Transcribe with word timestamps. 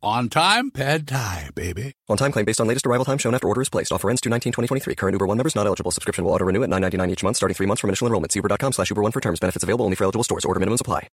On 0.00 0.28
time, 0.28 0.70
pad 0.70 1.08
thai, 1.08 1.50
baby. 1.56 1.92
On 2.08 2.16
time 2.16 2.30
claim 2.30 2.44
based 2.44 2.60
on 2.60 2.68
latest 2.68 2.86
arrival 2.86 3.04
time 3.04 3.18
shown 3.18 3.34
after 3.34 3.48
order 3.48 3.62
is 3.62 3.68
placed. 3.68 3.90
Offer 3.90 4.10
ends 4.10 4.20
2 4.20 4.30
2023 4.30 4.94
Current 4.94 5.14
Uber 5.14 5.26
One 5.26 5.38
members 5.38 5.56
not 5.56 5.66
eligible. 5.66 5.90
Subscription 5.90 6.24
will 6.24 6.30
auto 6.30 6.44
renew 6.44 6.62
at 6.62 6.70
9.99 6.70 7.10
each 7.10 7.24
month 7.24 7.36
starting 7.36 7.56
three 7.56 7.66
months 7.66 7.80
from 7.80 7.90
initial 7.90 8.06
enrollment. 8.06 8.32
Uber.com 8.36 8.72
slash 8.72 8.90
Uber 8.90 9.02
One 9.02 9.10
for 9.10 9.20
terms. 9.20 9.40
Benefits 9.40 9.64
available 9.64 9.84
only 9.84 9.96
for 9.96 10.04
eligible 10.04 10.22
stores. 10.22 10.44
Order 10.44 10.60
minimums 10.60 10.80
apply. 10.80 11.08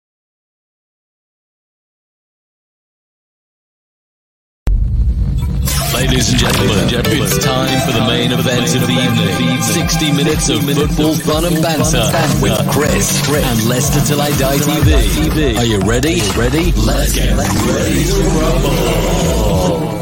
Ladies 6.03 6.31
and 6.31 6.37
gentlemen, 6.37 6.89
it's 7.15 7.37
time 7.37 7.79
for 7.87 7.93
the 7.93 8.05
main 8.05 8.33
event 8.33 8.75
of 8.75 8.81
the 8.81 8.91
evening. 8.91 9.61
60 9.61 10.11
minutes 10.11 10.49
of 10.49 10.59
football 10.59 11.15
fun 11.15 11.45
and 11.45 11.63
banter 11.63 12.03
with 12.41 12.51
Chris 12.71 13.23
and 13.31 13.63
Leicester 13.69 14.01
Till 14.05 14.19
I 14.19 14.31
Die 14.31 14.57
TV. 14.57 15.57
Are 15.57 15.63
you 15.63 15.79
ready? 15.79 16.19
Ready? 16.35 16.73
Let's 16.73 17.13
get 17.13 17.31
ready 17.37 18.03
to 18.03 18.19
rumble. 18.35 19.93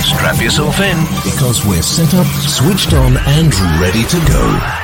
Strap 0.00 0.40
yourself 0.40 0.80
in 0.80 0.96
because 1.22 1.66
we're 1.66 1.82
set 1.82 2.14
up, 2.14 2.26
switched 2.48 2.94
on, 2.94 3.18
and 3.18 3.54
ready 3.78 4.02
to 4.02 4.16
go. 4.32 4.79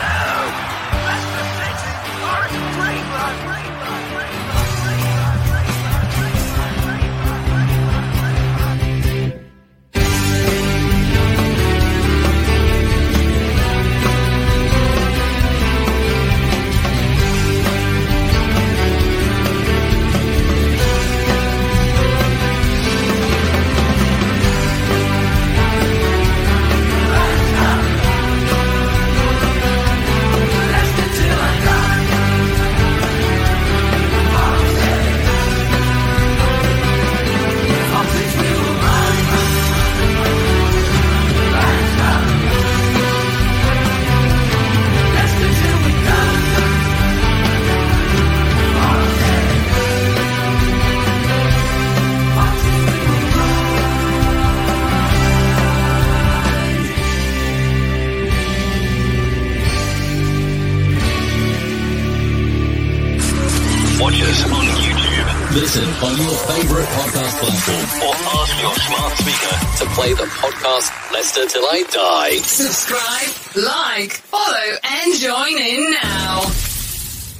Like, 73.99 74.13
follow, 74.13 74.77
and 74.85 75.15
join 75.15 75.57
in 75.57 75.91
now. 75.91 76.43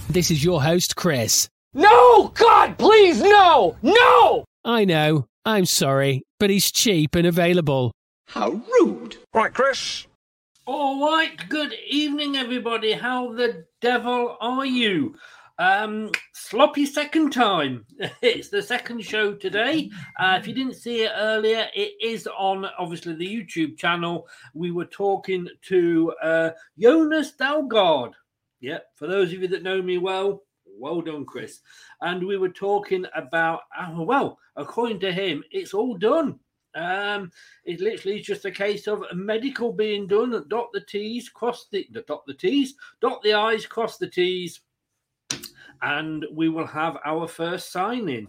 This 0.09 0.31
is 0.31 0.43
your 0.43 0.63
host, 0.63 0.97
Chris. 0.97 1.51
No! 1.75 2.29
God, 2.29 2.79
please, 2.79 3.21
no! 3.21 3.77
No! 3.83 4.45
I 4.65 4.87
know, 4.87 5.27
I'm 5.45 5.67
sorry, 5.67 6.23
but 6.41 6.49
he's 6.49 6.73
cheap 6.73 7.15
and 7.15 7.27
available. 7.27 7.93
How 8.29 8.51
rude. 8.81 9.17
Right, 9.35 9.53
Chris. 9.53 10.07
All 10.65 11.07
right, 11.07 11.37
good 11.51 11.75
evening, 11.89 12.37
everybody. 12.37 12.93
How 12.93 13.35
the 13.35 13.67
devil 13.83 14.39
are 14.41 14.65
you? 14.65 15.15
Um, 15.59 16.11
sloppy 16.35 16.85
second 16.85 17.31
time. 17.31 17.87
it's 18.23 18.51
the 18.51 18.63
second 18.63 19.03
show 19.05 19.35
today. 19.35 19.91
Uh, 20.19 20.37
if 20.39 20.47
you 20.47 20.55
didn't 20.55 20.75
see 20.75 21.03
it 21.03 21.13
earlier, 21.17 21.69
it 21.75 21.95
is 22.03 22.27
on 22.27 22.67
obviously 22.79 23.15
the 23.15 23.27
YouTube 23.27 23.79
channel. 23.79 24.29
We 24.53 24.71
were 24.71 24.85
talking 24.85 25.49
to 25.63 26.13
uh, 26.23 26.51
Jonas 26.79 27.33
Dalgard. 27.41 28.13
Yeah, 28.61 28.79
for 28.95 29.07
those 29.07 29.33
of 29.33 29.41
you 29.41 29.49
that 29.49 29.63
know 29.63 29.81
me 29.81 29.99
well, 29.99 30.43
well 30.79 31.01
done, 31.01 31.25
Chris. 31.25 31.61
And 32.03 32.27
we 32.27 32.37
were 32.37 32.51
talking 32.51 33.07
about, 33.15 33.61
uh, 33.79 33.95
well, 33.97 34.39
according 34.57 35.01
to 35.01 35.13
him, 35.13 35.43
it's 35.51 35.73
all 35.73 35.97
done. 35.97 36.39
Um, 36.75 37.31
it 37.65 37.81
literally 37.81 38.21
is 38.21 38.27
just 38.27 38.45
a 38.45 38.51
case 38.51 38.87
of 38.87 39.03
medical 39.15 39.73
being 39.73 40.07
done. 40.07 40.45
Dot 40.49 40.69
the 40.75 40.83
T's, 40.83 41.31
cross 41.31 41.67
the 41.73 41.89
dot 42.07 42.25
the 42.27 42.35
T's, 42.35 42.75
dot 43.01 43.23
the 43.23 43.33
I's, 43.33 43.65
cross 43.65 43.97
the 43.97 44.09
T's, 44.09 44.61
and 45.83 46.25
we 46.33 46.49
will 46.49 46.67
have 46.67 46.99
our 47.05 47.27
first 47.27 47.73
signing. 47.73 48.29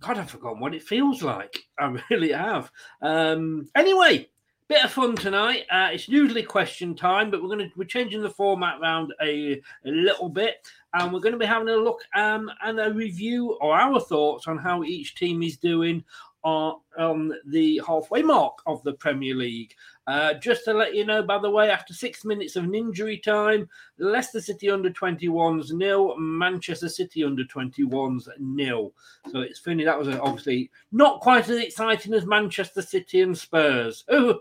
God, 0.00 0.18
I've 0.18 0.30
forgotten 0.30 0.60
what 0.60 0.74
it 0.74 0.82
feels 0.82 1.22
like. 1.22 1.58
I 1.78 1.96
really 2.10 2.32
have. 2.32 2.70
Um, 3.02 3.68
anyway, 3.76 4.28
bit 4.70 4.84
of 4.84 4.92
fun 4.92 5.16
tonight. 5.16 5.64
Uh, 5.70 5.88
it's 5.92 6.08
usually 6.08 6.44
question 6.44 6.94
time, 6.94 7.30
but 7.30 7.42
we're 7.42 7.48
going 7.48 7.58
to 7.58 7.70
we're 7.76 7.84
changing 7.84 8.22
the 8.22 8.30
format 8.30 8.80
around 8.80 9.12
a, 9.20 9.60
a 9.84 9.90
little 9.90 10.28
bit, 10.28 10.66
and 10.94 11.12
we're 11.12 11.20
going 11.20 11.32
to 11.32 11.38
be 11.38 11.44
having 11.44 11.68
a 11.68 11.76
look 11.76 12.00
um, 12.14 12.50
and 12.62 12.78
a 12.78 12.92
review 12.92 13.58
or 13.60 13.74
our 13.74 14.00
thoughts 14.00 14.46
on 14.46 14.58
how 14.58 14.84
each 14.84 15.16
team 15.16 15.42
is 15.42 15.56
doing 15.56 16.04
are 16.44 16.76
on 16.98 17.34
the 17.46 17.82
halfway 17.86 18.22
mark 18.22 18.58
of 18.66 18.82
the 18.84 18.92
Premier 18.92 19.34
League. 19.34 19.74
Uh, 20.10 20.34
just 20.34 20.64
to 20.64 20.74
let 20.74 20.92
you 20.92 21.06
know, 21.06 21.22
by 21.22 21.38
the 21.38 21.48
way, 21.48 21.70
after 21.70 21.94
six 21.94 22.24
minutes 22.24 22.56
of 22.56 22.64
an 22.64 22.74
injury 22.74 23.16
time, 23.16 23.68
Leicester 23.98 24.40
City 24.40 24.68
under 24.68 24.90
21s 24.90 25.70
nil, 25.70 26.16
Manchester 26.18 26.88
City 26.88 27.22
under 27.22 27.44
21s 27.44 28.26
nil. 28.40 28.92
So 29.30 29.42
it's 29.42 29.60
funny 29.60 29.84
that 29.84 29.96
was 29.96 30.08
obviously 30.08 30.68
not 30.90 31.20
quite 31.20 31.48
as 31.48 31.58
exciting 31.58 32.12
as 32.12 32.26
Manchester 32.26 32.82
City 32.82 33.20
and 33.20 33.38
Spurs. 33.38 34.04
Who, 34.08 34.40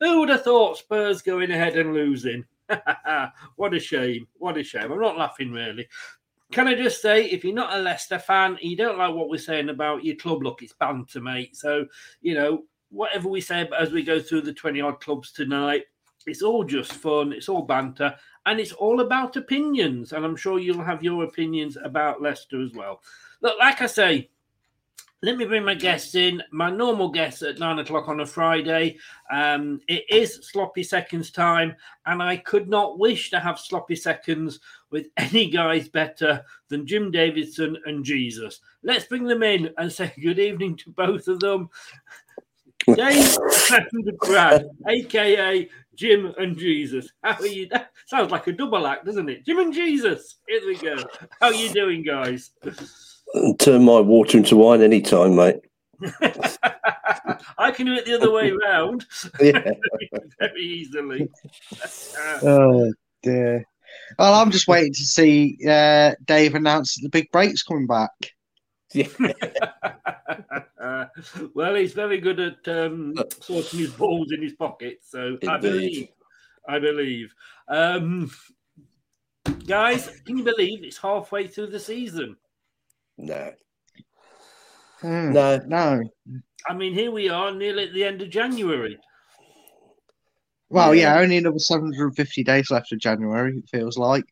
would 0.00 0.30
have 0.30 0.42
thought 0.42 0.78
Spurs 0.78 1.20
going 1.20 1.50
ahead 1.50 1.76
and 1.76 1.92
losing? 1.92 2.46
what 3.56 3.74
a 3.74 3.78
shame. 3.80 4.26
What 4.38 4.56
a 4.56 4.64
shame. 4.64 4.90
I'm 4.90 5.02
not 5.02 5.18
laughing 5.18 5.52
really. 5.52 5.86
Can 6.50 6.66
I 6.66 6.74
just 6.74 7.02
say, 7.02 7.26
if 7.26 7.44
you're 7.44 7.52
not 7.52 7.76
a 7.76 7.82
Leicester 7.82 8.18
fan, 8.18 8.56
you 8.62 8.74
don't 8.74 8.96
like 8.96 9.14
what 9.14 9.28
we're 9.28 9.36
saying 9.36 9.68
about 9.68 10.02
your 10.02 10.16
club, 10.16 10.42
look, 10.42 10.62
it's 10.62 10.72
banter, 10.72 11.20
mate. 11.20 11.56
So, 11.56 11.84
you 12.22 12.32
know, 12.32 12.62
whatever 12.94 13.28
we 13.28 13.40
say 13.40 13.68
as 13.78 13.90
we 13.90 14.02
go 14.02 14.20
through 14.20 14.42
the 14.42 14.52
20 14.52 14.80
odd 14.80 15.00
clubs 15.00 15.32
tonight, 15.32 15.84
it's 16.26 16.42
all 16.42 16.64
just 16.64 16.92
fun, 16.92 17.32
it's 17.32 17.48
all 17.48 17.62
banter, 17.62 18.14
and 18.46 18.60
it's 18.60 18.72
all 18.72 19.00
about 19.00 19.36
opinions. 19.36 20.12
And 20.12 20.24
I'm 20.24 20.36
sure 20.36 20.58
you'll 20.58 20.82
have 20.82 21.02
your 21.02 21.24
opinions 21.24 21.76
about 21.82 22.22
Leicester 22.22 22.62
as 22.62 22.72
well. 22.72 23.02
Look, 23.42 23.58
like 23.58 23.82
I 23.82 23.86
say, 23.86 24.30
let 25.24 25.38
me 25.38 25.46
bring 25.46 25.64
my 25.64 25.74
guests 25.74 26.14
in. 26.14 26.42
My 26.50 26.70
normal 26.70 27.08
guests 27.08 27.40
at 27.40 27.58
nine 27.58 27.78
o'clock 27.78 28.08
on 28.08 28.20
a 28.20 28.26
Friday. 28.26 28.98
Um, 29.32 29.80
it 29.88 30.04
is 30.10 30.40
sloppy 30.42 30.82
seconds 30.82 31.30
time, 31.30 31.74
and 32.04 32.22
I 32.22 32.36
could 32.36 32.68
not 32.68 32.98
wish 32.98 33.30
to 33.30 33.40
have 33.40 33.58
sloppy 33.58 33.96
seconds 33.96 34.60
with 34.90 35.06
any 35.16 35.48
guys 35.48 35.88
better 35.88 36.44
than 36.68 36.86
Jim 36.86 37.10
Davidson 37.10 37.78
and 37.86 38.04
Jesus. 38.04 38.60
Let's 38.82 39.06
bring 39.06 39.24
them 39.24 39.42
in 39.42 39.70
and 39.78 39.90
say 39.90 40.12
good 40.20 40.38
evening 40.38 40.76
to 40.78 40.90
both 40.90 41.26
of 41.28 41.40
them. 41.40 41.70
Dave 42.86 43.36
and 43.70 44.18
Brad, 44.18 44.66
aka 44.88 45.68
Jim 45.94 46.34
and 46.38 46.56
Jesus. 46.58 47.08
How 47.22 47.40
are 47.40 47.46
you? 47.46 47.68
That 47.68 47.90
sounds 48.06 48.30
like 48.30 48.46
a 48.46 48.52
double 48.52 48.86
act, 48.86 49.04
doesn't 49.04 49.28
it? 49.28 49.44
Jim 49.46 49.58
and 49.58 49.72
Jesus. 49.72 50.38
Here 50.48 50.60
we 50.66 50.76
go. 50.76 50.96
How 51.40 51.48
are 51.48 51.54
you 51.54 51.70
doing, 51.70 52.02
guys? 52.02 52.50
Turn 53.58 53.84
my 53.84 54.00
water 54.00 54.38
into 54.38 54.56
wine 54.56 54.82
anytime, 54.82 55.36
mate. 55.36 55.60
I 57.58 57.70
can 57.70 57.86
do 57.86 57.94
it 57.94 58.04
the 58.04 58.14
other 58.14 58.30
way 58.30 58.50
around. 58.50 59.06
Yeah. 59.40 59.60
very 60.38 60.62
easily. 60.62 61.28
Oh 62.42 62.92
dear. 63.22 63.64
Well, 64.18 64.34
I'm 64.34 64.50
just 64.50 64.68
waiting 64.68 64.92
to 64.92 65.04
see 65.04 65.58
uh, 65.68 66.14
Dave 66.24 66.54
announce 66.54 66.94
that 66.94 67.02
the 67.02 67.08
big 67.08 67.30
break's 67.30 67.62
coming 67.62 67.86
back. 67.86 68.10
Yeah. 68.94 69.08
well, 71.54 71.74
he's 71.74 71.92
very 71.92 72.18
good 72.18 72.38
at 72.38 72.68
um, 72.68 73.14
sorting 73.40 73.80
his 73.80 73.92
balls 73.92 74.30
in 74.32 74.40
his 74.40 74.52
pocket. 74.52 75.00
So 75.02 75.36
I 75.48 75.58
believe. 75.58 76.08
I 76.68 76.78
believe. 76.78 77.34
Um, 77.68 78.30
guys, 79.66 80.08
can 80.24 80.38
you 80.38 80.44
believe 80.44 80.84
it's 80.84 80.96
halfway 80.96 81.48
through 81.48 81.66
the 81.68 81.80
season? 81.80 82.36
No. 83.18 83.52
Hmm, 85.00 85.32
No. 85.32 85.60
No. 85.66 86.02
I 86.66 86.74
mean, 86.74 86.94
here 86.94 87.10
we 87.10 87.28
are, 87.28 87.52
nearly 87.52 87.88
at 87.88 87.92
the 87.92 88.04
end 88.04 88.22
of 88.22 88.30
January. 88.30 88.98
Well, 90.70 90.94
yeah, 90.94 91.18
only 91.18 91.36
another 91.36 91.58
750 91.58 92.42
days 92.42 92.70
left 92.70 92.90
of 92.92 92.98
January, 92.98 93.58
it 93.58 93.68
feels 93.68 93.98
like. 93.98 94.24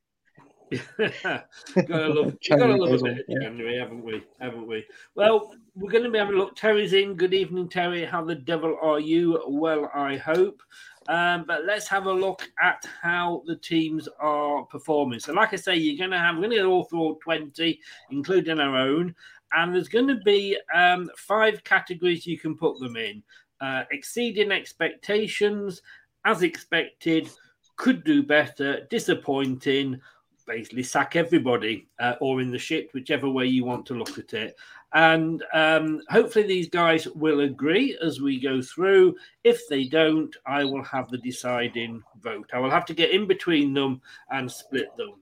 gotta 0.99 2.09
love, 2.09 2.37
gotta 2.49 2.77
love 2.77 3.01
a 3.01 3.05
bit 3.05 3.19
of 3.19 3.43
January, 3.43 3.79
haven't 3.79 4.05
we? 4.05 4.23
Haven't 4.41 4.67
we? 4.67 4.85
Well, 5.15 5.55
we're 5.75 5.91
going 5.91 6.05
to 6.05 6.11
be 6.11 6.19
having 6.19 6.35
a 6.35 6.39
look. 6.39 6.57
Terry's 6.57 6.93
in. 6.93 7.15
Good 7.15 7.35
evening, 7.35 7.69
Terry. 7.69 8.05
How 8.05 8.25
the 8.25 8.35
devil 8.35 8.77
are 8.81 9.01
you? 9.01 9.43
Well, 9.47 9.91
I 9.95 10.17
hope. 10.17 10.63
Um, 11.09 11.45
but 11.47 11.65
let's 11.65 11.89
have 11.89 12.07
a 12.07 12.13
look 12.13 12.49
at 12.63 12.87
how 13.01 13.43
the 13.47 13.57
teams 13.57 14.09
are 14.21 14.65
performing. 14.65 15.21
So, 15.21 15.33
like 15.33 15.53
I 15.53 15.57
say, 15.57 15.77
you're 15.77 15.99
going 15.99 16.11
to 16.11 16.19
have, 16.19 16.37
we're 16.37 16.43
going 16.43 16.51
to 16.51 16.57
get 16.57 16.67
all 16.67 16.85
through 16.85 17.01
all 17.01 17.15
20, 17.17 17.81
including 18.11 18.61
our 18.61 18.77
own. 18.77 19.15
And 19.55 19.75
there's 19.75 19.89
going 19.89 20.09
to 20.09 20.21
be 20.25 20.57
um, 20.75 21.11
five 21.17 21.63
categories 21.65 22.27
you 22.27 22.39
can 22.39 22.57
put 22.57 22.79
them 22.79 22.97
in 22.97 23.23
uh, 23.63 23.85
exceeding 23.93 24.51
expectations, 24.51 25.83
as 26.25 26.43
expected, 26.43 27.31
could 27.77 28.05
do 28.05 28.23
better, 28.23 28.87
disappointing, 28.91 29.99
basically 30.47 30.83
sack 30.83 31.17
everybody 31.17 31.89
uh, 32.01 32.15
or 32.21 32.41
in 32.41 32.51
the 32.51 32.59
shit, 32.59 32.93
whichever 32.93 33.29
way 33.29 33.47
you 33.47 33.65
want 33.65 33.87
to 33.87 33.95
look 33.95 34.19
at 34.19 34.33
it. 34.35 34.57
And 34.95 35.43
um, 35.55 36.03
hopefully, 36.11 36.47
these 36.47 36.69
guys 36.69 37.09
will 37.09 37.41
agree 37.41 37.97
as 38.03 38.21
we 38.21 38.39
go 38.39 38.61
through. 38.61 39.15
If 39.43 39.67
they 39.69 39.85
don't, 39.85 40.35
I 40.47 40.65
will 40.65 40.85
have 40.85 41.09
the 41.09 41.19
deciding 41.19 42.03
vote. 42.21 42.51
I 42.53 42.59
will 42.59 42.71
have 42.71 42.85
to 42.87 42.95
get 42.95 43.11
in 43.11 43.27
between 43.27 43.73
them 43.73 44.03
and 44.31 44.51
split 44.51 44.95
them. 44.97 45.15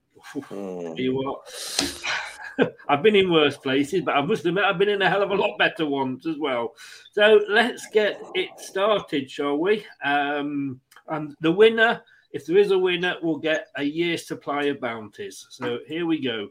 Tell 0.48 0.94
you 0.96 1.14
what, 1.14 2.72
I've 2.88 3.02
been 3.02 3.16
in 3.16 3.32
worse 3.32 3.56
places, 3.56 4.02
but 4.02 4.16
I 4.16 4.20
must 4.20 4.44
admit 4.44 4.64
I've 4.64 4.78
been 4.78 4.88
in 4.88 5.02
a 5.02 5.08
hell 5.08 5.22
of 5.22 5.30
a 5.30 5.34
lot 5.34 5.56
better 5.56 5.86
ones 5.86 6.26
as 6.26 6.36
well. 6.38 6.74
So 7.12 7.40
let's 7.48 7.86
get 7.92 8.20
it 8.34 8.50
started, 8.58 9.30
shall 9.30 9.56
we? 9.56 9.86
Um, 10.04 10.80
and 11.08 11.34
the 11.40 11.52
winner, 11.52 12.02
if 12.32 12.46
there 12.46 12.58
is 12.58 12.70
a 12.70 12.78
winner, 12.78 13.16
we'll 13.22 13.38
get 13.38 13.68
a 13.76 13.82
year's 13.82 14.26
supply 14.26 14.64
of 14.64 14.80
bounties. 14.80 15.46
So 15.50 15.78
here 15.86 16.06
we 16.06 16.22
go, 16.22 16.48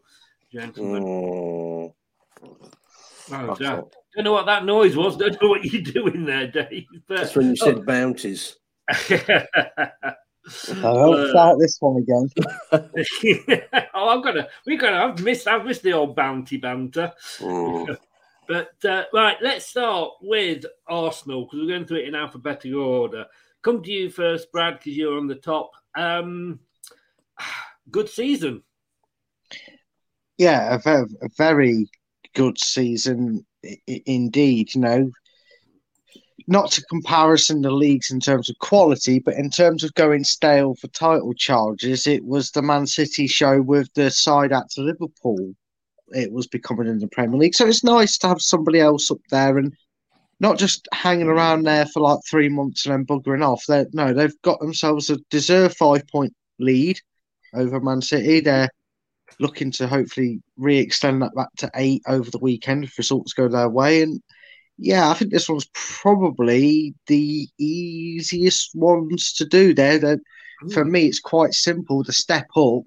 gentlemen. 0.51 1.03
Mm. 1.03 1.93
Oh, 3.31 3.55
don't, 3.55 3.93
don't 4.15 4.23
know 4.23 4.33
what 4.33 4.45
that 4.47 4.65
noise 4.65 4.95
was. 4.95 5.17
Don't 5.17 5.41
know 5.41 5.49
what 5.49 5.63
you're 5.65 5.81
doing 5.81 6.25
there, 6.25 6.47
Dave. 6.47 6.85
But, 7.07 7.17
That's 7.17 7.35
when 7.35 7.49
you 7.49 7.55
said 7.55 7.85
bounties. 7.85 8.57
I 8.89 10.81
don't 10.81 11.29
start 11.29 11.59
this 11.59 11.77
one 11.79 11.97
again. 11.97 12.29
oh, 13.93 14.09
I've 14.09 14.23
got 14.23 14.31
to. 14.31 14.49
We've 14.65 14.79
got 14.79 14.91
to. 14.91 14.97
I've 14.97 15.23
missed. 15.23 15.47
I've 15.47 15.65
missed 15.65 15.83
the 15.83 15.93
old 15.93 16.15
bounty 16.15 16.57
banter. 16.57 17.13
Mm. 17.37 17.97
but 18.47 18.73
uh, 18.83 19.03
right, 19.13 19.37
let's 19.41 19.67
start 19.67 20.11
with 20.21 20.65
Arsenal 20.87 21.45
because 21.45 21.59
we're 21.59 21.67
going 21.67 21.85
through 21.85 21.99
it 21.99 22.07
in 22.07 22.15
alphabetical 22.15 22.81
order. 22.81 23.25
Come 23.63 23.83
to 23.83 23.91
you 23.91 24.09
first, 24.09 24.51
Brad, 24.51 24.79
because 24.79 24.95
you're 24.95 25.17
on 25.17 25.27
the 25.27 25.35
top. 25.35 25.71
Um, 25.95 26.59
good 27.91 28.09
season. 28.09 28.63
Yeah, 30.37 30.75
a 30.75 30.79
very, 30.79 31.05
a 31.21 31.29
very 31.37 31.89
good 32.33 32.57
season 32.57 33.45
indeed. 33.85 34.73
You 34.73 34.81
know, 34.81 35.11
not 36.47 36.71
to 36.71 36.85
comparison 36.85 37.61
the 37.61 37.71
leagues 37.71 38.09
in 38.11 38.19
terms 38.19 38.49
of 38.49 38.57
quality, 38.59 39.19
but 39.19 39.35
in 39.35 39.49
terms 39.49 39.83
of 39.83 39.93
going 39.93 40.23
stale 40.23 40.75
for 40.75 40.87
title 40.87 41.33
charges, 41.33 42.07
it 42.07 42.25
was 42.25 42.51
the 42.51 42.61
Man 42.61 42.87
City 42.87 43.27
show 43.27 43.61
with 43.61 43.93
the 43.93 44.09
side 44.09 44.51
at 44.51 44.65
Liverpool. 44.77 45.53
It 46.07 46.31
was 46.31 46.47
becoming 46.47 46.87
in 46.87 46.99
the 46.99 47.07
Premier 47.07 47.37
League, 47.37 47.53
so 47.53 47.67
it's 47.67 47.83
nice 47.83 48.17
to 48.19 48.29
have 48.29 48.41
somebody 48.41 48.79
else 48.79 49.11
up 49.11 49.19
there 49.29 49.57
and 49.57 49.75
not 50.39 50.57
just 50.57 50.87
hanging 50.93 51.27
around 51.27 51.63
there 51.63 51.85
for 51.85 52.01
like 52.01 52.19
three 52.29 52.49
months 52.49 52.85
and 52.85 52.93
then 52.93 53.05
buggering 53.05 53.45
off. 53.45 53.63
They 53.67 53.85
no, 53.93 54.13
they've 54.13 54.41
got 54.41 54.59
themselves 54.59 55.09
a 55.09 55.17
deserved 55.29 55.75
five 55.77 56.07
point 56.07 56.33
lead 56.59 56.99
over 57.53 57.79
Man 57.79 58.01
City. 58.01 58.39
They're 58.39 58.69
looking 59.39 59.71
to 59.71 59.87
hopefully 59.87 60.41
re-extend 60.57 61.21
that 61.21 61.35
back 61.35 61.49
to 61.57 61.71
eight 61.75 62.01
over 62.07 62.29
the 62.31 62.39
weekend 62.39 62.83
if 62.83 62.97
results 62.97 63.33
go 63.33 63.47
their 63.47 63.69
way. 63.69 64.01
And 64.01 64.21
yeah, 64.77 65.09
I 65.09 65.13
think 65.13 65.31
this 65.31 65.49
one's 65.49 65.69
probably 65.73 66.95
the 67.07 67.47
easiest 67.57 68.71
ones 68.75 69.33
to 69.33 69.45
do. 69.45 69.73
There, 69.73 69.99
They're- 69.99 70.21
for 70.73 70.83
me, 70.83 71.05
it's 71.05 71.21
quite 71.21 71.53
simple. 71.53 72.03
The 72.03 72.11
step 72.11 72.47
up 72.57 72.83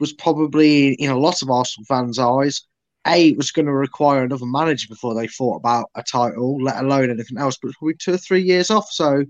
was 0.00 0.12
probably 0.12 0.92
in 0.94 1.10
a 1.10 1.18
lot 1.18 1.40
of 1.40 1.50
Arsenal 1.50 1.86
fans' 1.86 2.18
eyes. 2.18 2.62
A, 3.06 3.28
it 3.28 3.36
was 3.36 3.50
going 3.50 3.66
to 3.66 3.72
require 3.72 4.22
another 4.22 4.46
manager 4.46 4.86
before 4.88 5.14
they 5.14 5.26
thought 5.26 5.56
about 5.56 5.90
a 5.94 6.02
title, 6.02 6.62
let 6.62 6.82
alone 6.84 7.10
anything 7.10 7.38
else. 7.38 7.56
But 7.60 7.68
it's 7.68 7.78
probably 7.78 7.94
two 7.94 8.14
or 8.14 8.18
three 8.18 8.42
years 8.42 8.70
off. 8.70 8.90
So 8.90 9.24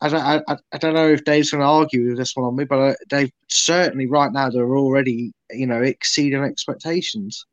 I 0.00 0.08
don't, 0.08 0.20
I, 0.20 0.42
I- 0.48 0.56
I 0.72 0.78
don't 0.78 0.94
know 0.94 1.08
if 1.08 1.24
Dave's 1.24 1.50
going 1.50 1.60
to 1.62 1.66
argue 1.66 2.08
with 2.08 2.18
this 2.18 2.36
one 2.36 2.46
on 2.46 2.56
me, 2.56 2.64
but 2.64 2.96
they 3.10 3.32
certainly 3.48 4.06
right 4.06 4.32
now 4.32 4.50
they're 4.50 4.76
already 4.76 5.32
you 5.50 5.66
know 5.66 5.82
exceeding 5.82 6.42
expectations. 6.44 7.46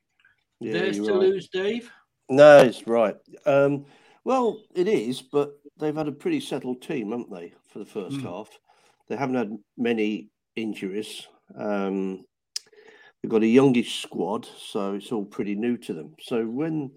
Yeah, 0.59 0.73
There's 0.73 0.97
to 0.97 1.03
right. 1.13 1.19
lose, 1.19 1.49
Dave. 1.49 1.91
No, 2.29 2.59
it's 2.59 2.85
right. 2.87 3.15
Um, 3.45 3.85
well, 4.23 4.59
it 4.75 4.87
is, 4.87 5.21
but 5.21 5.53
they've 5.79 5.95
had 5.95 6.07
a 6.09 6.11
pretty 6.11 6.41
settled 6.41 6.81
team, 6.81 7.11
haven't 7.11 7.31
they, 7.31 7.53
for 7.69 7.79
the 7.79 7.85
first 7.85 8.17
Mm. 8.17 8.23
half? 8.23 8.49
They 9.07 9.15
haven't 9.15 9.35
had 9.35 9.57
many 9.77 10.29
injuries. 10.55 11.25
Um, 11.55 12.25
they've 13.21 13.31
got 13.31 13.43
a 13.43 13.47
youngish 13.47 14.01
squad, 14.01 14.47
so 14.57 14.93
it's 14.93 15.11
all 15.11 15.25
pretty 15.25 15.55
new 15.55 15.77
to 15.77 15.93
them. 15.93 16.15
So 16.21 16.45
when 16.45 16.91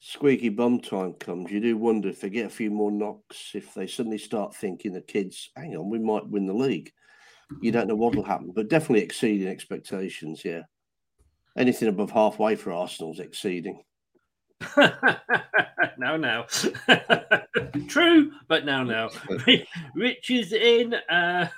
squeaky 0.00 0.48
bum 0.48 0.80
time 0.80 1.14
comes, 1.14 1.50
you 1.50 1.60
do 1.60 1.76
wonder 1.76 2.08
if 2.08 2.20
they 2.20 2.30
get 2.30 2.46
a 2.46 2.50
few 2.50 2.70
more 2.70 2.90
knocks, 2.90 3.52
if 3.54 3.74
they 3.74 3.86
suddenly 3.86 4.18
start 4.18 4.54
thinking 4.54 4.92
the 4.92 5.00
kids, 5.00 5.50
hang 5.56 5.76
on, 5.76 5.90
we 5.90 5.98
might 5.98 6.28
win 6.28 6.46
the 6.46 6.54
league. 6.54 6.92
You 7.60 7.72
don't 7.72 7.88
know 7.88 7.94
what 7.94 8.14
will 8.14 8.24
happen, 8.24 8.52
but 8.54 8.68
definitely 8.68 9.02
exceeding 9.02 9.48
expectations, 9.48 10.42
yeah. 10.44 10.62
Anything 11.56 11.88
above 11.88 12.10
halfway 12.10 12.54
for 12.54 12.72
Arsenal's 12.72 13.20
exceeding. 13.20 13.82
now, 14.76 16.16
now. 16.16 16.46
True, 17.88 18.32
but 18.48 18.64
now, 18.64 18.82
now. 18.82 19.10
Rich 19.94 20.30
is 20.30 20.52
in. 20.52 20.94
Uh, 20.94 21.48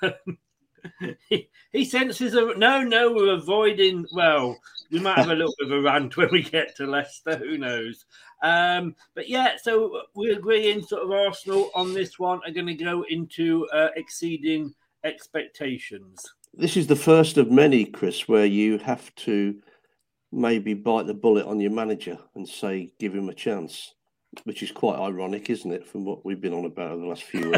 he, 1.28 1.48
he 1.72 1.84
senses 1.84 2.34
a 2.34 2.54
no, 2.56 2.82
no. 2.82 3.12
We're 3.12 3.34
avoiding. 3.34 4.06
Well, 4.14 4.58
we 4.90 5.00
might 5.00 5.18
have 5.18 5.30
a 5.30 5.34
little 5.34 5.54
bit 5.58 5.70
of 5.70 5.78
a 5.78 5.82
rant 5.82 6.16
when 6.16 6.28
we 6.32 6.42
get 6.42 6.76
to 6.76 6.86
Leicester. 6.86 7.36
Who 7.36 7.58
knows? 7.58 8.04
Um, 8.42 8.94
but 9.14 9.28
yeah, 9.28 9.56
so 9.60 10.02
we're 10.14 10.38
agreeing. 10.38 10.82
Sort 10.82 11.02
of 11.02 11.10
Arsenal 11.10 11.70
on 11.74 11.94
this 11.94 12.18
one 12.18 12.40
are 12.46 12.52
going 12.52 12.66
to 12.66 12.74
go 12.74 13.04
into 13.08 13.68
uh, 13.72 13.88
exceeding 13.96 14.74
expectations. 15.04 16.24
This 16.54 16.76
is 16.76 16.86
the 16.86 16.96
first 16.96 17.36
of 17.36 17.50
many, 17.50 17.84
Chris, 17.84 18.28
where 18.28 18.46
you 18.46 18.78
have 18.78 19.14
to 19.16 19.56
maybe 20.32 20.74
bite 20.74 21.06
the 21.06 21.14
bullet 21.14 21.46
on 21.46 21.60
your 21.60 21.70
manager 21.70 22.18
and 22.34 22.48
say, 22.48 22.92
give 22.98 23.14
him 23.14 23.28
a 23.28 23.34
chance, 23.34 23.94
which 24.44 24.62
is 24.62 24.70
quite 24.70 24.98
ironic, 24.98 25.50
isn't 25.50 25.72
it, 25.72 25.86
from 25.86 26.04
what 26.04 26.24
we've 26.24 26.40
been 26.40 26.52
on 26.52 26.64
about 26.64 26.92
over 26.92 27.02
the 27.02 27.08
last 27.08 27.24
few 27.24 27.50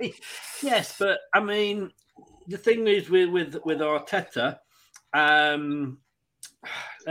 weeks? 0.00 0.20
yes, 0.62 0.96
but 0.98 1.20
I 1.32 1.40
mean, 1.40 1.92
the 2.46 2.58
thing 2.58 2.86
is 2.86 3.10
with 3.10 3.30
with 3.30 3.56
with 3.64 3.78
Arteta, 3.80 4.58
um, 5.12 5.98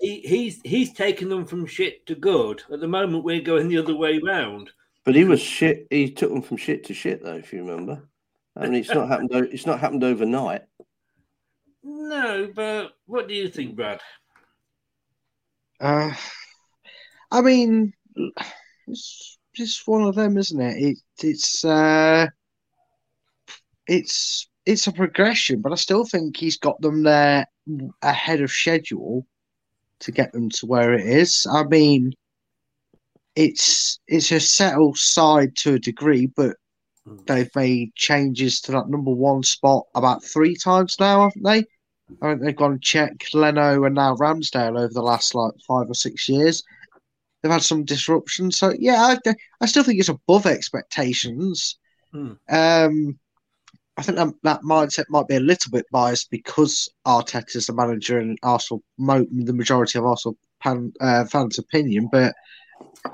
he 0.00 0.20
he's 0.20 0.60
he's 0.64 0.92
taken 0.92 1.28
them 1.28 1.44
from 1.44 1.66
shit 1.66 2.06
to 2.06 2.14
good. 2.14 2.62
At 2.72 2.80
the 2.80 2.88
moment, 2.88 3.24
we're 3.24 3.40
going 3.40 3.68
the 3.68 3.78
other 3.78 3.96
way 3.96 4.18
round. 4.18 4.70
But 5.04 5.14
he 5.14 5.24
was 5.24 5.40
shit. 5.40 5.86
He 5.90 6.10
took 6.10 6.30
them 6.30 6.42
from 6.42 6.56
shit 6.56 6.84
to 6.84 6.94
shit, 6.94 7.22
though. 7.22 7.36
If 7.36 7.52
you 7.52 7.60
remember, 7.60 8.08
I 8.56 8.64
mean, 8.64 8.74
it's 8.74 8.90
not 8.92 9.08
happened. 9.08 9.30
It's 9.32 9.66
not 9.66 9.80
happened 9.80 10.04
overnight. 10.04 10.62
No, 11.84 12.50
but 12.52 12.92
what 13.06 13.28
do 13.28 13.34
you 13.34 13.48
think, 13.48 13.76
Brad? 13.76 14.00
Uh, 15.80 16.12
I 17.30 17.40
mean, 17.42 17.92
it's 18.88 19.38
just 19.54 19.86
one 19.86 20.02
of 20.02 20.16
them, 20.16 20.36
isn't 20.36 20.60
it? 20.60 20.76
it 20.82 20.98
it's 21.22 21.64
uh, 21.64 22.26
it's 23.86 24.48
it's 24.66 24.88
a 24.88 24.92
progression, 24.92 25.60
but 25.60 25.72
I 25.72 25.76
still 25.76 26.04
think 26.04 26.36
he's 26.36 26.58
got 26.58 26.80
them 26.80 27.04
there 27.04 27.46
ahead 28.02 28.40
of 28.40 28.50
schedule 28.50 29.26
to 30.00 30.12
get 30.12 30.32
them 30.32 30.50
to 30.50 30.66
where 30.66 30.92
it 30.92 31.06
is. 31.06 31.46
I 31.50 31.64
mean, 31.64 32.12
it's 33.36 34.00
it's 34.08 34.32
a 34.32 34.40
settled 34.40 34.98
side 34.98 35.54
to 35.56 35.74
a 35.74 35.78
degree, 35.78 36.26
but 36.26 36.56
they've 37.26 37.54
made 37.54 37.94
changes 37.94 38.60
to 38.62 38.72
that 38.72 38.88
number 38.88 39.12
one 39.12 39.44
spot 39.44 39.84
about 39.94 40.24
three 40.24 40.56
times 40.56 40.96
now, 40.98 41.22
haven't 41.22 41.44
they? 41.44 41.64
I 42.22 42.30
think 42.30 42.42
they've 42.42 42.56
gone 42.56 42.78
Cech, 42.78 43.34
Leno, 43.34 43.84
and 43.84 43.94
now 43.94 44.16
Ramsdale 44.16 44.78
over 44.78 44.92
the 44.92 45.02
last 45.02 45.34
like 45.34 45.52
five 45.66 45.88
or 45.88 45.94
six 45.94 46.28
years. 46.28 46.62
They've 47.42 47.52
had 47.52 47.62
some 47.62 47.84
disruption, 47.84 48.50
so 48.50 48.74
yeah, 48.78 49.16
I, 49.26 49.34
I 49.60 49.66
still 49.66 49.84
think 49.84 50.00
it's 50.00 50.08
above 50.08 50.46
expectations. 50.46 51.78
Hmm. 52.12 52.32
Um, 52.48 53.18
I 53.96 54.02
think 54.02 54.16
that, 54.18 54.34
that 54.42 54.62
mindset 54.62 55.06
might 55.08 55.26
be 55.26 55.36
a 55.36 55.40
little 55.40 55.70
bit 55.70 55.86
biased 55.90 56.30
because 56.30 56.88
Arteta 57.06 57.56
is 57.56 57.66
the 57.66 57.72
manager 57.72 58.18
and 58.18 58.38
Arsenal, 58.42 58.82
mo- 58.98 59.26
the 59.30 59.54
majority 59.54 59.98
of 59.98 60.04
Arsenal 60.04 60.36
pan, 60.60 60.92
uh, 61.00 61.24
fans' 61.24 61.58
opinion. 61.58 62.08
But 62.12 62.34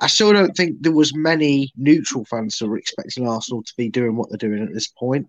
I 0.00 0.08
still 0.08 0.32
don't 0.32 0.56
think 0.56 0.82
there 0.82 0.92
was 0.92 1.14
many 1.14 1.72
neutral 1.76 2.24
fans 2.24 2.58
that 2.58 2.66
were 2.66 2.78
expecting 2.78 3.28
Arsenal 3.28 3.62
to 3.62 3.72
be 3.76 3.88
doing 3.88 4.16
what 4.16 4.28
they're 4.28 4.38
doing 4.38 4.62
at 4.62 4.72
this 4.74 4.88
point. 4.88 5.28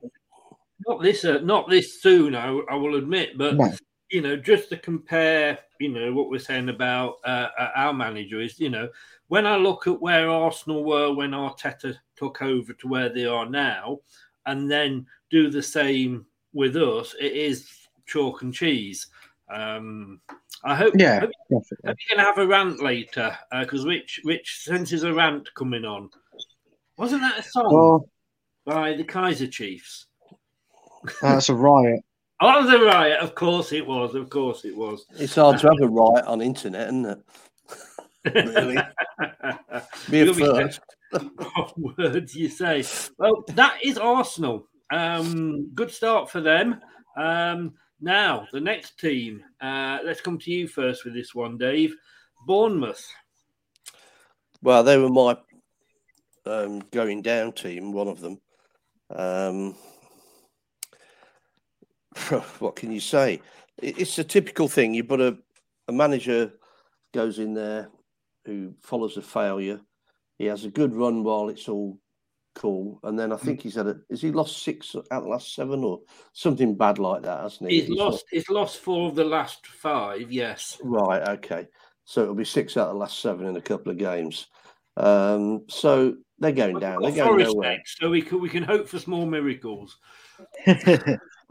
Not 0.87 1.03
this, 1.03 1.23
uh, 1.23 1.39
not 1.43 1.69
this 1.69 2.01
soon. 2.01 2.35
I, 2.35 2.47
I 2.69 2.75
will 2.75 2.95
admit, 2.95 3.37
but 3.37 3.55
No. 3.55 3.71
you 4.09 4.21
know, 4.21 4.35
just 4.35 4.69
to 4.69 4.77
compare, 4.77 5.59
you 5.79 5.89
know, 5.89 6.13
what 6.13 6.29
we're 6.29 6.39
saying 6.39 6.69
about 6.69 7.17
uh, 7.25 7.49
uh, 7.57 7.69
our 7.75 7.93
manager 7.93 8.41
is, 8.41 8.59
you 8.59 8.69
know, 8.69 8.89
when 9.27 9.45
I 9.45 9.55
look 9.55 9.85
at 9.87 10.01
where 10.01 10.29
Arsenal 10.29 10.83
were 10.83 11.13
when 11.13 11.31
Arteta 11.31 11.95
took 12.15 12.41
over 12.41 12.73
to 12.73 12.87
where 12.87 13.09
they 13.09 13.25
are 13.25 13.47
now, 13.47 13.99
and 14.45 14.69
then 14.69 15.05
do 15.33 15.49
the 15.49 15.63
same 15.63 16.25
with 16.53 16.75
us, 16.77 17.15
it 17.19 17.33
is 17.33 17.67
chalk 18.05 18.43
and 18.43 18.53
cheese. 18.53 19.07
Um, 19.49 20.21
I 20.63 20.75
hope. 20.75 20.93
Yeah, 20.95 21.21
hope, 21.21 21.31
hope 21.49 21.63
you're 21.83 21.95
gonna 22.15 22.23
have 22.23 22.37
a 22.37 22.47
rant 22.47 22.81
later 22.81 23.35
because 23.59 23.85
Rich, 23.85 24.21
Rich 24.23 24.59
senses 24.63 25.03
a 25.03 25.13
rant 25.13 25.49
coming 25.55 25.83
on. 25.85 26.09
Wasn't 26.97 27.21
that 27.21 27.39
a 27.39 27.43
song 27.43 27.73
Well, 27.73 28.09
by 28.63 28.93
the 28.93 29.03
Kaiser 29.03 29.47
Chiefs? 29.47 30.05
that's 31.21 31.49
a 31.49 31.55
riot. 31.55 31.99
Oh, 32.45 32.67
a 32.67 32.85
riot! 32.85 33.19
Of 33.21 33.35
course 33.35 33.71
it 33.71 33.87
was. 33.87 34.15
Of 34.15 34.29
course 34.29 34.65
it 34.65 34.75
was. 34.75 35.05
It's 35.17 35.35
hard 35.35 35.59
to 35.59 35.67
have 35.69 35.81
a 35.81 35.87
riot 35.87 36.25
on 36.25 36.41
internet, 36.41 36.87
isn't 36.89 37.05
it? 37.05 37.19
really? 38.35 38.75
Be 40.09 40.19
a 40.19 40.25
You'll 40.25 40.35
be 40.35 40.41
first. 40.41 40.81
what 41.53 41.97
words 41.97 42.35
you 42.35 42.49
say. 42.49 42.83
Well, 43.17 43.45
that 43.49 43.77
is 43.81 43.97
Arsenal. 43.97 44.67
Um, 44.93 45.71
good 45.73 45.89
start 45.89 46.29
for 46.29 46.39
them. 46.39 46.79
Um, 47.17 47.73
now, 47.99 48.47
the 48.51 48.59
next 48.59 48.99
team. 48.99 49.43
Uh, 49.59 49.97
let's 50.05 50.21
come 50.21 50.37
to 50.37 50.51
you 50.51 50.67
first 50.67 51.03
with 51.03 51.15
this 51.15 51.33
one, 51.33 51.57
Dave. 51.57 51.95
Bournemouth. 52.45 53.03
Well, 54.61 54.83
they 54.83 54.97
were 54.97 55.09
my 55.09 55.35
um, 56.45 56.83
going 56.91 57.23
down 57.23 57.53
team, 57.53 57.91
one 57.91 58.07
of 58.07 58.21
them. 58.21 58.39
Um, 59.09 59.75
what 62.59 62.75
can 62.75 62.91
you 62.91 62.99
say? 62.99 63.41
It's 63.81 64.19
a 64.19 64.23
typical 64.23 64.67
thing. 64.67 64.93
You 64.93 65.03
put 65.05 65.21
a, 65.21 65.35
a 65.87 65.91
manager 65.91 66.53
goes 67.15 67.39
in 67.39 67.55
there 67.55 67.89
who 68.45 68.75
follows 68.83 69.17
a 69.17 69.23
failure. 69.23 69.81
He 70.37 70.45
has 70.45 70.65
a 70.65 70.69
good 70.69 70.93
run 70.93 71.23
while 71.23 71.49
it's 71.49 71.67
all 71.67 71.97
cool, 72.55 72.99
and 73.03 73.17
then 73.17 73.31
I 73.31 73.37
think 73.37 73.61
he's 73.61 73.75
had 73.75 73.87
a. 73.87 73.97
Is 74.09 74.21
he 74.21 74.31
lost 74.31 74.63
six 74.63 74.95
out 75.11 75.23
the 75.23 75.29
last 75.29 75.55
seven 75.55 75.83
or 75.83 75.99
something 76.33 76.75
bad 76.75 76.99
like 76.99 77.23
that? 77.23 77.41
Hasn't 77.41 77.69
he? 77.69 77.81
He's 77.81 77.89
lost. 77.89 78.25
He's 78.31 78.49
lost 78.49 78.77
four 78.77 79.09
of 79.09 79.15
the 79.15 79.25
last 79.25 79.67
five. 79.67 80.31
Yes. 80.31 80.77
Right. 80.83 81.27
Okay. 81.29 81.67
So 82.05 82.21
it'll 82.21 82.35
be 82.35 82.45
six 82.45 82.77
out 82.77 82.87
of 82.87 82.93
the 82.93 82.99
last 82.99 83.19
seven 83.19 83.47
in 83.47 83.55
a 83.55 83.61
couple 83.61 83.91
of 83.91 83.97
games. 83.97 84.47
Um, 84.97 85.63
so 85.69 86.15
they're 86.39 86.51
going 86.51 86.79
down. 86.79 87.01
They're 87.01 87.11
going 87.11 87.43
nowhere. 87.43 87.71
next, 87.71 87.99
so 87.99 88.09
we 88.09 88.21
can 88.21 88.41
we 88.41 88.49
can 88.49 88.63
hope 88.63 88.87
for 88.87 88.99
small 88.99 89.25
miracles. 89.25 89.97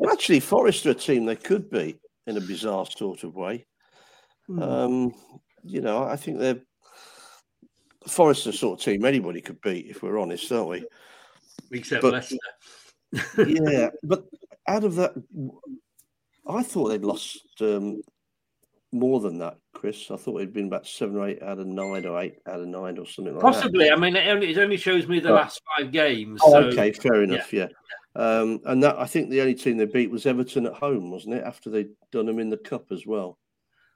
Well, 0.03 0.13
actually, 0.13 0.41
Forest 0.41 0.87
are 0.87 0.91
a 0.91 0.95
team 0.95 1.27
they 1.27 1.37
could 1.37 1.71
be 1.71 1.97
in 2.27 2.37
a 2.37 2.41
bizarre 2.41 2.87
sort 2.87 3.23
of 3.23 3.37
way. 3.37 3.67
Hmm. 4.49 4.63
Um, 4.63 5.15
you 5.63 5.81
know, 5.81 6.03
I 6.03 6.17
think 6.17 6.39
they're 6.39 6.63
Forest 8.09 8.45
the 8.45 8.53
sort 8.53 8.79
of 8.81 8.85
team 8.85 9.05
anybody 9.05 9.41
could 9.41 9.61
beat 9.61 9.87
if 9.89 10.03
we're 10.03 10.19
honest, 10.19 10.51
aren't 10.53 10.69
we? 10.69 10.85
Except 11.71 12.03
But- 12.03 12.13
Leicester. 12.15 12.37
yeah, 13.47 13.91
but 14.03 14.25
out 14.69 14.85
of 14.85 14.95
that, 14.97 15.13
I 16.47 16.63
thought 16.63 16.89
they'd 16.89 17.05
lost 17.05 17.41
um, 17.61 18.01
more 18.93 19.21
than 19.21 19.39
that, 19.39 19.59
Chris. 19.75 20.11
I 20.11 20.17
thought 20.17 20.37
it'd 20.39 20.53
been 20.53 20.67
about 20.67 20.87
seven 20.87 21.17
or 21.17 21.29
eight 21.29 21.43
out 21.43 21.59
of 21.59 21.67
nine 21.67 22.05
or 22.07 22.21
eight 22.21 22.37
out 22.47 22.61
of 22.61 22.67
nine 22.69 22.99
or 22.99 23.07
something 23.07 23.35
like 23.35 23.43
that. 23.43 23.53
Possibly. 23.53 23.91
I 23.91 23.97
mean, 23.97 24.17
it 24.17 24.29
only, 24.29 24.51
it 24.51 24.59
only 24.59 24.77
shows 24.77 25.07
me 25.09 25.21
the 25.21 25.33
Right. 25.33 25.43
last 25.43 25.61
five 25.77 25.93
games. 25.93 26.41
Oh, 26.45 26.53
so, 26.53 26.59
okay, 26.69 26.93
fair 26.93 27.23
enough. 27.23 27.53
Yeah. 27.53 27.69
Um, 28.15 28.61
and 28.67 28.83
that 28.83 28.99
I 28.99 29.07
think 29.07 29.31
the 29.31 29.41
only 29.41 29.55
team 29.55 29.79
they 29.79 29.87
beat 29.87 30.11
was 30.11 30.27
Everton 30.27 30.67
at 30.67 30.75
home, 30.75 31.11
wasn't 31.11 31.35
it? 31.35 31.45
After 31.45 31.71
they'd 31.71 31.91
done 32.11 32.27
them 32.27 32.39
in 32.39 32.51
the 32.51 32.59
cup 32.59 32.93
as 32.93 33.07
well. 33.07 33.39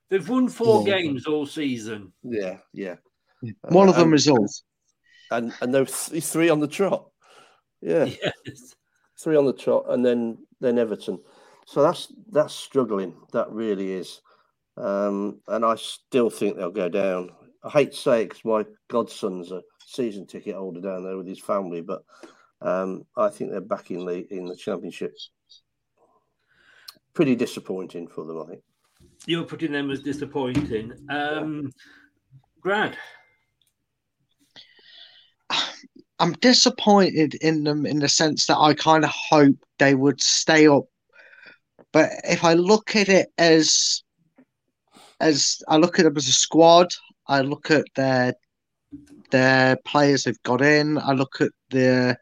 They've 0.08 0.26
won 0.28 0.48
four 0.48 0.86
Yeah. 0.86 0.98
games 0.98 1.26
all 1.26 1.46
season. 1.46 2.12
Yeah, 2.22 2.58
yeah. 2.72 2.96
One 3.68 3.88
of 3.88 3.94
them 3.96 4.08
and- 4.08 4.14
is 4.14 4.28
us. 4.28 4.62
and 5.30 5.52
and 5.60 5.74
there 5.74 5.82
were 5.82 5.86
th- 5.86 6.22
three 6.24 6.48
on 6.48 6.60
the 6.60 6.68
trot. 6.68 7.08
Yeah, 7.80 8.04
Yes. 8.46 8.74
three 9.18 9.36
on 9.36 9.44
the 9.46 9.52
trot, 9.52 9.84
and 9.88 10.04
then 10.04 10.38
then 10.60 10.78
Everton. 10.78 11.18
So 11.66 11.82
that's 11.82 12.12
that's 12.30 12.54
struggling. 12.54 13.14
That 13.32 13.50
really 13.50 13.92
is. 13.92 14.20
Um, 14.76 15.40
and 15.48 15.64
I 15.64 15.74
still 15.76 16.30
think 16.30 16.56
they'll 16.56 16.70
go 16.70 16.88
down. 16.88 17.30
I 17.64 17.70
hate 17.70 17.92
to 17.92 17.96
say 17.96 18.22
it 18.22 18.28
because 18.28 18.44
my 18.44 18.64
godson's 18.88 19.50
a 19.50 19.62
season 19.84 20.26
ticket 20.26 20.54
holder 20.54 20.80
down 20.80 21.02
there 21.04 21.16
with 21.16 21.26
his 21.26 21.40
family, 21.40 21.80
but 21.80 22.04
um, 22.60 23.04
I 23.16 23.28
think 23.28 23.50
they're 23.50 23.60
back 23.60 23.90
in 23.90 24.04
the 24.04 24.26
in 24.34 24.44
the 24.46 24.54
championship. 24.56 25.16
Pretty 27.14 27.34
disappointing 27.34 28.06
for 28.08 28.24
them, 28.24 28.42
I 28.42 28.46
think. 28.46 28.62
You're 29.26 29.44
putting 29.44 29.72
them 29.72 29.90
as 29.90 30.00
disappointing. 30.00 30.92
Um, 31.08 31.72
Brad. 32.62 32.96
I'm 36.18 36.32
disappointed 36.34 37.34
in 37.34 37.64
them 37.64 37.84
in 37.84 37.98
the 37.98 38.08
sense 38.08 38.46
that 38.46 38.58
I 38.58 38.74
kind 38.74 39.04
of 39.04 39.10
hope 39.10 39.56
they 39.78 39.94
would 39.94 40.20
stay 40.22 40.66
up. 40.66 40.84
But 41.92 42.10
if 42.24 42.44
I 42.44 42.54
look 42.54 42.96
at 42.96 43.08
it 43.08 43.28
as 43.38 44.02
as 45.20 45.62
I 45.68 45.76
look 45.76 45.98
at 45.98 46.04
them 46.04 46.16
as 46.16 46.28
a 46.28 46.32
squad, 46.32 46.88
I 47.26 47.40
look 47.40 47.70
at 47.70 47.84
their 47.94 48.34
their 49.30 49.76
players 49.84 50.24
they've 50.24 50.42
got 50.42 50.62
in, 50.62 50.98
I 50.98 51.12
look 51.12 51.40
at 51.40 51.50
the 51.70 52.16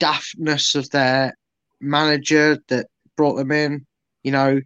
daftness 0.00 0.74
of 0.74 0.88
their 0.90 1.34
manager 1.80 2.58
that 2.68 2.86
brought 3.16 3.34
them 3.34 3.52
in. 3.52 3.86
You 4.22 4.32
know, 4.32 4.60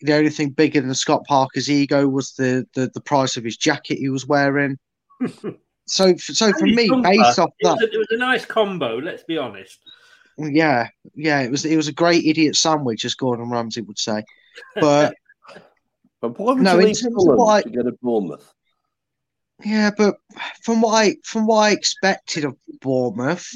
the 0.00 0.14
only 0.14 0.30
thing 0.30 0.50
bigger 0.50 0.80
than 0.80 0.94
Scott 0.94 1.24
Parker's 1.26 1.70
ego 1.70 2.08
was 2.08 2.32
the 2.32 2.66
the, 2.74 2.90
the 2.92 3.00
price 3.00 3.36
of 3.36 3.44
his 3.44 3.56
jacket 3.56 3.98
he 3.98 4.08
was 4.08 4.26
wearing. 4.26 4.78
so, 5.86 6.14
so 6.16 6.52
for 6.52 6.66
me, 6.66 6.88
based 7.02 7.38
off 7.38 7.50
it 7.60 7.66
was, 7.66 7.78
that, 7.78 7.88
a, 7.88 7.94
it 7.94 7.98
was 7.98 8.08
a 8.10 8.16
nice 8.16 8.44
combo. 8.44 8.98
Let's 8.98 9.22
be 9.24 9.38
honest. 9.38 9.78
yeah, 10.38 10.88
yeah, 11.14 11.40
it 11.40 11.50
was 11.50 11.64
it 11.64 11.76
was 11.76 11.88
a 11.88 11.92
great 11.92 12.24
idiot 12.24 12.56
sandwich, 12.56 13.04
as 13.04 13.14
Gordon 13.14 13.50
Ramsay 13.50 13.82
would 13.82 13.98
say. 13.98 14.22
But 14.80 15.14
But 16.20 16.38
why 16.38 16.54
would 16.54 16.62
No, 16.62 16.72
you 16.72 16.78
in 16.80 16.84
leave 16.86 17.00
terms 17.00 17.14
of 17.16 17.24
Fulham 17.24 17.38
what 17.38 17.52
I- 17.52 17.62
to 17.62 17.70
go 17.70 17.82
to 17.82 17.96
Bournemouth? 18.02 18.52
yeah, 19.64 19.90
but 19.96 20.16
from 20.62 20.80
what 20.80 20.94
I 20.94 21.16
from 21.24 21.46
what 21.46 21.58
I 21.60 21.70
expected 21.70 22.44
of 22.44 22.56
Bournemouth, 22.80 23.46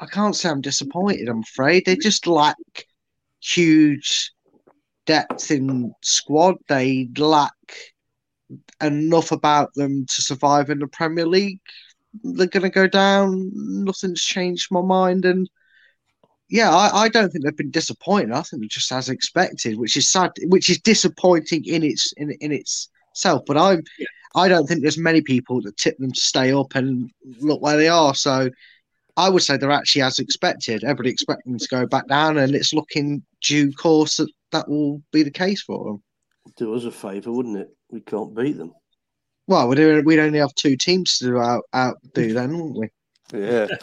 I 0.00 0.06
can't 0.06 0.34
say 0.34 0.48
I'm 0.48 0.60
disappointed. 0.60 1.28
I'm 1.28 1.40
afraid 1.40 1.84
they 1.84 1.96
just 1.96 2.26
lack 2.26 2.56
huge 3.40 4.32
depth 5.06 5.50
in 5.50 5.92
squad. 6.02 6.56
They 6.68 7.08
lack 7.16 7.52
enough 8.80 9.32
about 9.32 9.74
them 9.74 10.06
to 10.06 10.22
survive 10.22 10.70
in 10.70 10.78
the 10.78 10.86
Premier 10.86 11.26
League. 11.26 11.60
They're 12.22 12.46
going 12.46 12.62
to 12.62 12.70
go 12.70 12.86
down. 12.86 13.50
Nothing's 13.54 14.22
changed 14.22 14.68
my 14.70 14.82
mind, 14.82 15.24
and 15.24 15.48
yeah, 16.48 16.70
I, 16.70 17.04
I 17.04 17.08
don't 17.08 17.30
think 17.30 17.44
they've 17.44 17.56
been 17.56 17.70
disappointed. 17.70 18.32
I 18.32 18.42
think 18.42 18.62
they're 18.62 18.68
just 18.68 18.92
as 18.92 19.08
expected, 19.08 19.78
which 19.78 19.96
is 19.96 20.08
sad, 20.08 20.30
which 20.44 20.70
is 20.70 20.78
disappointing 20.80 21.64
in 21.64 21.82
its 21.82 22.12
in 22.12 22.30
in 22.40 22.52
itself. 22.52 23.42
But 23.46 23.56
I'm 23.56 23.82
I 24.34 24.48
don't 24.48 24.66
think 24.66 24.82
there's 24.82 24.98
many 24.98 25.20
people 25.20 25.60
that 25.62 25.76
tip 25.76 25.96
them 25.98 26.12
to 26.12 26.20
stay 26.20 26.52
up 26.52 26.74
and 26.74 27.10
look 27.40 27.62
where 27.62 27.76
they 27.76 27.88
are. 27.88 28.14
So 28.14 28.50
I 29.16 29.28
would 29.28 29.42
say 29.42 29.56
they're 29.56 29.70
actually 29.70 30.02
as 30.02 30.18
expected. 30.18 30.82
Everybody 30.82 31.10
expecting 31.10 31.52
them 31.52 31.58
to 31.60 31.68
go 31.68 31.86
back 31.86 32.08
down, 32.08 32.38
and 32.38 32.54
it's 32.54 32.74
looking 32.74 33.22
due 33.42 33.72
course 33.72 34.16
that 34.16 34.30
that 34.52 34.68
will 34.68 35.02
be 35.12 35.22
the 35.22 35.30
case 35.30 35.62
for 35.62 35.84
them. 35.84 36.02
Do 36.56 36.74
us 36.74 36.84
a 36.84 36.90
favour, 36.90 37.32
wouldn't 37.32 37.58
it? 37.58 37.68
We 37.94 38.00
can't 38.00 38.34
beat 38.34 38.58
them. 38.58 38.72
Well, 39.46 39.68
we'd, 39.68 40.04
we'd 40.04 40.18
only 40.18 40.40
have 40.40 40.52
two 40.56 40.76
teams 40.76 41.18
to 41.18 41.38
out 41.38 41.62
outdo 41.72 42.32
then, 42.32 42.58
wouldn't 42.58 42.76
we? 42.76 42.88
Yeah. 43.40 43.68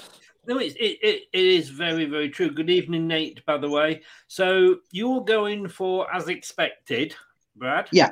No, 0.48 0.58
it's, 0.58 0.74
it, 0.74 0.98
it, 1.04 1.22
it 1.32 1.46
is 1.46 1.70
very, 1.70 2.06
very 2.06 2.28
true. 2.28 2.50
Good 2.50 2.72
evening, 2.72 3.06
Nate, 3.06 3.46
by 3.46 3.60
the 3.60 3.70
way. 3.70 4.02
So 4.26 4.78
you're 4.92 5.24
going 5.24 5.68
for 5.68 6.12
as 6.12 6.30
expected, 6.30 7.16
Brad? 7.56 7.88
Yeah. 7.92 8.10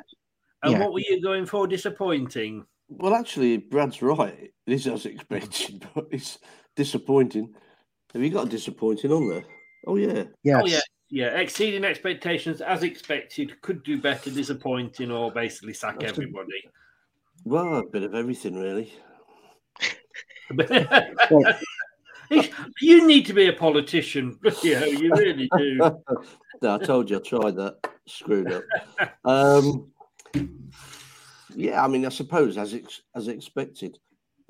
And 0.62 0.74
Yeah. 0.74 0.78
what 0.78 0.92
were 0.92 1.00
you 1.00 1.20
going 1.20 1.44
for 1.44 1.66
disappointing? 1.66 2.64
Well, 2.88 3.16
actually, 3.16 3.56
Brad's 3.56 4.00
right. 4.00 4.52
It 4.64 4.72
is 4.72 4.86
as 4.86 5.06
expected, 5.06 5.84
but 5.94 6.06
it's 6.12 6.38
disappointing. 6.76 7.52
Have 8.12 8.22
you 8.22 8.30
got 8.30 8.46
a 8.46 8.50
disappointing 8.50 9.10
on 9.10 9.28
there? 9.28 9.44
Oh 9.88 9.96
yeah. 9.96 10.22
Yes. 10.44 10.62
Oh, 10.62 10.66
yeah. 10.68 10.80
Yeah, 11.10 11.38
exceeding 11.38 11.84
expectations 11.84 12.60
as 12.60 12.84
expected, 12.84 13.60
could 13.62 13.82
do 13.82 14.00
better, 14.00 14.30
disappointing, 14.30 15.10
or 15.10 15.32
basically 15.32 15.74
sack 15.74 15.98
That's 15.98 16.12
a- 16.12 16.22
everybody. 16.22 16.62
Well, 17.44 17.76
a 17.76 17.86
bit 17.86 18.04
of 18.04 18.14
everything, 18.14 18.58
really. 18.58 18.92
you 22.80 23.06
need 23.06 23.26
to 23.26 23.32
be 23.32 23.48
a 23.48 23.52
politician. 23.52 24.38
You, 24.62 24.78
know, 24.78 24.86
you 24.86 25.12
really 25.14 25.48
do. 25.56 25.76
no, 26.62 26.74
I 26.74 26.78
told 26.78 27.10
you 27.10 27.16
I 27.16 27.20
tried 27.20 27.56
that. 27.56 27.78
Screwed 28.06 28.52
up. 28.52 28.62
Um, 29.24 29.90
yeah, 31.54 31.82
I 31.82 31.88
mean, 31.88 32.06
I 32.06 32.10
suppose 32.10 32.58
as 32.58 32.74
ex- 32.74 33.02
as 33.14 33.28
expected, 33.28 33.98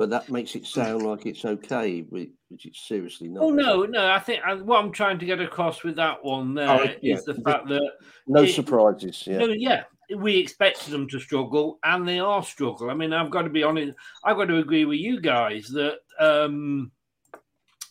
but 0.01 0.09
that 0.09 0.31
makes 0.31 0.55
it 0.57 0.65
sound 0.65 1.03
like 1.03 1.27
it's 1.27 1.45
okay, 1.45 2.01
which 2.09 2.31
it's 2.49 2.89
seriously 2.89 3.29
not. 3.29 3.43
Oh 3.43 3.51
no, 3.51 3.83
no. 3.83 4.11
I 4.11 4.19
think 4.19 4.43
I, 4.43 4.55
what 4.55 4.83
I'm 4.83 4.93
trying 4.93 5.19
to 5.19 5.27
get 5.27 5.43
across 5.43 5.85
with 5.85 5.95
that 5.97 6.25
one 6.25 6.55
there 6.55 6.71
Oh, 6.71 6.87
is 7.03 7.27
the 7.27 7.35
fact 7.35 7.69
that 7.69 7.87
No 8.27 8.45
it- 8.45 8.55
surprises. 8.55 9.23
Yeah. 9.27 9.37
No, 9.41 9.49
yeah, 9.49 9.85
we 10.17 10.39
expected 10.39 10.91
them 10.91 11.07
to 11.11 11.21
struggle, 11.21 11.79
and 11.85 12.09
they 12.09 12.19
are 12.19 12.43
struggle. 12.43 12.89
I 12.89 12.95
mean, 12.95 13.13
I've 13.13 13.31
got 13.31 13.43
to 13.43 13.51
be 13.51 13.63
honest. 13.63 13.95
I've 14.25 14.39
got 14.39 14.47
to 14.47 14.57
agree 14.57 14.87
with 14.87 14.99
you 15.01 15.21
guys 15.21 15.69
that 15.69 15.99
um, 16.19 16.91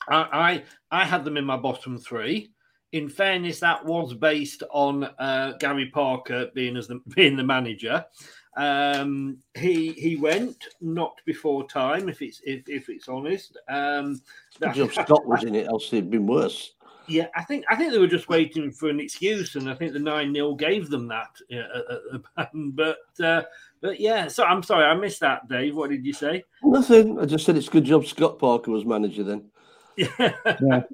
I, 0.07 0.63
I 0.89 1.01
I 1.01 1.05
had 1.05 1.23
them 1.23 1.37
in 1.37 1.45
my 1.45 1.57
bottom 1.57 1.95
three. 1.99 2.49
In 2.91 3.07
fairness, 3.07 3.59
that 3.59 3.85
was 3.85 4.15
based 4.15 4.63
on 4.71 5.03
uh, 5.03 5.53
Gary 5.59 5.91
Parker 5.93 6.47
being 6.55 6.75
as 6.75 6.87
the, 6.87 7.01
being 7.15 7.37
the 7.37 7.43
manager. 7.43 8.03
Um, 8.59 9.37
he 9.57 9.93
he 9.93 10.17
went 10.17 10.57
not 10.81 11.15
before 11.25 11.65
time, 11.65 12.09
if 12.09 12.21
it's 12.21 12.41
if, 12.43 12.67
if 12.67 12.89
it's 12.89 13.07
honest. 13.07 13.57
Um, 13.69 14.21
Good 14.59 14.73
job 14.73 14.91
Scott 14.91 15.25
was 15.25 15.45
in 15.45 15.55
it, 15.55 15.67
else 15.67 15.93
it'd 15.93 16.11
been 16.11 16.27
worse. 16.27 16.73
yeah, 17.07 17.27
I 17.37 17.43
think 17.45 17.63
I 17.69 17.77
think 17.77 17.93
they 17.93 17.99
were 17.99 18.05
just 18.05 18.27
waiting 18.27 18.69
for 18.69 18.89
an 18.89 18.99
excuse, 18.99 19.55
and 19.55 19.69
I 19.69 19.75
think 19.75 19.93
the 19.93 19.99
nine 19.99 20.33
0 20.33 20.55
gave 20.55 20.89
them 20.89 21.07
that. 21.07 21.29
Uh, 21.49 21.57
uh, 21.57 22.19
uh, 22.35 22.45
but 22.53 22.97
uh, 23.23 23.43
but 23.79 23.97
yeah, 23.97 24.27
so 24.27 24.43
I'm 24.43 24.61
sorry 24.61 24.83
I 24.83 24.93
missed 24.93 25.21
that, 25.21 25.47
Dave. 25.47 25.77
What 25.77 25.89
did 25.89 26.05
you 26.05 26.11
say? 26.11 26.43
Nothing. 26.61 27.17
I 27.17 27.25
just 27.25 27.45
said 27.45 27.55
it's 27.55 27.69
good 27.69 27.85
job 27.85 28.05
Scott 28.07 28.39
Parker 28.39 28.71
was 28.71 28.83
manager 28.83 29.23
then. 29.23 29.45
Yeah. 29.95 30.81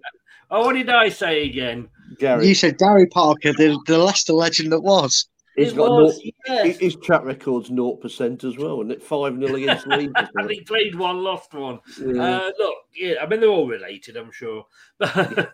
Oh, 0.52 0.66
what 0.68 0.74
did 0.74 0.92
I 0.92 1.10
say 1.10 1.44
again? 1.44 1.90
Gary. 2.20 2.48
You 2.48 2.54
said 2.54 2.78
Gary 2.78 3.08
Parker, 3.08 3.52
the, 3.54 3.80
the 3.88 3.98
Leicester 3.98 4.34
legend 4.34 4.72
that 4.72 4.82
was. 4.82 5.28
He's 5.56 5.72
It 5.72 5.76
got 5.78 5.90
was, 5.90 6.16
naught- 6.24 6.34
yes. 6.66 6.78
his 6.78 6.96
track 6.98 7.24
record's 7.24 7.72
naught 7.72 8.02
percent 8.02 8.44
as 8.44 8.58
well, 8.58 8.82
and 8.82 8.92
it 8.92 9.02
five 9.02 9.38
0 9.40 9.56
against 9.56 9.88
Leeds. 9.88 10.14
and 10.36 10.50
he 10.50 10.62
played 10.62 10.96
one, 10.96 11.24
lost 11.24 11.54
one. 11.54 11.80
Yeah. 12.00 12.22
Uh, 12.40 12.52
look, 12.60 12.76
yeah, 12.94 13.14
I 13.22 13.26
mean 13.26 13.40
they're 13.40 13.50
all 13.50 13.68
related, 13.68 14.18
I'm 14.18 14.32
sure. 14.32 14.66
But 15.00 15.54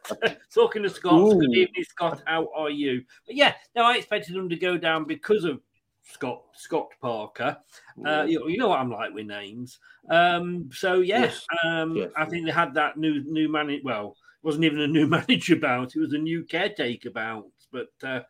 talking 0.54 0.84
to 0.84 0.90
Scott, 0.90 1.40
good 1.40 1.54
evening, 1.54 1.84
Scott. 1.88 2.22
How 2.26 2.50
are 2.56 2.70
you? 2.70 3.04
But 3.28 3.36
yeah, 3.36 3.54
no, 3.76 3.84
I 3.86 3.98
expected 3.98 4.36
them 4.36 4.50
to 4.50 4.56
go 4.56 4.78
down 4.78 5.06
because 5.06 5.44
of 5.44 5.60
Scott 6.04 6.42
Scott 6.54 6.88
Parker. 7.00 7.58
Uh, 8.06 8.24
you, 8.24 8.48
you 8.50 8.58
know 8.58 8.70
what 8.70 8.80
I'm 8.80 8.92
like 8.92 9.14
with 9.14 9.28
names. 9.28 9.80
Um, 10.10 10.70
so 10.74 11.02
yeah, 11.02 11.22
Yes. 11.22 11.46
um, 11.64 11.96
Yes. 11.96 12.10
I 12.18 12.26
think 12.26 12.46
they 12.48 12.52
had 12.52 12.74
that 12.74 12.98
new 12.98 13.24
new 13.26 13.50
manager. 13.52 13.82
Well, 13.84 14.16
it 14.44 14.46
wasn't 14.46 14.66
even 14.66 14.82
a 14.82 14.88
new 14.88 15.06
manager 15.18 15.58
bounce; 15.58 15.96
it 15.96 16.00
was 16.00 16.14
a 16.14 16.18
new 16.18 16.44
caretaker 16.44 17.12
bounce. 17.12 17.68
But 17.72 17.90
uh, 18.04 18.22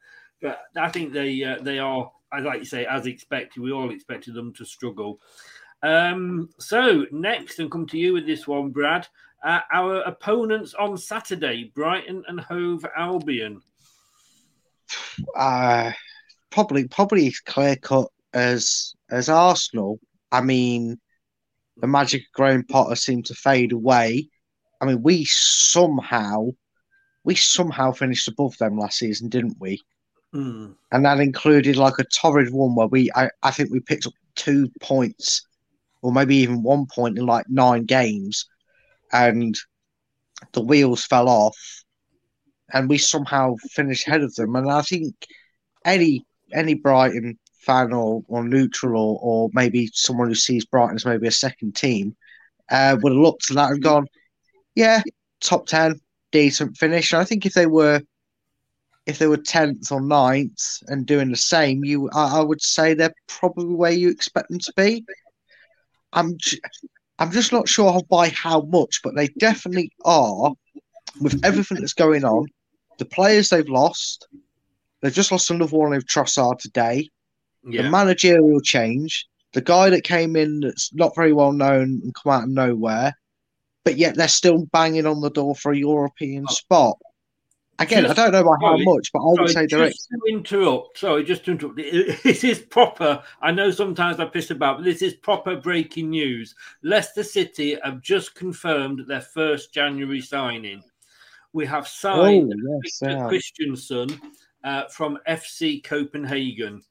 but 0.42 0.60
I 0.76 0.90
think 0.90 1.14
they 1.14 1.44
uh, 1.44 1.60
they 1.62 1.80
are, 1.80 2.12
I 2.32 2.40
like 2.40 2.60
you 2.60 2.66
say, 2.66 2.86
as 2.86 3.06
expected. 3.06 3.62
We 3.62 3.72
all 3.72 3.92
expected 3.92 4.34
them 4.34 4.54
to 4.56 4.66
struggle. 4.66 5.20
Um, 5.84 6.50
so 6.60 7.06
next, 7.12 7.60
and 7.60 7.72
come 7.72 7.88
to 7.88 7.98
you 7.98 8.14
with 8.14 8.26
this 8.26 8.48
one, 8.48 8.70
Brad. 8.70 9.08
Uh, 9.44 9.62
our 9.74 10.02
opponents 10.02 10.76
on 10.76 10.98
Saturday, 10.98 11.72
Brighton 11.74 12.24
and 12.28 12.40
Hove 12.40 12.86
Albion. 12.96 13.62
uh, 15.36 15.92
probably 16.52 16.88
probably 16.88 17.28
as 17.28 17.40
clear 17.40 17.76
cut 17.76 18.08
as 18.34 18.94
as 19.10 19.30
Arsenal. 19.30 20.00
I 20.32 20.42
mean, 20.42 21.00
the 21.78 21.88
magic 21.88 22.22
of 22.22 22.34
Graham 22.34 22.64
Potter 22.64 22.96
seemed 22.96 23.26
to 23.28 23.36
fade 23.36 23.72
away. 23.72 24.30
I 24.80 24.86
mean, 24.86 25.02
we 25.02 25.26
somehow 25.26 26.50
we 27.24 27.36
somehow 27.36 27.92
finished 27.92 28.28
above 28.28 28.58
them 28.58 28.78
last 28.78 29.00
season, 29.00 29.30
didn't 29.30 29.58
we? 29.60 29.82
Hmm. 30.34 30.72
And 30.91 31.06
that 31.06 31.20
included 31.20 31.76
like 31.76 32.00
a 32.00 32.06
torrid 32.06 32.54
one 32.54 32.76
where 32.76 32.88
we 32.88 33.10
I, 33.15 33.30
I 33.44 33.52
think 33.52 33.70
we 33.70 33.80
picked 33.80 34.08
up 34.08 34.13
two 34.36 34.70
points 34.82 35.46
or 36.02 36.12
maybe 36.12 36.38
even 36.38 36.63
one 36.63 36.86
point 36.88 37.17
in 37.17 37.26
like 37.26 37.46
nine 37.50 37.86
games 37.86 38.48
and 39.12 39.58
the 40.54 40.62
wheels 40.62 41.06
fell 41.06 41.28
off 41.28 41.58
and 42.74 42.89
we 42.89 42.98
somehow 42.98 43.56
finished 43.72 44.08
ahead 44.08 44.22
of 44.22 44.34
them. 44.36 44.56
And 44.56 44.72
I 44.72 44.82
think 44.82 45.15
any 45.86 46.26
any 46.54 46.76
Brighton 46.76 47.38
fan 47.60 47.94
or, 47.94 48.24
or 48.28 48.44
neutral 48.44 49.02
or, 49.02 49.20
or 49.22 49.50
maybe 49.54 49.89
someone 49.94 50.30
who 50.30 50.36
sees 50.36 50.65
Brighton 50.65 50.96
as 50.96 51.06
maybe 51.06 51.28
a 51.28 51.32
second 51.32 51.76
team 51.76 52.15
uh, 52.70 52.98
would 53.02 53.12
have 53.12 53.22
looked 53.22 53.50
at 53.52 53.56
that 53.56 53.72
and 53.72 53.84
gone, 53.84 54.08
yeah, 54.76 55.02
top 55.41 55.67
ten, 55.67 56.00
decent 56.32 56.78
finish. 56.78 57.12
And 57.13 57.22
I 57.22 57.26
think 57.26 57.46
if 57.46 57.54
they 57.54 57.67
were 57.67 58.02
if 59.06 59.18
they 59.18 59.28
were 59.28 59.38
tenth 59.38 59.92
or 59.92 60.02
9th 60.02 60.84
and 60.88 61.06
doing 61.06 61.30
the 61.30 61.38
same, 61.38 61.84
you 61.84 62.10
I, 62.14 62.40
I 62.40 62.42
would 62.42 62.62
say 62.62 62.94
they're 62.94 63.14
probably 63.28 63.74
where 63.74 63.92
you 63.92 64.10
expect 64.10 64.50
them 64.50 64.60
to 64.60 64.74
be. 64.76 65.04
I'm 66.14 66.38
j- 66.38 66.60
I'm 67.20 67.32
just 67.32 67.52
not 67.52 67.70
sure 67.70 68.02
by 68.10 68.30
how 68.30 68.62
much, 68.62 69.02
but 69.04 69.16
they 69.16 69.28
definitely 69.40 69.92
are 70.06 70.54
with 71.20 71.40
everything 71.44 71.80
that's 71.80 71.94
going 71.94 72.24
on. 72.24 72.48
The 72.98 73.06
players 73.06 73.50
they've 73.50 73.68
lost, 73.68 74.28
they've 75.02 75.14
just 75.14 75.32
lost 75.32 75.50
another 75.52 75.76
one 75.76 75.94
of 75.94 76.06
Trossard 76.06 76.60
today. 76.60 77.10
Yeah. 77.64 77.84
The 77.84 77.90
managerial 77.90 78.60
change, 78.62 79.28
the 79.54 79.62
guy 79.62 79.90
that 79.90 80.04
came 80.04 80.36
in 80.36 80.62
that's 80.62 80.94
not 80.94 81.16
very 81.16 81.34
well 81.34 81.52
known 81.52 82.02
and 82.04 82.14
come 82.16 82.34
out 82.34 82.44
of 82.44 82.50
nowhere, 82.50 83.14
but 83.84 83.98
yet 83.98 84.16
they're 84.16 84.28
still 84.28 84.66
banging 84.72 85.06
on 85.06 85.22
the 85.22 85.30
door 85.30 85.56
for 85.56 85.72
a 85.72 85.78
European 85.78 86.48
spot. 86.48 86.98
Again, 87.82 88.04
Just- 88.04 88.20
I 88.20 88.24
don't 88.30 88.32
know 88.34 88.44
by 88.44 88.56
how 88.62 88.74
sorry, 88.74 88.86
much, 88.86 89.12
but 89.12 89.20
I 89.20 89.26
would 89.26 89.50
sorry, 89.50 89.67
say 89.67 89.67
just 89.67 90.10
to 90.10 90.20
interrupt. 90.30 90.98
Sorry, 91.00 91.24
just 91.24 91.46
to 91.46 91.52
interrupt. 91.52 91.78
This 92.24 92.44
is 92.44 92.60
proper. 92.60 93.24
I 93.41 93.52
know 93.52 93.72
sometimes 93.72 94.20
I 94.20 94.26
piss 94.26 94.52
about, 94.52 94.78
but 94.78 94.86
this 94.86 95.02
is 95.02 95.13
proper 95.15 95.56
breaking 95.56 96.10
news. 96.10 96.54
Leicester 96.84 97.24
City 97.24 97.78
have 97.84 98.02
just 98.02 98.36
confirmed 98.36 99.06
their 99.08 99.22
first 99.22 99.74
January 99.74 100.22
signing. 100.22 100.84
We 101.54 101.65
have 101.65 101.88
signed 101.88 102.54
Oh, 102.54 102.80
yes, 102.84 103.00
Victor 103.00 103.13
they 103.13 103.20
have. 103.20 103.32
Kristiansen 103.32 104.22
uh, 104.63 104.88
from 104.89 105.17
FC 105.28 105.84
Copenhagen. 105.84 106.82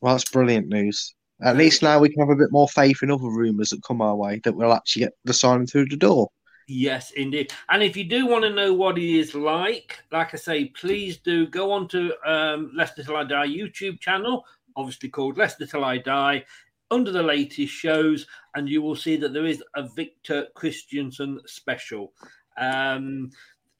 Well, 0.00 0.14
that's 0.14 0.30
brilliant 0.30 0.68
news. 0.68 1.14
At 1.42 1.56
least 1.56 1.82
now 1.82 1.98
we 1.98 2.08
can 2.10 2.20
have 2.20 2.30
a 2.30 2.36
bit 2.36 2.52
more 2.52 2.68
faith 2.68 3.02
in 3.02 3.10
other 3.10 3.28
rumours 3.28 3.70
that 3.70 3.82
come 3.82 4.00
our 4.00 4.14
way 4.14 4.40
that 4.44 4.54
we'll 4.54 4.72
actually 4.72 5.04
get 5.04 5.12
the 5.24 5.32
signing 5.32 5.66
through 5.66 5.86
the 5.86 5.96
door. 5.96 6.28
Yes, 6.66 7.10
indeed. 7.10 7.52
And 7.68 7.82
if 7.82 7.96
you 7.96 8.04
do 8.04 8.26
want 8.26 8.44
to 8.44 8.50
know 8.50 8.72
what 8.72 8.96
he 8.96 9.18
is 9.18 9.34
like, 9.34 10.02
like 10.10 10.32
I 10.32 10.38
say, 10.38 10.66
please 10.66 11.18
do 11.18 11.46
go 11.46 11.70
on 11.70 11.88
to 11.88 12.14
um, 12.26 12.72
Leicester 12.74 13.02
Till 13.02 13.16
I 13.16 13.24
Die 13.24 13.48
YouTube 13.48 14.00
channel, 14.00 14.46
obviously 14.76 15.10
called 15.10 15.36
Leicester 15.36 15.66
Till 15.66 15.84
I 15.84 15.98
Die, 15.98 16.44
under 16.90 17.12
the 17.12 17.22
latest 17.22 17.72
shows, 17.72 18.26
and 18.54 18.68
you 18.68 18.80
will 18.80 18.96
see 18.96 19.16
that 19.16 19.32
there 19.32 19.46
is 19.46 19.62
a 19.74 19.82
Victor 19.82 20.46
Kristiansen 20.54 21.38
special. 21.46 22.12
Um, 22.56 23.30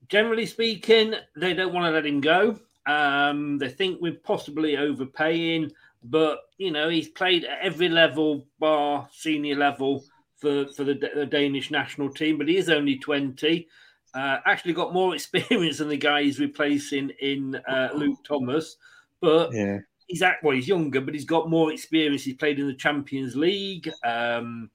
generally 0.08 0.46
speaking, 0.46 1.14
they 1.36 1.54
don't 1.54 1.72
want 1.72 1.86
to 1.86 1.90
let 1.90 2.06
him 2.06 2.20
go. 2.20 2.58
Um, 2.86 3.56
they 3.56 3.70
think 3.70 4.00
we're 4.00 4.14
possibly 4.24 4.76
overpaying, 4.76 5.72
but 6.02 6.40
you 6.58 6.70
know 6.70 6.90
he's 6.90 7.08
played 7.08 7.44
at 7.44 7.60
every 7.62 7.88
level, 7.88 8.46
bar 8.58 9.08
senior 9.10 9.56
level 9.56 10.04
for 10.44 10.72
for 10.72 10.85
the, 10.85 10.94
the 11.14 11.26
Danish 11.26 11.70
national 11.70 12.11
team. 12.11 12.38
But 12.38 12.48
he 12.48 12.57
is 12.57 12.68
only 12.68 12.98
twenty. 12.98 13.66
Uh, 14.14 14.38
actually, 14.46 14.74
got 14.74 14.92
more 14.92 15.14
experience 15.18 15.78
than 15.78 15.88
the 15.88 15.96
guy 15.96 16.22
he's 16.22 16.38
replacing 16.38 17.11
in 17.20 17.57
uh, 17.68 17.88
Luke 17.94 18.22
Thomas. 18.24 18.76
But 19.20 19.52
Yeah. 19.52 19.78
he's 20.07 20.22
act 20.22 20.44
well, 20.44 20.54
he's 20.54 20.68
younger, 20.68 21.00
but 21.00 21.14
he's 21.14 21.24
got 21.24 21.50
more 21.50 21.72
experience. 21.72 22.22
He's 22.22 22.37
played 22.37 22.59
in 22.61 22.66
the 22.66 22.74
Champions 22.74 23.35
League. 23.35 23.90
Um, 24.04 24.70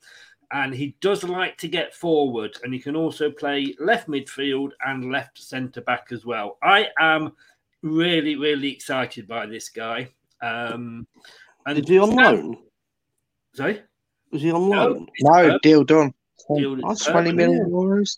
and 0.51 0.73
he 0.73 0.95
does 0.99 1.23
like 1.23 1.57
to 1.57 1.67
get 1.67 1.93
forward, 1.93 2.57
and 2.63 2.73
he 2.73 2.79
can 2.79 2.95
also 2.95 3.29
play 3.29 3.75
left 3.79 4.07
midfield 4.07 4.71
and 4.83 5.11
left 5.11 5.37
centre 5.37 5.81
back 5.81 6.07
as 6.11 6.25
well. 6.25 6.57
I 6.63 6.87
am 6.99 7.33
really, 7.83 8.35
really 8.35 8.71
excited 8.71 9.27
by 9.27 9.45
this 9.45 9.69
guy. 9.69 10.09
Um, 10.41 11.05
and 11.67 11.77
Is 11.77 11.87
he 11.87 11.99
on 11.99 12.15
loan? 12.15 12.57
Sorry, 13.53 13.83
Was 14.31 14.41
he 14.41 14.51
on 14.51 14.69
loan? 14.69 15.07
No, 15.21 15.57
deal 15.59 15.83
done. 15.83 16.13
Deal 16.55 16.75
done. 16.75 16.87
That's 16.87 17.05
20 17.05 17.33
million 17.33 17.69
euros. 17.69 18.17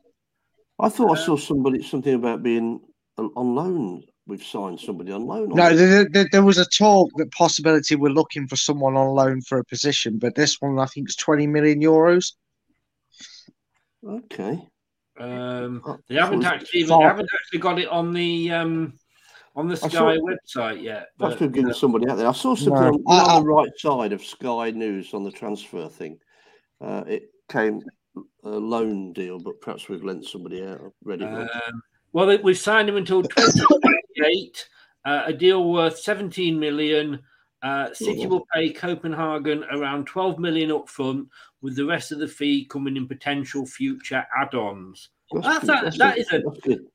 I 0.80 0.90
thought 0.90 1.18
I 1.18 1.22
saw 1.22 1.36
somebody 1.38 1.84
something 1.84 2.14
about 2.14 2.44
being 2.44 2.80
on 3.18 3.32
on 3.36 3.56
loan. 3.56 4.04
We've 4.28 4.44
signed 4.44 4.80
somebody 4.80 5.12
on 5.12 5.26
loan. 5.26 5.50
No, 5.50 5.76
there, 5.76 6.08
there, 6.10 6.28
there 6.32 6.44
was 6.44 6.58
a 6.58 6.66
talk 6.66 7.10
that 7.18 7.32
possibility 7.32 7.96
we're 7.96 8.10
looking 8.12 8.48
for 8.48 8.56
someone 8.56 8.96
on 8.96 9.10
loan 9.16 9.42
for 9.42 9.58
a 9.60 9.66
position, 9.66 10.20
but 10.20 10.36
this 10.36 10.62
one 10.62 10.80
I 10.80 10.86
think 10.86 11.10
is 11.10 11.16
20 11.16 11.48
million 11.48 11.82
euros. 11.82 12.34
Okay. 14.08 14.60
Um, 15.20 15.82
Oh, 15.86 15.98
they 16.08 16.16
haven't 16.16 16.44
actually 16.46 16.82
it's- 16.82 16.98
they 16.98 17.04
haven't 17.04 17.30
actually 17.40 17.60
got 17.60 17.80
it 17.80 17.88
on 17.88 18.14
the 18.14 18.52
um, 18.52 18.94
on 19.56 19.68
the 19.68 19.76
Sky 19.78 19.90
saw- 19.90 20.18
website 20.18 20.82
yet. 20.82 21.08
That's 21.20 21.34
but, 21.34 21.40
been 21.40 21.52
giving 21.52 21.72
uh, 21.72 21.74
somebody 21.74 22.08
out 22.10 22.18
there. 22.18 22.28
I 22.28 22.32
saw 22.32 22.56
something 22.56 22.74
No, 22.74 22.88
on, 23.06 23.30
I- 23.30 23.36
on 23.36 23.44
the 23.44 23.50
right 23.50 23.72
side 23.78 24.14
of 24.14 24.24
Sky 24.24 24.72
News 24.72 25.14
on 25.14 25.24
the 25.24 25.32
transfer 25.32 25.88
thing. 25.90 26.18
Uh, 26.80 27.04
it 27.08 27.30
came 27.50 27.82
a 28.44 28.50
loan 28.50 29.14
deal, 29.14 29.40
but 29.40 29.60
perhaps 29.62 29.88
we've 29.88 30.04
lent 30.04 30.26
somebody 30.26 30.64
out. 30.64 30.82
I've 30.84 30.92
read 31.04 31.22
it. 31.22 31.26
Um, 31.28 31.82
well, 32.14 32.38
we've 32.44 32.58
signed 32.58 32.90
him 32.90 32.98
until 32.98 33.22
2028, 33.24 34.68
uh, 35.06 35.24
a 35.26 35.34
deal 35.34 35.72
worth 35.72 35.98
17 36.00 36.60
million. 36.60 37.22
Uh, 37.62 37.94
City 37.94 38.26
will 38.26 38.46
pay 38.54 38.74
Copenhagen 38.74 39.64
around 39.72 40.08
12 40.08 40.40
million 40.40 40.72
up 40.72 40.90
front, 40.90 41.28
with 41.62 41.76
the 41.76 41.86
rest 41.86 42.12
of 42.12 42.18
the 42.20 42.28
fee 42.28 42.66
coming 42.66 42.98
in 42.98 43.08
potential 43.08 43.66
future 43.66 44.26
add-ons. 44.36 45.10
That's, 45.32 45.60
good, 45.60 45.70
a, 45.70 45.82
that's 45.84 45.98
that 46.00 46.18
a 46.18 46.24
that's 46.44 46.60
good. 46.62 46.86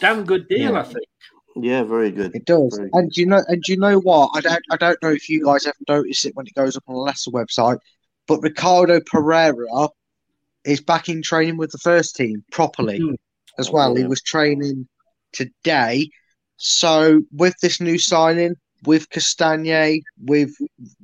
damn 0.00 0.24
good 0.24 0.48
deal, 0.48 0.72
Yeah. 0.72 0.80
I 0.80 0.84
think. 0.84 1.06
Yeah, 1.56 1.82
very 1.84 2.10
good. 2.10 2.34
It 2.34 2.44
does. 2.44 2.76
Very 2.76 2.90
And 2.92 3.10
do 3.10 3.20
you 3.20 3.26
know? 3.26 3.42
And 3.46 3.62
do 3.62 3.72
you 3.72 3.78
know 3.78 3.98
what? 3.98 4.30
I 4.34 4.40
don't. 4.40 4.62
I 4.70 4.76
don't 4.76 5.02
know 5.02 5.10
if 5.10 5.28
you 5.28 5.44
guys 5.44 5.64
have 5.64 5.74
noticed 5.88 6.24
it 6.24 6.34
when 6.34 6.46
it 6.46 6.54
goes 6.54 6.76
up 6.76 6.84
on 6.86 6.94
the 6.94 7.00
Leicester 7.00 7.30
website, 7.30 7.78
but 8.26 8.40
Ricardo 8.40 9.00
Pereira 9.04 9.88
is 10.64 10.80
back 10.80 11.08
in 11.08 11.22
training 11.22 11.56
with 11.56 11.72
the 11.72 11.78
first 11.78 12.16
team 12.16 12.44
properly 12.52 13.00
Mhm. 13.00 13.16
as 13.58 13.68
Oh, 13.68 13.72
well. 13.72 13.94
He 13.94 14.04
was 14.04 14.22
training 14.22 14.88
today. 15.32 16.08
So 16.56 17.22
with 17.32 17.54
this 17.60 17.80
new 17.80 17.98
signing, 17.98 18.54
with 18.84 19.10
Castagna, 19.10 19.96
with 20.24 20.54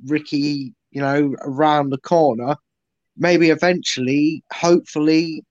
Ricky, 0.05 0.73
you 0.91 1.01
know, 1.01 1.35
around 1.41 1.89
the 1.89 1.97
corner, 1.97 2.55
maybe 3.17 3.49
eventually, 3.49 4.43
hopefully, 4.53 5.43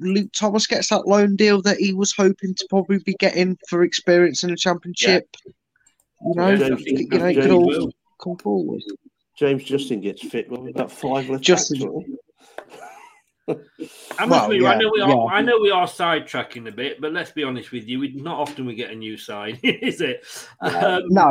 Luke 0.00 0.30
Thomas 0.34 0.66
gets 0.66 0.88
that 0.90 1.06
loan 1.08 1.36
deal 1.36 1.60
that 1.62 1.78
he 1.78 1.92
was 1.92 2.12
hoping 2.12 2.54
to 2.54 2.66
probably 2.70 2.98
be 2.98 3.14
getting 3.14 3.58
for 3.68 3.82
experience 3.82 4.42
in 4.44 4.50
the 4.50 4.56
championship. 4.56 5.26
Yeah. 5.44 5.52
You 6.20 6.34
know, 6.34 6.48
Yeah, 6.50 6.56
you 6.56 6.76
James- 6.76 7.08
know, 7.10 7.26
it 7.26 7.34
James 7.34 7.46
could 7.46 7.50
all 7.52 7.66
will. 7.66 7.92
come 8.22 8.36
forward. 8.38 8.82
James 9.38 9.62
Justin 9.64 10.00
gets 10.00 10.22
fit. 10.26 10.50
Well, 10.50 10.66
about 10.68 10.90
five 10.90 11.28
left. 11.30 11.44
Justin- 11.44 12.04
I 13.48 14.26
must 14.26 14.48
Well, 14.48 14.48
be, 14.50 14.66
I 14.66 14.76
know 14.76 14.90
we 14.92 15.00
are. 15.00 15.08
yeah. 15.08 15.16
I 15.24 15.40
know 15.40 15.58
we 15.58 15.70
are 15.70 15.86
sidetracking 15.86 16.68
a 16.68 16.72
bit, 16.72 17.00
but 17.00 17.12
let's 17.12 17.30
be 17.30 17.44
honest 17.44 17.72
with 17.72 17.88
you. 17.88 17.98
We 18.00 18.12
not 18.12 18.38
often 18.38 18.66
we 18.66 18.74
get 18.74 18.90
a 18.90 18.94
new 18.94 19.16
side, 19.16 19.58
is 19.62 20.00
it? 20.02 20.24
Um, 20.60 21.04
No, 21.08 21.28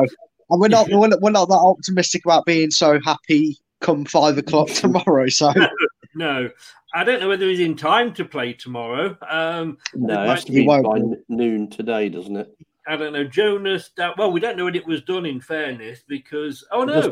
and 0.50 0.60
we're 0.62 0.68
not, 0.68 0.90
we're 0.90 1.08
not 1.10 1.22
we're 1.22 1.30
not 1.30 1.48
that 1.50 1.56
optimistic 1.56 2.26
about 2.26 2.46
being 2.46 2.72
so 2.72 3.00
happy 3.06 3.58
come 3.82 4.04
five 4.06 4.38
o'clock 4.40 4.68
tomorrow. 4.74 5.28
So 5.28 5.54
no, 6.18 6.50
I 6.94 7.04
don't 7.04 7.20
know 7.20 7.30
whether 7.30 7.48
he's 7.48 7.60
in 7.60 7.76
time 7.76 8.14
to 8.16 8.26
play 8.26 8.54
tomorrow. 8.54 9.18
Um. 9.30 9.78
No, 9.94 10.24
it 10.24 10.28
has 10.28 10.46
to 10.46 10.52
be 10.52 10.66
won't 10.66 10.84
by 10.84 11.00
noon 11.30 11.70
today, 11.70 12.10
doesn't 12.10 12.36
it? 12.36 12.58
I 12.88 12.96
don't 12.96 13.12
know. 13.12 13.26
Jonas. 13.26 13.92
Da- 13.96 14.14
well, 14.18 14.32
we 14.32 14.40
don't 14.40 14.58
know 14.58 14.66
when 14.66 14.76
it 14.76 14.88
was 14.88 15.02
done. 15.02 15.26
In 15.26 15.42
fairness, 15.42 16.04
because 16.08 16.66
oh 16.72 16.86
no, 16.86 17.12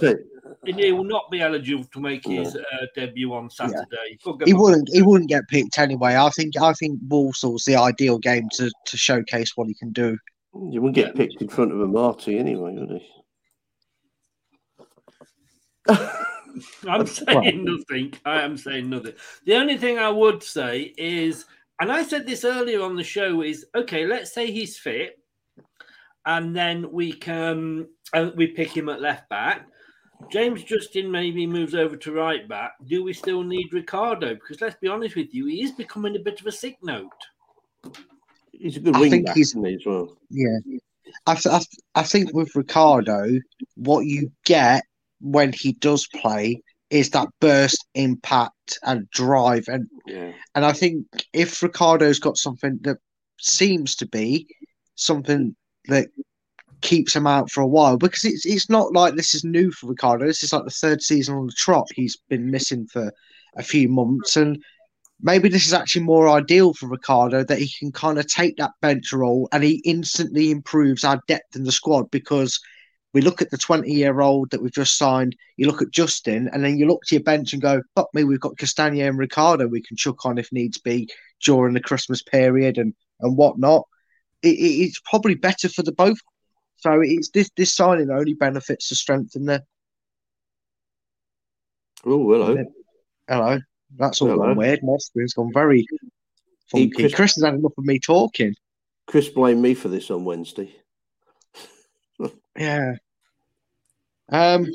he 0.66 0.92
will 0.92 1.04
not 1.04 1.30
be 1.30 1.42
eligible 1.42 1.84
to 1.84 2.00
make 2.00 2.26
his 2.26 2.56
uh, 2.56 2.86
debut 2.96 3.34
on 3.34 3.50
Saturday. 3.50 4.18
Go 4.24 4.38
he 4.46 4.54
wouldn't 4.54 4.90
he 4.92 5.02
wouldn't 5.02 5.30
get 5.30 5.48
picked 5.50 5.78
anyway. 5.78 6.16
I 6.16 6.30
think 6.30 6.58
I 6.60 6.74
think 6.74 7.00
Walsall's 7.08 7.66
the 7.66 7.76
ideal 7.76 8.18
game 8.18 8.48
to, 8.54 8.72
to 8.86 8.98
showcase 8.98 9.52
what 9.56 9.68
he 9.68 9.74
can 9.74 9.92
do. 9.92 10.18
You 10.54 10.82
wouldn't 10.82 10.96
get 10.96 11.16
picked 11.16 11.42
in 11.42 11.50
front 11.50 11.74
of 11.74 11.82
a 11.82 11.88
Marty 11.88 12.38
anyway, 12.38 12.76
would 12.78 13.02
he? 13.02 13.12
I'm 16.88 17.06
saying 17.06 17.64
nothing. 17.66 18.14
I 18.26 18.42
am 18.42 18.58
saying 18.58 18.90
nothing. 18.90 19.14
The 19.46 19.56
only 19.56 19.78
thing 19.78 19.98
I 20.00 20.10
would 20.10 20.42
say 20.44 20.94
is, 20.98 21.46
and 21.80 21.92
I 21.92 22.04
said 22.04 22.26
this 22.26 22.44
earlier 22.46 22.82
on 22.82 22.96
the 22.96 23.04
show, 23.04 23.42
is 23.42 23.66
okay. 23.76 24.06
Let's 24.06 24.34
say 24.34 24.52
he's 24.52 24.78
fit, 24.78 25.20
and 26.26 26.56
then 26.56 26.92
we 26.92 27.12
can 27.14 27.88
uh, 28.14 28.32
we 28.36 28.48
pick 28.48 28.76
him 28.76 28.90
at 28.90 29.02
left 29.02 29.28
back. 29.30 29.68
James 30.32 30.64
Justin 30.64 31.12
maybe 31.12 31.46
moves 31.46 31.76
over 31.76 31.98
to 31.98 32.12
right 32.14 32.48
back. 32.48 32.72
Do 32.88 33.04
we 33.04 33.12
still 33.14 33.44
need 33.44 33.74
Ricardo? 33.74 34.34
Because 34.34 34.62
let's 34.62 34.78
be 34.78 34.88
honest 34.88 35.16
with 35.16 35.34
you, 35.34 35.46
he 35.48 35.62
is 35.62 35.72
becoming 35.74 36.16
a 36.16 36.20
bit 36.20 36.40
of 36.40 36.48
a 36.48 36.52
sick 36.52 36.78
note. 36.82 37.12
He's 38.54 38.78
a 38.78 38.80
good 38.80 38.96
I 38.96 39.00
wing 39.02 39.12
think 39.12 39.26
back, 39.26 39.36
he's- 39.36 39.50
isn't 39.50 39.66
he, 39.66 39.74
as 39.76 39.82
well? 39.86 40.18
Yeah, 40.30 40.58
I, 41.28 41.34
th- 41.36 41.48
I, 41.54 41.58
th- 41.58 41.68
I 41.96 42.04
think 42.04 42.34
with 42.34 42.56
Ricardo, 42.56 43.28
what 43.76 44.06
you 44.06 44.32
get 44.46 44.84
when 45.26 45.52
he 45.54 45.74
does 45.74 46.08
play 46.08 46.62
is 46.92 47.10
that 47.10 47.28
burst, 47.42 47.86
impact, 47.96 48.78
and 48.84 49.10
drive, 49.10 49.68
and 49.68 49.88
Yeah. 50.06 50.34
and 50.54 50.64
I 50.66 50.72
think 50.72 51.06
if 51.34 51.62
Ricardo's 51.64 52.20
got 52.20 52.38
something 52.38 52.80
that 52.84 52.98
seems 53.40 53.96
to 53.98 54.08
be 54.08 54.48
something 54.96 55.56
that 55.86 56.08
keeps 56.82 57.16
him 57.16 57.26
out 57.26 57.50
for 57.50 57.62
a 57.62 57.68
while, 57.68 57.98
because 57.98 58.24
it's 58.24 58.46
it's 58.46 58.70
not 58.70 58.94
like 58.94 59.16
this 59.16 59.34
is 59.34 59.44
new 59.44 59.72
for 59.72 59.88
Ricardo. 59.88 60.26
This 60.28 60.44
is 60.44 60.54
like 60.54 60.64
the 60.64 60.70
third 60.70 61.02
season 61.02 61.36
on 61.36 61.48
the 61.48 61.54
trot. 61.58 61.88
He's 61.96 62.18
been 62.30 62.52
missing 62.52 62.86
for 62.88 63.12
a 63.58 63.64
few 63.64 63.90
months, 63.90 64.38
and 64.38 64.64
maybe 65.22 65.50
this 65.50 65.66
is 65.66 65.74
actually 65.74 66.04
more 66.04 66.30
ideal 66.30 66.74
for 66.74 66.88
Ricardo 66.88 67.44
that 67.44 67.58
he 67.58 67.70
can 67.80 67.92
kind 67.92 68.20
of 68.20 68.28
take 68.28 68.58
that 68.58 68.72
bench 68.82 69.12
role 69.12 69.50
and 69.52 69.64
he 69.64 69.82
instantly 69.86 70.52
improves 70.52 71.04
our 71.04 71.20
depth 71.28 71.56
in 71.56 71.64
the 71.64 71.72
squad 71.72 72.12
because 72.12 72.60
we 73.16 73.22
look 73.22 73.42
at 73.42 73.50
the 73.50 73.58
20 73.58 73.90
year 73.90 74.20
old 74.20 74.52
that 74.52 74.62
we've 74.62 74.74
just 74.74 74.98
signed, 74.98 75.38
you 75.56 75.68
look 75.68 75.82
at 75.82 75.90
Justin, 75.90 76.50
and 76.52 76.62
then 76.66 76.78
you 76.78 76.86
look 76.86 77.02
to 77.06 77.16
your 77.16 77.24
bench 77.24 77.54
and 77.54 77.62
go, 77.62 77.82
fuck 77.96 78.10
me, 78.14 78.26
we've 78.26 78.42
got 78.42 78.58
Castagna 78.58 79.06
and 79.06 79.18
Ricardo 79.18 79.68
we 79.68 79.82
can 79.82 79.96
chuck 79.96 80.26
on 80.26 80.38
if 80.38 80.52
needs 80.52 80.78
be 80.80 81.08
during 81.42 81.74
the 81.74 81.80
Christmas 81.80 82.22
period 82.22 82.78
and, 82.78 82.94
and 83.22 83.38
whatnot. 83.38 83.88
It, 84.44 84.50
it, 84.50 84.84
it's 84.84 85.00
probably 85.10 85.36
better 85.36 85.70
for 85.70 85.82
the 85.82 85.94
both. 85.94 86.18
So 86.76 87.00
it's 87.02 87.30
this 87.30 87.50
this 87.56 87.74
signing 87.74 88.10
only 88.12 88.34
benefits 88.34 88.90
the 88.90 88.96
strength 88.96 89.38
in 89.38 89.46
the 89.46 89.64
Oh, 92.06 92.30
hello. 92.30 92.66
hello. 93.30 93.60
That's 93.98 94.22
all 94.22 94.28
Hello. 94.28 94.48
gone 94.48 94.58
weird. 94.58 94.84
My 94.84 94.98
screen's 94.98 95.34
gone 95.34 95.52
very 95.54 95.88
funky. 96.70 96.90
Chris- 96.90 97.16
Chris 97.16 97.36
has 97.36 97.46
had 97.46 97.54
enough 97.54 97.72
of 97.78 97.86
me 97.86 97.98
talking. 97.98 98.54
Chris 99.08 99.30
blamed 99.30 99.62
me 99.62 99.74
for 99.74 99.88
this 99.88 100.12
on 100.12 100.26
Wednesday. 100.26 100.76
Yeah. 102.58 102.96
Um, 104.30 104.68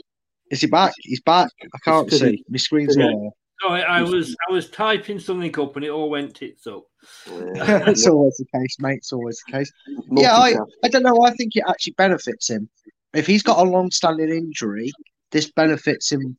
is 0.51 0.61
he 0.61 0.67
back? 0.67 0.93
He's 1.01 1.21
back. 1.21 1.51
I 1.63 1.79
can't 1.85 2.07
It's 2.09 2.21
'cause 2.21 2.29
see. 2.29 2.45
My 2.49 2.59
screen's 2.59 2.97
yeah. 2.97 3.07
not 3.07 3.19
there. 3.21 3.31
Sorry, 3.63 3.83
I 3.83 4.03
was 4.03 4.35
I 4.49 4.53
was 4.53 4.71
typing 4.71 5.19
something 5.19 5.59
up 5.59 5.77
and 5.77 5.85
it 5.85 5.91
all 5.91 6.09
went 6.09 6.35
tits 6.35 6.67
up. 6.67 6.85
it's 7.27 8.07
always 8.07 8.37
the 8.37 8.47
case, 8.59 8.77
mate. 8.79 8.99
It's 8.99 9.13
always 9.13 9.43
the 9.47 9.53
case. 9.53 9.73
Yeah, 10.11 10.35
I, 10.35 10.57
I 10.83 10.89
don't 10.89 11.03
know. 11.03 11.23
I 11.23 11.31
think 11.33 11.57
it 11.57 11.65
actually 11.69 11.93
benefits 11.95 12.49
him. 12.49 12.69
If 13.13 13.27
he's 13.27 13.43
got 13.43 13.59
a 13.59 13.69
long-standing 13.69 14.31
injury, 14.31 14.93
this 15.31 15.51
benefits 15.51 16.11
him 16.11 16.39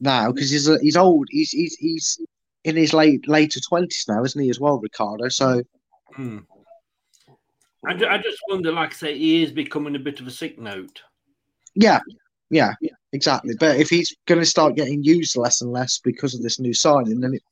now 0.00 0.30
because 0.30 0.50
he's 0.50 0.68
he's 0.80 0.96
old. 0.96 1.26
He's 1.30 1.50
he's 1.50 1.74
he's 1.76 2.20
in 2.64 2.76
his 2.76 2.92
late 2.92 3.26
later 3.26 3.60
twenties 3.60 4.04
now, 4.06 4.22
isn't 4.22 4.42
he? 4.42 4.50
As 4.50 4.60
well, 4.60 4.78
Ricardo. 4.78 5.28
So. 5.28 5.62
Hmm. 6.14 6.40
I, 7.84 7.94
I 7.94 8.18
just 8.18 8.38
wonder, 8.48 8.70
like 8.70 8.90
I 8.90 8.94
say, 8.94 9.18
he 9.18 9.42
is 9.42 9.50
becoming 9.50 9.96
a 9.96 9.98
bit 9.98 10.20
of 10.20 10.26
a 10.28 10.30
sick 10.30 10.58
note. 10.58 11.02
Yeah, 11.74 12.00
yeah, 12.52 12.74
exactly. 13.12 13.54
But 13.58 13.80
if 13.80 13.88
he's 13.88 14.14
going 14.26 14.40
to 14.40 14.46
start 14.46 14.76
getting 14.76 15.02
used 15.02 15.36
less 15.36 15.60
and 15.60 15.72
less 15.72 15.98
because 15.98 16.34
of 16.34 16.42
this 16.42 16.60
new 16.60 16.72
signing, 16.72 17.20
then 17.20 17.34
it, 17.34 17.42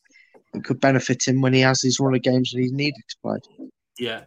it 0.55 0.65
could 0.65 0.81
benefit 0.81 1.27
him 1.27 1.41
when 1.41 1.53
he 1.53 1.61
has 1.61 1.81
these 1.81 1.99
run 1.99 2.15
of 2.15 2.23
games 2.23 2.53
that 2.53 2.61
he's 2.61 2.73
needed 2.73 3.03
to 3.09 3.17
play. 3.23 3.39
Yeah. 3.99 4.23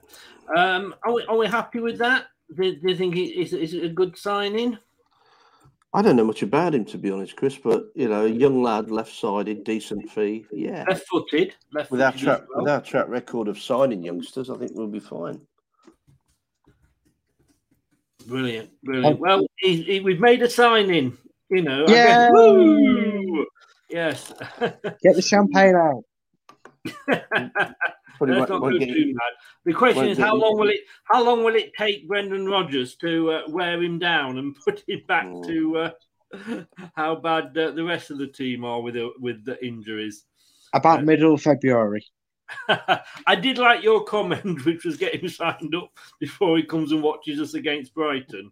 Um, 0.58 0.94
are, 1.04 1.14
we, 1.14 1.26
are 1.28 1.38
we 1.38 1.48
happy 1.48 1.80
with 1.80 1.98
that? 2.00 2.26
Do, 2.56 2.76
do 2.76 2.90
you 2.92 2.98
think 2.98 3.16
it 3.16 3.40
is, 3.40 3.54
is 3.54 3.74
it 3.74 3.86
a 3.86 3.90
good 3.90 4.18
signing? 4.18 4.78
I 5.96 6.02
don't 6.02 6.16
know 6.16 6.26
much 6.26 6.42
about 6.42 6.74
him 6.74 6.86
to 6.86 6.98
be 6.98 7.12
honest, 7.12 7.36
Chris. 7.36 7.56
But 7.58 7.86
you 7.96 8.10
know, 8.10 8.26
a 8.26 8.30
young 8.30 8.64
lad, 8.64 8.90
left-sided, 8.90 9.64
decent 9.64 10.10
fee. 10.10 10.46
Yeah, 10.52 10.86
left-footed. 10.90 11.54
Left 11.72 11.92
with 11.92 12.02
our 12.02 12.12
track 12.12 12.42
with 12.56 12.68
our 12.68 12.82
track 12.82 13.08
record 13.08 13.48
of 13.48 13.60
signing 13.60 14.04
youngsters, 14.04 14.50
I 14.50 14.58
think 14.58 14.72
we'll 14.74 14.88
be 14.88 15.00
fine. 15.00 15.40
Brilliant, 18.26 18.70
brilliant. 18.84 19.20
Well, 19.20 19.46
he, 19.64 19.82
he, 19.84 20.00
we've 20.02 20.20
made 20.20 20.42
a 20.42 20.50
signing. 20.50 21.18
You 21.50 21.62
know. 21.62 21.86
Yeah. 21.88 22.30
Woo! 22.32 23.46
Yes. 23.90 24.34
Get 24.60 25.16
the 25.16 25.22
champagne 25.22 25.76
out. 25.76 26.04
Let's 28.20 28.50
not 28.50 28.62
go 28.62 28.70
too 28.72 29.14
mad. 29.14 29.34
The 29.66 29.74
question 29.74 30.08
is, 30.08 30.18
how 30.18 30.36
long 30.36 30.58
will 30.58 30.70
it? 30.70 30.80
How 31.06 31.24
long 31.24 31.44
will 31.44 31.56
it 31.56 31.72
take 31.78 32.08
Brendan 32.08 32.46
Rodgers 32.46 32.96
to 32.98 33.32
uh, 33.32 33.42
wear 33.50 33.82
him 33.82 34.00
down 34.00 34.38
and 34.38 34.56
put 34.66 34.84
him 34.88 35.02
back 35.08 35.26
Mm. 35.26 35.46
to 35.48 35.78
uh, 35.78 36.64
how 36.96 37.16
bad 37.16 37.58
uh, 37.58 37.72
the 37.72 37.84
rest 37.84 38.12
of 38.12 38.18
the 38.18 38.28
team 38.28 38.66
are 38.66 38.82
with 38.82 38.96
the, 38.96 39.12
with 39.20 39.46
the 39.46 39.64
injuries? 39.66 40.26
About 40.74 41.04
middle 41.04 41.34
of 41.36 41.42
February. 41.42 42.06
I 43.28 43.36
did 43.36 43.58
like 43.58 43.84
your 43.84 44.04
comment, 44.04 44.66
which 44.66 44.86
was 44.86 44.98
getting 44.98 45.28
signed 45.30 45.76
up 45.76 45.92
before 46.20 46.58
he 46.58 46.64
comes 46.64 46.92
and 46.92 47.04
watches 47.04 47.40
us 47.40 47.54
against 47.54 47.94
Brighton. 47.94 48.52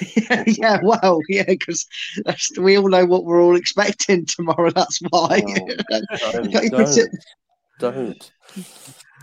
yeah, 0.46 0.78
well, 0.82 1.20
yeah, 1.28 1.44
because 1.46 1.86
we 2.58 2.76
all 2.78 2.88
know 2.88 3.04
what 3.06 3.24
we're 3.24 3.42
all 3.42 3.56
expecting 3.56 4.26
tomorrow. 4.26 4.70
That's 4.70 4.98
why. 5.10 5.40
Don't, 5.90 6.52
Can't 6.52 6.52
you 6.52 6.70
put 6.70 6.96
it- 6.98 7.10
don't, 7.78 8.00
don't. 8.06 8.32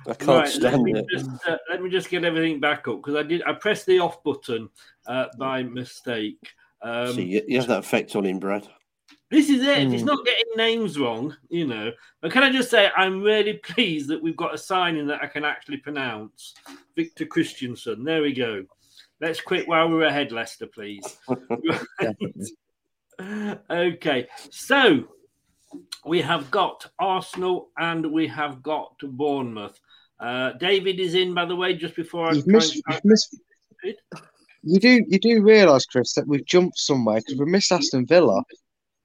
I 0.08 0.14
can't 0.14 0.28
Right, 0.30 0.44
let 0.44 0.52
stand 0.52 0.84
me 0.84 0.94
it. 0.94 1.06
just 1.12 1.30
uh, 1.48 1.58
let 1.70 1.82
me 1.82 1.90
just 1.90 2.10
get 2.10 2.24
everything 2.24 2.60
back 2.60 2.88
up 2.88 2.98
because 2.98 3.16
I 3.16 3.24
did 3.24 3.42
I 3.44 3.54
pressed 3.54 3.86
the 3.88 4.00
off 4.00 4.24
button 4.24 4.70
uh, 5.08 5.26
by 5.40 5.64
mistake. 5.64 6.38
Um, 6.82 7.14
See, 7.14 7.24
you, 7.26 7.42
you 7.48 7.58
have 7.58 7.68
that 7.68 7.80
effect 7.80 8.16
on 8.16 8.26
him, 8.26 8.38
Brad. 8.40 8.68
This 9.32 9.50
is 9.50 9.64
it. 9.64 9.80
If 9.80 9.92
he's 9.92 10.04
Mm. 10.04 10.08
not 10.08 10.24
getting 10.26 10.46
names 10.56 11.00
wrong, 11.00 11.36
you 11.50 11.66
know. 11.66 11.92
But 12.22 12.32
can 12.32 12.44
I 12.44 12.52
just 12.52 12.70
say, 12.70 12.92
I'm 12.96 13.24
really 13.24 13.54
pleased 13.64 14.08
that 14.10 14.22
we've 14.22 14.38
got 14.38 14.54
a 14.54 14.58
signing 14.60 15.08
that 15.08 15.24
I 15.24 15.28
can 15.28 15.44
actually 15.44 15.78
pronounce. 15.78 16.54
Victor 16.96 17.26
Kristiansen. 17.26 18.06
There 18.06 18.22
we 18.22 18.34
go. 18.34 18.64
Let's 19.22 19.42
quit 19.42 19.68
while 19.68 19.90
we're 19.90 20.04
ahead, 20.04 20.32
Leicester, 20.32 20.68
please. 20.68 21.18
okay, 23.70 24.28
so 24.52 25.06
we 26.06 26.22
have 26.22 26.52
got 26.52 26.86
Arsenal 27.00 27.70
and 27.78 28.12
we 28.12 28.28
have 28.28 28.62
got 28.62 28.94
Bournemouth. 29.02 29.80
Uh, 30.20 30.52
David 30.54 31.00
is 31.00 31.14
in, 31.14 31.34
by 31.34 31.46
the 31.46 31.56
way, 31.56 31.76
just 31.76 31.96
before 31.96 32.30
I 32.30 32.34
You've 32.34 32.46
try 32.46 32.54
missed, 32.54 32.76
you've 32.76 33.06
missed, 33.06 33.38
you 34.64 34.80
do 34.80 35.04
you 35.08 35.20
do 35.20 35.42
realise, 35.42 35.86
Chris, 35.86 36.14
that 36.14 36.28
we've 36.28 36.46
jumped 36.46 36.78
somewhere 36.78 37.20
because 37.20 37.40
we 37.40 37.46
missed 37.46 37.72
Aston 37.72 38.06
Villa. 38.06 38.42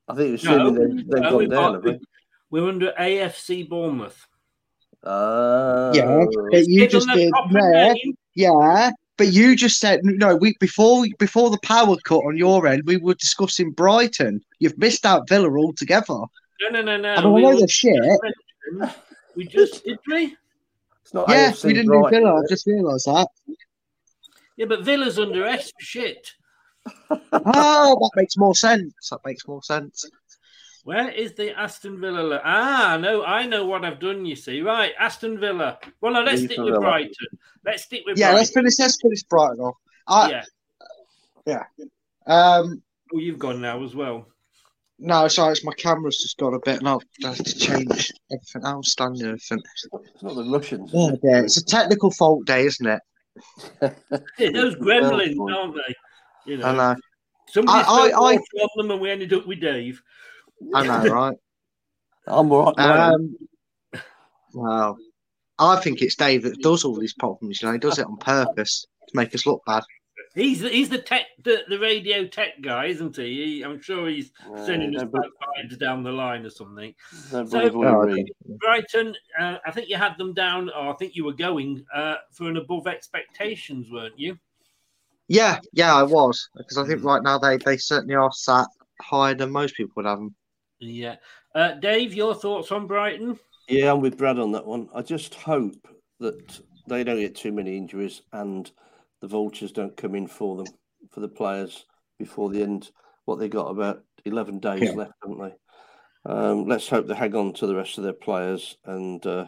I 0.08 0.14
think 0.14 0.42
No, 0.42 0.68
assuming 0.68 0.74
they've, 0.74 1.06
they've 1.08 1.22
no, 1.22 1.30
gone 1.30 1.38
we've 1.38 1.50
down, 1.50 1.72
got- 1.72 1.74
have 1.74 1.84
they? 1.84 1.98
We're 2.50 2.68
under 2.68 2.92
AFC 2.98 3.68
Bournemouth. 3.68 4.26
Oh. 5.04 5.92
Yeah, 5.94 6.24
but 6.50 6.66
you 6.66 6.88
just 6.88 7.08
did 7.14 7.32
yeah, 7.52 7.94
yeah. 8.34 8.90
But 9.20 9.34
you 9.34 9.54
just 9.54 9.78
said 9.80 10.00
no. 10.02 10.34
We 10.34 10.56
before 10.60 11.04
before 11.18 11.50
the 11.50 11.58
power 11.62 11.94
cut 12.04 12.20
on 12.24 12.38
your 12.38 12.66
end, 12.66 12.84
we 12.86 12.96
were 12.96 13.12
discussing 13.12 13.70
Brighton. 13.70 14.40
You've 14.60 14.78
missed 14.78 15.04
out 15.04 15.28
Villa 15.28 15.50
altogether. 15.58 16.06
No, 16.62 16.68
no, 16.70 16.80
no, 16.80 16.96
no. 16.96 17.12
I 17.12 17.16
mean, 17.16 17.26
I 17.26 17.28
we 17.28 17.42
know 17.42 17.48
were- 17.50 17.56
they're 17.58 17.68
shit. 17.68 18.00
We 19.36 19.46
just 19.46 19.84
did 19.84 19.98
we? 20.06 20.34
It's 21.02 21.12
not 21.12 21.28
Yeah, 21.28 21.50
AFC 21.50 21.64
we 21.64 21.72
didn't 21.74 21.88
Brighton, 21.88 22.20
do 22.20 22.26
Villa. 22.26 22.40
I've 22.42 22.48
just 22.48 22.66
realised 22.66 23.04
that. 23.08 23.28
Yeah, 24.56 24.64
but 24.64 24.84
Villa's 24.86 25.18
under 25.18 25.44
S 25.44 25.66
for 25.66 25.84
shit. 25.84 26.32
Oh, 27.10 27.98
that 28.00 28.10
makes 28.16 28.38
more 28.38 28.54
sense. 28.54 29.10
That 29.10 29.20
makes 29.26 29.46
more 29.46 29.62
sense. 29.62 30.06
Where 30.84 31.10
is 31.10 31.34
the 31.34 31.56
Aston 31.58 32.00
Villa? 32.00 32.20
lo- 32.20 32.40
Ah, 32.44 32.98
no, 33.00 33.22
I 33.24 33.44
know 33.46 33.66
what 33.66 33.84
I've 33.84 34.00
done. 34.00 34.24
You 34.24 34.36
see, 34.36 34.62
right? 34.62 34.92
Aston 34.98 35.38
Villa. 35.38 35.78
Well, 36.00 36.12
no, 36.12 36.22
let's 36.22 36.40
Leave 36.40 36.50
stick 36.52 36.58
with 36.58 36.68
Villa. 36.74 36.80
Brighton. 36.80 37.38
Let's 37.64 37.82
stick 37.84 38.02
with 38.06 38.16
Brighton. 38.16 38.20
Yeah, 38.20 38.26
Brighton. 38.28 38.36
let's 38.38 38.50
finish. 38.52 38.78
Let's 38.78 38.98
finish 39.00 39.22
Brighton 39.24 39.60
off. 39.60 39.74
I, 40.06 40.30
yeah. 40.30 40.44
yeah. 41.46 41.62
Um, 42.26 42.82
Oh, 43.12 43.18
you've 43.18 43.38
gone 43.40 43.60
now 43.60 43.82
as 43.84 43.94
well. 43.96 44.26
no, 45.00 45.26
sorry, 45.28 45.50
it's 45.52 45.64
my 45.64 45.72
camera's 45.72 46.18
just 46.18 46.38
got 46.38 46.54
a 46.54 46.60
bit, 46.64 46.78
and 46.78 46.88
I'll 46.88 47.02
have 47.24 47.36
to 47.38 47.58
change 47.58 48.12
everything 48.32 48.64
else, 48.64 48.92
stand 48.92 49.20
everything. 49.20 49.60
It's 50.14 50.22
not 50.22 50.34
the 50.36 50.44
Russians. 50.44 50.90
Oh, 50.94 51.18
yeah, 51.24 51.40
it's 51.42 51.56
a 51.56 51.64
technical 51.64 52.10
fault 52.12 52.44
day, 52.46 52.66
isn't 52.66 52.86
it? 52.86 53.00
Yeah, 53.82 53.90
those 54.52 54.76
gremlins, 54.76 55.36
aren't 55.52 55.74
they? 55.74 55.94
You 56.52 56.58
know, 56.58 56.66
I 56.66 56.72
know. 56.76 56.96
somebody 57.48 57.78
I- 57.80 57.82
spilled 57.82 58.12
I- 58.14 58.34
I- 58.34 58.36
on 58.36 58.68
them, 58.76 58.90
and 58.92 59.00
we 59.00 59.10
ended 59.10 59.32
up 59.32 59.46
with 59.46 59.60
Dave. 59.60 60.00
I 60.74 60.86
know, 60.86 61.12
right? 61.12 61.36
I'm 62.26 62.52
all 62.52 62.72
right. 62.76 63.12
Um, 63.12 63.36
well, 64.52 64.98
I 65.58 65.76
think 65.76 66.02
it's 66.02 66.16
Dave 66.16 66.42
that 66.42 66.60
does 66.60 66.84
all 66.84 66.98
these 66.98 67.14
problems. 67.14 67.60
You 67.60 67.68
know, 67.68 67.72
he 67.72 67.78
does 67.78 67.98
it 67.98 68.06
on 68.06 68.16
purpose 68.16 68.86
to 69.08 69.16
make 69.16 69.34
us 69.34 69.46
look 69.46 69.62
bad. 69.66 69.82
He's 70.34 70.60
the, 70.60 70.68
he's 70.68 70.88
the 70.88 70.98
tech, 70.98 71.26
the, 71.42 71.64
the 71.68 71.78
radio 71.78 72.24
tech 72.24 72.60
guy, 72.62 72.86
isn't 72.86 73.16
he? 73.16 73.56
he 73.56 73.62
I'm 73.62 73.80
sure 73.80 74.08
he's 74.08 74.30
sending 74.64 74.94
us 74.94 75.02
no, 75.02 75.08
back 75.08 75.30
vibes 75.42 75.78
down 75.78 76.04
the 76.04 76.12
line 76.12 76.46
or 76.46 76.50
something. 76.50 76.94
So, 77.28 77.44
believe 77.44 77.74
all 77.74 78.08
you 78.08 78.14
read. 78.14 78.32
Brighton, 78.60 79.16
uh, 79.38 79.56
I 79.66 79.72
think 79.72 79.88
you 79.88 79.96
had 79.96 80.16
them 80.18 80.32
down, 80.32 80.70
or 80.70 80.92
I 80.92 80.96
think 80.96 81.16
you 81.16 81.24
were 81.24 81.32
going 81.32 81.84
uh, 81.92 82.16
for 82.30 82.48
an 82.48 82.58
above 82.58 82.86
expectations, 82.86 83.88
weren't 83.90 84.18
you? 84.18 84.38
Yeah, 85.26 85.58
yeah, 85.72 85.94
I 85.94 86.04
was 86.04 86.48
because 86.56 86.78
I 86.78 86.86
think 86.86 87.02
right 87.02 87.22
now 87.22 87.38
they 87.38 87.56
they 87.56 87.76
certainly 87.76 88.14
are 88.14 88.32
sat 88.32 88.66
higher 89.00 89.34
than 89.34 89.50
most 89.50 89.74
people 89.76 89.92
would 89.96 90.06
have 90.06 90.18
them. 90.18 90.34
Yeah. 90.80 91.16
Uh, 91.54 91.72
Dave, 91.74 92.14
your 92.14 92.34
thoughts 92.34 92.72
on 92.72 92.86
Brighton? 92.86 93.38
Yeah, 93.68 93.92
I'm 93.92 94.00
with 94.00 94.16
Brad 94.18 94.38
on 94.38 94.52
that 94.52 94.66
one. 94.66 94.88
I 94.94 95.02
just 95.02 95.34
hope 95.34 95.86
that 96.18 96.60
they 96.88 97.04
don't 97.04 97.20
get 97.20 97.36
too 97.36 97.52
many 97.52 97.76
injuries 97.76 98.22
and 98.32 98.70
the 99.20 99.28
vultures 99.28 99.72
don't 99.72 99.96
come 99.96 100.14
in 100.14 100.26
for 100.26 100.56
them, 100.56 100.66
for 101.10 101.20
the 101.20 101.28
players 101.28 101.86
before 102.18 102.50
the 102.50 102.62
end. 102.62 102.90
What 103.26 103.38
they 103.38 103.48
got 103.48 103.68
about 103.68 104.02
11 104.24 104.58
days 104.58 104.82
Yeah. 104.82 104.92
left, 104.92 105.12
haven't 105.22 105.40
they? 105.40 105.54
Um, 106.30 106.66
let's 106.66 106.88
hope 106.88 107.06
they 107.06 107.14
hang 107.14 107.34
on 107.34 107.52
to 107.54 107.66
the 107.66 107.76
rest 107.76 107.98
of 107.98 108.04
their 108.04 108.12
players. 108.12 108.76
And 108.84 109.24
uh, 109.26 109.46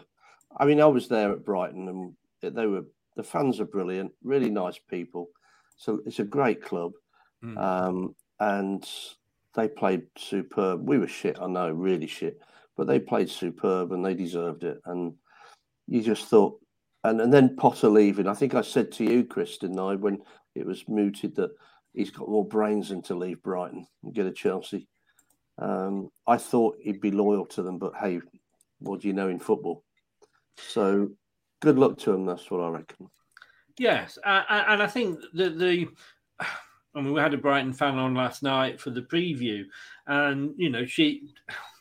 I 0.57 0.65
mean, 0.65 0.79
I 0.79 0.85
was 0.85 1.07
there 1.07 1.31
at 1.31 1.45
Brighton 1.45 1.87
and 1.87 2.55
they 2.55 2.65
were, 2.67 2.85
the 3.15 3.23
fans 3.23 3.59
are 3.59 3.65
brilliant, 3.65 4.11
really 4.23 4.49
nice 4.49 4.79
people. 4.89 5.27
So 5.75 6.01
it's 6.05 6.19
a 6.19 6.23
great 6.23 6.61
club. 6.63 6.93
Um, 7.57 8.15
and 8.39 8.87
they 9.55 9.67
played 9.67 10.03
superb. 10.17 10.87
We 10.87 10.97
were 10.97 11.07
shit, 11.07 11.39
I 11.41 11.47
know, 11.47 11.71
really 11.71 12.07
shit, 12.07 12.41
but 12.75 12.87
they 12.87 12.99
played 12.99 13.29
superb 13.29 13.91
and 13.91 14.05
they 14.05 14.13
deserved 14.13 14.63
it. 14.63 14.79
And 14.85 15.13
you 15.87 16.01
just 16.01 16.27
thought, 16.27 16.59
and, 17.03 17.21
and 17.21 17.31
then 17.31 17.55
Potter 17.55 17.89
leaving. 17.89 18.27
I 18.27 18.33
think 18.33 18.55
I 18.55 18.61
said 18.61 18.91
to 18.93 19.03
you, 19.03 19.25
Chris, 19.25 19.57
didn't 19.57 19.79
I, 19.79 19.95
when 19.95 20.21
it 20.55 20.65
was 20.65 20.87
mooted 20.87 21.35
that 21.35 21.51
he's 21.93 22.11
got 22.11 22.29
more 22.29 22.45
brains 22.45 22.89
than 22.89 23.01
to 23.03 23.15
leave 23.15 23.43
Brighton 23.43 23.85
and 24.03 24.13
get 24.13 24.25
a 24.25 24.31
Chelsea. 24.31 24.87
Um, 25.59 26.09
I 26.25 26.37
thought 26.37 26.77
he'd 26.81 27.01
be 27.01 27.11
loyal 27.11 27.45
to 27.47 27.61
them, 27.61 27.77
but 27.77 27.93
hey, 27.95 28.21
what 28.79 29.01
do 29.01 29.07
you 29.07 29.13
know 29.13 29.29
in 29.29 29.39
football? 29.39 29.83
So 30.57 31.09
good 31.61 31.77
luck 31.77 31.97
to 31.99 32.13
him. 32.13 32.25
That's 32.25 32.49
what 32.49 32.61
I 32.61 32.69
reckon. 32.69 33.09
Yes, 33.77 34.17
uh, 34.23 34.43
and 34.49 34.81
I 34.81 34.87
think 34.87 35.19
that 35.33 35.57
the, 35.57 35.87
I 36.95 37.01
mean, 37.01 37.13
we 37.13 37.19
had 37.19 37.33
a 37.33 37.37
Brighton 37.37 37.73
fan 37.73 37.97
on 37.97 38.13
last 38.13 38.43
night 38.43 38.79
for 38.79 38.91
the 38.91 39.01
preview, 39.01 39.63
and 40.07 40.53
you 40.57 40.69
know, 40.69 40.85
she 40.85 41.33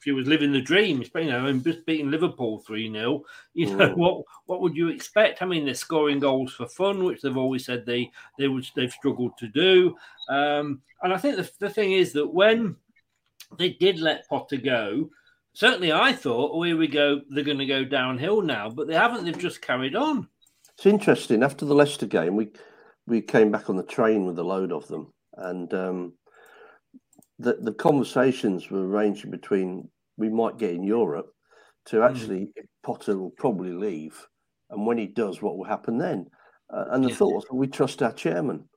she 0.03 0.13
was 0.13 0.27
living 0.27 0.53
the 0.53 0.61
dream, 0.61 1.03
you 1.15 1.25
know, 1.25 1.47
and 1.47 1.63
just 1.63 1.87
beating 1.87 2.11
Liverpool 2.11 2.59
three 2.61 2.91
0 2.91 3.23
You 3.55 3.77
know 3.77 3.89
Mm. 3.91 3.97
what 3.97 4.25
what 4.47 4.61
would 4.61 4.77
you 4.77 4.89
expect? 4.89 5.43
I 5.43 5.47
mean, 5.47 5.65
they're 5.65 5.75
scoring 5.75 6.19
goals 6.19 6.53
for 6.53 6.67
fun, 6.67 7.05
which 7.05 7.21
they've 7.23 7.37
always 7.37 7.65
said 7.65 7.85
they 7.85 8.11
they 8.39 8.49
would 8.49 8.67
they've 8.75 8.91
struggled 8.93 9.37
to 9.39 9.49
do. 9.49 9.95
Um, 10.29 10.81
and 11.03 11.13
I 11.13 11.19
think 11.19 11.37
the 11.37 11.51
the 11.59 11.71
thing 11.71 11.93
is 11.93 12.13
that 12.15 12.27
when 12.27 12.77
they 13.59 13.71
did 13.71 13.99
let 14.01 14.27
Potter 14.29 14.57
go, 14.57 15.11
certainly 15.53 15.93
I 15.93 16.13
thought, 16.13 16.53
oh, 16.55 16.63
here 16.63 16.77
we 16.77 16.89
go, 16.89 17.21
they're 17.29 17.45
going 17.45 17.59
to 17.59 17.67
go 17.67 17.85
downhill 17.85 18.41
now, 18.41 18.71
but 18.71 18.87
they 18.89 18.95
haven't. 18.95 19.25
They've 19.25 19.39
just 19.39 19.61
carried 19.61 19.95
on. 19.95 20.27
It's 20.75 20.87
interesting. 20.87 21.43
After 21.43 21.67
the 21.67 21.75
Leicester 21.75 22.07
game, 22.07 22.35
we 22.35 22.49
we 23.07 23.21
came 23.21 23.51
back 23.51 23.69
on 23.69 23.77
the 23.77 23.83
train 23.83 24.25
with 24.27 24.39
a 24.39 24.43
load 24.43 24.73
of 24.73 24.87
them, 24.89 25.13
and 25.37 25.73
um, 25.75 26.13
the 27.39 27.55
the 27.61 27.75
conversations 27.75 28.71
were 28.71 28.87
ranging 28.87 29.31
between 29.31 29.89
we 30.17 30.29
might 30.29 30.59
get 30.59 30.75
in 30.75 30.85
Europe 30.85 31.33
to 31.87 32.03
actually 32.03 32.41
mm. 32.41 32.53
Potter 32.83 33.19
will 33.19 33.31
probably 33.31 33.73
leave, 33.73 34.27
and 34.71 34.87
when 34.87 34.99
he 34.99 35.07
does, 35.07 35.43
what 35.43 35.57
will 35.57 35.65
happen 35.65 35.99
then? 35.99 36.27
Uh, 36.73 36.87
and 36.91 37.05
the 37.05 37.11
yeah. 37.11 37.15
thought 37.15 37.35
was, 37.35 37.45
we 37.53 37.67
trust 37.67 38.03
our 38.03 38.13
chairman. 38.13 38.69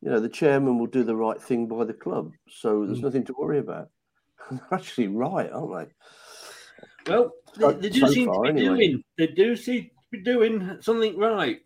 You 0.00 0.10
know, 0.10 0.20
the 0.20 0.28
chairman 0.28 0.78
will 0.78 0.86
do 0.86 1.04
the 1.04 1.16
right 1.16 1.40
thing 1.40 1.66
by 1.66 1.84
the 1.84 1.94
club, 1.94 2.30
so 2.48 2.86
there's 2.86 3.00
mm. 3.00 3.04
nothing 3.04 3.24
to 3.24 3.34
worry 3.38 3.58
about. 3.58 3.88
They're 4.50 4.60
actually 4.72 5.08
right, 5.08 5.50
aren't 5.50 5.88
they? 5.88 7.12
Well, 7.12 7.30
they, 7.56 7.72
they 7.74 7.88
do 7.88 8.00
so 8.00 8.06
seem 8.08 8.26
far, 8.26 8.44
to 8.44 8.52
be 8.52 8.60
anyway. 8.60 8.76
doing. 8.88 9.02
They 9.18 9.26
do 9.28 9.56
seem 9.56 9.84
to 9.84 9.90
be 10.10 10.22
doing 10.22 10.78
something 10.80 11.16
right. 11.16 11.60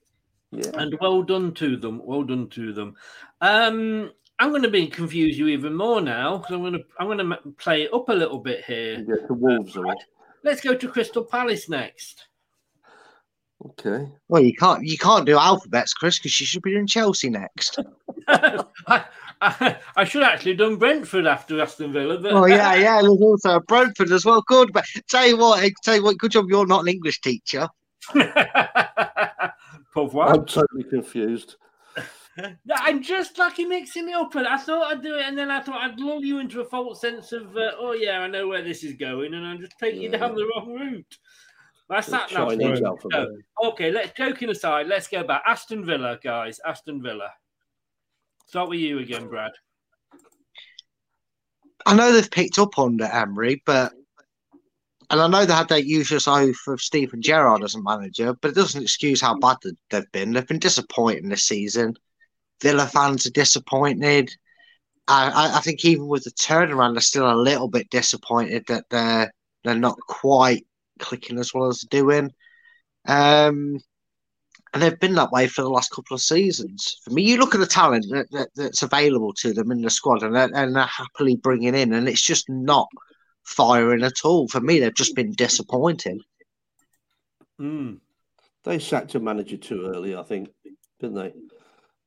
Yeah. 0.52 0.70
And 0.74 0.96
well 1.00 1.22
done 1.22 1.54
to 1.54 1.76
them. 1.76 2.02
Well 2.04 2.24
done 2.24 2.48
to 2.48 2.72
them. 2.72 2.96
Um, 3.40 4.10
I'm 4.38 4.50
going 4.50 4.62
to 4.62 4.70
be 4.70 4.86
confuse 4.86 5.38
you 5.38 5.48
even 5.48 5.74
more 5.74 6.00
now 6.00 6.38
because 6.38 6.54
I'm 6.54 6.62
going 6.62 6.72
to 6.72 6.84
I'm 6.98 7.06
going 7.06 7.18
to 7.18 7.36
play 7.58 7.82
it 7.82 7.94
up 7.94 8.08
a 8.08 8.12
little 8.12 8.38
bit 8.38 8.64
here. 8.64 9.04
Yeah, 9.06 9.26
the 9.28 9.34
Wolves 9.34 9.76
uh, 9.76 9.82
Let's 10.42 10.62
go 10.62 10.74
to 10.74 10.88
Crystal 10.88 11.24
Palace 11.24 11.68
next. 11.68 12.26
Okay. 13.64 14.10
Well, 14.28 14.42
you 14.42 14.54
can't 14.54 14.84
you 14.84 14.96
can't 14.96 15.26
do 15.26 15.38
alphabets, 15.38 15.92
Chris, 15.92 16.18
because 16.18 16.40
you 16.40 16.46
should 16.46 16.62
be 16.62 16.70
doing 16.70 16.86
Chelsea 16.86 17.28
next. 17.28 17.78
I, 18.28 19.04
I, 19.42 19.76
I, 19.96 20.04
should 20.04 20.22
actually 20.22 20.54
done 20.54 20.76
Brentford 20.76 21.26
after 21.26 21.60
Aston 21.60 21.92
Villa. 21.92 22.18
But... 22.18 22.32
Oh 22.32 22.46
yeah, 22.46 22.74
yeah. 22.76 23.02
There's 23.02 23.20
also 23.20 23.60
Brentford 23.60 24.10
as 24.10 24.24
well. 24.24 24.42
Good, 24.46 24.72
but 24.72 24.86
tell 25.10 25.26
you 25.26 25.36
what, 25.36 25.62
tell 25.84 25.96
you 25.96 26.02
what. 26.02 26.16
Good 26.16 26.32
job 26.32 26.46
you're 26.48 26.66
not 26.66 26.82
an 26.82 26.88
English 26.88 27.20
teacher. 27.20 27.68
I'm 29.96 30.46
totally 30.46 30.84
confused. 30.84 31.56
I'm 32.74 33.02
just 33.02 33.38
lucky 33.38 33.64
mixing 33.64 34.08
it 34.08 34.14
up, 34.14 34.34
and 34.34 34.46
I 34.46 34.56
thought 34.56 34.92
I'd 34.92 35.02
do 35.02 35.16
it, 35.16 35.26
and 35.26 35.36
then 35.36 35.50
I 35.50 35.60
thought 35.60 35.82
I'd 35.82 35.98
lull 35.98 36.24
you 36.24 36.38
into 36.38 36.60
a 36.60 36.64
false 36.64 37.00
sense 37.00 37.32
of, 37.32 37.56
uh, 37.56 37.72
oh 37.78 37.92
yeah, 37.92 38.20
I 38.20 38.28
know 38.28 38.48
where 38.48 38.62
this 38.62 38.84
is 38.84 38.94
going, 38.94 39.34
and 39.34 39.44
I'm 39.44 39.60
just 39.60 39.78
taking 39.78 40.02
yeah. 40.02 40.10
you 40.10 40.18
down 40.18 40.34
the 40.34 40.48
wrong 40.54 40.72
route. 40.72 41.18
That's 41.88 42.06
that 42.06 42.32
now. 42.32 42.48
So, 42.48 43.36
okay, 43.64 43.90
let's 43.90 44.12
joking 44.12 44.48
aside, 44.48 44.86
let's 44.86 45.08
go 45.08 45.24
back. 45.24 45.42
Aston 45.44 45.84
Villa, 45.84 46.20
guys. 46.22 46.60
Aston 46.64 47.02
Villa. 47.02 47.30
Start 48.46 48.68
with 48.68 48.78
you 48.78 49.00
again, 49.00 49.28
Brad. 49.28 49.50
I 51.86 51.94
know 51.94 52.12
they've 52.12 52.30
picked 52.30 52.60
up 52.60 52.78
under 52.78 53.06
Emery, 53.06 53.62
but 53.66 53.92
and 55.10 55.20
I 55.20 55.26
know 55.26 55.44
they 55.44 55.52
had 55.52 55.68
that 55.68 55.86
usual 55.86 56.20
oath 56.26 56.66
of 56.68 56.80
Steven 56.80 57.20
Gerrard 57.20 57.64
as 57.64 57.74
a 57.74 57.82
manager, 57.82 58.32
but 58.40 58.52
it 58.52 58.54
doesn't 58.54 58.82
excuse 58.82 59.20
how 59.20 59.36
bad 59.38 59.56
they've 59.90 60.12
been. 60.12 60.32
They've 60.32 60.46
been 60.46 60.60
disappointing 60.60 61.28
this 61.28 61.42
season. 61.42 61.94
Villa 62.62 62.86
fans 62.86 63.26
are 63.26 63.30
disappointed. 63.30 64.30
I, 65.08 65.56
I, 65.56 65.60
think 65.60 65.84
even 65.84 66.06
with 66.06 66.22
the 66.22 66.30
turnaround, 66.30 66.94
they're 66.94 67.00
still 67.00 67.28
a 67.28 67.34
little 67.34 67.66
bit 67.66 67.90
disappointed 67.90 68.64
that 68.68 68.84
they're 68.90 69.32
they're 69.64 69.74
not 69.74 69.98
quite 70.06 70.64
clicking 71.00 71.38
as 71.38 71.52
well 71.52 71.66
as 71.66 71.80
they're 71.80 72.02
doing. 72.02 72.30
Um, 73.06 73.80
and 74.72 74.80
they've 74.80 75.00
been 75.00 75.16
that 75.16 75.32
way 75.32 75.48
for 75.48 75.62
the 75.62 75.70
last 75.70 75.90
couple 75.90 76.14
of 76.14 76.20
seasons. 76.20 77.00
For 77.02 77.10
me, 77.10 77.22
you 77.22 77.38
look 77.38 77.56
at 77.56 77.60
the 77.60 77.66
talent 77.66 78.06
that, 78.10 78.30
that, 78.30 78.50
that's 78.54 78.82
available 78.82 79.32
to 79.40 79.52
them 79.52 79.72
in 79.72 79.82
the 79.82 79.90
squad, 79.90 80.22
and 80.22 80.36
they're, 80.36 80.50
and 80.54 80.76
they're 80.76 80.84
happily 80.84 81.34
bringing 81.34 81.74
in, 81.74 81.92
and 81.92 82.08
it's 82.08 82.22
just 82.22 82.48
not 82.48 82.86
firing 83.50 84.02
at 84.02 84.24
all. 84.24 84.48
For 84.48 84.60
me, 84.60 84.78
they've 84.78 84.94
just 84.94 85.14
been 85.14 85.32
disappointing. 85.32 86.20
Mm. 87.60 87.98
They 88.64 88.78
sacked 88.78 89.14
a 89.14 89.20
manager 89.20 89.56
too 89.56 89.86
early, 89.86 90.14
I 90.16 90.22
think, 90.22 90.50
didn't 90.98 91.16
they? 91.16 91.34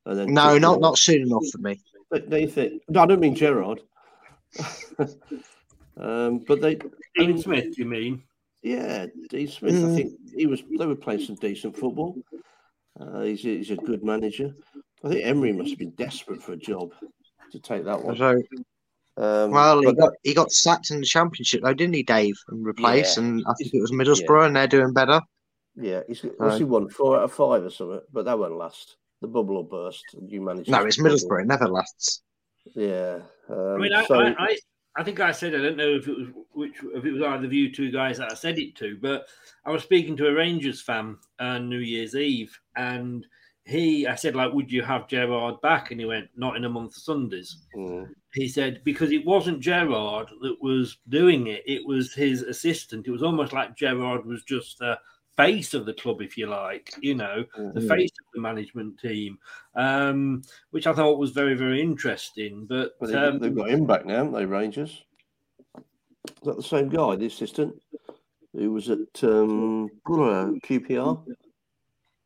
no, 0.06 0.58
not 0.58 0.80
not 0.80 0.98
soon 0.98 1.22
enough 1.22 1.46
for 1.50 1.58
me. 1.58 1.80
They 2.10 2.46
think. 2.46 2.82
No, 2.88 3.02
I 3.02 3.06
don't 3.06 3.20
mean 3.20 3.34
Gerrard. 3.34 3.80
um, 5.96 6.38
but 6.38 6.60
they. 6.60 6.76
Dean 6.76 6.90
I 7.18 7.26
mean, 7.26 7.38
Smith, 7.38 7.78
you 7.78 7.86
mean? 7.86 8.22
Yeah, 8.62 9.06
Dean 9.30 9.48
Smith. 9.48 9.74
Mm. 9.74 9.92
I 9.92 9.96
think 9.96 10.12
he 10.36 10.46
was. 10.46 10.62
They 10.78 10.86
were 10.86 10.94
playing 10.94 11.24
some 11.24 11.36
decent 11.36 11.76
football. 11.76 12.16
Uh, 12.98 13.22
he's, 13.22 13.44
a, 13.44 13.48
he's 13.48 13.70
a 13.72 13.76
good 13.76 14.04
manager. 14.04 14.54
I 15.02 15.08
think 15.08 15.24
Emery 15.24 15.52
must 15.52 15.70
have 15.70 15.78
been 15.78 15.90
desperate 15.90 16.42
for 16.42 16.52
a 16.52 16.56
job 16.56 16.92
to 17.50 17.58
take 17.58 17.84
that 17.84 18.02
one. 18.02 18.16
So, 18.16 18.40
um, 19.16 19.50
well, 19.52 19.80
he 19.80 19.92
got 19.92 20.12
he 20.22 20.34
got 20.34 20.52
sacked 20.52 20.90
in 20.90 21.00
the 21.00 21.06
championship 21.06 21.62
though, 21.62 21.74
didn't 21.74 21.94
he, 21.94 22.02
Dave? 22.02 22.36
And 22.48 22.64
replaced, 22.64 23.16
yeah, 23.16 23.24
and 23.24 23.44
I 23.46 23.54
think 23.54 23.72
it 23.72 23.80
was 23.80 23.92
Middlesbrough, 23.92 24.40
yeah. 24.40 24.46
and 24.46 24.56
they're 24.56 24.66
doing 24.66 24.92
better. 24.92 25.20
Yeah, 25.76 26.00
he's 26.06 26.22
what's 26.36 26.58
he 26.58 26.64
won 26.64 26.88
four 26.88 27.16
out 27.16 27.24
of 27.24 27.32
five 27.32 27.64
or 27.64 27.70
something, 27.70 28.00
but 28.12 28.24
that 28.24 28.38
won't 28.38 28.56
last. 28.56 28.96
The 29.20 29.28
bubble 29.28 29.54
will 29.54 29.62
burst. 29.62 30.04
You 30.26 30.40
manage. 30.40 30.68
No, 30.68 30.84
it's 30.84 31.00
Middlesbrough. 31.00 31.42
It 31.42 31.46
never 31.46 31.68
lasts. 31.68 32.22
Yeah. 32.74 33.20
Um, 33.48 33.74
I 33.74 33.78
mean, 33.78 33.92
I, 33.92 34.04
so... 34.06 34.20
I, 34.20 34.34
I, 34.38 34.56
I, 34.96 35.04
think 35.04 35.20
I 35.20 35.32
said 35.32 35.54
I 35.54 35.58
don't 35.58 35.76
know 35.76 35.94
if 35.94 36.08
it 36.08 36.16
was 36.16 36.28
which 36.52 36.74
if 36.94 37.04
it 37.04 37.12
was 37.12 37.22
either 37.22 37.46
of 37.46 37.52
you 37.52 37.72
two 37.72 37.90
guys 37.90 38.18
that 38.18 38.32
I 38.32 38.34
said 38.34 38.58
it 38.58 38.74
to, 38.76 38.98
but 39.00 39.26
I 39.64 39.70
was 39.70 39.82
speaking 39.82 40.16
to 40.18 40.28
a 40.28 40.34
Rangers 40.34 40.80
fan 40.80 41.18
on 41.38 41.68
New 41.68 41.78
Year's 41.78 42.16
Eve, 42.16 42.58
and 42.76 43.24
he, 43.64 44.06
I 44.06 44.14
said, 44.14 44.36
like, 44.36 44.52
would 44.52 44.70
you 44.70 44.82
have 44.82 45.08
Gerrard 45.08 45.60
back? 45.62 45.90
And 45.90 45.98
he 45.98 46.06
went, 46.06 46.28
not 46.36 46.56
in 46.56 46.64
a 46.64 46.68
month 46.68 46.96
of 46.96 47.02
Sundays. 47.02 47.56
Mm. 47.74 48.08
He 48.34 48.48
said, 48.48 48.82
because 48.84 49.12
it 49.12 49.24
wasn't 49.24 49.60
Gerrard 49.60 50.28
that 50.42 50.56
was 50.60 50.98
doing 51.08 51.46
it, 51.46 51.62
it 51.66 51.86
was 51.86 52.12
his 52.12 52.42
assistant. 52.42 53.06
It 53.06 53.12
was 53.12 53.22
almost 53.22 53.52
like 53.52 53.76
Gerrard 53.76 54.26
was 54.26 54.42
just 54.42 54.78
the 54.80 54.98
face 55.36 55.74
of 55.74 55.86
the 55.86 55.94
club, 55.94 56.20
if 56.20 56.36
you 56.36 56.46
like, 56.46 56.92
you 57.00 57.14
know, 57.14 57.44
mm-hmm. 57.56 57.78
the 57.78 57.88
face 57.88 58.10
of 58.10 58.26
the 58.34 58.40
management 58.40 58.98
team, 58.98 59.38
um, 59.76 60.42
which 60.70 60.86
I 60.86 60.92
thought 60.92 61.18
was 61.18 61.30
very, 61.30 61.54
very 61.54 61.80
interesting. 61.80 62.66
But 62.66 62.94
well, 63.00 63.10
they've, 63.10 63.34
um, 63.34 63.38
they've, 63.38 63.54
got 63.54 63.70
him 63.70 63.86
back 63.86 64.04
now, 64.04 64.16
haven't 64.16 64.32
they, 64.32 64.46
Rangers? 64.46 65.04
Is 65.76 66.44
that 66.44 66.56
the 66.56 66.62
same 66.62 66.88
guy, 66.88 67.16
the 67.16 67.26
assistant, 67.26 67.74
who 68.52 68.72
was 68.72 68.90
at 68.90 68.98
um, 69.22 69.90
QPR? 70.04 71.24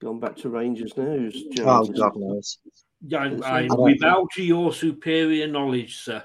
Gone 0.01 0.21
back 0.21 0.37
to 0.37 0.49
Rangers 0.49 0.97
now. 0.97 1.05
Who's 1.05 1.45
oh, 1.61 1.87
God 1.87 2.17
knows. 2.17 2.59
Yeah, 3.07 3.31
I, 3.45 3.69
I, 3.71 3.75
we 3.75 3.97
bow 3.99 4.27
your 4.37 4.73
superior 4.73 5.47
knowledge, 5.47 5.99
sir. 5.99 6.25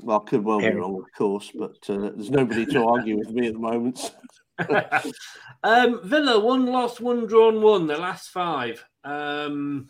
Well, 0.00 0.22
I 0.24 0.28
could 0.28 0.44
well 0.44 0.60
be 0.60 0.70
wrong, 0.70 1.02
of 1.02 1.16
course, 1.16 1.50
but 1.54 1.78
uh, 1.88 2.10
there's 2.14 2.30
nobody 2.30 2.66
to 2.66 2.84
argue 2.84 3.18
with 3.18 3.30
me 3.30 3.46
at 3.46 3.54
the 3.54 3.58
moment. 3.58 4.14
um, 5.62 6.00
Villa, 6.04 6.38
one 6.38 6.66
lost, 6.66 7.00
one 7.00 7.26
drawn, 7.26 7.62
one. 7.62 7.86
The 7.86 7.96
last 7.96 8.30
five. 8.30 8.84
Um, 9.02 9.88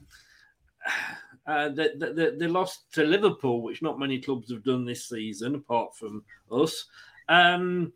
uh, 1.47 1.71
they, 1.71 1.89
they, 1.97 2.31
they, 2.39 2.47
lost 2.47 2.93
to 2.93 3.03
Liverpool, 3.03 3.63
which 3.63 3.83
not 3.83 3.99
many 3.99 4.21
clubs 4.21 4.53
have 4.53 4.63
done 4.63 4.85
this 4.85 5.09
season, 5.09 5.57
apart 5.57 5.97
from 5.97 6.25
us. 6.53 6.87
Um, 7.29 7.93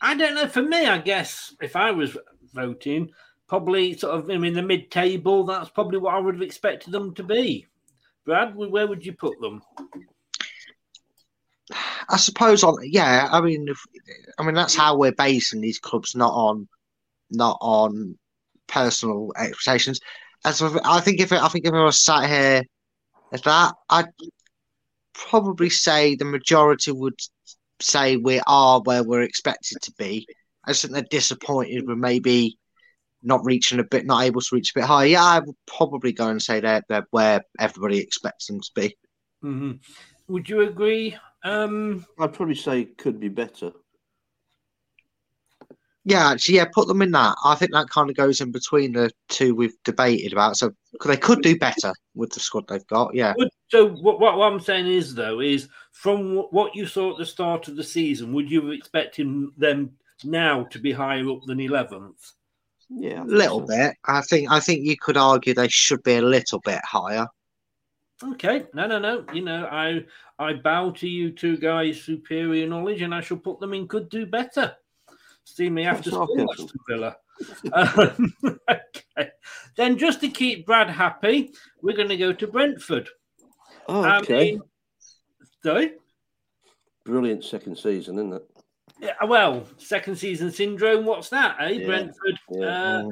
I 0.00 0.14
don't 0.14 0.34
know. 0.34 0.46
For 0.46 0.62
me, 0.62 0.86
I 0.86 0.98
guess 0.98 1.54
if 1.60 1.76
I 1.76 1.90
was 1.90 2.16
voting, 2.54 3.10
probably 3.48 3.96
sort 3.96 4.14
of 4.14 4.30
in 4.30 4.52
the 4.52 4.62
mid-table. 4.62 5.44
That's 5.44 5.70
probably 5.70 5.98
what 5.98 6.14
I 6.14 6.18
would 6.18 6.34
have 6.34 6.42
expected 6.42 6.92
them 6.92 7.14
to 7.14 7.22
be. 7.22 7.66
Brad, 8.24 8.54
where 8.54 8.86
would 8.86 9.04
you 9.04 9.14
put 9.14 9.40
them? 9.40 9.62
I 12.08 12.16
suppose 12.16 12.62
on 12.62 12.76
yeah. 12.82 13.28
I 13.30 13.40
mean, 13.40 13.68
if, 13.68 13.78
I 14.38 14.44
mean 14.44 14.54
that's 14.54 14.74
how 14.74 14.96
we're 14.96 15.12
basing 15.12 15.60
these 15.60 15.78
clubs, 15.78 16.14
not 16.14 16.32
on 16.32 16.68
not 17.30 17.58
on 17.60 18.18
personal 18.66 19.32
expectations. 19.36 20.00
As 20.44 20.62
I 20.62 21.00
think 21.00 21.20
if 21.20 21.32
I 21.32 21.48
think 21.48 21.66
if 21.66 21.72
I 21.72 21.84
was 21.84 22.00
sat 22.00 22.28
here 22.28 22.62
at 23.32 23.42
that, 23.44 23.74
I'd 23.90 24.08
probably 25.14 25.68
say 25.68 26.14
the 26.14 26.24
majority 26.24 26.92
would 26.92 27.18
say 27.80 28.16
we 28.16 28.40
are 28.46 28.80
where 28.80 29.02
we're 29.02 29.22
expected 29.22 29.80
to 29.82 29.92
be. 29.98 30.26
I 30.64 30.72
think 30.72 30.94
they're 30.94 31.02
disappointed 31.02 31.86
with 31.86 31.98
maybe 31.98 32.57
not 33.28 33.44
reaching 33.44 33.78
a 33.78 33.84
bit, 33.84 34.06
not 34.06 34.24
able 34.24 34.40
to 34.40 34.54
reach 34.54 34.70
a 34.70 34.80
bit 34.80 34.84
higher. 34.84 35.06
Yeah, 35.06 35.22
I 35.22 35.38
would 35.38 35.54
probably 35.66 36.12
go 36.12 36.28
and 36.28 36.42
say 36.42 36.58
they're, 36.58 36.82
they're 36.88 37.06
where 37.10 37.42
everybody 37.60 37.98
expects 37.98 38.46
them 38.46 38.60
to 38.60 38.70
be. 38.74 38.96
Mm-hmm. 39.44 39.72
Would 40.28 40.48
you 40.48 40.62
agree? 40.62 41.16
Um... 41.44 42.04
I'd 42.18 42.32
probably 42.32 42.56
say 42.56 42.86
could 42.86 43.20
be 43.20 43.28
better. 43.28 43.70
Yeah, 46.04 46.30
actually, 46.30 46.54
yeah, 46.54 46.64
put 46.72 46.88
them 46.88 47.02
in 47.02 47.10
that. 47.10 47.36
I 47.44 47.54
think 47.54 47.72
that 47.72 47.90
kind 47.90 48.08
of 48.08 48.16
goes 48.16 48.40
in 48.40 48.50
between 48.50 48.94
the 48.94 49.10
two 49.28 49.54
we've 49.54 49.76
debated 49.84 50.32
about. 50.32 50.56
So 50.56 50.72
they 51.04 51.18
could 51.18 51.42
do 51.42 51.58
better 51.58 51.92
with 52.14 52.32
the 52.32 52.40
squad 52.40 52.66
they've 52.66 52.86
got. 52.86 53.14
Yeah. 53.14 53.34
So 53.68 53.90
what, 53.90 54.18
what 54.18 54.50
I'm 54.50 54.58
saying 54.58 54.86
is 54.86 55.14
though 55.14 55.40
is 55.40 55.68
from 55.92 56.36
what 56.50 56.74
you 56.74 56.86
saw 56.86 57.12
at 57.12 57.18
the 57.18 57.26
start 57.26 57.68
of 57.68 57.76
the 57.76 57.84
season, 57.84 58.32
would 58.32 58.50
you 58.50 58.62
have 58.62 58.72
expected 58.72 59.28
them 59.58 59.90
now 60.24 60.64
to 60.70 60.78
be 60.78 60.92
higher 60.92 61.28
up 61.28 61.40
than 61.46 61.58
11th? 61.58 62.32
Yeah, 62.90 63.22
a 63.22 63.24
little 63.24 63.66
so. 63.66 63.66
bit. 63.66 63.96
I 64.04 64.22
think 64.22 64.50
I 64.50 64.60
think 64.60 64.84
you 64.84 64.96
could 64.96 65.16
argue 65.16 65.54
they 65.54 65.68
should 65.68 66.02
be 66.02 66.16
a 66.16 66.22
little 66.22 66.60
bit 66.60 66.80
higher. 66.84 67.26
Okay, 68.32 68.66
no, 68.74 68.86
no, 68.86 68.98
no. 68.98 69.24
You 69.32 69.42
know, 69.42 69.66
I 69.70 70.04
I 70.38 70.54
bow 70.54 70.90
to 70.92 71.08
you 71.08 71.30
two 71.30 71.56
guys' 71.56 72.00
superior 72.02 72.66
knowledge, 72.66 73.02
and 73.02 73.14
I 73.14 73.20
shall 73.20 73.36
put 73.36 73.60
them 73.60 73.74
in. 73.74 73.86
Could 73.86 74.08
do 74.08 74.26
better. 74.26 74.76
See 75.44 75.70
me 75.70 75.84
after 75.84 76.10
school. 76.10 76.50
Aston 76.50 76.68
Villa. 76.88 77.16
um, 77.72 78.34
okay. 78.70 79.30
Then, 79.76 79.96
just 79.96 80.20
to 80.20 80.28
keep 80.28 80.66
Brad 80.66 80.90
happy, 80.90 81.52
we're 81.82 81.96
going 81.96 82.08
to 82.08 82.16
go 82.16 82.32
to 82.32 82.46
Brentford. 82.46 83.08
Oh, 83.88 84.02
I 84.02 84.18
okay. 84.18 84.52
mean, 84.52 84.60
sorry. 85.62 85.92
Brilliant 87.04 87.44
second 87.44 87.76
season, 87.76 88.16
isn't 88.16 88.32
it? 88.34 88.57
Yeah, 89.00 89.14
well, 89.26 89.64
second 89.76 90.16
season 90.16 90.50
syndrome. 90.50 91.04
What's 91.04 91.28
that, 91.28 91.56
eh? 91.60 91.68
Yeah, 91.70 91.86
Brentford. 91.86 92.38
yeah. 92.50 92.66
Uh, 92.66 93.08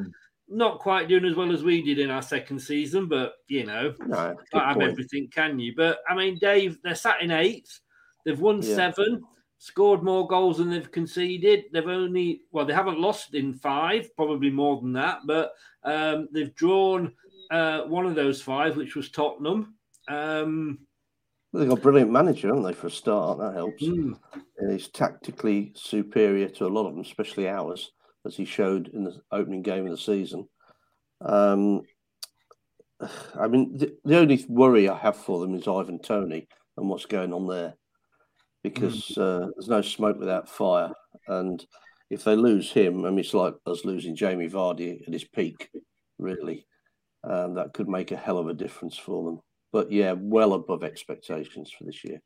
not 0.48 0.78
quite 0.78 1.08
doing 1.08 1.24
as 1.24 1.34
well 1.34 1.52
as 1.52 1.64
we 1.64 1.82
did 1.82 1.98
in 1.98 2.10
our 2.10 2.22
second 2.22 2.60
season, 2.60 3.06
but 3.06 3.34
you 3.48 3.64
know, 3.64 3.92
no, 4.06 4.36
can't 4.52 4.64
have 4.64 4.80
everything, 4.80 5.28
can 5.32 5.58
you? 5.58 5.74
But 5.76 5.98
I 6.08 6.14
mean, 6.14 6.38
Dave, 6.40 6.78
they're 6.82 6.94
sat 6.94 7.20
in 7.20 7.30
eighth. 7.30 7.80
They've 8.24 8.38
won 8.38 8.62
seven, 8.62 9.22
scored 9.58 10.02
more 10.02 10.26
goals 10.26 10.58
than 10.58 10.70
they've 10.70 10.90
conceded. 10.90 11.64
They've 11.72 11.86
only, 11.86 12.42
well, 12.52 12.64
they 12.64 12.74
haven't 12.74 13.00
lost 13.00 13.34
in 13.34 13.54
five, 13.54 14.14
probably 14.16 14.50
more 14.50 14.80
than 14.80 14.92
that, 14.94 15.20
but 15.26 15.52
um, 15.84 16.28
they've 16.32 16.54
drawn 16.54 17.12
uh, 17.50 17.82
one 17.82 18.06
of 18.06 18.14
those 18.14 18.42
five, 18.42 18.76
which 18.76 18.96
was 18.96 19.10
Tottenham. 19.10 19.74
Um, 20.08 20.85
They've 21.56 21.68
got 21.68 21.78
a 21.78 21.82
brilliant 21.82 22.10
manager, 22.10 22.48
haven't 22.48 22.64
they, 22.64 22.72
for 22.72 22.88
a 22.88 22.90
start? 22.90 23.38
That 23.38 23.54
helps. 23.54 23.82
Mm. 23.82 24.18
And 24.58 24.72
he's 24.72 24.88
tactically 24.88 25.72
superior 25.74 26.48
to 26.50 26.66
a 26.66 26.68
lot 26.68 26.86
of 26.86 26.94
them, 26.94 27.02
especially 27.02 27.48
ours, 27.48 27.92
as 28.24 28.36
he 28.36 28.44
showed 28.44 28.88
in 28.88 29.04
the 29.04 29.20
opening 29.32 29.62
game 29.62 29.86
of 29.86 29.90
the 29.90 29.98
season. 29.98 30.48
Um, 31.20 31.82
I 33.38 33.46
mean, 33.48 33.76
the, 33.76 33.96
the 34.04 34.18
only 34.18 34.44
worry 34.48 34.88
I 34.88 34.96
have 34.96 35.16
for 35.16 35.40
them 35.40 35.54
is 35.54 35.68
Ivan 35.68 35.98
Toney 35.98 36.48
and 36.76 36.88
what's 36.88 37.06
going 37.06 37.32
on 37.32 37.46
there, 37.46 37.74
because 38.62 39.16
uh, 39.16 39.48
there's 39.56 39.68
no 39.68 39.82
smoke 39.82 40.18
without 40.18 40.48
fire. 40.48 40.92
And 41.28 41.64
if 42.10 42.24
they 42.24 42.36
lose 42.36 42.70
him, 42.70 43.04
I 43.04 43.10
mean, 43.10 43.20
it's 43.20 43.34
like 43.34 43.54
us 43.66 43.84
losing 43.84 44.16
Jamie 44.16 44.48
Vardy 44.48 45.02
at 45.06 45.12
his 45.12 45.24
peak, 45.24 45.70
really. 46.18 46.66
Um, 47.24 47.54
that 47.54 47.72
could 47.72 47.88
make 47.88 48.12
a 48.12 48.16
hell 48.16 48.38
of 48.38 48.48
a 48.48 48.54
difference 48.54 48.96
for 48.96 49.24
them. 49.24 49.40
But 49.76 49.92
yeah, 49.92 50.14
well 50.16 50.54
above 50.54 50.82
expectations 50.82 51.70
for 51.70 51.84
this 51.84 52.02
year. 52.02 52.22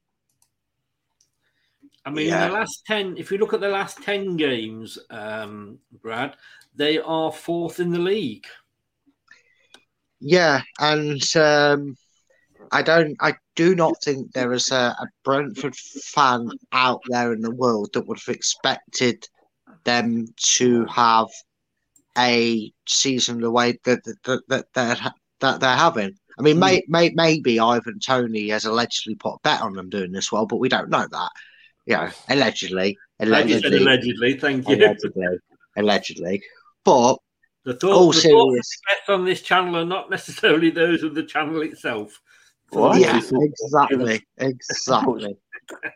I 2.04 2.10
mean, 2.10 2.28
Yeah. 2.28 2.44
in 2.44 2.52
the 2.52 2.56
last 2.56 2.86
10, 2.86 3.16
if 3.16 3.32
you 3.32 3.38
look 3.38 3.52
at 3.52 3.60
the 3.60 3.68
last 3.68 4.00
10 4.04 4.36
games, 4.36 5.00
um, 5.10 5.80
Brad, 6.00 6.36
they 6.76 7.00
are 7.00 7.32
fourth 7.32 7.80
in 7.80 7.90
the 7.90 7.98
league. 7.98 8.46
Yeah, 10.20 10.62
and 10.78 11.20
um, 11.36 11.96
I 12.70 12.82
don't, 12.82 13.16
I 13.18 13.34
do 13.56 13.74
not 13.74 14.00
think 14.00 14.30
there 14.30 14.52
is 14.52 14.70
a, 14.70 14.94
a 14.96 15.08
Brentford 15.24 15.74
fan 15.74 16.52
out 16.70 17.00
there 17.08 17.32
in 17.32 17.40
the 17.40 17.50
world 17.50 17.90
that 17.94 18.06
would 18.06 18.20
have 18.24 18.32
expected 18.32 19.26
them 19.82 20.28
to 20.54 20.84
have 20.84 21.26
a 22.16 22.72
season 22.86 23.40
the 23.40 23.50
way 23.50 23.76
that 23.82 24.04
that 24.04 24.46
that 24.46 24.72
they're, 24.72 25.12
that 25.40 25.58
they're 25.58 25.76
having. 25.76 26.16
I 26.40 26.42
mean, 26.42 26.56
hmm. 26.56 26.60
may, 26.60 26.82
may, 26.88 27.10
maybe 27.10 27.60
Ivan 27.60 27.98
Toney 28.00 28.48
has 28.48 28.64
allegedly 28.64 29.14
put 29.14 29.34
a 29.34 29.38
bet 29.44 29.60
on 29.60 29.74
them 29.74 29.90
doing 29.90 30.10
this 30.10 30.32
well, 30.32 30.46
but 30.46 30.56
we 30.56 30.70
don't 30.70 30.88
know 30.88 31.06
that. 31.10 31.30
You 31.84 31.96
know, 31.96 32.08
allegedly, 32.28 32.96
Like 33.18 33.28
allegedly, 33.28 33.78
allegedly, 33.78 34.34
thank 34.34 34.68
you. 34.68 34.76
allegedly, 34.76 35.26
allegedly. 35.76 36.42
But 36.84 37.18
The, 37.64 37.74
thought, 37.74 37.92
all 37.92 38.12
the 38.12 38.20
thoughts 38.20 38.22
serious, 38.22 38.80
best 38.88 39.10
on 39.10 39.24
this 39.26 39.42
channel 39.42 39.76
are 39.76 39.84
not 39.84 40.08
necessarily 40.08 40.70
those 40.70 41.02
of 41.02 41.14
the 41.14 41.24
channel 41.24 41.60
itself. 41.60 42.18
What? 42.70 42.98
yeah, 42.98 43.18
exactly, 43.18 44.22
exactly. 44.38 45.36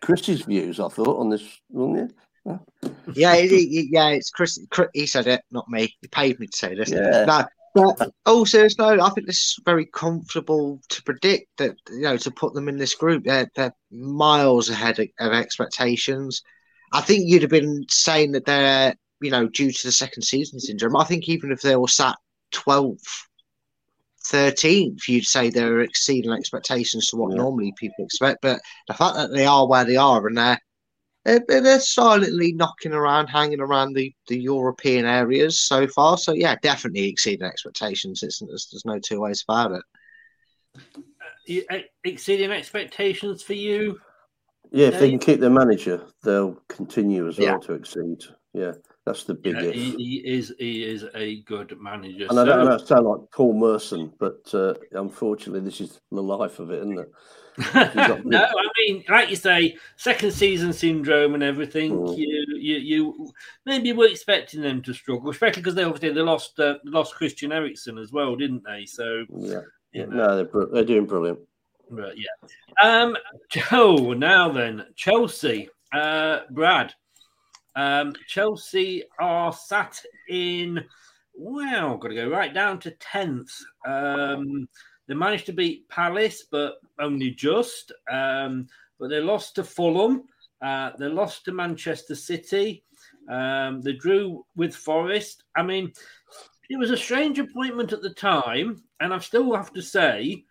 Chris's 0.03 0.43
views, 0.43 0.79
I 0.79 0.89
thought, 0.89 1.21
on 1.21 1.31
this, 1.31 1.61
wasn't 1.71 2.11
it? 2.11 2.17
Yeah, 3.15 3.35
it, 3.35 3.51
it- 3.51 3.89
yeah, 3.91 4.09
it's 4.09 4.31
Chris, 4.31 4.59
Chris. 4.71 4.89
He 4.93 5.07
said 5.07 5.27
it, 5.27 5.41
not 5.51 5.69
me. 5.69 5.95
He 6.03 6.09
paid 6.09 6.39
me 6.39 6.49
to 6.49 6.57
say 6.57 6.75
this. 6.75 6.91
Yeah. 6.91 7.25
No, 7.25 7.45
but 7.75 8.13
oh, 8.27 8.39
also, 8.39 8.67
no, 8.79 9.01
I 9.01 9.11
think 9.11 9.27
this 9.27 9.39
is 9.39 9.59
very 9.65 9.87
comfortable 9.87 10.81
to 10.89 11.03
predict 11.03 11.49
that 11.59 11.77
you 11.91 12.03
know 12.03 12.17
to 12.19 12.31
put 12.31 12.55
them 12.55 12.69
in 12.69 12.77
this 12.79 12.95
group. 12.95 13.25
They're 13.25 13.51
they're 13.57 13.75
miles 13.91 14.71
ahead 14.71 14.99
of, 15.01 15.09
of 15.19 15.33
expectations. 15.33 16.43
I 16.93 17.01
think 17.01 17.25
you'd 17.27 17.43
have 17.43 17.51
been 17.51 17.85
saying 17.91 18.33
that 18.33 18.45
they're 18.45 18.95
you 19.21 19.31
know 19.31 19.49
due 19.49 19.73
to 19.73 19.87
the 19.87 19.93
second 19.93 20.23
season 20.23 20.61
syndrome. 20.61 20.97
I 20.97 21.05
think 21.05 21.29
even 21.29 21.51
if 21.51 21.63
they 21.63 21.77
were 21.77 21.89
sat 21.89 22.17
12th, 22.53 23.27
13th, 24.27 25.09
you'd 25.09 25.25
say 25.25 25.51
they're 25.51 25.81
exceeding 25.81 26.33
expectations 26.33 27.09
to 27.09 27.17
what 27.17 27.31
Yeah. 27.33 27.39
normally 27.43 27.75
people 27.77 28.05
expect. 28.05 28.41
But 28.41 28.61
the 28.89 28.95
fact 28.95 29.17
that 29.17 29.33
they 29.33 29.47
are 29.47 29.67
where 29.67 29.85
they 29.85 29.97
are 29.97 30.27
and 30.27 30.39
they're 30.39 30.61
they're, 31.25 31.41
they're 31.49 31.81
silently 31.81 32.53
knocking 32.53 32.93
around, 32.93 33.29
hanging 33.29 33.61
around 33.61 33.95
the, 33.95 34.15
the 34.29 34.39
European 34.39 35.07
areas 35.07 35.59
so 35.59 35.87
far. 35.87 36.19
So 36.19 36.33
yeah, 36.33 36.57
definitely 36.63 37.09
exceeding 37.09 37.47
expectations. 37.47 38.23
It's, 38.23 38.41
there's, 38.41 38.69
there's 38.71 38.85
no 38.85 38.99
two 38.99 39.21
ways 39.21 39.45
about 39.49 39.73
it. 39.73 39.83
You- 41.47 41.65
eh, 41.71 41.83
Exceeding 42.05 42.51
expectations 42.51 43.43
for 43.43 43.55
you? 43.55 43.99
Yeah, 44.71 44.89
if 44.89 44.99
they 44.99 45.09
can 45.11 45.19
keep 45.19 45.41
their 45.41 45.51
manager, 45.51 46.03
they'll 46.23 46.59
continue 46.69 47.29
as 47.29 47.39
well 47.39 47.47
Yeah. 47.47 47.59
to 47.59 47.73
exceed. 47.75 48.23
Yeah, 48.53 48.73
that's 49.07 49.25
the 49.25 49.35
big 49.35 49.55
Yeah, 49.57 49.71
he, 49.71 49.91
he 49.93 50.17
is 50.25 50.53
he 50.59 50.85
is 50.85 51.05
a 51.15 51.43
good 51.43 51.77
manager. 51.81 52.27
and 52.29 52.39
I 52.41 52.45
don't, 52.45 52.69
I 52.69 52.77
So- 52.79 52.85
sound 52.85 53.07
like 53.07 53.21
Paul 53.33 53.53
Merson, 53.55 54.13
but 54.19 54.53
uh, 54.53 54.75
unfortunately, 54.93 55.61
this 55.61 55.81
is 55.81 56.01
the 56.11 56.23
life 56.23 56.59
of 56.59 56.71
it, 56.71 56.79
isn't 56.81 56.99
it? 56.99 57.11
no, 58.25 58.45
I 58.45 58.69
mean, 58.79 59.05
like 59.09 59.31
you 59.31 59.37
say, 59.37 59.77
second 59.97 60.33
season 60.33 60.73
syndrome 60.73 61.35
and 61.35 61.43
everything. 61.43 61.93
Mm. 61.93 62.19
You, 62.19 62.47
you, 62.57 62.77
you 62.77 63.33
maybe 63.65 63.93
were 63.93 64.09
expecting 64.09 64.61
them 64.61 64.83
to 64.83 64.93
struggle, 64.93 65.31
especially 65.31 65.63
because 65.63 65.75
they 65.75 65.85
obviously 65.85 66.11
they 66.11 66.21
lost 66.21 66.59
uh, 66.59 66.79
lost 66.85 67.15
Christian 67.15 67.53
Eriksen 67.53 67.99
as 67.99 68.13
well, 68.13 68.35
didn't 68.35 68.65
they? 68.65 68.87
So, 68.87 69.25
Yeah, 69.37 69.61
you 69.93 70.07
know, 70.07 70.17
no, 70.17 70.37
they're 70.37 70.45
br- 70.45 70.73
they're 70.73 70.85
doing 70.85 71.07
brilliant. 71.07 71.39
but 71.91 72.15
yeah. 72.19 72.49
Um, 72.83 73.17
Joe. 73.51 74.15
Now 74.15 74.51
then, 74.51 74.87
Chelsea, 74.97 75.69
uh, 75.93 76.41
Brad. 76.51 76.93
Um, 77.77 78.15
Chelsea 78.27 79.05
are 79.21 79.53
sat 79.53 80.03
in. 80.29 80.85
Wow, 81.37 81.97
got 82.01 82.09
to 82.09 82.15
go 82.15 82.29
right 82.29 82.55
down 82.55 82.79
to 82.81 82.93
tenth. 82.93 83.51
Um, 83.87 84.69
they 85.07 85.15
managed 85.15 85.47
to 85.47 85.53
beat 85.53 85.89
Palace, 85.89 86.45
but 86.51 86.75
only 86.99 87.31
just. 87.31 87.93
Um, 88.11 88.67
but 88.99 89.11
they 89.11 89.21
lost 89.21 89.55
to 89.57 89.65
Fulham. 89.65 90.25
Uh, 90.63 90.91
they 90.99 91.09
lost 91.09 91.45
to 91.45 91.53
Manchester 91.53 92.15
City. 92.15 92.85
Um, 93.29 93.81
they 93.83 93.93
drew 93.93 94.45
with 94.57 94.75
Forest. 94.75 95.45
I 95.57 95.63
mean, 95.63 95.93
it 96.71 96.79
was 96.79 96.91
a 96.91 96.97
strange 96.97 97.39
appointment 97.39 97.93
at 97.93 98.03
the 98.03 98.15
time, 98.15 98.83
and 99.01 99.13
I 99.13 99.19
still 99.19 99.55
have 99.55 99.73
to 99.75 99.83
say, 99.83 100.45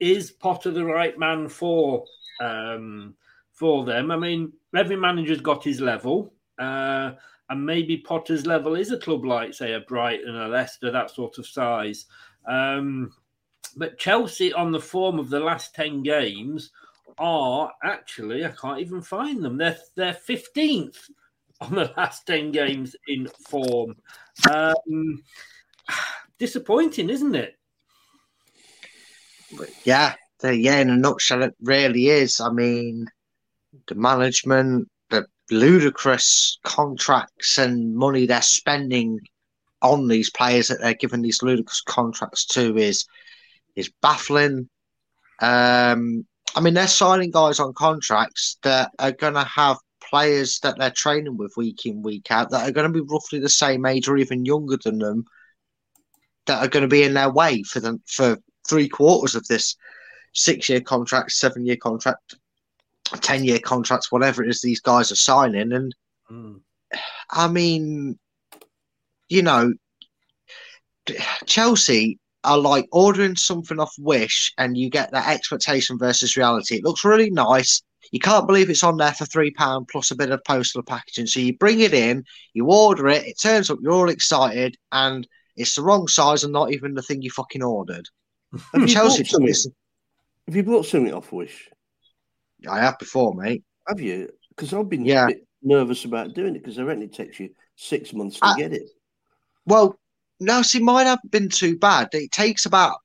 is 0.00 0.30
Potter 0.30 0.70
the 0.70 0.84
right 0.84 1.18
man 1.18 1.48
for 1.48 2.04
um, 2.40 3.14
for 3.52 3.84
them? 3.84 4.10
I 4.10 4.16
mean, 4.16 4.52
every 4.74 4.96
manager's 4.96 5.40
got 5.40 5.64
his 5.64 5.80
level, 5.80 6.32
uh, 6.58 7.12
and 7.50 7.66
maybe 7.66 7.98
Potter's 7.98 8.46
level 8.46 8.74
is 8.76 8.92
a 8.92 8.98
club 8.98 9.24
like, 9.24 9.54
say, 9.54 9.74
a 9.74 9.80
Brighton, 9.80 10.34
a 10.34 10.48
Leicester, 10.48 10.90
that 10.90 11.10
sort 11.10 11.38
of 11.38 11.46
size. 11.46 12.06
Um, 12.48 13.12
but 13.78 13.96
Chelsea, 13.96 14.52
on 14.52 14.72
the 14.72 14.80
form 14.80 15.18
of 15.18 15.30
the 15.30 15.38
last 15.38 15.74
ten 15.74 16.02
games, 16.02 16.72
are 17.16 17.72
actually 17.82 18.44
I 18.44 18.50
can't 18.50 18.80
even 18.80 19.00
find 19.00 19.42
them. 19.42 19.56
They're 19.56 19.78
they're 19.94 20.14
fifteenth 20.14 21.08
on 21.60 21.74
the 21.74 21.92
last 21.96 22.26
ten 22.26 22.50
games 22.50 22.96
in 23.06 23.28
form. 23.48 23.94
Um, 24.50 25.22
disappointing, 26.38 27.08
isn't 27.08 27.36
it? 27.36 27.56
Yeah, 29.84 30.14
yeah. 30.42 30.80
In 30.80 30.90
a 30.90 30.96
nutshell, 30.96 31.44
it 31.44 31.54
really 31.62 32.08
is. 32.08 32.40
I 32.40 32.50
mean, 32.50 33.06
the 33.86 33.94
management, 33.94 34.88
the 35.10 35.26
ludicrous 35.50 36.58
contracts 36.64 37.58
and 37.58 37.94
money 37.94 38.26
they're 38.26 38.42
spending 38.42 39.20
on 39.82 40.08
these 40.08 40.30
players 40.30 40.66
that 40.66 40.80
they're 40.80 40.94
giving 40.94 41.22
these 41.22 41.42
ludicrous 41.44 41.80
contracts 41.80 42.44
to 42.44 42.76
is 42.76 43.06
is 43.78 43.90
baffling. 44.02 44.68
Um, 45.40 46.26
I 46.54 46.60
mean, 46.60 46.74
they're 46.74 46.88
signing 46.88 47.30
guys 47.30 47.60
on 47.60 47.72
contracts 47.74 48.58
that 48.62 48.90
are 48.98 49.12
going 49.12 49.34
to 49.34 49.44
have 49.44 49.76
players 50.02 50.58
that 50.60 50.78
they're 50.78 50.90
training 50.90 51.36
with 51.36 51.56
week 51.56 51.86
in, 51.86 52.02
week 52.02 52.30
out 52.30 52.50
that 52.50 52.68
are 52.68 52.72
going 52.72 52.90
to 52.90 53.02
be 53.02 53.06
roughly 53.08 53.38
the 53.38 53.48
same 53.48 53.86
age 53.86 54.08
or 54.08 54.16
even 54.16 54.44
younger 54.44 54.78
than 54.82 54.98
them 54.98 55.24
that 56.46 56.64
are 56.64 56.68
going 56.68 56.82
to 56.82 56.88
be 56.88 57.02
in 57.02 57.14
their 57.14 57.30
way 57.30 57.62
for 57.62 57.80
them 57.80 58.02
for 58.06 58.38
three 58.66 58.88
quarters 58.88 59.34
of 59.34 59.46
this 59.46 59.76
six 60.34 60.68
year 60.68 60.80
contract, 60.80 61.32
seven 61.32 61.64
year 61.64 61.76
contract, 61.76 62.34
10 63.20 63.44
year 63.44 63.58
contracts, 63.58 64.10
whatever 64.10 64.42
it 64.42 64.50
is 64.50 64.60
these 64.60 64.80
guys 64.80 65.12
are 65.12 65.16
signing. 65.16 65.72
And 65.72 65.94
I 67.30 67.48
mean, 67.48 68.18
you 69.28 69.42
know, 69.42 69.72
Chelsea, 71.46 72.18
are 72.44 72.58
like 72.58 72.86
ordering 72.92 73.36
something 73.36 73.80
off 73.80 73.94
Wish 73.98 74.52
and 74.58 74.76
you 74.76 74.90
get 74.90 75.10
that 75.12 75.28
expectation 75.28 75.98
versus 75.98 76.36
reality. 76.36 76.76
It 76.76 76.84
looks 76.84 77.04
really 77.04 77.30
nice. 77.30 77.82
You 78.12 78.20
can't 78.20 78.46
believe 78.46 78.70
it's 78.70 78.84
on 78.84 78.96
there 78.96 79.12
for 79.12 79.26
three 79.26 79.50
pound 79.50 79.88
plus 79.88 80.10
a 80.10 80.16
bit 80.16 80.30
of 80.30 80.42
postal 80.44 80.82
packaging. 80.82 81.26
So 81.26 81.40
you 81.40 81.56
bring 81.58 81.80
it 81.80 81.92
in, 81.92 82.24
you 82.54 82.66
order 82.70 83.08
it, 83.08 83.26
it 83.26 83.40
turns 83.40 83.70
up, 83.70 83.78
you're 83.82 83.92
all 83.92 84.08
excited, 84.08 84.76
and 84.92 85.26
it's 85.56 85.74
the 85.74 85.82
wrong 85.82 86.06
size 86.08 86.44
and 86.44 86.52
not 86.52 86.72
even 86.72 86.94
the 86.94 87.02
thing 87.02 87.20
you 87.22 87.30
fucking 87.30 87.62
ordered. 87.62 88.08
Have 88.72 88.82
you, 88.82 88.86
Chelsea 88.88 89.24
bought 89.24 89.30
something, 89.30 89.72
have 90.46 90.56
you 90.56 90.62
bought 90.62 90.86
something 90.86 91.12
off 91.12 91.32
Wish? 91.32 91.68
I 92.66 92.80
have 92.80 92.98
before, 92.98 93.34
mate. 93.34 93.62
Have 93.86 94.00
you? 94.00 94.30
Because 94.50 94.72
I've 94.72 94.88
been 94.88 95.04
Yeah. 95.04 95.24
a 95.24 95.28
bit 95.28 95.46
nervous 95.62 96.04
about 96.06 96.32
doing 96.34 96.56
it 96.56 96.60
because 96.60 96.78
I 96.78 96.82
reckon 96.82 97.02
it 97.02 97.12
takes 97.12 97.38
you 97.38 97.50
six 97.76 98.14
months 98.14 98.38
to 98.40 98.46
I- 98.46 98.56
get 98.56 98.72
it. 98.72 98.84
Well, 99.66 99.98
no, 100.40 100.62
see, 100.62 100.78
mine 100.80 101.06
haven't 101.06 101.30
been 101.30 101.48
too 101.48 101.76
bad. 101.78 102.08
It 102.12 102.32
takes 102.32 102.66
about 102.66 102.96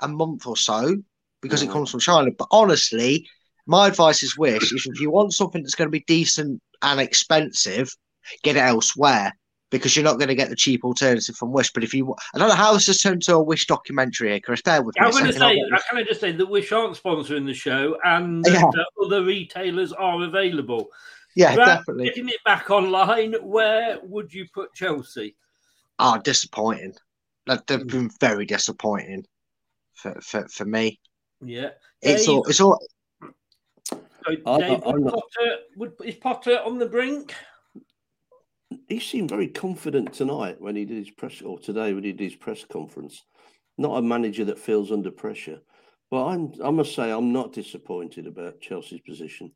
a 0.00 0.08
month 0.08 0.46
or 0.46 0.56
so 0.56 0.96
because 1.42 1.62
it 1.62 1.68
Mhm. 1.68 1.72
comes 1.72 1.90
from 1.90 2.00
China. 2.00 2.30
But 2.36 2.48
honestly, 2.50 3.28
my 3.66 3.88
advice 3.88 4.22
is 4.22 4.38
Wish 4.38 4.72
is 4.72 4.86
if 4.86 5.00
you 5.00 5.10
want 5.10 5.32
something 5.34 5.62
that's 5.62 5.74
going 5.74 5.88
to 5.88 5.92
be 5.92 6.04
decent 6.06 6.62
and 6.82 7.00
expensive, 7.00 7.90
get 8.42 8.56
it 8.56 8.60
elsewhere 8.60 9.32
because 9.70 9.96
you're 9.96 10.04
not 10.04 10.18
going 10.18 10.28
to 10.28 10.34
get 10.34 10.48
the 10.48 10.54
cheap 10.56 10.84
alternative 10.84 11.34
from 11.36 11.52
Wish. 11.52 11.72
But 11.72 11.82
if 11.82 11.92
you, 11.92 12.14
I 12.34 12.38
don't 12.38 12.48
know 12.48 12.54
how 12.54 12.72
this 12.74 12.86
has 12.86 13.02
turned 13.02 13.22
to 13.24 13.34
a 13.34 13.42
Wish 13.42 13.66
documentary 13.66 14.30
here, 14.30 14.40
Chris. 14.40 14.62
Bear 14.62 14.82
with 14.82 14.94
me. 14.98 15.04
I'm 15.04 15.10
going 15.10 15.24
to 15.26 15.32
say, 15.32 15.60
can 15.90 15.98
I 15.98 16.04
just 16.04 16.20
say 16.20 16.32
that 16.32 16.46
Wish 16.46 16.70
aren't 16.72 16.96
sponsoring 16.96 17.46
the 17.46 17.54
show 17.54 17.96
and 18.04 18.44
that 18.44 18.52
Yeah. 18.52 18.62
uh, 18.64 19.04
other 19.04 19.24
retailers 19.24 19.92
are 19.92 20.22
available. 20.22 20.88
Yeah, 21.34 21.54
Brad, 21.54 21.78
definitely. 21.78 22.06
Getting 22.06 22.28
it 22.28 22.42
back 22.44 22.70
online, 22.70 23.34
where 23.42 23.98
would 24.04 24.32
you 24.32 24.46
put 24.54 24.72
Chelsea? 24.72 25.36
Oh, 25.98 26.18
disappointing. 26.22 26.94
Like, 27.46 27.66
they've 27.66 27.80
mm. 27.80 27.90
been 27.90 28.10
very 28.20 28.46
disappointing 28.46 29.24
for, 29.94 30.20
for, 30.20 30.48
for 30.48 30.64
me. 30.64 31.00
Yeah. 31.44 31.70
It's 32.02 32.26
Dave, 32.26 32.34
all, 32.34 32.44
it's 32.44 32.60
all, 32.60 32.78
so 33.90 33.98
Dave, 34.30 34.42
I- 34.46 34.82
I'm 34.84 34.94
would 34.94 35.04
not- 35.04 35.14
Potter, 35.14 35.56
would, 35.76 35.92
is 36.04 36.16
Potter 36.16 36.60
on 36.64 36.78
the 36.78 36.86
brink? 36.86 37.34
He 38.88 39.00
seemed 39.00 39.30
very 39.30 39.48
confident 39.48 40.12
tonight 40.12 40.60
when 40.60 40.76
he 40.76 40.84
did 40.84 40.98
his 40.98 41.10
press, 41.10 41.40
or 41.40 41.58
today 41.58 41.92
when 41.92 42.04
he 42.04 42.12
did 42.12 42.32
his 42.32 42.36
press 42.36 42.64
conference. 42.64 43.24
Not 43.78 43.98
a 43.98 44.02
manager 44.02 44.44
that 44.46 44.58
feels 44.58 44.90
under 44.90 45.10
pressure, 45.10 45.60
but 46.10 46.24
I'm. 46.26 46.52
I 46.64 46.70
must 46.70 46.94
say, 46.94 47.10
I'm 47.10 47.32
not 47.32 47.52
disappointed 47.52 48.26
about 48.26 48.60
Chelsea's 48.60 49.02
position. 49.06 49.52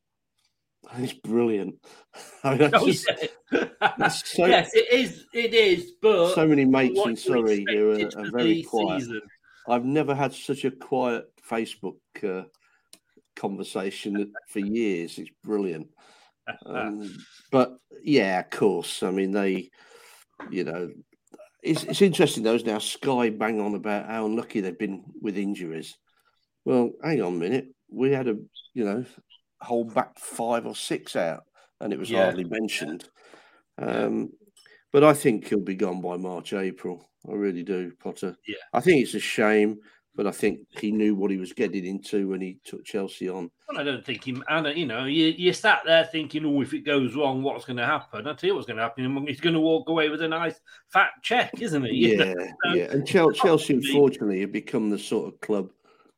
I 0.89 0.95
think 0.97 1.11
it's 1.11 1.20
brilliant. 1.20 1.74
I 2.45 2.57
mean, 2.57 2.70
Oh, 2.72 2.87
just- 2.87 3.07
yeah. 3.53 4.09
so- 4.09 4.47
yes, 4.47 4.70
it 4.74 4.93
is. 4.93 5.26
It 5.33 5.55
is. 5.55 5.93
But 6.01 6.35
so 6.35 6.47
many 6.47 6.64
mates 6.64 7.01
in 7.05 7.16
Surrey 7.16 7.64
who 7.68 7.93
are, 7.93 8.20
are 8.24 8.31
very 8.31 8.62
quiet. 8.62 9.01
season. 9.03 9.20
I've 9.68 9.85
never 9.85 10.14
had 10.14 10.33
such 10.35 10.64
a 10.64 10.70
quiet 10.70 11.26
Facebook 11.49 11.97
uh, 12.24 12.45
conversation 13.37 14.33
for 14.49 14.59
years. 14.61 15.18
It's 15.18 15.31
brilliant. 15.45 15.89
Um, 16.66 17.16
but 17.53 17.76
yeah, 18.03 18.41
of 18.41 18.51
course. 18.51 19.03
I 19.03 19.11
mean, 19.11 19.31
they, 19.33 19.70
you 20.51 20.64
know, 20.64 20.91
it's, 21.62 21.85
it's 21.85 22.03
interesting 22.03 22.43
though. 22.43 22.55
is 22.55 22.64
Now 22.64 22.78
Sky 22.78 23.31
bang 23.31 23.61
on 23.61 23.74
about 23.74 24.07
how 24.07 24.26
unlucky 24.26 24.61
they've 24.61 24.76
been 24.78 25.05
with 25.20 25.37
injuries. 25.39 25.97
Well, 26.64 26.91
hang 27.05 27.22
on 27.22 27.35
a 27.35 27.37
minute. 27.37 27.66
We 27.91 28.11
had 28.12 28.28
a, 28.28 28.37
you 28.74 28.85
know, 28.85 29.05
hold 29.63 29.95
back 29.95 30.19
five 30.19 30.67
or 30.67 30.75
six 30.75 31.17
out, 31.17 31.45
and 31.81 31.93
it 31.93 31.99
was 31.99 32.11
Yeah. 32.11 32.25
hardly 32.25 32.45
mentioned. 32.45 33.09
Um, 33.79 34.31
but 34.93 35.05
I 35.05 35.13
think 35.15 35.49
he'll 35.49 35.61
be 35.61 35.75
gone 35.75 36.01
by 36.01 36.17
March, 36.17 36.53
April. 36.53 37.09
I 37.29 37.33
really 37.33 37.63
do, 37.63 37.93
Potter. 38.03 38.37
Yeah. 38.47 38.57
I 38.73 38.81
think 38.81 39.03
it's 39.03 39.15
a 39.15 39.21
shame, 39.21 39.79
but 40.17 40.27
I 40.27 40.31
think 40.33 40.61
he 40.71 40.91
knew 40.91 41.15
what 41.15 41.31
he 41.31 41.37
was 41.37 41.53
getting 41.53 41.85
into 41.87 42.29
when 42.29 42.41
he 42.41 42.59
took 42.65 42.85
Chelsea 42.85 43.29
on. 43.29 43.51
Well, 43.69 43.79
I 43.81 43.85
don't 43.85 44.05
think 44.05 44.27
him. 44.27 44.43
And 44.49 44.67
you 44.77 44.87
know, 44.87 45.05
you 45.05 45.27
you 45.27 45.53
sat 45.53 45.83
there 45.85 46.05
thinking, 46.05 46.45
"Oh, 46.45 46.61
if 46.63 46.75
it 46.75 46.81
goes 46.81 47.15
wrong, 47.15 47.43
what's 47.43 47.65
going 47.67 47.77
to 47.77 47.87
happen?" 47.87 48.27
I 48.27 48.33
tell 48.35 48.49
you 48.49 48.55
what's 48.55 48.67
going 48.67 48.79
to 48.79 48.83
happen. 48.83 49.27
He's 49.27 49.41
going 49.41 49.55
to 49.55 49.61
walk 49.61 49.89
away 49.89 50.09
with 50.09 50.23
a 50.23 50.29
nice 50.29 50.61
fat 50.89 51.11
check, 51.23 51.53
isn't 51.61 51.85
he? 51.85 51.95
You 51.95 52.17
know? 52.19 52.35
Yeah, 52.65 52.75
yeah. 52.75 52.91
And 52.91 53.07
Chelsea, 53.35 53.75
unfortunately, 53.75 54.41
have 54.41 54.53
become 54.53 54.91
the 54.91 54.99
sort 54.99 55.33
of 55.33 55.41
club 55.41 55.71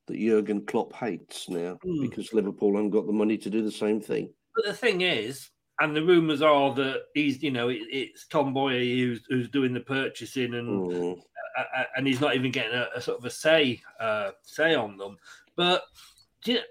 that 0.07 0.19
Jurgen 0.19 0.65
Klopp 0.67 0.93
hates 0.95 1.49
now 1.49 1.79
Hmm. 1.83 2.03
because 2.03 2.33
Liverpool 2.33 2.75
haven't 2.75 2.91
got 2.91 3.07
the 3.07 3.13
money 3.13 3.39
to 3.39 3.51
do 3.51 3.63
the 3.63 3.71
same 3.73 4.01
thing. 4.01 4.33
But 4.55 4.65
the 4.67 4.75
thing 4.75 5.01
is, 5.03 5.51
and 5.81 5.97
the 5.97 6.05
rumours 6.05 6.43
are 6.43 6.75
that 6.75 7.03
he's, 7.15 7.43
you 7.43 7.51
know, 7.51 7.69
it, 7.69 7.81
it's 7.91 8.27
Tom 8.27 8.53
Boyer 8.53 8.79
who's, 8.81 9.25
who's 9.29 9.49
doing 9.49 9.73
the 9.73 9.81
purchasing, 9.81 10.55
and 10.55 10.69
Mm. 10.69 11.23
uh, 11.59 11.85
and 11.97 12.07
he's 12.07 12.21
not 12.21 12.35
even 12.35 12.51
getting 12.51 12.75
a, 12.75 12.89
a 12.95 13.01
sort 13.01 13.19
of 13.19 13.25
a 13.25 13.31
say 13.31 13.81
uh, 14.01 14.31
say 14.43 14.75
on 14.75 14.97
them. 14.97 15.17
But 15.57 15.83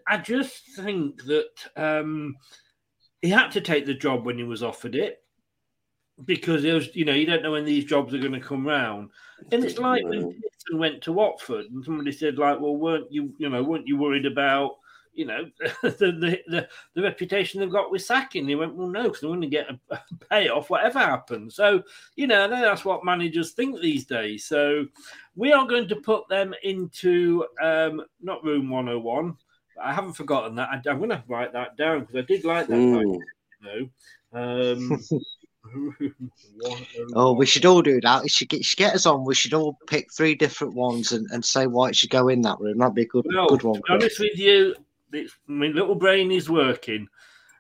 I 0.07 0.17
just 0.17 0.75
think 0.75 1.23
that 1.25 1.49
um, 1.75 2.36
he 3.21 3.29
had 3.29 3.51
to 3.51 3.61
take 3.61 3.86
the 3.86 3.93
job 3.93 4.25
when 4.25 4.38
he 4.38 4.43
was 4.43 4.63
offered 4.63 4.95
it 4.95 5.23
because 6.25 6.63
it 6.65 6.73
was, 6.73 6.95
you 6.95 7.05
know, 7.05 7.13
you 7.13 7.25
don't 7.25 7.41
know 7.43 7.51
when 7.51 7.65
these 7.65 7.86
jobs 7.86 8.13
are 8.13 8.19
going 8.19 8.32
to 8.34 8.39
come 8.39 8.65
round. 8.67 9.09
And 9.51 9.63
it's 9.63 9.77
like 9.77 10.03
when 10.03 10.33
Pearson 10.33 10.79
went 10.79 11.01
to 11.03 11.11
Watford, 11.11 11.65
and 11.65 11.83
somebody 11.83 12.11
said, 12.11 12.37
like, 12.37 12.59
well, 12.59 12.75
weren't 12.75 13.11
you, 13.11 13.33
you 13.37 13.49
know, 13.49 13.63
weren't 13.63 13.87
you 13.87 13.97
worried 13.97 14.25
about, 14.25 14.77
you 15.13 15.25
know, 15.25 15.49
the 15.81 15.89
the, 15.89 16.39
the, 16.47 16.67
the 16.93 17.01
reputation 17.01 17.59
they've 17.59 17.71
got 17.71 17.91
with 17.91 18.03
sacking? 18.03 18.47
He 18.47 18.55
went, 18.55 18.75
well, 18.75 18.87
no, 18.87 19.03
because 19.03 19.21
they're 19.21 19.29
going 19.29 19.41
to 19.41 19.47
get 19.47 19.69
a, 19.89 19.99
payoff, 20.29 20.69
whatever 20.69 20.99
happens. 20.99 21.55
So, 21.55 21.83
you 22.15 22.27
know, 22.27 22.43
I 22.43 22.47
know 22.47 22.61
that's 22.61 22.85
what 22.85 23.05
managers 23.05 23.51
think 23.51 23.79
these 23.79 24.05
days. 24.05 24.45
So, 24.45 24.85
we 25.35 25.51
are 25.53 25.67
going 25.67 25.87
to 25.87 25.95
put 25.95 26.27
them 26.29 26.53
into 26.63 27.45
um, 27.61 28.03
not 28.21 28.43
room 28.43 28.69
101. 28.69 29.37
I 29.81 29.93
haven't 29.93 30.13
forgotten 30.13 30.55
that. 30.55 30.69
I, 30.69 30.89
am 30.89 30.97
going 30.97 31.09
to 31.09 31.23
write 31.27 31.53
that 31.53 31.77
down 31.77 32.01
because 32.01 32.15
I 32.15 32.21
did 32.21 32.45
like 32.45 32.67
that. 32.67 32.73
Mm. 32.73 33.19
You 33.61 33.89
know, 34.33 34.71
um, 34.73 35.01
oh, 37.16 37.34
we 37.34 37.45
should 37.45 37.66
all 37.66 37.82
do 37.82 38.01
that. 38.01 38.24
We 38.24 38.30
should 38.30 38.49
get, 38.49 38.66
should 38.66 38.78
get 38.78 38.95
us 38.95 39.05
on. 39.05 39.26
We 39.26 39.36
should 39.36 39.53
all 39.53 39.78
pick 39.88 40.12
three 40.12 40.36
different 40.36 40.74
ones 40.74 41.12
and, 41.12 41.28
and 41.32 41.43
say 41.43 41.68
why 41.68 41.89
it 41.89 41.95
should 41.95 42.09
go 42.09 42.28
in 42.28 42.41
that 42.41 42.59
room. 42.59 42.80
That'd 42.80 42.95
be 42.95 43.03
a 43.03 43.07
good, 43.07 43.26
Well, 43.28 43.47
good 43.47 43.62
to 43.62 43.68
one. 43.68 43.82
be 43.82 43.93
honest 43.93 44.20
with 44.20 44.38
you, 44.38 44.76
it's, 45.14 45.34
my 45.47 45.68
little 45.68 45.95
brain 45.95 46.32
is 46.32 46.49
working. 46.49 47.07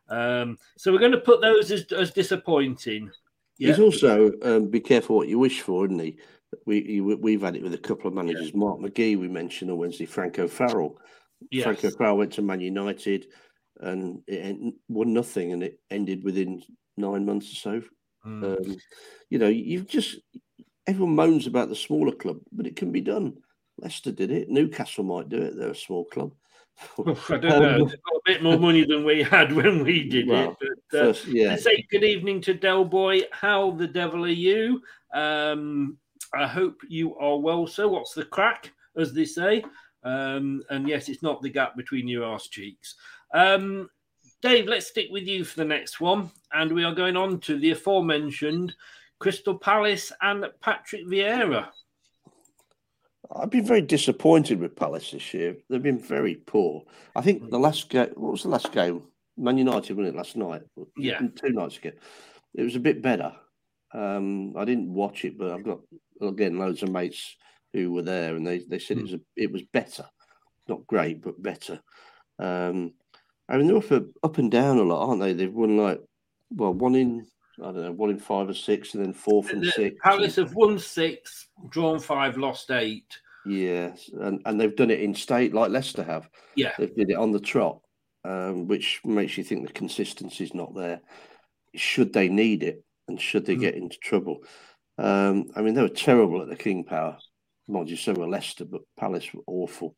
Um, 0.09 0.57
so 0.77 0.91
we're 0.91 0.99
going 0.99 1.11
to 1.11 1.19
put 1.19 1.41
those 1.41 1.71
as, 1.71 1.85
as 1.91 2.11
disappointing. 2.11 3.09
He's 3.57 3.79
also 3.79 4.31
um, 4.41 4.69
be 4.69 4.79
careful 4.79 5.17
what 5.17 5.27
you 5.27 5.37
wish 5.37 5.61
for, 5.61 5.85
isn't 5.85 5.99
he? 5.99 6.17
We 6.65 6.81
he, 6.81 7.01
we've 7.01 7.41
had 7.41 7.55
it 7.55 7.61
with 7.61 7.75
a 7.75 7.77
couple 7.77 8.07
of 8.07 8.13
managers. 8.15 8.55
Mark 8.55 8.79
McGhee, 8.79 9.19
we 9.19 9.27
mentioned 9.27 9.69
on 9.69 9.77
Wednesday. 9.77 10.05
Frank 10.05 10.39
O'Farrell. 10.39 10.97
Yes. 11.51 11.63
Frank 11.63 11.85
O'Farrell 11.85 12.17
went 12.17 12.33
to 12.33 12.41
Man 12.41 12.59
United, 12.59 13.27
and 13.79 14.21
it 14.27 14.73
won 14.89 15.13
nothing, 15.13 15.53
and 15.53 15.63
it 15.63 15.79
ended 15.91 16.23
within 16.23 16.61
nine 17.01 17.25
months 17.25 17.51
or 17.51 17.55
so. 17.55 17.81
Hmm. 18.23 18.43
Um, 18.43 18.77
you 19.29 19.39
know, 19.39 19.47
you've 19.47 19.87
just 19.87 20.19
everyone 20.87 21.15
moans 21.15 21.47
about 21.47 21.69
the 21.69 21.75
smaller 21.75 22.11
club, 22.13 22.39
but 22.51 22.67
it 22.67 22.75
can 22.75 22.91
be 22.91 23.01
done. 23.01 23.37
Leicester 23.79 24.11
did 24.11 24.31
it. 24.31 24.49
Newcastle 24.49 25.03
might 25.03 25.29
do 25.29 25.41
it. 25.41 25.57
They're 25.57 25.71
a 25.71 25.75
small 25.75 26.05
club. 26.05 26.33
I 26.99 27.37
don't 27.37 27.43
know. 27.43 27.75
Um, 27.75 27.87
They've 27.87 28.03
got 28.03 28.15
a 28.15 28.21
bit 28.25 28.43
more 28.43 28.57
money 28.59 28.85
than 28.85 29.03
we 29.03 29.21
had 29.23 29.51
when 29.53 29.83
we 29.83 30.07
did 30.07 30.27
Well, 30.27 30.57
it. 30.61 30.79
But, 30.91 30.97
uh, 30.97 31.03
first- 31.05 31.27
yeah. 31.27 31.55
say 31.55 31.85
good 31.91 32.03
evening 32.03 32.41
to 32.41 32.53
Del 32.53 32.85
Boy. 32.85 33.21
How 33.31 33.71
the 33.71 33.87
devil 33.87 34.23
are 34.25 34.29
you? 34.29 34.81
Um, 35.13 35.97
I 36.33 36.47
hope 36.47 36.77
you 36.87 37.15
are 37.17 37.37
well. 37.37 37.67
So, 37.67 37.87
what's 37.87 38.13
the 38.13 38.25
crack, 38.25 38.71
as 38.95 39.13
they 39.13 39.25
say? 39.25 39.63
Um, 40.03 40.63
and 40.69 40.87
yes, 40.87 41.09
it's 41.09 41.21
not 41.23 41.41
the 41.41 41.49
gap 41.49 41.75
between 41.75 42.07
your 42.07 42.23
arse 42.25 42.47
cheeks. 42.47 42.95
Um, 43.33 43.89
Dave, 44.41 44.67
let's 44.67 44.87
stick 44.87 45.07
with 45.11 45.23
you 45.23 45.43
for 45.43 45.57
the 45.57 45.65
next 45.65 46.01
one. 46.01 46.31
And 46.51 46.73
we 46.73 46.83
are 46.83 46.95
going 46.95 47.15
on 47.15 47.39
to 47.41 47.59
the 47.59 47.71
aforementioned 47.71 48.73
Crystal 49.19 49.57
Palace 49.57 50.11
and 50.21 50.45
Patrick 50.61 51.05
Vieira. 51.05 51.67
I've 53.33 53.51
been 53.51 53.65
very 53.65 53.81
disappointed 53.81 54.59
with 54.59 54.75
Palace 54.75 55.11
this 55.11 55.33
year. 55.33 55.55
They've 55.69 55.81
been 55.81 55.99
very 55.99 56.35
poor. 56.35 56.83
I 57.15 57.21
think 57.21 57.49
the 57.49 57.59
last 57.59 57.87
game, 57.89 58.09
what 58.15 58.31
was 58.31 58.43
the 58.43 58.49
last 58.49 58.71
game? 58.71 59.03
Man 59.37 59.57
United 59.57 59.95
won 59.95 60.07
it 60.07 60.15
last 60.15 60.35
night. 60.35 60.63
Yeah. 60.97 61.19
two 61.19 61.51
nights 61.51 61.77
ago. 61.77 61.91
It 62.55 62.63
was 62.63 62.75
a 62.75 62.79
bit 62.79 63.01
better. 63.01 63.33
Um, 63.93 64.55
I 64.57 64.65
didn't 64.65 64.93
watch 64.93 65.23
it, 65.23 65.37
but 65.37 65.51
I've 65.51 65.63
got 65.63 65.79
again 66.21 66.57
loads 66.57 66.83
of 66.83 66.89
mates 66.89 67.37
who 67.73 67.91
were 67.91 68.01
there, 68.01 68.35
and 68.35 68.45
they, 68.45 68.59
they 68.59 68.79
said 68.79 68.97
it 68.97 69.03
was 69.03 69.13
a, 69.13 69.19
it 69.35 69.51
was 69.51 69.63
better, 69.63 70.05
not 70.67 70.85
great, 70.87 71.21
but 71.21 71.41
better. 71.41 71.79
Um, 72.39 72.93
I 73.51 73.57
mean, 73.57 73.67
they're 73.67 73.77
up, 73.77 74.05
up 74.23 74.37
and 74.37 74.49
down 74.49 74.77
a 74.77 74.83
lot, 74.83 75.07
aren't 75.07 75.21
they? 75.21 75.33
They've 75.33 75.53
won 75.53 75.77
like 75.77 76.01
well, 76.51 76.73
one 76.73 76.95
in 76.95 77.27
I 77.59 77.65
don't 77.65 77.83
know, 77.83 77.91
one 77.91 78.09
in 78.09 78.17
five 78.17 78.49
or 78.49 78.53
six, 78.53 78.95
and 78.95 79.03
then 79.03 79.13
four 79.13 79.43
from 79.43 79.59
The 79.59 79.71
six. 79.71 79.95
Palace 80.01 80.37
have 80.37 80.55
won 80.55 80.79
six, 80.79 81.47
drawn 81.69 81.99
five, 81.99 82.37
lost 82.37 82.71
eight. 82.71 83.19
Yes, 83.45 84.09
and, 84.19 84.41
and 84.45 84.59
they've 84.59 84.75
done 84.75 84.89
it 84.89 85.01
in 85.01 85.13
state 85.13 85.53
like 85.53 85.69
Leicester 85.69 86.03
have. 86.03 86.29
Yeah. 86.55 86.71
They've 86.77 86.95
did 86.95 87.09
it 87.09 87.17
on 87.17 87.31
the 87.31 87.39
trot, 87.39 87.79
um, 88.23 88.67
which 88.67 89.01
makes 89.03 89.37
you 89.37 89.43
think 89.43 89.67
the 89.67 89.73
consistency 89.73 90.43
is 90.43 90.53
not 90.53 90.73
there. 90.73 91.01
Should 91.75 92.13
they 92.13 92.29
need 92.29 92.63
it 92.63 92.83
and 93.07 93.19
should 93.19 93.45
they 93.45 93.55
get 93.55 93.75
into 93.75 93.97
trouble? 93.97 94.43
Um, 94.97 95.47
I 95.55 95.61
mean, 95.61 95.73
they 95.73 95.81
were 95.81 95.89
terrible 95.89 96.41
at 96.41 96.49
the 96.49 96.55
King 96.55 96.83
Power. 96.83 97.17
mind 97.67 97.89
you, 97.89 97.95
so 97.95 98.13
were 98.13 98.27
Leicester, 98.27 98.65
but 98.65 98.81
Palace 98.97 99.33
were 99.33 99.43
awful. 99.47 99.95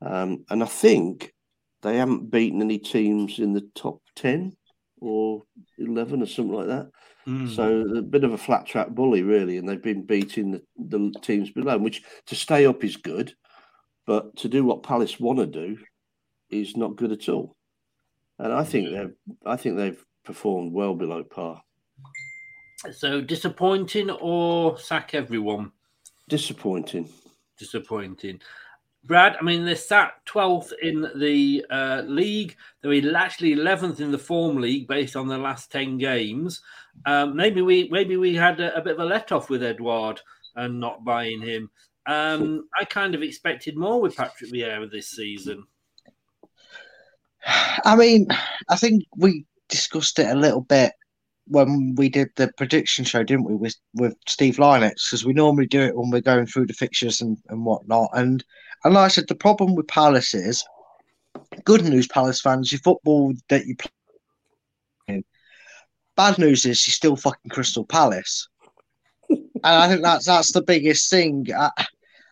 Um, 0.00 0.44
and 0.50 0.62
I 0.62 0.66
think 0.66 1.33
they 1.84 1.98
haven't 1.98 2.30
beaten 2.30 2.62
any 2.62 2.78
teams 2.78 3.38
in 3.38 3.52
the 3.52 3.68
top 3.74 4.00
10 4.16 4.56
or 5.00 5.42
11 5.78 6.22
or 6.22 6.26
something 6.26 6.54
like 6.54 6.66
that. 6.66 6.90
Mm. 7.28 7.54
So 7.54 7.98
a 7.98 8.02
bit 8.02 8.24
of 8.24 8.32
a 8.32 8.38
flat 8.38 8.66
track 8.66 8.88
bully, 8.88 9.22
really, 9.22 9.58
and 9.58 9.68
they've 9.68 9.82
been 9.82 10.04
beating 10.04 10.50
the, 10.50 10.62
the 10.78 11.14
teams 11.20 11.50
below, 11.50 11.76
which 11.76 12.02
to 12.26 12.34
stay 12.34 12.64
up 12.64 12.84
is 12.84 12.96
good, 12.96 13.34
but 14.06 14.34
to 14.38 14.48
do 14.48 14.64
what 14.64 14.82
Palace 14.82 15.20
want 15.20 15.38
to 15.38 15.46
do 15.46 15.76
is 16.50 16.74
not 16.74 16.96
good 16.96 17.12
at 17.12 17.28
all. 17.28 17.54
And 18.38 18.52
I 18.52 18.64
think 18.64 18.90
they've, 18.90 19.14
I 19.44 19.56
think 19.56 19.76
they've 19.76 20.02
performed 20.24 20.72
well 20.72 20.94
below 20.94 21.22
par. 21.22 21.62
So 22.92 23.20
disappointing 23.20 24.10
or 24.10 24.78
sack 24.78 25.14
everyone? 25.14 25.70
Disappointing. 26.30 27.10
Disappointing. 27.58 28.40
Brad, 29.06 29.36
I 29.38 29.44
mean, 29.44 29.64
they're 29.64 29.76
sat 29.76 30.14
12th 30.26 30.72
in 30.80 31.06
the 31.16 31.64
uh, 31.68 32.02
league. 32.06 32.56
They're 32.82 33.16
actually 33.16 33.54
11th 33.54 34.00
in 34.00 34.10
the 34.10 34.18
form 34.18 34.56
league 34.56 34.88
based 34.88 35.14
on 35.14 35.28
the 35.28 35.36
last 35.36 35.70
10 35.70 35.98
games. 35.98 36.62
Um, 37.04 37.36
maybe 37.36 37.60
we 37.60 37.88
maybe 37.90 38.16
we 38.16 38.34
had 38.34 38.60
a, 38.60 38.76
a, 38.76 38.80
bit 38.80 38.94
of 38.94 39.00
a 39.00 39.04
let 39.04 39.32
off 39.32 39.50
with 39.50 39.62
Edouard 39.62 40.20
and 40.56 40.80
not 40.80 41.04
buying 41.04 41.42
him. 41.42 41.70
Um, 42.06 42.68
I 42.78 42.84
kind 42.84 43.14
of 43.14 43.22
expected 43.22 43.76
more 43.76 44.00
with 44.00 44.16
Patrick 44.16 44.50
Vieira 44.50 44.90
this 44.90 45.10
season. 45.10 45.64
I 47.84 47.96
mean, 47.96 48.28
I 48.70 48.76
think 48.76 49.04
we 49.16 49.44
discussed 49.68 50.18
it 50.18 50.34
a 50.34 50.38
little 50.38 50.62
bit 50.62 50.92
when 51.46 51.94
we 51.96 52.08
did 52.08 52.28
the 52.36 52.50
prediction 52.56 53.04
show, 53.04 53.22
didn't 53.22 53.44
we, 53.44 53.54
with 53.54 53.76
with 53.94 54.16
Steve 54.26 54.56
Linux? 54.56 55.06
Because 55.06 55.24
we 55.24 55.34
normally 55.34 55.66
do 55.66 55.82
it 55.82 55.96
when 55.96 56.10
we're 56.10 56.20
going 56.20 56.46
through 56.46 56.66
the 56.66 56.72
fixtures 56.72 57.20
and, 57.20 57.36
and 57.48 57.64
whatnot. 57.64 58.10
And 58.14 58.44
and 58.84 58.94
like 58.94 59.04
I 59.04 59.08
said, 59.08 59.28
the 59.28 59.34
problem 59.34 59.74
with 59.74 59.88
Palace 59.88 60.34
is 60.34 60.64
good 61.64 61.84
news, 61.84 62.06
Palace 62.06 62.40
fans, 62.40 62.72
your 62.72 62.80
football 62.80 63.34
that 63.48 63.66
you 63.66 63.76
play. 63.76 65.24
Bad 66.16 66.38
news 66.38 66.64
is 66.64 66.86
you're 66.86 66.92
still 66.92 67.16
fucking 67.16 67.50
Crystal 67.50 67.84
Palace. 67.84 68.48
and 69.30 69.40
I 69.64 69.88
think 69.88 70.02
that's 70.02 70.26
that's 70.26 70.52
the 70.52 70.62
biggest 70.62 71.10
thing. 71.10 71.46
I, 71.56 71.70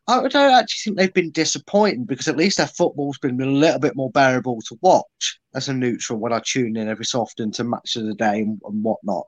I 0.09 0.29
don't 0.29 0.35
actually 0.37 0.83
think 0.83 0.97
they've 0.99 1.15
been 1.15 1.31
disappointing 1.31 2.05
because 2.05 2.29
at 2.29 2.37
least 2.37 2.59
their 2.59 2.67
football's 2.67 3.19
been 3.19 3.41
a 3.41 3.47
little 3.47 3.79
bit 3.79 3.97
more 3.97 4.11
bearable 4.11 4.61
to 4.63 4.79
watch 4.83 5.39
as 5.55 5.69
a 5.69 5.75
neutral 5.75 6.19
when 6.19 6.33
I 6.33 6.41
tune 6.45 6.77
in 6.77 6.89
every 6.89 7.05
so 7.05 7.21
often 7.21 7.53
to 7.53 7.65
match 7.65 7.97
of 7.97 8.07
the 8.07 8.15
day 8.15 8.41
and, 8.41 8.61
and 8.65 8.83
whatnot. 8.83 9.25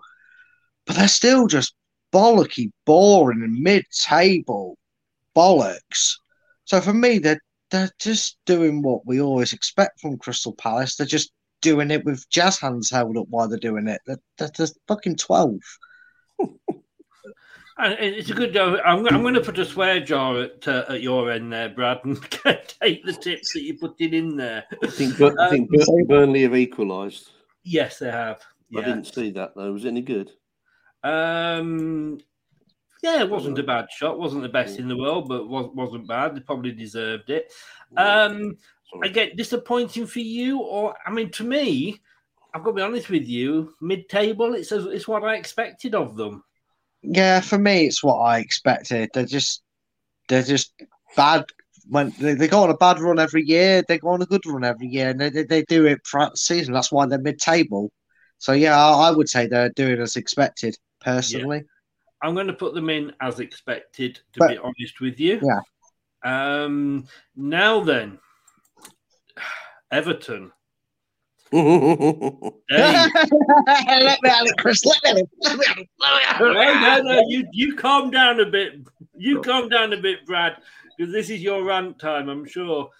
But 0.86 0.96
they're 0.96 1.08
still 1.08 1.46
just 1.46 1.74
bollocky, 2.12 2.70
boring, 2.84 3.42
and 3.42 3.60
mid-table 3.60 4.76
bollocks. 5.34 6.16
So 6.64 6.80
for 6.80 6.94
me, 6.94 7.18
they're 7.18 7.40
they're 7.70 7.90
just 7.98 8.38
doing 8.46 8.82
what 8.82 9.06
we 9.06 9.20
always 9.20 9.52
expect 9.52 10.00
from 10.00 10.18
Crystal 10.18 10.54
Palace. 10.54 10.96
They're 10.96 11.06
just 11.06 11.32
doing 11.62 11.90
it 11.90 12.04
with 12.04 12.28
jazz 12.28 12.58
hands 12.58 12.90
held 12.90 13.16
up 13.16 13.26
while 13.30 13.48
they're 13.48 13.58
doing 13.58 13.88
it. 13.88 14.00
They're, 14.06 14.20
they're, 14.38 14.50
they're 14.56 14.66
fucking 14.88 15.16
twelve. 15.16 15.60
It's 17.76 18.30
a 18.30 18.34
good. 18.34 18.56
I'm, 18.56 19.04
I'm 19.08 19.22
going 19.22 19.34
to 19.34 19.40
put 19.40 19.58
a 19.58 19.64
swear 19.64 19.98
jar 19.98 20.42
at, 20.42 20.68
uh, 20.68 20.84
at 20.88 21.02
your 21.02 21.32
end 21.32 21.52
there, 21.52 21.68
Brad, 21.68 22.04
and 22.04 22.22
take 22.30 23.04
the 23.04 23.12
tips 23.12 23.52
that 23.52 23.62
you 23.62 23.76
put 23.76 23.96
it 23.98 24.14
in 24.14 24.36
there. 24.36 24.64
I 24.82 24.86
think, 24.86 25.20
um, 25.20 25.36
I 25.40 25.50
think 25.50 25.70
Burnley 26.06 26.42
have 26.42 26.54
equalised. 26.54 27.30
Yes, 27.64 27.98
they 27.98 28.10
have. 28.10 28.40
Yeah. 28.70 28.80
I 28.80 28.84
didn't 28.84 29.12
see 29.12 29.30
that 29.32 29.56
though. 29.56 29.72
Was 29.72 29.84
it 29.84 29.88
any 29.88 30.02
good? 30.02 30.30
Um, 31.02 32.20
yeah, 33.05 33.20
it 33.20 33.28
wasn't 33.28 33.59
a 33.59 33.62
bad 33.62 33.88
shot. 33.90 34.18
wasn't 34.18 34.42
the 34.42 34.48
best 34.48 34.78
in 34.78 34.88
the 34.88 34.96
world, 34.96 35.28
but 35.28 35.46
was, 35.46 35.70
wasn't 35.74 36.09
bad. 36.09 36.34
They 36.34 36.40
probably 36.40 36.72
deserved 36.72 37.28
it. 37.28 37.52
Um, 37.98 38.57
I 39.02 39.09
get 39.09 39.36
disappointing 39.36 40.07
for 40.07 40.20
you, 40.20 40.61
or 40.61 40.96
I 41.07 41.11
mean, 41.11 41.30
to 41.32 41.44
me, 41.44 42.00
I've 42.55 42.62
got 42.62 42.70
to 42.70 42.76
be 42.76 42.82
honest 42.82 43.11
with 43.11 43.28
you. 43.28 43.74
Mid-table, 43.82 44.55
it's 44.55 44.72
it's 44.72 45.07
what 45.07 45.22
I 45.22 45.34
expected 45.34 45.94
of 45.94 46.16
them. 46.16 46.44
Yeah, 47.02 47.40
for 47.40 47.59
me, 47.59 47.86
it's 47.86 48.02
what 48.02 48.20
I 48.20 48.38
expected. 48.38 49.11
They're 49.12 49.26
just 49.26 49.62
they're 50.28 50.42
just 50.42 50.72
bad. 51.14 51.44
When 51.90 52.14
they, 52.18 52.32
they 52.32 52.48
go 52.48 52.62
on 52.62 52.70
a 52.70 52.76
bad 52.78 53.00
run 53.00 53.18
every 53.18 53.44
year, 53.44 53.82
they 53.86 53.98
go 53.98 54.09
on 54.09 54.22
a 54.22 54.26
good 54.26 54.46
run 54.46 54.64
every 54.64 54.86
year, 54.86 55.11
and 55.11 55.20
they, 55.20 55.28
they, 55.28 55.44
they 55.44 55.62
do 55.64 55.84
it 55.84 56.00
throughout 56.07 56.30
the 56.30 56.38
season. 56.38 56.72
That's 56.72 56.90
why 56.90 57.05
they're 57.05 57.18
mid-table. 57.18 57.92
So 58.38 58.52
yeah, 58.52 58.74
I, 58.82 59.09
I 59.09 59.11
would 59.11 59.28
say 59.28 59.46
they're 59.46 59.68
doing 59.68 60.00
as 60.00 60.16
expected. 60.16 60.78
Personally, 61.00 61.59
yeah. 61.59 61.73
I'm 62.22 62.34
going 62.34 62.46
to 62.46 62.52
put 62.52 62.74
them 62.74 62.90
in 62.90 63.12
as 63.20 63.40
expected. 63.40 64.16
To 64.34 64.40
But- 64.40 64.50
be 64.50 64.58
honest 64.58 65.00
with 65.00 65.20
you, 65.20 65.40
yeah. 65.42 65.60
Um, 66.24 67.06
now 67.36 67.80
then, 67.80 68.18
Everton. 69.90 70.52
let 71.54 71.62
me 72.70 74.28
have 74.28 74.46
it, 74.46 74.56
Chris. 74.58 74.84
Let 74.84 75.02
me 75.04 75.08
have 75.10 75.18
it. 75.18 75.28
Let 75.42 75.58
me 75.58 75.64
have 75.66 75.78
it. 75.78 75.88
Let 76.00 76.14
me 76.14 76.22
have 76.24 76.40
it. 76.40 77.04
no, 77.04 77.12
no, 77.12 77.20
no. 77.20 77.22
You 77.28 77.46
you 77.52 77.76
calm 77.76 78.10
down 78.10 78.40
a 78.40 78.46
bit. 78.46 78.80
You 79.16 79.40
calm 79.40 79.68
down 79.68 79.92
a 79.92 79.96
bit, 79.96 80.26
Brad, 80.26 80.56
because 80.96 81.12
this 81.12 81.30
is 81.30 81.42
your 81.42 81.62
rant 81.64 81.98
time. 82.00 82.28
I'm 82.28 82.44
sure. 82.46 82.90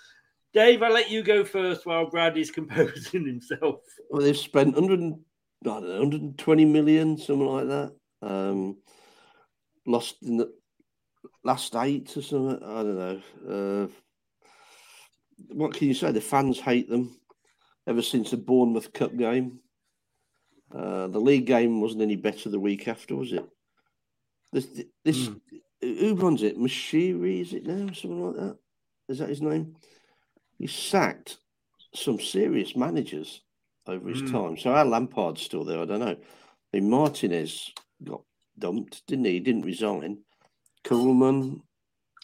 Dave, 0.53 0.85
I'll 0.85 0.93
let 0.93 1.11
you 1.11 1.23
go 1.25 1.45
first 1.45 1.85
while 1.85 2.09
Brad 2.09 2.39
is 2.39 2.51
composing 2.53 3.27
himself. 3.27 3.81
Well, 4.09 4.23
they've 4.23 4.37
spent 4.37 4.77
100, 4.77 5.01
I 5.01 5.01
don't 5.65 5.83
know, 5.83 5.99
120 5.99 6.65
million, 6.65 7.19
something 7.19 7.47
like 7.47 7.67
that. 7.67 7.93
Um, 8.23 8.77
lost 9.87 10.17
in 10.23 10.37
the 10.39 10.53
last 11.43 11.75
eight 11.77 12.17
or 12.17 12.23
something. 12.23 12.63
I 12.63 12.83
don't 12.83 12.99
know. 12.99 13.23
Uh, 13.49 13.89
what 15.53 15.75
can 15.75 15.89
you 15.89 15.95
say? 15.95 16.13
The 16.13 16.21
fans 16.21 16.61
hate 16.61 16.89
them 16.89 17.19
ever 17.87 18.03
since 18.03 18.31
the 18.31 18.37
Bournemouth 18.37 18.93
Cup 18.93 19.17
game. 19.17 19.61
Uh, 20.75 21.07
the 21.09 21.21
league 21.21 21.47
game 21.47 21.81
wasn't 21.81 22.03
any 22.03 22.17
better 22.17 22.49
the 22.49 22.59
week 22.59 22.89
after, 22.89 23.15
was 23.15 23.33
it? 23.33 23.45
This, 24.53 24.69
this 25.05 25.31
who 25.81 26.15
runs 26.15 26.43
it? 26.43 26.59
Moshiri, 26.59 27.41
is 27.43 27.53
it 27.53 27.67
now? 27.67 27.93
Something 27.93 28.27
like 28.27 28.37
that. 28.37 28.57
Is 29.09 29.19
that 29.19 29.29
his 29.29 29.43
name? 29.43 29.77
He 30.59 30.67
sacked 30.67 31.39
some 31.95 32.19
serious 32.19 32.75
managers 32.75 33.43
over 33.87 34.09
his 34.09 34.23
Mm. 34.23 34.33
time. 34.33 34.57
So 34.57 34.71
our 34.73 34.85
Lampard's 34.85 35.43
still 35.43 35.65
there. 35.65 35.81
I 35.81 35.85
don't 35.85 36.01
know. 36.01 36.17
I 36.17 36.17
mean, 36.73 36.89
Martinez 36.89 37.73
got 38.03 38.23
dumped, 38.59 39.07
didn't 39.07 39.25
he? 39.27 39.33
He 39.33 39.41
didn't 39.41 39.63
resign. 39.67 40.19
Coleman. 40.85 41.63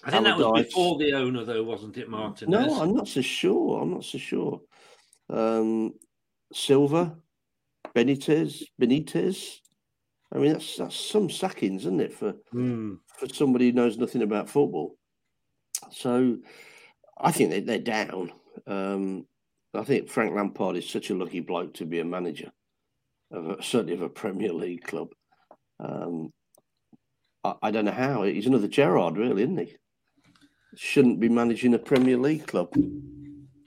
I 0.04 0.10
think 0.10 0.24
that 0.24 0.36
was 0.36 0.46
Allardyce- 0.46 0.66
before 0.66 0.98
the 0.98 1.12
owner, 1.14 1.44
though, 1.44 1.62
wasn't 1.62 1.98
it, 1.98 2.08
Martin? 2.08 2.50
No, 2.50 2.80
I'm 2.80 2.94
not 2.94 3.08
so 3.08 3.20
sure. 3.20 3.82
I'm 3.82 3.90
not 3.90 4.04
so 4.04 4.18
sure. 4.18 4.60
Um, 5.28 5.94
Silva, 6.52 7.16
Benitez, 7.94 8.62
Benitez. 8.80 9.58
I 10.32 10.38
mean, 10.38 10.52
that's 10.52 10.76
that's 10.76 10.96
some 10.96 11.28
sackings, 11.28 11.80
isn't 11.82 12.00
it, 12.00 12.12
for 12.14 12.32
Hmm. 12.50 12.94
for 13.18 13.28
somebody 13.28 13.66
who 13.66 13.72
knows 13.72 13.98
nothing 13.98 14.22
about 14.22 14.48
football? 14.48 14.96
So, 15.90 16.38
I 17.18 17.32
think 17.32 17.50
they, 17.50 17.60
they're 17.60 17.78
down. 17.78 18.32
Um, 18.66 19.26
I 19.74 19.84
think 19.84 20.08
Frank 20.08 20.34
Lampard 20.34 20.76
is 20.76 20.88
such 20.88 21.10
a 21.10 21.14
lucky 21.14 21.40
bloke 21.40 21.74
to 21.74 21.84
be 21.86 21.98
a 22.00 22.04
manager, 22.04 22.52
of 23.30 23.46
a, 23.50 23.62
certainly 23.62 23.94
of 23.94 24.02
a 24.02 24.08
Premier 24.08 24.52
League 24.52 24.82
club. 24.84 25.08
Um, 25.80 26.32
I, 27.44 27.54
I 27.62 27.70
don't 27.70 27.84
know 27.84 27.92
how. 27.92 28.22
He's 28.22 28.46
another 28.46 28.68
Gerrard, 28.68 29.16
really, 29.16 29.42
isn't 29.42 29.58
he? 29.58 29.76
Shouldn't 30.76 31.20
be 31.20 31.28
managing 31.28 31.74
a 31.74 31.78
Premier 31.78 32.16
League 32.16 32.46
club. 32.46 32.72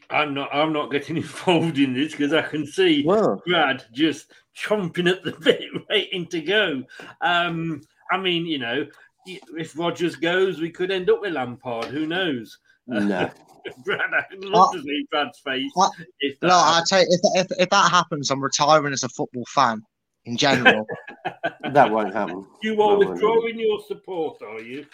I'm 0.09 0.34
not. 0.34 0.49
I'm 0.53 0.74
not 0.74 0.91
getting 0.91 1.18
involved 1.18 1.80
in 1.80 1.93
this 1.93 2.11
because 2.11 2.34
I 2.34 2.43
can 2.43 2.66
see 2.66 3.03
Brad 3.03 3.86
just 3.91 4.32
chomping 4.55 5.09
at 5.09 5.24
the 5.24 5.32
bit, 5.43 5.61
waiting 5.89 6.28
to 6.28 6.41
go. 6.41 6.84
Um, 7.22 7.82
I 8.11 8.18
mean, 8.18 8.45
you 8.45 8.59
know, 8.59 8.86
if 9.26 9.78
Rodgers 9.78 10.16
goes, 10.16 10.61
we 10.61 10.70
could 10.70 10.91
end 10.91 11.09
up 11.09 11.22
with 11.22 11.34
Lampard. 11.34 11.86
Who 11.86 12.05
knows? 12.05 12.57
No. 12.88 13.30
Brad, 13.86 14.01
I'd 14.14 14.43
love 14.43 14.74
to 14.74 14.82
see 14.82 15.07
Brad's 15.09 15.39
face. 15.39 15.72
If 16.20 16.38
that 16.41 16.47
No, 16.47 16.55
I 16.55 16.84
tell 16.86 16.99
you, 16.99 17.07
if, 17.09 17.22
if 17.45 17.59
if 17.59 17.70
that 17.70 17.89
happens, 17.89 18.30
I'm 18.30 18.43
retiring 18.43 18.93
as 18.93 19.03
a 19.03 19.09
football 19.09 19.45
fan 19.47 19.82
in 20.26 20.38
general. 20.38 20.86
that 21.71 21.91
won't 21.91 22.13
happen. 22.13 22.45
you 22.61 22.82
are 22.82 22.99
That 22.99 23.09
withdrawing 23.09 23.59
your 23.59 23.80
support, 23.88 24.41
are 24.41 24.59
you? 24.61 24.86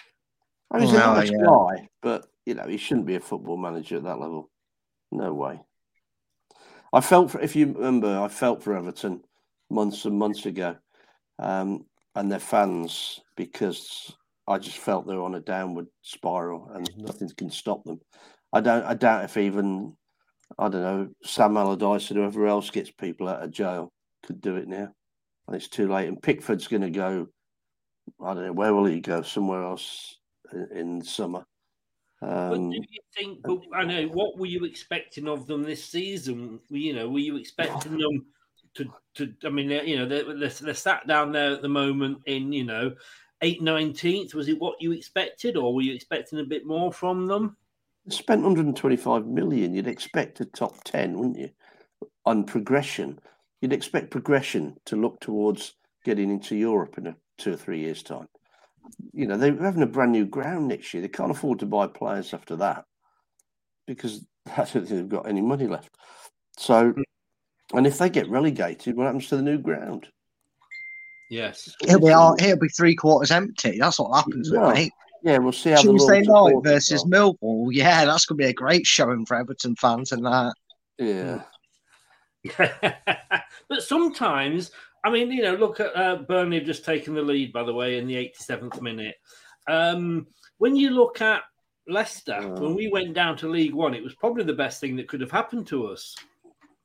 I 0.71 0.79
mean, 0.79 0.87
he's 0.87 0.95
a 0.95 0.99
nice 0.99 1.31
yeah. 1.31 1.45
guy, 1.45 1.89
but 2.01 2.27
you 2.45 2.53
know 2.53 2.67
he 2.67 2.77
shouldn't 2.77 3.07
be 3.07 3.15
a 3.15 3.19
football 3.19 3.57
manager 3.57 3.97
at 3.97 4.03
that 4.03 4.19
level. 4.19 4.49
No 5.11 5.33
way. 5.33 5.59
I 6.93 7.01
felt 7.01 7.31
for, 7.31 7.41
if 7.41 7.55
you 7.55 7.67
remember, 7.67 8.19
I 8.19 8.27
felt 8.27 8.63
for 8.63 8.75
Everton 8.75 9.21
months 9.69 10.05
and 10.05 10.17
months 10.17 10.45
ago, 10.45 10.75
um, 11.39 11.85
and 12.15 12.31
their 12.31 12.39
fans 12.39 13.19
because 13.35 14.15
I 14.47 14.57
just 14.57 14.77
felt 14.77 15.07
they 15.07 15.15
were 15.15 15.23
on 15.23 15.35
a 15.35 15.39
downward 15.39 15.87
spiral 16.01 16.69
and 16.73 16.89
nothing 16.97 17.29
can 17.37 17.49
stop 17.49 17.83
them. 17.83 17.99
I 18.53 18.61
don't. 18.61 18.83
I 18.83 18.93
doubt 18.93 19.25
if 19.25 19.37
even 19.37 19.95
I 20.57 20.69
don't 20.69 20.81
know 20.81 21.09
Sam 21.23 21.57
Allardyce 21.57 22.11
or 22.11 22.15
whoever 22.15 22.47
else 22.47 22.69
gets 22.69 22.91
people 22.91 23.27
out 23.27 23.43
of 23.43 23.51
jail 23.51 23.91
could 24.23 24.41
do 24.41 24.55
it 24.55 24.67
now. 24.67 24.93
And 25.49 25.55
it's 25.55 25.67
too 25.67 25.87
late. 25.87 26.07
And 26.07 26.21
Pickford's 26.21 26.67
going 26.67 26.83
to 26.83 26.91
go. 26.91 27.27
I 28.23 28.33
don't 28.35 28.45
know 28.45 28.53
where 28.53 28.73
will 28.73 28.85
he 28.85 28.99
go? 28.99 29.23
Somewhere 29.23 29.63
else 29.63 30.17
in, 30.53 30.67
in 30.71 31.01
summer. 31.03 31.43
Um, 32.21 32.69
do 32.69 32.77
you 32.77 33.01
think? 33.17 33.39
But 33.43 33.59
I 33.73 33.83
know. 33.83 34.03
What 34.09 34.37
were 34.37 34.45
you 34.45 34.63
expecting 34.63 35.27
of 35.27 35.47
them 35.47 35.63
this 35.63 35.83
season? 35.83 36.59
You 36.69 36.93
know, 36.93 37.09
were 37.09 37.19
you 37.19 37.35
expecting 37.37 37.97
them 37.97 38.25
to? 38.75 38.93
to 39.15 39.33
I 39.43 39.49
mean, 39.49 39.69
you 39.69 39.97
know, 39.97 40.05
they're, 40.05 40.35
they're, 40.35 40.49
they're 40.49 40.73
sat 40.75 41.07
down 41.07 41.31
there 41.31 41.53
at 41.53 41.63
the 41.63 41.69
moment 41.69 42.19
in 42.27 42.53
you 42.53 42.65
know, 42.65 42.93
eight 43.41 43.63
nineteenth. 43.63 44.35
Was 44.35 44.49
it 44.49 44.59
what 44.59 44.81
you 44.81 44.91
expected, 44.91 45.57
or 45.57 45.73
were 45.73 45.81
you 45.81 45.95
expecting 45.95 46.39
a 46.39 46.43
bit 46.43 46.65
more 46.65 46.93
from 46.93 47.25
them? 47.25 47.57
spent 48.07 48.41
125 48.41 49.27
million. 49.27 49.73
You'd 49.73 49.87
expect 49.87 50.39
a 50.41 50.45
top 50.45 50.83
10, 50.83 51.17
wouldn't 51.17 51.37
you? 51.37 51.49
On 52.25 52.43
progression, 52.43 53.19
you'd 53.61 53.73
expect 53.73 54.11
progression 54.11 54.77
to 54.85 54.95
look 54.95 55.19
towards 55.19 55.75
getting 56.05 56.29
into 56.29 56.55
Europe 56.55 56.97
in 56.97 57.07
a 57.07 57.15
two 57.37 57.53
or 57.53 57.57
three 57.57 57.79
years' 57.79 58.03
time. 58.03 58.27
You 59.13 59.27
know, 59.27 59.37
they're 59.37 59.55
having 59.55 59.83
a 59.83 59.87
brand 59.87 60.11
new 60.11 60.25
ground 60.25 60.67
next 60.67 60.93
year. 60.93 61.01
They 61.01 61.09
can't 61.09 61.31
afford 61.31 61.59
to 61.59 61.65
buy 61.65 61.87
players 61.87 62.33
after 62.33 62.55
that 62.57 62.85
because 63.85 64.25
I 64.51 64.57
don't 64.57 64.67
think 64.67 64.87
they've 64.87 65.09
got 65.09 65.27
any 65.27 65.41
money 65.41 65.67
left. 65.67 65.89
So, 66.57 66.93
and 67.73 67.87
if 67.87 67.97
they 67.97 68.09
get 68.09 68.29
relegated, 68.29 68.95
what 68.95 69.05
happens 69.05 69.27
to 69.27 69.37
the 69.37 69.41
new 69.41 69.57
ground? 69.57 70.07
Yes, 71.29 71.71
He'll 71.85 71.99
be 71.99 72.11
all, 72.11 72.35
he'll 72.39 72.57
be 72.57 72.69
three 72.69 72.95
quarters 72.95 73.29
empty. 73.29 73.77
That's 73.77 73.99
what 73.99 74.15
happens, 74.15 74.51
Well, 74.51 74.71
mate. 74.71 74.91
Yeah, 75.21 75.37
we'll 75.37 75.51
see 75.51 75.71
how 75.71 75.83
the 75.83 75.91
Tuesday 75.91 76.23
Lord's 76.23 76.55
night 76.55 76.73
versus 76.73 77.03
are. 77.03 77.07
Millwall. 77.07 77.67
Yeah, 77.71 78.05
that's 78.05 78.25
gonna 78.25 78.37
be 78.37 78.45
a 78.45 78.53
great 78.53 78.87
showing 78.87 79.25
for 79.25 79.35
Everton 79.35 79.75
fans 79.75 80.11
and 80.11 80.25
that. 80.25 80.53
Yeah. 80.97 81.43
but 82.57 83.83
sometimes, 83.83 84.71
I 85.03 85.09
mean, 85.09 85.31
you 85.31 85.43
know, 85.43 85.55
look 85.55 85.79
at 85.79 85.95
uh, 85.95 86.17
Burnley 86.17 86.57
have 86.57 86.65
just 86.65 86.85
taken 86.85 87.13
the 87.13 87.21
lead, 87.21 87.53
by 87.53 87.63
the 87.63 87.73
way, 87.73 87.97
in 87.97 88.07
the 88.07 88.15
87th 88.15 88.81
minute. 88.81 89.15
Um, 89.67 90.27
when 90.57 90.75
you 90.75 90.91
look 90.91 91.21
at 91.21 91.43
Leicester, 91.87 92.39
when 92.59 92.75
we 92.75 92.89
went 92.89 93.13
down 93.13 93.37
to 93.37 93.49
League 93.49 93.73
One, 93.73 93.93
it 93.93 94.03
was 94.03 94.15
probably 94.15 94.43
the 94.43 94.53
best 94.53 94.79
thing 94.79 94.95
that 94.97 95.07
could 95.07 95.21
have 95.21 95.31
happened 95.31 95.67
to 95.67 95.87
us. 95.87 96.15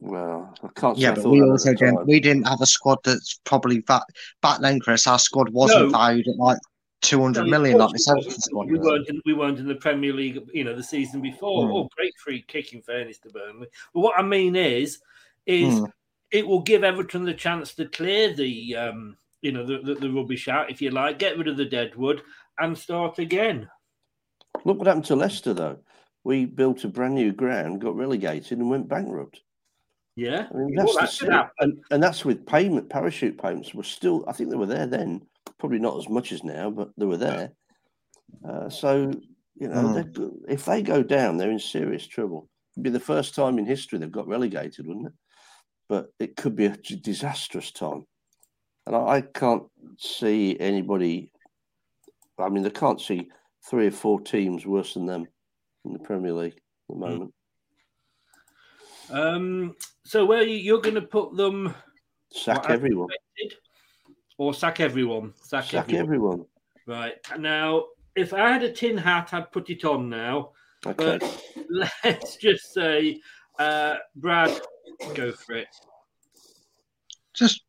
Well, 0.00 0.54
I 0.62 0.68
can't 0.78 0.98
Yeah, 0.98 1.14
but 1.14 1.24
we 1.24 1.40
also 1.42 1.72
didn't. 1.72 1.96
time. 1.96 2.06
We 2.06 2.20
didn't 2.20 2.46
have 2.46 2.60
a 2.60 2.66
squad 2.66 2.98
that's 3.04 3.40
probably 3.44 3.80
back 3.80 4.02
back 4.42 4.60
then, 4.60 4.80
Chris. 4.80 5.06
Our 5.06 5.18
squad 5.18 5.48
wasn't 5.50 5.84
No. 5.84 5.90
valued 5.90 6.28
at 6.28 6.36
like 6.36 6.58
two 7.00 7.20
hundred 7.22 7.44
No, 7.44 7.50
million, 7.50 7.78
like 7.78 7.88
course 7.90 8.06
this 8.06 8.36
it 8.36 8.42
squad. 8.42 8.70
We 8.70 8.78
weren't, 8.78 9.08
in, 9.08 9.20
we 9.24 9.32
weren't 9.32 9.58
in 9.58 9.68
the 9.68 9.76
Premier 9.76 10.12
League, 10.12 10.40
you 10.52 10.64
know, 10.64 10.74
the 10.74 10.82
season 10.82 11.20
before. 11.20 11.66
Hmm. 11.66 11.72
Oh, 11.72 11.88
great 11.96 12.12
free 12.18 12.42
kick 12.46 12.72
in 12.72 12.82
fairness 12.82 13.18
to 13.20 13.30
Burnley. 13.30 13.68
But 13.94 14.00
what 14.00 14.18
I 14.18 14.22
mean 14.22 14.56
is, 14.56 15.00
is 15.46 15.78
Hmm. 15.78 15.84
it 16.30 16.46
will 16.46 16.62
give 16.62 16.82
Everton 16.84 17.24
the 17.24 17.34
chance 17.34 17.74
to 17.74 17.86
clear 17.86 18.32
the, 18.34 18.74
um, 18.76 19.16
you 19.42 19.52
know, 19.52 19.64
the, 19.64 19.78
the, 19.78 19.94
the 19.94 20.10
rubbish 20.10 20.48
out, 20.48 20.70
if 20.70 20.80
you 20.82 20.90
like, 20.90 21.18
get 21.18 21.36
rid 21.38 21.48
of 21.48 21.56
the 21.56 21.64
deadwood 21.64 22.22
and 22.58 22.76
start 22.76 23.18
again. 23.18 23.68
Look 24.64 24.78
what 24.78 24.86
happened 24.86 25.04
to 25.06 25.16
Leicester, 25.16 25.52
though. 25.54 25.78
We 26.24 26.46
built 26.46 26.84
a 26.84 26.88
brand 26.88 27.14
new 27.14 27.32
ground, 27.32 27.80
got 27.80 27.96
relegated, 27.96 28.58
and 28.58 28.70
went 28.70 28.88
bankrupt. 28.88 29.42
Yeah, 30.16 30.46
I 30.52 30.56
mean, 30.56 30.74
that's 30.74 30.92
the 30.94 31.00
that 31.00 31.08
could 31.08 31.16
same- 31.16 31.30
happen. 31.32 31.52
and, 31.60 31.84
and 31.90 32.02
that's 32.02 32.24
with 32.24 32.46
payment 32.46 32.88
parachute 32.88 33.36
payments 33.36 33.74
were 33.74 33.82
still. 33.82 34.24
I 34.28 34.32
think 34.32 34.48
they 34.50 34.56
were 34.56 34.64
there 34.66 34.86
then, 34.86 35.22
probably 35.58 35.80
not 35.80 35.98
as 35.98 36.08
much 36.08 36.30
as 36.32 36.44
now, 36.44 36.70
but 36.70 36.90
they 36.96 37.04
were 37.04 37.16
there. 37.16 37.52
Uh, 38.48 38.68
so 38.70 39.12
you 39.56 39.68
know, 39.68 39.74
Mm. 40.04 40.32
if 40.48 40.64
they 40.64 40.82
go 40.82 41.02
down, 41.02 41.36
they're 41.36 41.50
in 41.50 41.58
serious 41.58 42.06
trouble. 42.06 42.48
It'd 42.74 42.82
be 42.84 42.90
the 42.90 42.98
first 43.00 43.34
time 43.34 43.58
in 43.58 43.66
history 43.66 43.98
they've 43.98 44.10
got 44.10 44.26
relegated, 44.28 44.86
wouldn't 44.86 45.06
it? 45.08 45.12
But 45.88 46.06
it 46.18 46.36
could 46.36 46.56
be 46.56 46.66
a 46.66 46.76
disastrous 46.76 47.70
time, 47.70 48.06
and 48.86 48.96
I, 48.96 48.98
I 49.00 49.20
can't 49.20 49.64
see 49.98 50.58
anybody. 50.58 51.30
I 52.38 52.48
mean, 52.48 52.62
they 52.62 52.70
can't 52.70 53.00
see 53.00 53.28
three 53.68 53.86
or 53.86 53.92
four 53.92 54.20
teams 54.20 54.66
worse 54.66 54.94
than 54.94 55.06
them 55.06 55.26
in 55.84 55.92
the 55.92 55.98
Premier 55.98 56.32
League 56.32 56.54
at 56.54 56.94
the 56.94 56.96
moment. 56.96 57.34
Um, 59.10 59.74
so 60.04 60.24
where 60.24 60.42
you, 60.42 60.56
you're 60.56 60.80
going 60.80 60.94
to 60.94 61.02
put 61.02 61.36
them? 61.36 61.74
Sack 62.32 62.66
everyone. 62.68 63.08
Or 64.38 64.52
sack 64.52 64.80
everyone? 64.80 65.32
Sack, 65.36 65.64
Sack 65.64 65.92
everyone. 65.92 66.04
everyone. 66.04 66.44
Right 66.86 67.38
now, 67.38 67.84
if 68.16 68.34
I 68.34 68.50
had 68.52 68.62
a 68.62 68.72
tin 68.72 68.96
hat, 68.96 69.30
I'd 69.32 69.52
put 69.52 69.70
it 69.70 69.84
on 69.84 70.08
now. 70.08 70.50
Okay. 70.86 71.18
But 71.18 71.44
let's 72.04 72.36
just 72.36 72.72
say, 72.72 73.20
uh, 73.58 73.96
Brad, 74.16 74.60
go 75.14 75.32
for 75.32 75.54
it. 75.54 75.68
Just, 77.34 77.62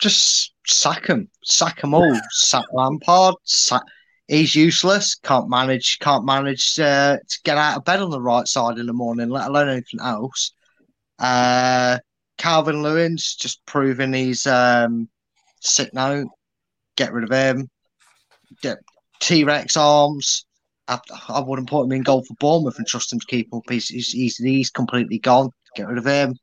just 0.00 0.52
sack 0.66 1.06
him, 1.06 1.28
sack 1.42 1.82
him 1.82 1.94
all. 1.94 2.20
sack 2.30 2.66
Lampard. 2.72 3.34
Sack. 3.44 3.82
He's 4.28 4.54
useless. 4.54 5.14
Can't 5.14 5.48
manage. 5.48 5.98
Can't 6.00 6.24
manage 6.24 6.78
uh, 6.80 7.16
to 7.16 7.38
get 7.44 7.56
out 7.56 7.78
of 7.78 7.84
bed 7.84 8.00
on 8.00 8.10
the 8.10 8.20
right 8.20 8.46
side 8.46 8.78
in 8.78 8.86
the 8.86 8.92
morning, 8.92 9.28
let 9.28 9.48
alone 9.48 9.68
anything 9.68 10.00
else. 10.00 10.52
Uh, 11.18 11.98
Calvert-Lewin's 12.38 13.36
just 13.36 13.64
proving 13.66 14.12
he's 14.12 14.46
um, 14.46 15.08
sick 15.60 15.94
note. 15.94 16.28
Get 16.96 17.12
rid 17.12 17.24
of 17.24 17.30
him. 17.30 17.70
T 19.20 19.44
Rex 19.44 19.76
arms. 19.76 20.44
I, 20.88 20.98
I 21.28 21.40
wouldn't 21.40 21.68
put 21.68 21.84
him 21.84 21.92
in 21.92 22.02
goal 22.02 22.24
for 22.24 22.34
Bournemouth 22.34 22.78
and 22.78 22.86
trust 22.86 23.12
him 23.12 23.20
to 23.20 23.26
keep 23.26 23.52
up. 23.54 23.62
He's, 23.68 23.88
he's, 23.88 24.10
he's, 24.12 24.36
he's 24.36 24.70
completely 24.70 25.18
gone. 25.18 25.50
Get 25.74 25.88
rid 25.88 25.98
of 25.98 26.06
him. 26.06 26.36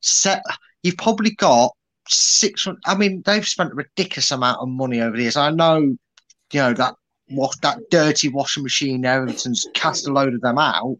Set. 0.00 0.42
You've 0.82 0.96
probably 0.96 1.30
got 1.32 1.72
six. 2.08 2.66
I 2.86 2.94
mean, 2.96 3.22
they've 3.24 3.46
spent 3.46 3.72
a 3.72 3.74
ridiculous 3.74 4.30
amount 4.30 4.60
of 4.60 4.68
money 4.68 5.00
over 5.00 5.16
the 5.16 5.22
years. 5.22 5.36
I 5.36 5.50
know, 5.50 5.78
you 5.78 6.60
know 6.60 6.72
that 6.74 6.94
wash 7.30 7.56
that 7.62 7.78
dirty 7.90 8.28
washing 8.28 8.62
machine. 8.62 9.04
Everton's 9.04 9.66
cast 9.74 10.06
a 10.06 10.12
load 10.12 10.34
of 10.34 10.40
them 10.40 10.58
out 10.58 10.96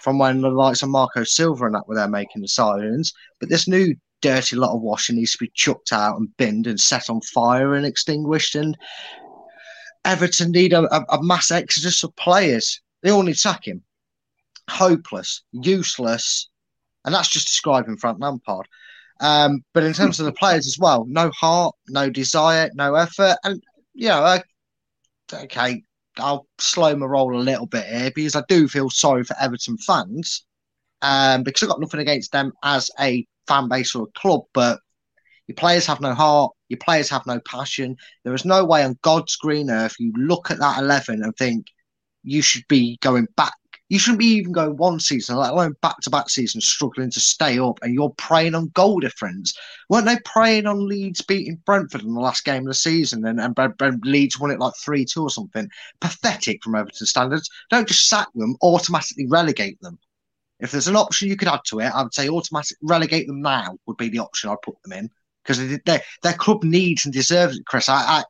from 0.00 0.18
when 0.18 0.40
the 0.40 0.50
likes 0.50 0.82
of 0.82 0.88
Marco 0.88 1.24
Silva 1.24 1.66
and 1.66 1.74
that 1.74 1.86
were 1.88 1.94
there 1.94 2.08
making 2.08 2.42
the 2.42 2.48
signings. 2.48 3.12
But 3.40 3.48
this 3.48 3.68
new 3.68 3.94
dirty 4.20 4.56
lot 4.56 4.74
of 4.74 4.82
washing 4.82 5.16
needs 5.16 5.32
to 5.32 5.38
be 5.38 5.50
chucked 5.54 5.92
out 5.92 6.16
and 6.16 6.36
binned 6.36 6.66
and 6.66 6.80
set 6.80 7.10
on 7.10 7.20
fire 7.20 7.74
and 7.74 7.86
extinguished. 7.86 8.54
And 8.54 8.76
Everton 10.04 10.52
need 10.52 10.72
a, 10.72 10.82
a, 10.94 11.04
a 11.10 11.22
mass 11.22 11.50
exodus 11.50 12.02
of 12.02 12.14
players. 12.16 12.80
They 13.02 13.10
all 13.10 13.22
need 13.22 13.38
sacking. 13.38 13.82
Hopeless, 14.68 15.42
useless, 15.52 16.48
and 17.04 17.14
that's 17.14 17.28
just 17.28 17.48
describing 17.48 17.96
Frank 17.96 18.18
Lampard. 18.20 18.66
Um, 19.20 19.64
but 19.72 19.84
in 19.84 19.92
terms 19.92 20.18
of 20.18 20.26
the 20.26 20.32
players 20.32 20.66
as 20.66 20.78
well, 20.78 21.04
no 21.08 21.30
heart, 21.30 21.74
no 21.88 22.10
desire, 22.10 22.70
no 22.74 22.94
effort, 22.94 23.36
and 23.44 23.62
you 23.94 24.08
know, 24.08 24.22
uh, 24.22 24.40
okay, 25.32 25.82
I'll 26.18 26.46
slow 26.58 26.94
my 26.96 27.06
roll 27.06 27.36
a 27.36 27.38
little 27.38 27.66
bit 27.66 27.86
here 27.86 28.10
because 28.14 28.36
I 28.36 28.42
do 28.48 28.68
feel 28.68 28.90
sorry 28.90 29.24
for 29.24 29.36
Everton 29.40 29.78
fans, 29.78 30.44
um, 31.02 31.42
because 31.42 31.62
I've 31.62 31.68
got 31.68 31.80
nothing 31.80 32.00
against 32.00 32.32
them 32.32 32.52
as 32.62 32.90
a 32.98 33.26
fan 33.46 33.68
base 33.68 33.94
or 33.94 34.04
a 34.04 34.18
club, 34.18 34.42
but 34.54 34.80
your 35.46 35.56
players 35.56 35.86
have 35.86 36.00
no 36.00 36.14
heart, 36.14 36.52
your 36.68 36.78
players 36.78 37.10
have 37.10 37.26
no 37.26 37.40
passion. 37.40 37.96
There 38.24 38.34
is 38.34 38.44
no 38.44 38.64
way 38.64 38.84
on 38.84 38.98
God's 39.02 39.36
green 39.36 39.70
earth 39.70 39.96
you 39.98 40.12
look 40.16 40.50
at 40.50 40.58
that 40.58 40.78
eleven 40.78 41.22
and 41.22 41.36
think 41.36 41.66
you 42.22 42.42
should 42.42 42.66
be 42.68 42.98
going 43.02 43.26
back. 43.36 43.52
You 43.92 43.98
shouldn't 43.98 44.20
be 44.20 44.36
even 44.36 44.52
going 44.52 44.78
one 44.78 45.00
season, 45.00 45.36
let 45.36 45.52
alone 45.52 45.76
back 45.82 45.98
to 46.00 46.08
back 46.08 46.30
seasons, 46.30 46.64
struggling 46.64 47.10
to 47.10 47.20
stay 47.20 47.58
up, 47.58 47.78
and 47.82 47.92
you're 47.92 48.14
preying 48.16 48.54
on 48.54 48.68
goal 48.68 49.00
difference. 49.00 49.52
Weren't 49.90 50.06
they 50.06 50.16
preying 50.24 50.66
on 50.66 50.88
Leeds 50.88 51.20
beating 51.20 51.60
Brentford 51.66 52.00
in 52.00 52.14
the 52.14 52.20
last 52.20 52.46
game 52.46 52.62
of 52.62 52.68
the 52.68 52.74
season, 52.74 53.26
and, 53.26 53.38
and 53.38 53.54
Bre- 53.54 53.88
Leeds 54.02 54.40
won 54.40 54.50
it 54.50 54.58
like 54.58 54.72
three 54.82 55.04
two 55.04 55.24
or 55.24 55.28
something? 55.28 55.68
Pathetic 56.00 56.64
from 56.64 56.74
Everton 56.74 57.06
standards. 57.06 57.50
Don't 57.68 57.86
just 57.86 58.08
sack 58.08 58.28
them, 58.34 58.56
automatically 58.62 59.26
relegate 59.26 59.78
them. 59.82 59.98
If 60.58 60.70
there's 60.70 60.88
an 60.88 60.96
option 60.96 61.28
you 61.28 61.36
could 61.36 61.48
add 61.48 61.60
to 61.66 61.80
it, 61.80 61.92
I 61.94 62.02
would 62.02 62.14
say 62.14 62.30
automatic 62.30 62.78
relegate 62.80 63.26
them 63.26 63.42
now 63.42 63.76
would 63.84 63.98
be 63.98 64.08
the 64.08 64.20
option 64.20 64.48
I'd 64.48 64.62
put 64.62 64.82
them 64.84 64.98
in 64.98 65.10
because 65.44 65.58
they, 65.84 66.00
their 66.22 66.32
club 66.32 66.64
needs 66.64 67.04
and 67.04 67.12
deserves 67.12 67.58
it, 67.58 67.66
Chris. 67.66 67.90
I, 67.90 67.96
I, 67.96 68.24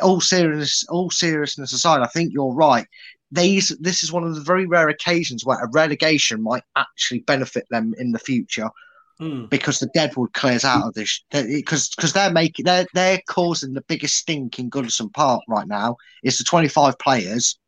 all 0.00 0.20
serious, 0.20 0.84
all 0.88 1.10
seriousness 1.10 1.72
aside, 1.72 2.02
I 2.02 2.06
think 2.06 2.32
you're 2.32 2.54
right. 2.54 2.86
These, 3.30 3.76
this 3.80 4.02
is 4.02 4.12
one 4.12 4.24
of 4.24 4.34
the 4.34 4.40
very 4.40 4.66
rare 4.66 4.88
occasions 4.88 5.44
where 5.44 5.58
a 5.58 5.70
relegation 5.70 6.42
might 6.42 6.62
actually 6.76 7.20
benefit 7.20 7.66
them 7.70 7.94
in 7.98 8.12
the 8.12 8.18
future 8.18 8.70
Hmm. 9.18 9.46
because 9.46 9.80
the 9.80 9.90
Deadwood 9.94 10.32
clears 10.32 10.64
out 10.64 10.86
of 10.86 10.94
this. 10.94 11.24
Because 11.30 11.88
because 11.88 12.12
they're 12.12 12.30
making 12.30 12.66
they're 12.66 12.86
they're 12.94 13.20
causing 13.28 13.74
the 13.74 13.80
biggest 13.82 14.14
stink 14.14 14.60
in 14.60 14.70
Goodison 14.70 15.12
Park 15.12 15.42
right 15.48 15.66
now. 15.66 15.96
Is 16.22 16.38
the 16.38 16.44
25 16.44 16.98
players 17.00 17.58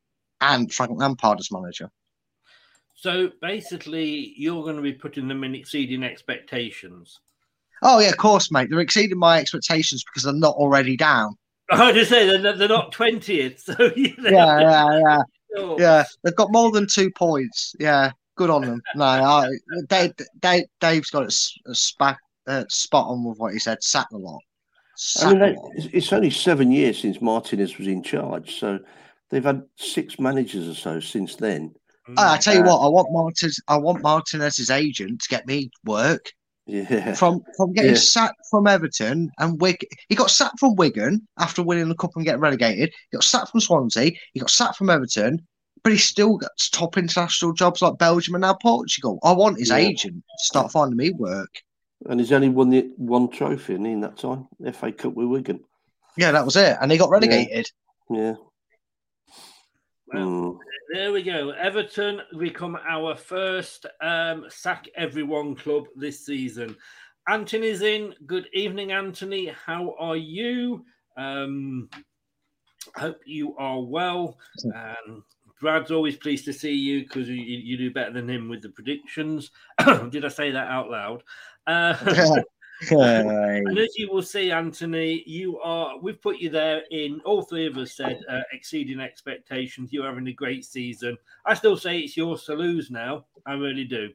and 0.40 0.72
Frank 0.72 0.92
Lampard 0.94 1.40
as 1.40 1.50
manager. 1.50 1.90
So 2.94 3.30
basically, 3.40 4.34
you're 4.36 4.62
going 4.62 4.76
to 4.76 4.82
be 4.82 4.92
putting 4.92 5.26
them 5.26 5.42
in 5.42 5.54
exceeding 5.54 6.04
expectations. 6.04 7.18
Oh 7.82 7.98
yeah, 7.98 8.10
of 8.10 8.18
course, 8.18 8.52
mate. 8.52 8.68
They're 8.70 8.80
exceeding 8.80 9.18
my 9.18 9.40
expectations 9.40 10.04
because 10.04 10.22
they're 10.22 10.32
not 10.34 10.54
already 10.54 10.96
down. 10.96 11.36
I 11.70 11.92
just 11.92 12.10
say 12.10 12.26
they're, 12.26 12.56
they're 12.56 12.68
not 12.68 12.92
twentieth. 12.92 13.60
So 13.60 13.74
Yeah, 13.96 14.60
yeah, 14.60 15.00
yeah, 15.00 15.22
Yeah. 15.56 16.04
They've 16.22 16.34
got 16.36 16.52
more 16.52 16.70
than 16.70 16.86
two 16.86 17.10
points. 17.10 17.74
Yeah, 17.80 18.12
good 18.36 18.50
on 18.50 18.62
them. 18.62 18.82
No, 18.94 19.04
I, 19.04 19.48
Dave, 19.88 20.12
Dave, 20.40 20.64
Dave's 20.80 21.10
got 21.10 21.22
it 21.24 21.26
s- 21.26 21.56
a 21.66 21.74
spa, 21.74 22.16
uh, 22.46 22.64
spot 22.68 23.06
on 23.08 23.24
with 23.24 23.38
what 23.38 23.52
he 23.52 23.58
said. 23.58 23.82
Sack 23.82 24.06
the 24.10 24.18
lot. 24.18 24.40
Sack 24.96 25.26
I 25.26 25.30
mean, 25.30 25.38
they, 25.40 25.52
lot. 25.56 25.72
it's- 25.76 25.90
it's 25.92 26.12
only 26.12 26.30
seven 26.30 26.70
years 26.70 26.98
since 27.00 27.20
Martinez 27.20 27.78
was 27.78 27.86
in 27.86 28.02
charge, 28.02 28.58
so 28.58 28.78
they've 29.30 29.44
had 29.44 29.62
six 29.76 30.18
managers 30.18 30.68
or 30.68 30.74
so 30.74 31.00
since 31.00 31.36
then. 31.36 31.74
I 32.16 32.38
tell 32.38 32.54
you 32.56 32.62
what, 32.64 32.78
I 32.80 32.88
want 32.88 33.12
Martinez. 33.12 33.60
I 33.68 33.76
want 33.76 34.02
Martinez's 34.02 34.68
agent 34.70 35.20
to 35.22 35.28
get 35.28 35.46
me 35.46 35.70
work. 35.84 36.32
Yeah. 36.70 37.14
From 37.14 37.42
from 37.56 37.72
getting 37.72 37.90
Yeah. 37.92 37.96
sacked 37.98 38.46
from 38.50 38.66
Everton 38.66 39.30
and 39.38 39.60
Wig, 39.60 39.78
he 40.08 40.14
got 40.14 40.30
sacked 40.30 40.60
from 40.60 40.76
Wigan 40.76 41.26
after 41.38 41.62
winning 41.62 41.88
the 41.88 41.94
cup 41.96 42.12
and 42.14 42.24
getting 42.24 42.40
relegated. 42.40 42.92
He 43.10 43.16
got 43.16 43.24
sacked 43.24 43.50
from 43.50 43.60
Swansea. 43.60 44.12
He 44.32 44.40
got 44.40 44.50
sacked 44.50 44.76
from 44.76 44.88
Everton, 44.90 45.44
but 45.82 45.92
he 45.92 45.98
still 45.98 46.36
got 46.36 46.50
top 46.72 46.96
international 46.96 47.52
jobs 47.54 47.82
like 47.82 47.98
Belgium 47.98 48.34
and 48.36 48.42
now 48.42 48.54
Portugal. 48.54 49.18
I 49.24 49.32
want 49.32 49.58
his 49.58 49.70
Yeah. 49.70 49.76
agent 49.76 50.14
to 50.16 50.44
start 50.44 50.70
finding 50.70 50.96
me 50.96 51.10
work. 51.10 51.50
And 52.08 52.20
he's 52.20 52.32
only 52.32 52.48
won 52.48 52.70
the 52.70 52.90
one 52.96 53.28
trophy 53.28 53.74
in, 53.74 53.84
in 53.84 54.00
that 54.00 54.16
time, 54.16 54.46
FA 54.72 54.92
Cup 54.92 55.14
with 55.14 55.26
Wigan. 55.26 55.60
Yeah, 56.16 56.32
that 56.32 56.44
was 56.44 56.56
it, 56.56 56.76
and 56.80 56.90
he 56.92 56.98
got 56.98 57.10
relegated. 57.10 57.66
Yeah. 58.10 58.34
Well, 60.06 60.26
Mm. 60.26 60.58
There 60.90 61.12
we 61.12 61.22
go. 61.22 61.50
Everton 61.50 62.20
become 62.36 62.76
our 62.88 63.14
first 63.14 63.86
um, 64.00 64.46
sack 64.48 64.88
everyone 64.96 65.54
club 65.54 65.84
this 65.94 66.26
season. 66.26 66.76
Anthony's 67.28 67.82
in. 67.82 68.12
Good 68.26 68.48
evening, 68.52 68.90
Anthony. 68.90 69.54
How 69.64 69.94
are 70.00 70.16
you? 70.16 70.84
Um, 71.16 71.88
hope 72.96 73.20
you 73.24 73.56
are 73.56 73.80
well. 73.80 74.36
Um, 74.74 75.24
Brad's 75.60 75.92
always 75.92 76.16
pleased 76.16 76.44
to 76.46 76.52
see 76.52 76.74
you 76.74 77.02
because 77.02 77.28
you, 77.28 77.36
you 77.36 77.76
do 77.76 77.92
better 77.92 78.12
than 78.12 78.28
him 78.28 78.48
with 78.48 78.62
the 78.62 78.70
predictions. 78.70 79.52
Did 80.10 80.24
I 80.24 80.28
say 80.28 80.50
that 80.50 80.66
out 80.66 80.90
loud? 80.90 81.22
Uh, 81.68 81.94
and 82.88 83.78
as 83.78 83.98
you 83.98 84.10
will 84.10 84.22
see, 84.22 84.50
Anthony, 84.50 85.22
you 85.26 85.58
are. 85.60 85.98
We've 85.98 86.20
put 86.20 86.38
you 86.38 86.48
there 86.50 86.82
in. 86.90 87.20
All 87.24 87.42
three 87.42 87.66
of 87.66 87.76
us 87.76 87.96
said 87.96 88.20
uh, 88.28 88.40
exceeding 88.52 89.00
expectations. 89.00 89.92
You're 89.92 90.06
having 90.06 90.26
a 90.28 90.32
great 90.32 90.64
season. 90.64 91.16
I 91.44 91.54
still 91.54 91.76
say 91.76 91.98
it's 91.98 92.16
yours 92.16 92.44
to 92.44 92.54
lose 92.54 92.90
now. 92.90 93.26
I 93.46 93.52
really 93.54 93.84
do. 93.84 94.10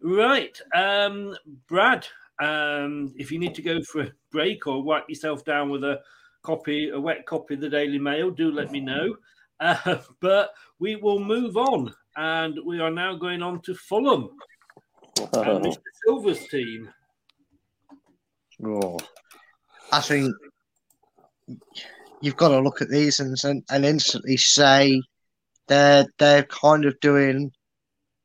Right, 0.00 0.58
um, 0.74 1.34
Brad. 1.68 2.06
Um, 2.40 3.14
if 3.16 3.30
you 3.30 3.38
need 3.38 3.54
to 3.54 3.62
go 3.62 3.80
for 3.82 4.02
a 4.02 4.12
break 4.30 4.66
or 4.66 4.82
wipe 4.82 5.08
yourself 5.08 5.44
down 5.44 5.70
with 5.70 5.84
a 5.84 6.00
copy, 6.42 6.90
a 6.90 7.00
wet 7.00 7.24
copy 7.26 7.54
of 7.54 7.60
the 7.60 7.70
Daily 7.70 7.98
Mail, 7.98 8.30
do 8.30 8.50
let 8.50 8.70
me 8.70 8.80
know. 8.80 9.16
Uh, 9.60 9.98
but 10.20 10.50
we 10.78 10.96
will 10.96 11.20
move 11.20 11.56
on, 11.56 11.94
and 12.16 12.58
we 12.66 12.80
are 12.80 12.90
now 12.90 13.14
going 13.14 13.42
on 13.42 13.60
to 13.62 13.74
Fulham 13.74 14.30
and 15.16 15.26
Mr. 15.64 15.78
Silva's 16.04 16.46
team. 16.48 16.90
Oh, 18.64 18.98
I 19.92 20.00
think 20.00 20.34
you've 22.20 22.36
got 22.36 22.48
to 22.48 22.60
look 22.60 22.80
at 22.80 22.88
these 22.88 23.20
and 23.20 23.36
and, 23.70 23.84
instantly 23.84 24.36
say 24.36 25.00
they're 25.68 26.06
they're 26.18 26.44
kind 26.44 26.84
of 26.84 26.98
doing 27.00 27.50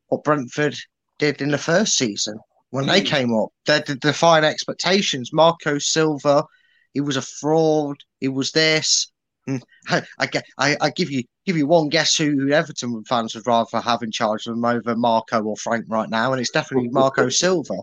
what 0.08 0.24
Brentford 0.24 0.76
did 1.18 1.42
in 1.42 1.52
the 1.52 1.58
first 1.58 1.98
season 1.98 2.40
when 2.72 2.88
they 2.88 3.02
came 3.02 3.34
up. 3.34 3.50
They're 3.66 3.82
de- 3.82 3.96
defying 3.96 4.46
expectations. 4.46 5.34
Marco 5.34 5.78
Silva, 5.80 6.46
he 6.94 7.02
was 7.02 7.18
a 7.18 7.22
fraud. 7.22 7.98
He 8.20 8.28
was 8.28 8.52
this. 8.52 9.12
Mm, 9.48 9.62
I, 9.90 10.02
I, 10.20 10.30
I, 10.58 10.78
I 10.82 10.90
give 10.92 11.12
you 11.12 11.24
give 11.46 11.58
you 11.58 11.68
one 11.68 11.90
guess 11.90 12.16
who 12.16 12.52
Everton 12.52 13.04
fans 13.06 13.36
would 13.36 13.48
rather 13.48 13.80
have 13.80 14.04
in 14.04 14.12
charge 14.12 14.46
of 14.48 14.56
them 14.56 14.66
over 14.66 14.96
Marco 14.96 15.42
or 15.44 15.58
Frank 15.58 15.86
right 15.88 16.10
now, 16.10 16.32
and 16.32 16.42
it's 16.42 16.52
definitely 16.52 16.90
Marco 16.90 17.30
Silva. 17.30 17.76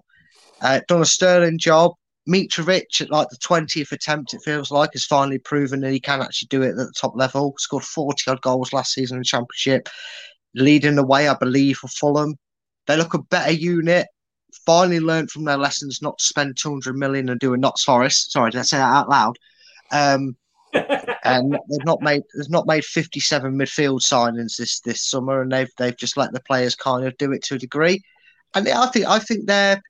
Uh, 0.61 0.81
done 0.89 1.03
a 1.03 1.07
sterling 1.07 1.59
job. 1.59 1.93
Mitrovic 2.29 3.01
at 3.01 3.11
like 3.11 3.29
the 3.29 3.37
20th 3.37 3.93
attempt, 3.93 4.35
it 4.35 4.43
feels 4.43 4.71
like, 4.71 4.91
has 4.93 5.05
finally 5.05 5.39
proven 5.39 5.81
that 5.81 5.93
he 5.93 6.01
can 6.01 6.21
actually 6.21 6.49
do 6.49 6.63
it 6.63 6.71
at 6.71 6.77
the 6.77 6.93
top 6.97 7.13
level. 7.15 7.55
Scored 7.59 7.85
40 7.85 8.31
odd 8.31 8.41
goals 8.43 8.73
last 8.73 8.93
season 8.93 9.17
in 9.17 9.21
the 9.21 9.25
Championship, 9.25 9.89
leading 10.55 10.97
the 10.97 11.07
way, 11.07 11.29
I 11.29 11.35
believe, 11.35 11.79
for 11.79 11.89
Fulham. 11.89 12.37
They 12.87 12.97
look 12.97 13.15
a 13.15 13.23
better 13.23 13.53
unit. 13.53 14.09
Finally 14.65 15.01
learned 15.01 15.31
from 15.31 15.45
their 15.45 15.59
lessons 15.59 16.01
not 16.03 16.19
to 16.19 16.25
spend 16.25 16.57
200 16.57 16.97
million 16.97 17.29
and 17.29 17.39
do 17.39 17.55
a 17.55 17.57
Notts 17.57 17.85
Forest. 17.85 18.33
Sorry, 18.33 18.51
did 18.51 18.61
I 18.61 18.63
say 18.63 18.79
that 18.79 18.85
out 18.85 19.09
loud? 19.09 19.39
Um, 19.93 20.37
and 20.73 21.53
they've 21.53 21.85
not 21.85 22.03
made 22.03 22.23
they've 22.37 22.51
not 22.51 22.67
made 22.67 22.85
57 22.85 23.55
midfield 23.55 24.01
signings 24.01 24.57
this 24.57 24.81
this 24.81 25.03
summer, 25.09 25.43
and 25.43 25.53
they've 25.53 25.71
they've 25.79 25.97
just 25.97 26.17
let 26.17 26.33
the 26.33 26.41
players 26.41 26.75
kind 26.75 27.07
of 27.07 27.17
do 27.19 27.33
it 27.33 27.43
to 27.45 27.55
a 27.55 27.59
degree. 27.59 28.03
And 28.55 28.69
I 28.69 28.87
think 28.87 29.07
I 29.07 29.19
think 29.19 29.47
they're 29.47 29.81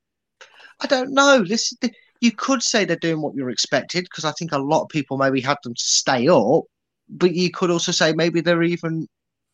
I 0.80 0.87
don't 0.87 1.12
know. 1.12 1.45
This 1.45 1.72
you 2.21 2.33
could 2.33 2.62
say 2.62 2.85
they're 2.85 2.97
doing 2.97 3.21
what 3.21 3.35
you're 3.35 3.51
expected 3.51 4.05
because 4.05 4.25
I 4.25 4.33
think 4.33 4.53
a 4.53 4.59
lot 4.59 4.83
of 4.83 4.89
people 4.89 5.19
maybe 5.19 5.41
had 5.41 5.59
them 5.62 5.75
to 5.75 5.85
stay 5.85 6.29
up, 6.29 6.64
but 7.09 7.35
you 7.35 7.51
could 7.51 7.71
also 7.71 7.93
say 7.93 8.12
maybe 8.12 8.41
they're 8.41 8.62
even 8.62 9.07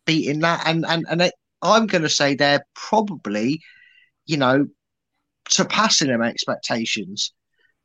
beating 0.07 0.41
that. 0.41 0.67
And 0.67 0.85
and 0.87 1.07
and 1.11 1.23
it, 1.23 1.35
I'm 1.63 1.87
going 1.87 2.03
to 2.03 2.09
say 2.09 2.35
they're 2.35 2.65
probably, 2.75 3.61
you 4.27 4.37
know, 4.37 4.67
surpassing 5.49 6.09
them 6.09 6.23
expectations 6.23 7.33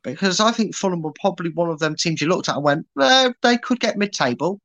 because 0.02 0.40
I 0.40 0.52
think 0.52 0.74
Fulham 0.74 1.02
were 1.02 1.12
probably 1.20 1.50
one 1.50 1.70
of 1.70 1.78
them 1.80 1.96
teams 1.96 2.20
you 2.20 2.28
looked 2.28 2.48
at 2.48 2.56
and 2.56 2.64
went, 2.64 2.86
eh, 3.00 3.30
they 3.42 3.58
could 3.58 3.80
get 3.80 3.96
mid-table. 3.96 4.60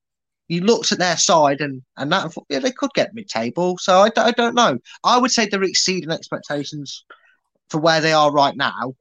You 0.47 0.61
looked 0.61 0.91
at 0.91 0.99
their 0.99 1.18
side 1.18 1.61
and 1.61 1.82
and 1.97 2.11
that 2.11 2.24
and 2.24 2.34
thought, 2.34 2.45
yeah, 2.49 2.59
they 2.59 2.72
could 2.72 2.91
get 2.93 3.14
mid-table. 3.14 3.78
So 3.78 3.99
I 3.99 4.32
don't 4.32 4.55
know. 4.55 4.78
I 5.03 5.18
would 5.18 5.32
say 5.32 5.47
they're 5.47 5.64
exceeding 5.64 6.11
expectations 6.11 7.05
for 7.70 7.80
where 7.80 8.01
they 8.01 8.14
are 8.14 8.32
right 8.32 8.55
now. 8.55 8.93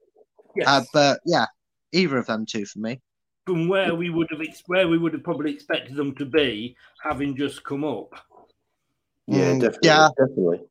Yes. 0.55 0.67
Uh, 0.67 0.83
but 0.93 1.19
yeah, 1.25 1.45
either 1.91 2.17
of 2.17 2.27
them 2.27 2.45
two 2.45 2.65
for 2.65 2.79
me. 2.79 3.01
From 3.45 3.67
where 3.67 3.93
we 3.93 4.09
would 4.09 4.27
have 4.31 4.41
ex- 4.41 4.63
where 4.67 4.87
we 4.87 4.97
would 4.97 5.13
have 5.13 5.23
probably 5.23 5.53
expected 5.53 5.95
them 5.95 6.15
to 6.15 6.25
be, 6.25 6.75
having 7.01 7.35
just 7.35 7.63
come 7.63 7.83
up. 7.83 8.13
Yeah, 9.27 9.53
Mm, 9.53 9.59
definitely. 9.59 9.89
yeah. 9.89 10.07
Definitely. 10.17 10.61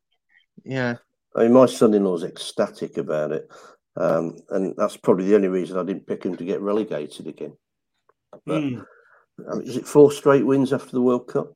Yeah. 0.65 0.95
I 1.35 1.43
mean, 1.45 1.53
my 1.53 1.67
son-in-law's 1.67 2.25
ecstatic 2.25 2.99
about 2.99 3.33
it, 3.33 3.51
um, 3.97 4.37
and 4.51 4.75
that's 4.77 4.97
probably 4.97 5.27
the 5.27 5.35
only 5.35 5.49
reason 5.49 5.79
I 5.79 5.83
didn't 5.83 6.07
pick 6.07 6.25
him 6.25 6.37
to 6.37 6.45
get 6.45 6.61
relegated 6.61 7.27
again. 7.27 7.57
But 8.47 8.61
Hmm. 8.63 8.81
I 9.51 9.55
mean, 9.57 9.67
is 9.67 9.77
it 9.77 9.87
four 9.87 10.13
straight 10.13 10.45
wins 10.47 10.73
after 10.73 10.93
the 10.93 11.01
World 11.03 11.27
Cup? 11.29 11.53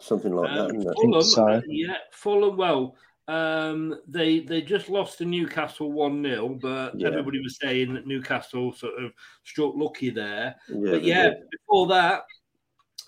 Something 0.00 0.34
like 0.34 0.50
that, 0.50 0.70
Um, 0.70 0.76
isn't 0.76 0.90
it? 0.90 0.96
Fulham, 1.00 1.48
uh, 1.48 1.60
yeah, 1.66 1.96
Fulham. 2.12 2.56
Well, 2.56 2.96
um, 3.30 4.00
they 4.08 4.40
they 4.40 4.60
just 4.60 4.88
lost 4.88 5.18
to 5.18 5.24
Newcastle 5.24 5.92
one 5.92 6.22
0 6.22 6.58
but 6.60 6.98
Yeah. 6.98 7.08
everybody 7.08 7.40
was 7.40 7.58
saying 7.60 7.94
that 7.94 8.06
Newcastle 8.06 8.72
sort 8.72 9.00
of 9.00 9.12
struck 9.44 9.74
lucky 9.76 10.10
there. 10.10 10.56
Yeah, 10.68 10.90
but 10.90 11.02
yeah, 11.04 11.30
before 11.50 11.86
that, 11.88 12.22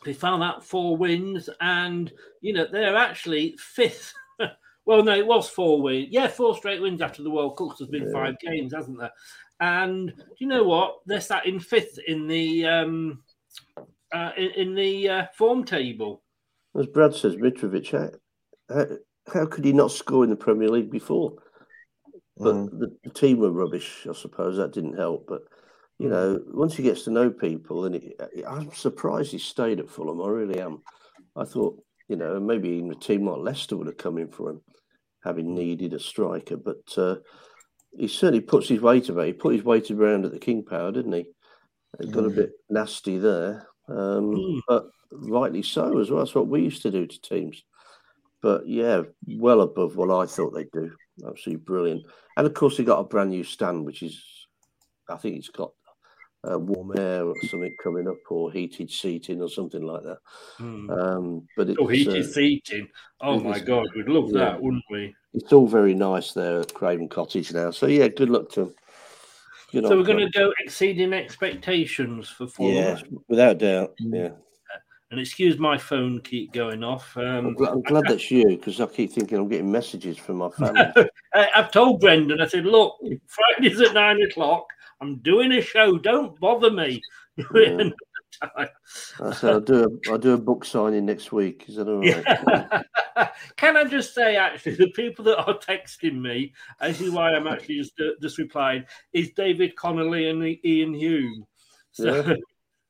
they 0.05 0.13
found 0.13 0.45
out 0.45 0.65
four 0.65 0.97
wins, 0.97 1.51
and 1.61 2.13
you 2.41 2.53
know 2.53 2.67
they're 2.71 2.97
actually 2.97 3.57
fifth. 3.59 4.15
well, 4.85 5.03
no, 5.03 5.17
it 5.17 5.27
was 5.27 5.49
four 5.49 5.83
wins. 5.83 6.09
Yeah, 6.11 6.29
four 6.29 6.57
straight 6.57 6.81
wins 6.81 7.03
after 7.03 7.25
the 7.25 7.31
World 7.31 7.57
Cup. 7.57 7.77
There's 7.77 7.91
been 7.91 8.07
Yeah. 8.07 8.13
five 8.13 8.39
games, 8.39 8.73
hasn't 8.73 9.01
there? 9.01 9.13
And 9.59 10.15
do 10.17 10.37
you 10.39 10.47
know 10.47 10.63
what? 10.63 11.01
They're 11.05 11.21
sat 11.21 11.47
in 11.47 11.59
fifth 11.59 11.99
in 12.07 12.29
the 12.29 12.65
um, 12.67 13.25
uh, 14.13 14.31
in, 14.37 14.51
in 14.51 14.75
the 14.77 15.09
uh, 15.09 15.27
form 15.35 15.65
table. 15.65 16.23
As 16.79 16.87
Brad 16.87 17.13
says, 17.13 17.35
Mitrovic, 17.37 17.91
how, 17.91 18.11
how, 18.75 18.87
how 19.33 19.47
could 19.47 19.65
he 19.65 19.73
not 19.73 19.93
score 19.93 20.25
in 20.25 20.31
the 20.31 20.37
Premier 20.37 20.69
League 20.69 20.91
before? 20.91 21.35
But 22.39 22.55
Mm. 22.55 22.79
the, 22.79 22.97
the 23.05 23.11
team 23.11 23.39
were 23.39 23.51
rubbish, 23.51 24.07
I 24.09 24.15
suppose. 24.15 24.57
That 24.57 24.73
didn't 24.73 24.97
help. 24.97 25.27
But, 25.29 25.43
you 25.99 26.09
know, 26.09 26.41
once 26.49 26.75
he 26.75 26.83
gets 26.83 27.05
to 27.05 27.11
know 27.11 27.31
people, 27.31 27.85
and 27.85 27.95
he, 27.95 28.15
I'm 28.47 28.73
surprised 28.73 29.33
he 29.33 29.39
stayed 29.39 29.81
at 29.81 29.89
Fulham. 29.89 30.21
I 30.21 30.29
really 30.29 30.61
am. 30.61 30.83
I 31.37 31.45
thought, 31.45 31.79
you 32.09 32.17
know, 32.17 32.41
maybe 32.41 32.71
even 32.71 32.91
a 32.91 32.97
team 32.97 33.27
like 33.29 33.39
Leicester 33.39 33.77
would 33.77 33.87
have 33.87 33.97
come 33.97 34.19
in 34.19 34.29
for 34.29 34.51
him, 34.51 34.61
having 35.23 35.55
needed 35.55 35.95
a 35.95 36.01
striker. 36.01 36.57
But 36.57 36.83
uh, 36.97 37.17
he 37.97 38.09
certainly 38.09 38.41
puts 38.41 38.69
his 38.69 38.81
weight 38.81 39.09
about. 39.09 39.27
He 39.27 39.33
put 39.35 39.55
his 39.55 39.65
weight 39.65 39.91
around 39.91 40.25
at 40.25 40.33
the 40.33 40.39
King 40.39 40.65
Power, 40.65 40.91
didn't 40.91 41.13
he? 41.13 41.27
It 42.01 42.11
got 42.11 42.25
a 42.25 42.31
Mm. 42.31 42.37
bit 42.37 42.53
nasty 42.71 43.19
there, 43.19 43.69
um, 43.89 44.35
Mm. 44.35 44.61
but 44.67 44.89
rightly 45.13 45.63
so 45.63 45.99
as 45.99 46.11
well. 46.11 46.21
That's 46.21 46.35
what 46.35 46.49
we 46.49 46.63
used 46.63 46.83
to 46.83 46.91
do 46.91 47.07
to 47.07 47.21
teams. 47.21 47.63
But 48.43 48.67
yeah, 48.67 49.03
well 49.27 49.61
above 49.61 49.97
what 49.97 50.11
I 50.11 50.27
thought 50.27 50.51
they'd 50.53 50.71
do. 50.73 50.91
Absolutely 51.27 51.65
brilliant. 51.65 52.03
And 52.37 52.47
of 52.47 52.55
course, 52.55 52.77
they 52.77 52.85
got 52.85 52.99
a 53.01 53.05
brand 53.05 53.31
new 53.31 53.45
stand, 53.45 53.85
which 53.85 54.03
is, 54.03 54.21
I 55.09 55.17
think 55.17 55.37
it's 55.37 55.49
got 55.49 55.71
uh, 56.51 56.59
warm 56.59 56.93
air 56.99 57.25
or 57.25 57.35
something 57.49 57.73
coming 57.83 58.09
up, 58.09 58.17
or 58.29 58.51
heated 58.51 58.91
seating 58.91 59.41
or 59.41 59.49
something 59.49 59.83
like 59.83 60.03
that. 60.03 60.19
Hmm. 60.59 60.91
Um, 60.91 61.47
but 61.57 61.69
it's 61.71 61.79
Oh, 61.81 61.87
heated 61.87 62.25
uh, 62.25 62.27
seating. 62.27 62.89
Oh 63.21 63.39
my 63.39 63.57
is- 63.57 63.63
God, 63.63 63.87
we'd 63.95 64.09
love 64.09 64.31
yeah. 64.33 64.39
that, 64.39 64.63
wouldn't 64.63 64.85
we? 64.91 65.15
it's 65.35 65.53
all 65.53 65.67
very 65.67 65.95
nice 65.95 66.33
there 66.33 66.61
at 66.61 66.75
Craven 66.75 67.09
Cottage 67.09 67.53
now. 67.55 67.71
So 67.71 67.87
yeah, 67.87 68.09
good 68.09 68.29
luck 68.29 68.51
to 68.51 68.61
them. 68.65 68.75
Good 69.71 69.85
So 69.87 69.97
we're 69.97 70.03
going 70.05 70.19
to 70.31 70.39
go 70.39 70.53
exceeding 70.59 71.13
expectations 71.15 72.29
for 72.29 72.47
Fulham. 72.47 72.75
yeah, 72.75 73.01
without 73.29 73.57
doubt. 73.59 73.95
Yeah, 73.99 74.31
And 75.13 75.21
excuse 75.21 75.59
my 75.59 75.77
phone 75.77 76.23
keep 76.23 76.55
going 76.55 76.83
off. 76.83 77.15
I'm, 77.19 77.49
Um, 77.49 77.55
glad, 77.55 77.73
I'm 77.73 77.83
glad 77.83 78.05
that's 78.09 78.31
you 78.31 78.49
because 78.49 78.81
I 78.81 78.87
keep 78.87 79.13
thinking 79.13 79.37
I'm 79.37 79.47
getting 79.47 79.71
messages 79.71 80.17
from 80.17 80.39
my 80.39 80.49
family. 80.49 80.87
I, 81.35 81.49
I've 81.55 81.71
told 81.71 82.01
Brendan, 82.01 82.41
I 82.41 82.47
said, 82.47 82.65
look, 82.65 82.97
Friday's 83.27 83.83
at 83.83 83.93
nine 83.93 84.23
o'clock. 84.23 84.65
I'm 85.03 85.17
doing 85.17 85.53
a 85.53 85.61
show. 85.61 85.99
Don't 85.99 86.39
bother 86.41 86.71
me. 86.71 87.01
Yeah. 87.55 87.91
I 89.21 89.33
said 89.33 89.51
I'll 89.51 89.61
do 89.61 89.85
a 89.85 90.11
I'll 90.11 90.19
do 90.19 90.33
a 90.33 90.39
book 90.39 90.65
signing 90.65 91.07
next 91.07 91.33
week. 91.33 91.65
Is 91.69 91.77
that 91.77 91.89
all 91.89 91.99
right? 91.99 92.25
Yeah. 93.17 93.29
Can 93.57 93.77
I 93.77 93.85
just 93.85 94.15
say, 94.15 94.37
actually, 94.37 94.75
the 94.75 94.91
people 94.91 95.25
that 95.27 95.39
are 95.39 95.59
texting 95.59 96.21
me, 96.21 96.53
as 96.81 97.01
is 97.01 97.11
why 97.11 97.33
I'm 97.33 97.47
actually 97.47 97.77
just 97.77 97.93
uh, 98.01 98.13
just 98.21 98.39
replying, 98.39 98.85
is 99.13 99.31
David 99.33 99.77
Connolly 99.77 100.29
and 100.29 100.43
Iain 100.43 100.95
Hume. 100.95 101.47
So 101.93 102.23
Yeah. 102.27 102.35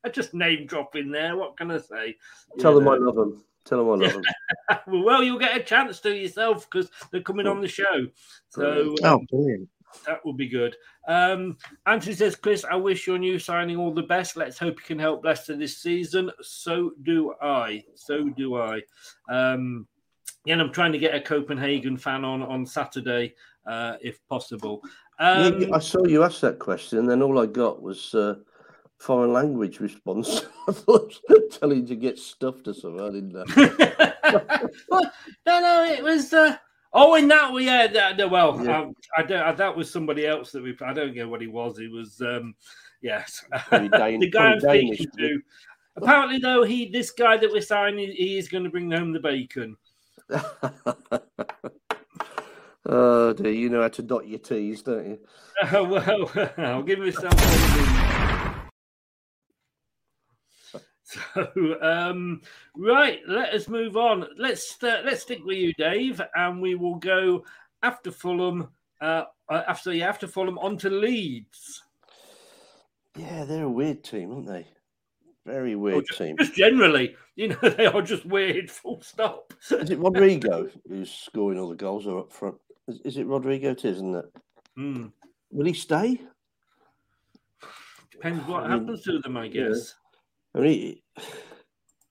I 0.03 0.09
just 0.09 0.33
name 0.33 0.65
drop 0.65 0.95
in 0.95 1.11
there. 1.11 1.35
What 1.37 1.57
can 1.57 1.71
I 1.71 1.77
say? 1.79 2.17
Tell 2.59 2.73
You 2.73 2.79
them 2.79 2.87
I 2.89 2.95
love 2.97 3.15
them. 3.15 3.43
Tell 3.65 3.77
them 3.79 4.01
I 4.01 4.05
love 4.05 4.21
them. 4.87 5.03
well, 5.03 5.23
you'll 5.23 5.39
get 5.39 5.55
a 5.55 5.63
chance 5.63 5.99
to 6.01 6.13
yourself 6.15 6.69
because 6.69 6.89
they're 7.11 7.21
coming 7.21 7.47
on 7.47 7.61
the 7.61 7.67
show. 7.67 8.07
So 8.49 8.95
Oh, 9.03 9.13
um, 9.15 9.25
brilliant. 9.29 9.69
that 10.05 10.23
will 10.25 10.33
be 10.33 10.49
good. 10.49 10.75
Um, 11.07 11.57
Anthony 11.85 12.13
says, 12.15 12.35
Chris, 12.35 12.65
I 12.69 12.75
wish 12.75 13.07
your 13.07 13.17
new 13.17 13.39
signing 13.39 13.77
all 13.77 13.93
the 13.93 14.03
best. 14.03 14.35
Let's 14.35 14.57
hope 14.59 14.79
you 14.79 14.85
can 14.85 14.99
help 14.99 15.23
Leicester 15.23 15.55
this 15.55 15.77
season. 15.77 16.29
So 16.41 16.91
do 17.03 17.33
I. 17.41 17.83
So 17.95 18.29
do 18.29 18.55
I. 18.57 18.81
Um, 19.29 19.87
and 20.45 20.59
I'm 20.59 20.73
trying 20.73 20.91
to 20.91 20.97
get 20.99 21.15
a 21.15 21.21
Copenhagen 21.21 21.95
fan 21.95 22.25
on 22.25 22.41
on 22.43 22.65
Saturday, 22.65 23.33
uh, 23.65 23.95
if 24.01 24.19
possible. 24.27 24.81
Um, 25.19 25.61
you- 25.61 25.73
I 25.73 25.79
saw 25.79 26.03
you 26.05 26.23
ask 26.23 26.41
that 26.41 26.59
question, 26.59 26.99
and 26.99 27.09
then 27.09 27.21
all 27.21 27.39
I 27.39 27.45
got 27.45 27.81
was 27.81 28.13
uh, 28.13 28.35
foreign 29.03 29.33
language 29.33 29.79
response. 29.81 30.45
I 30.67 30.71
thought 30.71 31.19
telling 31.51 31.81
you 31.81 31.87
to 31.87 31.95
get 31.95 32.17
stuffed 32.17 32.67
or 32.67 32.73
something. 32.73 33.01
I 33.01 33.09
didn't 33.09 33.33
know. 33.33 33.43
well, 34.89 35.11
no, 35.45 35.59
no, 35.59 35.83
it 35.85 36.03
was. 36.03 36.33
Uh, 36.33 36.55
oh, 36.93 37.15
in 37.15 37.27
that 37.27 37.51
we 37.51 37.65
yeah. 37.65 37.87
That, 37.87 38.17
that- 38.17 38.29
well, 38.31 38.59
Yeah. 38.63 38.79
um, 38.81 38.95
I 39.17 39.23
don't. 39.23 39.41
I, 39.41 39.51
that 39.51 39.75
was 39.75 39.91
somebody 39.91 40.25
else 40.25 40.51
that 40.53 40.63
we. 40.63 40.75
I 40.81 40.93
don't 40.93 41.15
know 41.15 41.27
what 41.27 41.41
he 41.41 41.47
was. 41.47 41.77
He 41.77 41.87
was. 41.89 42.21
Um, 42.21 42.55
yes, 43.01 43.43
the 43.71 43.89
guy 43.89 44.09
I'm 44.53 44.59
speaking 44.59 44.95
Danish, 44.95 45.05
to. 45.17 45.41
Apparently, 45.95 46.39
though, 46.39 46.63
he 46.63 46.89
this 46.89 47.11
guy 47.11 47.37
that 47.37 47.51
we're 47.51 47.61
signing, 47.61 48.09
he 48.11 48.37
is 48.37 48.47
going 48.47 48.63
to 48.63 48.69
bring 48.69 48.89
home 48.89 49.11
the 49.11 49.19
bacon. 49.19 49.75
oh 52.85 53.33
dear, 53.33 53.51
you 53.51 53.69
know 53.69 53.81
how 53.81 53.89
to 53.89 54.01
dot 54.01 54.27
your 54.27 54.39
T's, 54.39 54.81
don't 54.81 55.05
you? 55.05 55.19
Uh, 55.61 55.83
well, 55.83 56.31
I'll 56.57 56.81
give 56.81 56.99
myself. 56.99 57.33
one 57.35 57.83
So, 61.13 61.77
um, 61.81 62.41
right, 62.75 63.19
let 63.27 63.53
us 63.53 63.67
move 63.67 63.97
on. 63.97 64.25
Let's 64.37 64.81
uh, 64.81 65.01
let's 65.05 65.21
stick 65.21 65.43
with 65.43 65.57
you, 65.57 65.73
Dave, 65.73 66.21
and 66.35 66.61
we 66.61 66.75
will 66.75 66.95
go 66.95 67.43
after 67.81 68.11
Fulham. 68.11 68.69
Uh, 69.01 69.25
uh, 69.49 69.63
after 69.67 69.93
yeah, 69.93 70.07
after 70.07 70.27
Fulham, 70.27 70.57
on 70.59 70.77
to 70.77 70.89
Leeds. 70.89 71.83
Yeah, 73.17 73.45
they're 73.45 73.65
a 73.65 73.69
weird 73.69 74.03
team, 74.03 74.31
aren't 74.31 74.47
they? 74.47 74.65
Very 75.45 75.75
weird 75.75 76.05
team. 76.17 76.37
Just 76.37 76.55
generally, 76.55 77.15
you 77.35 77.49
know, 77.49 77.57
they 77.77 77.85
are 77.85 78.01
just 78.01 78.25
weird. 78.25 78.71
Full 78.71 79.01
stop. 79.01 79.53
Is 79.71 79.89
it 79.89 79.99
Rodrigo 79.99 80.69
who's 80.87 81.11
scoring 81.11 81.59
all 81.59 81.69
the 81.69 81.75
goals 81.75 82.07
or 82.07 82.19
up 82.19 82.31
front? 82.31 82.55
Is, 82.87 83.01
is 83.01 83.17
it 83.17 83.27
Rodrigo? 83.27 83.71
It 83.71 83.85
is, 83.85 83.97
isn't 83.97 84.15
it? 84.15 84.25
Hmm. 84.75 85.07
Will 85.51 85.65
he 85.65 85.73
stay? 85.73 86.19
Depends 88.11 88.47
what 88.47 88.63
I 88.63 88.69
mean, 88.69 88.79
happens 88.79 89.03
to 89.03 89.19
them, 89.19 89.37
I 89.37 89.47
guess. 89.49 89.95
I 90.55 90.59
mean, 90.59 90.99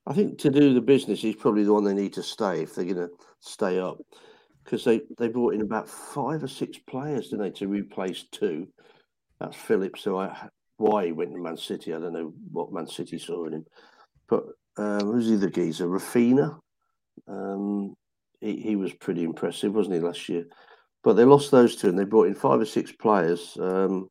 I 0.06 0.12
think 0.12 0.38
to 0.38 0.50
do 0.50 0.74
the 0.74 0.80
business, 0.80 1.20
he's 1.20 1.36
probably 1.36 1.64
the 1.64 1.72
one 1.72 1.84
they 1.84 1.94
need 1.94 2.14
to 2.14 2.22
stay 2.22 2.62
if 2.62 2.74
they're 2.74 2.84
going 2.84 2.96
to 2.96 3.10
stay 3.40 3.78
up, 3.78 3.98
because 4.64 4.84
they 4.84 5.02
they 5.18 5.28
brought 5.28 5.54
in 5.54 5.60
about 5.60 5.88
five 5.88 6.42
or 6.42 6.48
six 6.48 6.78
players, 6.78 7.28
didn't 7.28 7.44
they, 7.44 7.50
to 7.58 7.68
replace 7.68 8.24
two. 8.32 8.66
That's 9.38 9.56
Phillips. 9.56 10.02
So 10.02 10.18
I, 10.18 10.48
why 10.76 11.06
he 11.06 11.12
went 11.12 11.32
to 11.32 11.38
Man 11.38 11.56
City, 11.56 11.94
I 11.94 12.00
don't 12.00 12.12
know 12.12 12.32
what 12.50 12.72
Man 12.72 12.88
City 12.88 13.18
saw 13.18 13.46
in 13.46 13.52
him, 13.52 13.64
but 14.28 14.44
um, 14.76 15.12
who's 15.12 15.28
the 15.28 15.36
other 15.36 15.50
geezer? 15.50 15.86
Raphinha. 15.86 16.58
Um, 17.28 17.94
he 18.40 18.56
he 18.56 18.76
was 18.76 18.92
pretty 18.94 19.22
impressive, 19.22 19.72
wasn't 19.72 19.94
he, 19.96 20.00
last 20.00 20.28
year? 20.28 20.46
But 21.04 21.14
they 21.14 21.24
lost 21.24 21.50
those 21.50 21.76
two, 21.76 21.88
and 21.88 21.98
they 21.98 22.04
brought 22.04 22.28
in 22.28 22.34
five 22.34 22.60
or 22.60 22.66
six 22.66 22.90
players. 22.92 23.56
Um, 23.60 24.08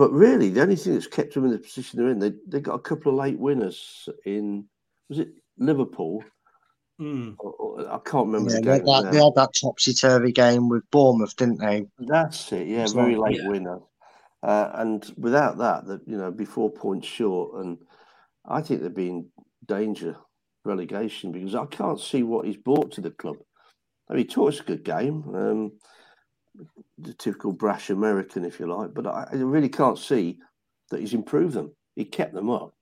but 0.00 0.12
really, 0.12 0.48
the 0.48 0.62
only 0.62 0.76
thing 0.76 0.94
that's 0.94 1.06
kept 1.06 1.34
them 1.34 1.44
in 1.44 1.50
the 1.50 1.58
position 1.58 1.98
they're 1.98 2.08
in, 2.08 2.18
they 2.18 2.32
they 2.48 2.60
got 2.60 2.76
a 2.76 2.78
couple 2.90 3.12
of 3.12 3.18
late 3.18 3.38
winners 3.38 4.08
in 4.24 4.64
was 5.10 5.18
it 5.18 5.28
Liverpool? 5.58 6.24
Or- 6.98 7.34
or- 7.62 7.80
I 7.92 7.98
can't 7.98 8.26
remember 8.26 8.50
Yeah, 8.50 8.56
the 8.60 8.62
they, 8.62 8.70
had 8.72 8.84
game. 8.84 9.02
that, 9.04 9.12
they 9.12 9.22
had 9.24 9.34
that 9.36 9.54
topsy 9.60 9.92
turvy 9.94 10.32
game 10.32 10.68
with 10.70 10.90
Bournemouth, 10.90 11.34
didn't 11.36 11.58
they? 11.60 11.86
That's 11.98 12.52
it. 12.52 12.66
Yeah, 12.68 12.82
It's 12.82 12.92
very 12.92 13.16
like- 13.16 13.32
late 13.32 13.42
yeah. 13.42 13.48
winner. 13.48 13.78
Uh, 14.42 14.70
and 14.74 15.14
without 15.18 15.58
that, 15.58 15.86
that 15.86 16.00
you 16.06 16.16
know, 16.16 16.30
be 16.30 16.44
four 16.46 16.70
points 16.70 17.06
short, 17.06 17.62
and 17.62 17.76
I 18.46 18.62
think 18.62 18.80
they'd 18.80 18.94
be 18.94 19.08
in 19.10 19.26
danger 19.66 20.16
relegation 20.64 21.30
because 21.32 21.54
I 21.54 21.66
can't 21.66 22.00
see 22.00 22.22
what 22.22 22.46
he's 22.46 22.56
brought 22.56 22.92
to 22.92 23.00
the 23.02 23.10
club. 23.10 23.36
I 24.08 24.14
mean, 24.14 24.22
he 24.22 24.28
taught 24.34 24.54
us 24.54 24.60
a 24.60 24.64
good 24.64 24.82
game, 24.84 25.16
um, 25.34 25.72
the 26.98 27.14
typical 27.14 27.52
brash 27.52 27.90
American, 27.90 28.44
if 28.44 28.60
you 28.60 28.66
like, 28.66 28.92
but 28.94 29.06
I, 29.06 29.26
I 29.32 29.36
really 29.36 29.68
can't 29.68 29.98
see 29.98 30.38
that 30.90 31.00
he's 31.00 31.14
improved 31.14 31.54
them. 31.54 31.74
He 31.96 32.04
kept 32.04 32.34
them 32.34 32.50
up 32.50 32.74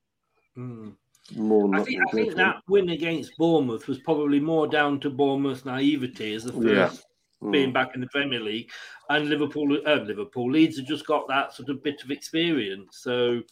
Hmm. 0.55 0.91
more. 1.37 1.69
I 1.75 1.79
than 1.79 1.85
think, 1.87 2.03
I 2.07 2.11
think 2.13 2.35
that 2.35 2.57
win 2.69 2.89
against 2.91 3.37
Bournemouth 3.37 3.87
was 3.87 3.99
probably 4.01 4.41
more 4.41 4.67
down 4.67 5.01
to 5.01 5.11
Bournemouth's 5.11 5.65
naivety 5.65 6.35
as 6.35 6.45
the 6.45 6.53
first 6.53 6.67
Yeah. 6.67 7.51
being 7.51 7.71
Mm. 7.71 7.75
back 7.75 7.95
in 7.95 8.01
the 8.01 8.09
Premier 8.09 8.41
League, 8.41 8.69
and 9.11 9.29
Liverpool, 9.29 9.79
uh, 9.87 9.95
Liverpool 10.03 10.51
Leeds 10.51 10.77
have 10.79 10.87
just 10.87 11.07
got 11.07 11.29
that 11.29 11.53
sort 11.55 11.69
of 11.69 11.83
bit 11.85 12.03
of 12.03 12.11
experience. 12.11 12.99
So, 12.99 13.43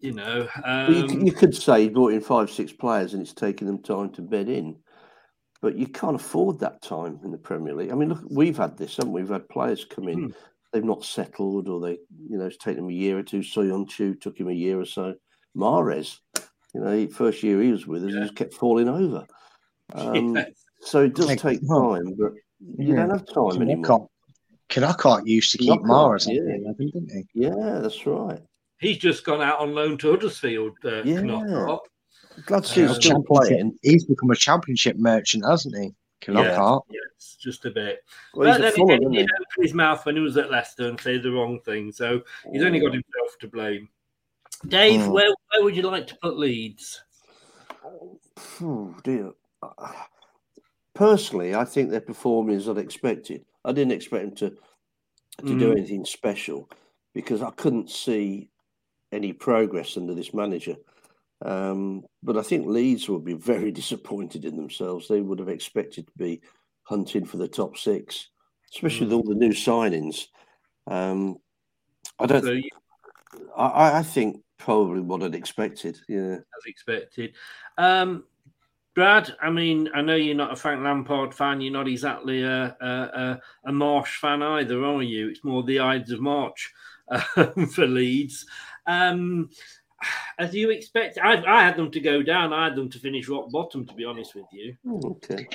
you 0.00 0.12
know, 0.12 0.46
Well, 0.86 0.92
you, 0.96 1.02
um, 1.02 1.26
you 1.26 1.32
could 1.32 1.54
say 1.54 1.82
he 1.82 1.88
brought 1.88 2.12
in 2.12 2.20
five, 2.20 2.50
six 2.50 2.72
players, 2.72 3.14
and 3.14 3.22
it's 3.22 3.32
taken 3.32 3.66
them 3.66 3.82
time 3.82 4.10
to 4.12 4.22
bed 4.22 4.48
in. 4.48 4.76
But 5.66 5.76
you 5.76 5.88
can't 5.88 6.14
afford 6.14 6.60
that 6.60 6.80
time 6.80 7.18
in 7.24 7.32
the 7.32 7.38
Premier 7.38 7.74
League. 7.74 7.90
I 7.90 7.96
mean, 7.96 8.10
look, 8.10 8.22
we've 8.30 8.56
had 8.56 8.78
this, 8.78 8.98
haven't 8.98 9.10
we? 9.10 9.22
We've 9.22 9.32
had 9.32 9.48
players 9.48 9.84
come 9.84 10.06
in, 10.06 10.32
they've 10.72 10.84
not 10.84 11.04
settled, 11.04 11.68
or 11.68 11.80
they, 11.80 11.98
you 12.30 12.38
know, 12.38 12.46
it's 12.46 12.56
taken 12.56 12.82
them 12.84 12.90
a 12.90 12.92
year 12.94 13.18
or 13.18 13.24
two. 13.24 13.40
Söyüncü 13.40 14.20
took 14.20 14.38
him 14.38 14.46
a 14.46 14.52
year 14.52 14.78
or 14.78 14.84
so. 14.84 15.16
Mahrez, 15.56 16.18
you 16.72 16.80
know, 16.82 16.92
he- 16.96 17.08
first 17.08 17.42
year 17.42 17.60
he 17.60 17.72
was 17.72 17.84
with 17.84 18.04
us, 18.04 18.12
he 18.14 18.20
just 18.20 18.36
kept 18.36 18.54
falling 18.54 18.88
over. 18.88 19.26
Um, 19.92 20.36
Yes. 20.36 20.50
So 20.82 21.02
it 21.02 21.14
does 21.16 21.26
Like, 21.26 21.40
take 21.40 21.58
time, 21.66 22.14
but 22.16 22.30
you 22.60 22.94
yeah. 22.94 22.96
don't 23.06 23.10
have 23.10 23.26
time 23.26 23.60
anymore. 23.60 23.82
Knockaert, 23.82 24.08
Knockaert 24.70 25.26
used 25.26 25.50
to 25.50 25.58
keep 25.58 25.80
Mahrez, 25.82 26.28
yeah. 26.28 26.42
at 26.42 26.46
the 26.46 26.54
11, 26.62 26.90
didn't 26.94 27.10
he? 27.10 27.40
Yeah, 27.42 27.80
that's 27.82 28.06
right. 28.06 28.40
he's 28.78 28.98
just 28.98 29.24
gone 29.24 29.42
out 29.42 29.58
on 29.58 29.74
loan 29.74 29.98
to 29.98 30.12
Huddersfield. 30.12 30.76
Uh, 30.84 31.02
Yeah. 31.02 31.22
Knockaert. 31.22 31.80
Glad 32.44 32.64
to 32.64 32.68
see 32.68 32.80
him 32.82 32.88
Um, 32.90 32.94
still 32.94 33.22
playing. 33.22 33.78
He's 33.82 34.04
become 34.04 34.30
a 34.30 34.36
championship 34.36 34.96
merchant, 34.98 35.44
hasn't 35.48 35.76
he? 35.76 35.94
Knockaert. 36.26 36.82
Yes, 36.90 37.36
just 37.40 37.64
a 37.66 37.70
bit. 37.70 38.04
Well, 38.34 38.48
but 38.50 38.56
at 38.56 38.60
then 38.62 38.72
Fulham, 38.72 38.90
again, 38.90 39.02
isn't 39.02 39.12
he 39.12 39.18
he? 39.20 39.24
open 39.24 39.62
his 39.62 39.74
mouth 39.74 40.04
when 40.04 40.16
he 40.16 40.22
was 40.22 40.36
at 40.36 40.50
Leicester 40.50 40.88
and 40.88 41.00
say 41.00 41.18
the 41.18 41.30
wrong 41.30 41.60
thing. 41.60 41.92
So 41.92 42.22
he's 42.52 42.62
only 42.62 42.80
got 42.80 42.92
himself 42.92 43.38
to 43.40 43.48
blame. 43.48 43.88
Dave, 44.68 45.00
Mm. 45.02 45.12
where, 45.12 45.28
where 45.52 45.62
would 45.64 45.76
you 45.76 45.82
like 45.82 46.06
to 46.08 46.16
put 46.16 46.36
Leeds? 46.38 47.02
Oh 48.60 48.94
dear. 49.04 49.32
Personally, 50.94 51.54
I 51.54 51.64
think 51.64 51.90
their 51.90 52.00
performance 52.00 52.62
is 52.62 52.68
unexpected. 52.68 53.44
I 53.64 53.72
didn't 53.72 53.92
expect 53.92 54.24
them 54.38 54.50
to 54.50 54.56
to 55.46 55.58
do 55.58 55.68
Mm. 55.68 55.72
anything 55.78 56.04
special 56.06 56.70
because 57.12 57.42
I 57.42 57.50
couldn't 57.50 57.90
see 57.90 58.48
any 59.12 59.34
progress 59.34 59.98
under 59.98 60.14
this 60.14 60.32
manager. 60.32 60.76
Um, 61.44 62.04
but 62.22 62.36
I 62.36 62.42
think 62.42 62.66
Leeds 62.66 63.08
would 63.08 63.24
be 63.24 63.34
very 63.34 63.70
disappointed 63.80 64.44
in 64.44 64.56
themselves. 64.56 65.08
They 65.08 65.20
would 65.20 65.38
have 65.38 65.48
expected 65.48 66.06
to 66.06 66.12
be 66.16 66.40
hunting 66.84 67.24
for 67.24 67.36
the 67.36 67.48
top 67.48 67.76
six, 67.76 68.28
especially 68.72 69.06
with 69.06 69.12
all 69.14 69.22
the 69.22 69.34
new 69.34 69.52
signings. 69.52 70.26
Um, 70.86 71.36
I 72.18 72.26
don't. 72.26 72.42
So 72.44 72.52
you- 72.52 72.70
I- 73.56 73.66
I, 73.66 73.98
I 73.98 74.02
think 74.02 74.40
probably 74.58 75.00
what 75.00 75.22
I'd 75.22 75.34
expected. 75.34 75.98
Yeah. 76.08 76.36
as 76.36 76.64
expected. 76.66 77.34
Um, 77.76 78.24
Brad, 78.94 79.34
I 79.42 79.50
mean, 79.50 79.90
I 79.94 80.00
know 80.00 80.14
you're 80.14 80.34
not 80.34 80.52
a 80.52 80.56
Frank 80.56 80.82
Lampard 80.82 81.34
fan. 81.34 81.60
You're 81.60 81.72
not 81.72 81.86
exactly 81.88 82.42
a 82.42 82.74
a, 82.80 82.86
a, 82.86 83.40
a 83.66 83.70
Marsch 83.72 84.16
fan 84.20 84.42
either, 84.42 84.82
are 84.82 85.02
you? 85.02 85.28
It's 85.28 85.44
more 85.44 85.62
the 85.62 85.80
Ides 85.80 86.12
of 86.12 86.20
March 86.20 86.72
um, 87.36 87.66
for 87.66 87.86
Leeds. 87.86 88.46
Um, 88.86 89.50
as 90.38 90.54
you 90.54 90.70
expect, 90.70 91.18
I, 91.22 91.42
I 91.44 91.62
had 91.64 91.76
them 91.76 91.90
to 91.90 92.00
go 92.00 92.22
down. 92.22 92.52
I 92.52 92.64
had 92.64 92.76
them 92.76 92.90
to 92.90 92.98
finish 92.98 93.28
rock 93.28 93.50
bottom, 93.50 93.86
to 93.86 93.94
be 93.94 94.04
honest 94.04 94.34
with 94.34 94.46
you. 94.52 94.76
Oh, 94.86 95.00
okay. 95.12 95.48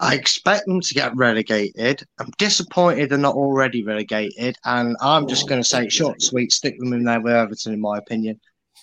I 0.00 0.14
expect 0.14 0.66
them 0.66 0.80
to 0.80 0.94
get 0.94 1.16
relegated. 1.16 2.02
I'm 2.18 2.30
disappointed 2.36 3.08
they're 3.08 3.18
not 3.18 3.36
already 3.36 3.84
relegated, 3.84 4.56
and 4.64 4.96
I'm 5.00 5.24
oh, 5.24 5.26
just 5.28 5.48
going 5.48 5.62
to 5.62 5.68
say, 5.68 5.88
short, 5.88 6.14
and 6.14 6.22
sweet, 6.22 6.52
stick 6.52 6.78
them 6.78 6.92
in 6.92 7.04
there 7.04 7.20
with 7.20 7.32
Everton, 7.32 7.72
in 7.72 7.80
my 7.80 7.98
opinion. 7.98 8.40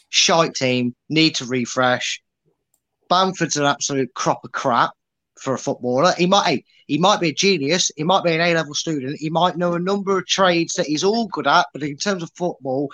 Shite 0.09 0.55
team, 0.55 0.95
need 1.09 1.35
to 1.35 1.45
refresh. 1.45 2.21
Bamford's 3.09 3.57
an 3.57 3.65
absolute 3.65 4.13
crop 4.13 4.43
of 4.45 4.51
crap 4.51 4.91
for 5.41 5.53
a 5.53 5.59
footballer. 5.59 6.13
He 6.17 6.27
might 6.27 6.65
he 6.87 6.97
might 6.97 7.19
be 7.19 7.29
a 7.29 7.33
genius. 7.33 7.91
He 7.95 8.03
might 8.03 8.23
be 8.23 8.33
an 8.33 8.41
A 8.41 8.53
level 8.53 8.73
student. 8.73 9.17
He 9.19 9.29
might 9.29 9.57
know 9.57 9.73
a 9.73 9.79
number 9.79 10.17
of 10.17 10.27
trades 10.27 10.73
that 10.73 10.87
he's 10.87 11.03
all 11.03 11.27
good 11.27 11.47
at. 11.47 11.67
But 11.73 11.83
in 11.83 11.97
terms 11.97 12.23
of 12.23 12.31
football, 12.35 12.89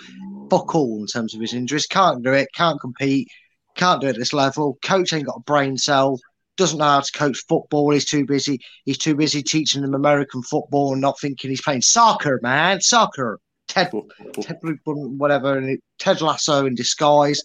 fuck 0.50 0.74
all 0.74 1.00
in 1.00 1.06
terms 1.06 1.34
of 1.34 1.40
his 1.40 1.52
injuries. 1.52 1.86
Can't 1.86 2.22
do 2.22 2.32
it. 2.32 2.48
Can't 2.54 2.80
compete. 2.80 3.28
Can't 3.74 4.00
do 4.00 4.06
it 4.06 4.10
at 4.10 4.16
this 4.16 4.32
level. 4.32 4.78
Coach 4.82 5.12
ain't 5.12 5.26
got 5.26 5.38
a 5.38 5.40
brain 5.40 5.76
cell. 5.76 6.18
Doesn't 6.56 6.78
know 6.78 6.84
how 6.84 7.00
to 7.00 7.12
coach 7.12 7.44
football. 7.48 7.90
He's 7.90 8.04
too 8.04 8.24
busy. 8.24 8.60
He's 8.84 8.98
too 8.98 9.14
busy 9.14 9.42
teaching 9.42 9.82
them 9.82 9.94
American 9.94 10.42
football 10.42 10.92
and 10.92 11.00
not 11.00 11.20
thinking 11.20 11.50
he's 11.50 11.62
playing 11.62 11.82
soccer, 11.82 12.40
man. 12.42 12.80
Soccer. 12.80 13.38
Ted, 13.68 13.92
Ted 14.40 14.58
whatever, 14.84 15.76
Ted 15.98 16.20
Lasso 16.22 16.64
in 16.64 16.74
disguise. 16.74 17.42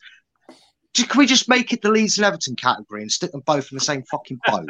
Can 0.96 1.18
we 1.18 1.26
just 1.26 1.50
make 1.50 1.74
it 1.74 1.82
the 1.82 1.90
Leeds 1.90 2.18
and 2.18 2.26
Everton 2.26 2.56
category 2.56 3.02
and 3.02 3.12
stick 3.12 3.32
them 3.32 3.42
both 3.46 3.72
in 3.72 3.78
the 3.78 3.84
same 3.84 4.04
fucking 4.04 4.40
boat? 4.46 4.68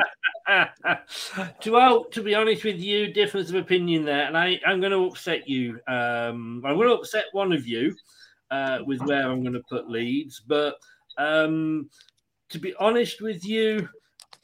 well, 1.68 2.06
to 2.06 2.22
be 2.22 2.34
honest 2.34 2.64
with 2.64 2.80
you, 2.80 3.14
difference 3.14 3.50
of 3.50 3.56
opinion 3.56 4.06
there, 4.06 4.26
and 4.26 4.38
I, 4.38 4.60
I'm 4.66 4.80
going 4.80 4.94
to 4.94 5.06
upset 5.06 5.50
you. 5.50 5.80
Um, 5.88 6.64
I'm 6.66 6.76
going 6.76 6.88
to 6.88 6.96
upset 6.96 7.26
one 7.34 7.52
of 7.52 7.68
you 7.68 7.94
uh, 8.52 8.80
with 8.86 9.02
where 9.02 9.30
I'm 9.30 9.42
going 9.42 9.54
to 9.54 9.64
put 9.70 9.90
Leeds, 9.90 10.42
but 10.48 10.76
um, 11.18 11.90
to 12.50 12.60
be 12.60 12.74
honest 12.80 13.22
with 13.22 13.46
you, 13.46 13.90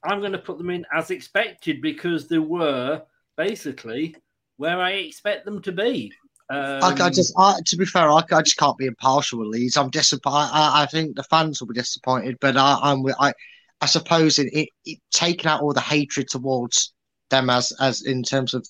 I'm 0.03 0.19
going 0.19 0.33
to 0.33 0.37
put 0.37 0.57
them 0.57 0.69
in 0.69 0.85
as 0.93 1.11
expected 1.11 1.81
because 1.81 2.27
they 2.27 2.39
were 2.39 3.01
basically 3.37 4.15
where 4.57 4.81
I 4.81 4.91
expect 4.91 5.45
them 5.45 5.61
to 5.61 5.71
be. 5.71 6.11
Um, 6.51 6.83
I, 6.83 7.05
I, 7.05 7.09
just, 7.11 7.33
I, 7.37 7.59
to 7.63 7.77
be 7.77 7.85
fair, 7.85 8.09
I, 8.09 8.23
I, 8.31 8.41
just 8.41 8.57
can't 8.57 8.77
be 8.77 8.87
impartial 8.87 9.39
with 9.39 9.49
Leeds. 9.49 9.77
I'm 9.77 9.91
disappointed. 9.91 10.49
I, 10.51 10.87
think 10.87 11.15
the 11.15 11.23
fans 11.23 11.59
will 11.59 11.67
be 11.67 11.75
disappointed, 11.75 12.37
but 12.41 12.57
I, 12.57 12.91
am 12.91 13.05
I, 13.19 13.33
I 13.81 13.85
suppose 13.85 14.39
it, 14.39 14.51
it, 14.51 14.69
it, 14.83 14.97
taking 15.11 15.45
out 15.45 15.61
all 15.61 15.73
the 15.73 15.79
hatred 15.79 16.27
towards 16.27 16.91
them 17.29 17.51
as, 17.51 17.71
as 17.79 18.01
in 18.01 18.23
terms 18.23 18.55
of 18.55 18.67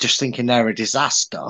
just 0.00 0.18
thinking 0.18 0.46
they're 0.46 0.68
a 0.68 0.74
disaster. 0.74 1.44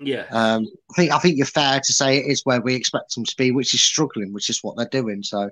Yeah. 0.00 0.26
Um, 0.30 0.66
I 0.90 0.94
think, 0.94 1.12
I 1.12 1.18
think 1.18 1.36
you're 1.36 1.46
fair 1.46 1.78
to 1.78 1.92
say 1.92 2.18
it 2.18 2.26
is 2.26 2.42
where 2.44 2.60
we 2.60 2.74
expect 2.74 3.14
them 3.14 3.24
to 3.24 3.36
be, 3.36 3.52
which 3.52 3.74
is 3.74 3.80
struggling, 3.80 4.32
which 4.32 4.50
is 4.50 4.64
what 4.64 4.76
they're 4.76 4.88
doing. 4.88 5.22
So, 5.22 5.48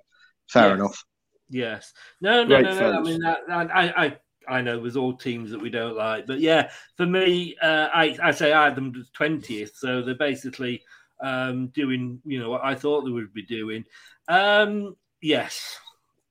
fair 0.48 0.74
enough. 0.74 1.04
Yes. 1.48 1.92
No, 2.20 2.42
no, 2.42 2.60
Great 2.60 2.64
no, 2.64 2.80
no. 2.80 2.98
I 2.98 3.02
mean, 3.02 3.20
that, 3.20 3.38
I, 3.48 4.06
I, 4.06 4.16
I 4.50 4.60
know 4.60 4.80
there's 4.80 4.96
all 4.96 5.16
teams 5.16 5.50
that 5.52 5.60
we 5.60 5.70
don't 5.70 5.96
like, 5.96 6.26
but 6.26 6.40
yeah, 6.40 6.70
for 6.96 7.06
me, 7.06 7.56
uh, 7.62 7.88
I 7.94 8.16
I 8.22 8.30
say 8.32 8.52
I 8.52 8.64
had 8.64 8.74
them 8.74 8.92
twentieth, 9.12 9.76
so 9.76 10.02
they're 10.02 10.14
basically 10.16 10.82
um, 11.20 11.68
doing 11.68 12.20
you 12.24 12.40
know 12.40 12.50
what 12.50 12.64
I 12.64 12.74
thought 12.74 13.04
they 13.04 13.12
would 13.12 13.32
be 13.32 13.42
doing. 13.42 13.84
Um, 14.28 14.96
yes. 15.22 15.78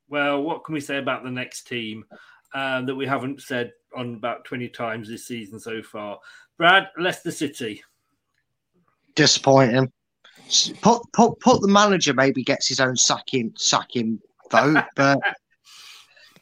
Well, 0.10 0.42
what 0.42 0.66
can 0.66 0.74
we 0.74 0.82
say 0.82 0.98
about 0.98 1.24
the 1.24 1.32
next 1.32 1.68
team 1.68 2.04
um, 2.54 2.88
that 2.88 2.96
we 2.96 3.06
haven't 3.06 3.42
said 3.42 3.72
on 3.96 4.16
about 4.16 4.44
twenty 4.44 4.68
times 4.68 5.08
this 5.08 5.26
season 5.26 5.60
so 5.60 5.82
far? 5.82 6.20
Brad, 6.58 6.90
Leicester 6.98 7.32
City. 7.32 7.82
Disappointing. 9.16 9.92
Put 10.82 11.04
put 11.14 11.40
put 11.40 11.62
the 11.62 11.68
manager 11.70 12.14
maybe 12.14 12.44
gets 12.44 12.68
his 12.68 12.82
own 12.82 12.98
sacking 12.98 13.54
sacking 13.56 14.20
vote, 14.52 14.84
but 14.96 15.20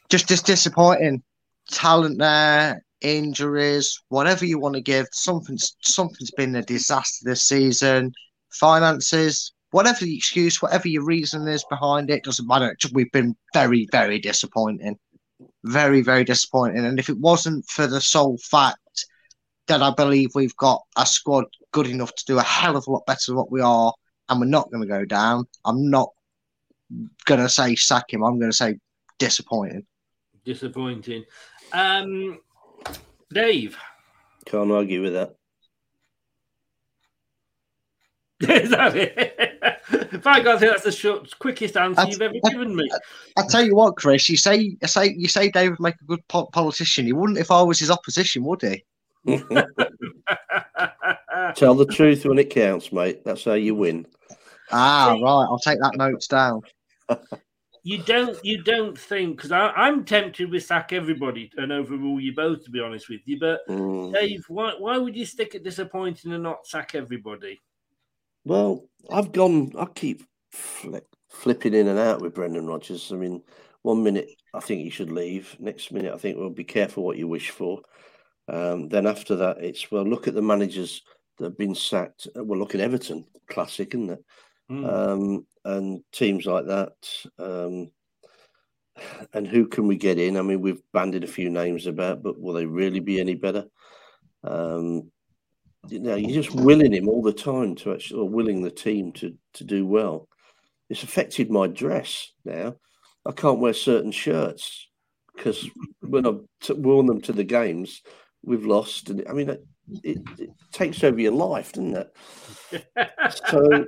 just 0.08 0.26
just 0.26 0.46
disappointing 0.46 1.22
talent 1.70 2.18
there, 2.18 2.84
injuries, 3.00 4.00
whatever 4.08 4.44
you 4.44 4.58
want 4.58 4.74
to 4.74 4.80
give. 4.80 5.06
Something's 5.12 5.76
something's 5.80 6.30
been 6.32 6.56
a 6.56 6.62
disaster 6.62 7.28
this 7.28 7.42
season. 7.42 8.12
Finances, 8.50 9.52
whatever 9.70 10.04
the 10.04 10.16
excuse, 10.16 10.62
whatever 10.62 10.88
your 10.88 11.04
reason 11.04 11.46
is 11.46 11.64
behind 11.68 12.10
it, 12.10 12.24
doesn't 12.24 12.46
matter. 12.46 12.76
We've 12.92 13.12
been 13.12 13.36
very, 13.54 13.86
very 13.92 14.18
disappointing. 14.18 14.98
Very, 15.64 16.02
very 16.02 16.24
disappointing. 16.24 16.84
And 16.84 16.98
if 16.98 17.08
it 17.08 17.18
wasn't 17.18 17.66
for 17.68 17.86
the 17.86 18.00
sole 18.00 18.38
fact 18.38 19.06
that 19.66 19.82
I 19.82 19.90
believe 19.90 20.30
we've 20.34 20.56
got 20.56 20.82
a 20.96 21.04
squad 21.04 21.44
good 21.72 21.86
enough 21.86 22.14
to 22.14 22.24
do 22.26 22.38
a 22.38 22.42
hell 22.42 22.76
of 22.76 22.86
a 22.86 22.90
lot 22.90 23.06
better 23.06 23.20
than 23.28 23.36
what 23.36 23.52
we 23.52 23.60
are, 23.60 23.92
and 24.28 24.40
we're 24.40 24.46
not 24.46 24.70
going 24.70 24.82
to 24.82 24.88
go 24.88 25.04
down, 25.04 25.46
I'm 25.64 25.90
not 25.90 26.10
going 27.26 27.40
to 27.40 27.48
say 27.48 27.74
sack 27.74 28.12
him. 28.12 28.22
I'm 28.22 28.38
going 28.38 28.50
to 28.50 28.56
say 28.56 28.78
disappointing. 29.18 29.86
Disappointing. 30.44 31.24
Um, 31.72 32.40
Dave. 33.32 33.76
Can't 34.46 34.70
argue 34.70 35.02
with 35.02 35.12
that. 35.14 35.34
Is 38.48 38.70
that 38.70 38.96
it? 38.96 40.22
By 40.22 40.40
God, 40.40 40.60
that's 40.60 40.84
the 40.84 40.92
short, 40.92 41.36
quickest 41.38 41.76
answer 41.76 42.02
I, 42.02 42.06
you've 42.06 42.22
ever 42.22 42.34
I, 42.44 42.50
given 42.50 42.76
me. 42.76 42.88
I, 43.36 43.42
I, 43.42 43.46
tell 43.48 43.64
you 43.64 43.74
what, 43.74 43.96
Chris, 43.96 44.28
you 44.28 44.36
say, 44.36 44.76
you 44.80 44.86
say, 44.86 45.14
you 45.16 45.26
say, 45.28 45.50
Dave 45.50 45.70
would 45.70 45.80
make 45.80 46.00
a 46.00 46.04
good 46.04 46.26
po- 46.28 46.46
politician. 46.46 47.06
He 47.06 47.12
wouldn't 47.12 47.38
if 47.38 47.50
I 47.50 47.62
was 47.62 47.80
his 47.80 47.90
opposition, 47.90 48.44
would 48.44 48.62
he? 48.62 48.84
Tell 51.56 51.74
the 51.74 51.86
truth 51.90 52.24
when 52.24 52.38
it 52.38 52.50
counts, 52.50 52.92
mate. 52.92 53.24
That's 53.24 53.44
how 53.44 53.54
you 53.54 53.74
win. 53.74 54.06
Ah, 54.70 55.18
right. 55.20 55.46
I'll 55.50 55.58
take 55.58 55.80
that 55.80 55.96
notes 55.96 56.28
down. 56.28 56.62
You 57.82 58.02
don't 58.02 58.38
you 58.44 58.62
don't 58.62 58.98
think 58.98 59.36
because 59.36 59.52
I'm 59.52 60.04
tempted 60.04 60.50
with 60.50 60.64
sack 60.64 60.92
everybody 60.92 61.50
and 61.56 61.72
overrule 61.72 62.20
you 62.20 62.34
both 62.34 62.64
to 62.64 62.70
be 62.70 62.80
honest 62.80 63.08
with 63.08 63.20
you. 63.24 63.38
But 63.38 63.66
mm. 63.68 64.12
Dave, 64.12 64.44
why 64.48 64.74
why 64.78 64.98
would 64.98 65.16
you 65.16 65.26
stick 65.26 65.54
at 65.54 65.64
disappointing 65.64 66.32
and 66.32 66.42
not 66.42 66.66
sack 66.66 66.94
everybody? 66.94 67.60
Well, 68.44 68.84
I've 69.10 69.32
gone. 69.32 69.72
I 69.78 69.86
keep 69.86 70.22
flipping 70.50 71.74
in 71.74 71.88
and 71.88 71.98
out 71.98 72.20
with 72.20 72.34
Brendan 72.34 72.66
Rodgers. 72.66 73.12
I 73.12 73.16
mean, 73.16 73.42
one 73.82 74.02
minute 74.02 74.30
I 74.54 74.60
think 74.60 74.82
he 74.82 74.90
should 74.90 75.12
leave. 75.12 75.56
Next 75.58 75.92
minute 75.92 76.14
I 76.14 76.18
think 76.18 76.38
well, 76.38 76.50
be 76.50 76.64
careful 76.64 77.04
what 77.04 77.18
you 77.18 77.28
wish 77.28 77.50
for. 77.50 77.82
Um, 78.48 78.88
then 78.88 79.06
after 79.06 79.36
that, 79.36 79.58
it's 79.58 79.90
well, 79.90 80.04
look 80.04 80.26
at 80.26 80.34
the 80.34 80.42
managers 80.42 81.02
that 81.38 81.44
have 81.44 81.58
been 81.58 81.74
sacked. 81.74 82.28
Well, 82.34 82.58
look 82.58 82.74
at 82.74 82.80
Everton, 82.80 83.26
classic, 83.48 83.94
isn't 83.94 84.10
it? 84.10 84.24
Mm. 84.70 84.92
Um, 84.92 85.46
and 85.64 86.02
teams 86.12 86.46
like 86.46 86.66
that. 86.66 86.92
Um, 87.38 87.90
and 89.32 89.46
who 89.46 89.66
can 89.66 89.86
we 89.86 89.96
get 89.96 90.18
in? 90.18 90.36
I 90.36 90.42
mean, 90.42 90.60
we've 90.60 90.82
banded 90.92 91.24
a 91.24 91.28
few 91.28 91.50
names 91.50 91.86
about, 91.86 92.22
but 92.22 92.40
will 92.40 92.54
they 92.54 92.66
really 92.66 93.00
be 93.00 93.20
any 93.20 93.34
better? 93.34 93.66
Um, 94.44 95.10
you 95.88 96.00
know, 96.00 96.16
you're 96.16 96.42
just 96.42 96.54
willing 96.54 96.92
him 96.92 97.08
all 97.08 97.22
the 97.22 97.32
time 97.32 97.74
to 97.76 97.92
actually, 97.92 98.20
or 98.20 98.28
willing 98.28 98.62
the 98.62 98.70
team 98.70 99.12
to 99.12 99.34
to 99.54 99.64
do 99.64 99.86
well. 99.86 100.28
It's 100.90 101.02
affected 101.02 101.50
my 101.50 101.66
dress 101.66 102.32
now. 102.44 102.76
I 103.26 103.32
can't 103.32 103.60
wear 103.60 103.74
certain 103.74 104.10
shirts 104.10 104.88
because 105.34 105.68
when 106.00 106.26
I've 106.26 106.40
t- 106.60 106.72
worn 106.72 107.06
them 107.06 107.20
to 107.22 107.32
the 107.32 107.44
games, 107.44 108.02
we've 108.42 108.64
lost. 108.64 109.10
And 109.10 109.24
I 109.28 109.32
mean, 109.32 109.50
it, 109.50 109.64
it, 110.02 110.18
it 110.38 110.50
takes 110.72 111.04
over 111.04 111.20
your 111.20 111.32
life, 111.32 111.72
doesn't 111.72 111.96
it? 111.96 112.90
so 113.46 113.84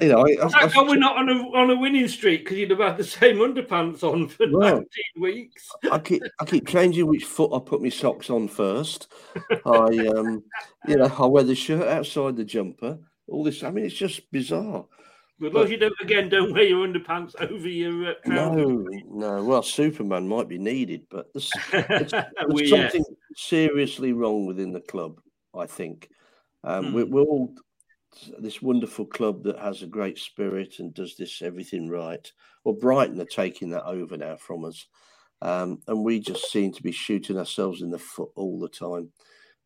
you 0.00 0.08
know, 0.08 0.26
I, 0.26 0.36
I, 0.42 0.70
I, 0.74 0.82
we're 0.82 0.96
not 0.96 1.16
on 1.16 1.28
a 1.28 1.34
on 1.56 1.70
a 1.70 1.76
winning 1.76 2.08
streak 2.08 2.44
because 2.44 2.58
you'd 2.58 2.70
have 2.70 2.80
had 2.80 2.96
the 2.96 3.04
same 3.04 3.36
underpants 3.36 4.02
on 4.02 4.28
for 4.28 4.46
well, 4.50 4.76
19 4.76 4.86
weeks. 5.20 5.68
I 5.90 5.98
keep 5.98 6.22
I 6.40 6.44
keep 6.44 6.66
changing 6.66 7.06
which 7.06 7.24
foot 7.24 7.54
I 7.54 7.60
put 7.64 7.82
my 7.82 7.88
socks 7.88 8.30
on 8.30 8.48
first. 8.48 9.12
I 9.64 10.06
um, 10.08 10.42
you 10.86 10.96
know, 10.96 11.12
I 11.18 11.26
wear 11.26 11.44
the 11.44 11.54
shirt 11.54 11.88
outside 11.88 12.36
the 12.36 12.44
jumper. 12.44 12.98
All 13.26 13.42
this, 13.42 13.62
I 13.62 13.70
mean, 13.70 13.86
it's 13.86 13.94
just 13.94 14.30
bizarre. 14.30 14.84
But 15.40 15.52
long 15.52 15.64
as 15.64 15.70
you 15.70 15.78
don't 15.78 15.94
again, 16.00 16.28
don't 16.28 16.52
wear 16.52 16.62
your 16.62 16.86
underpants 16.86 17.34
over 17.40 17.68
your 17.68 18.10
uh, 18.10 18.14
No, 18.26 18.54
no. 19.08 19.42
Well, 19.42 19.62
Superman 19.62 20.28
might 20.28 20.48
be 20.48 20.58
needed, 20.58 21.06
but 21.10 21.32
there's, 21.32 21.50
there's, 21.72 21.88
there's 22.10 22.24
well, 22.48 22.66
something 22.66 23.04
yes. 23.08 23.16
seriously 23.34 24.12
wrong 24.12 24.46
within 24.46 24.72
the 24.72 24.80
club. 24.80 25.20
I 25.56 25.66
think 25.66 26.08
um, 26.62 26.86
hmm. 26.86 26.94
we're, 26.94 27.06
we're 27.06 27.22
all 27.22 27.54
this 28.38 28.62
wonderful 28.62 29.06
club 29.06 29.42
that 29.44 29.58
has 29.58 29.82
a 29.82 29.86
great 29.86 30.18
spirit 30.18 30.78
and 30.78 30.94
does 30.94 31.16
this 31.16 31.42
everything 31.42 31.88
right. 31.88 32.30
Well, 32.64 32.74
Brighton 32.74 33.20
are 33.20 33.26
taking 33.26 33.70
that 33.70 33.84
over 33.84 34.16
now 34.16 34.36
from 34.36 34.64
us. 34.64 34.86
Um, 35.42 35.80
and 35.88 36.04
we 36.04 36.20
just 36.20 36.50
seem 36.50 36.72
to 36.72 36.82
be 36.82 36.92
shooting 36.92 37.38
ourselves 37.38 37.82
in 37.82 37.90
the 37.90 37.98
foot 37.98 38.30
all 38.34 38.58
the 38.58 38.68
time, 38.68 39.10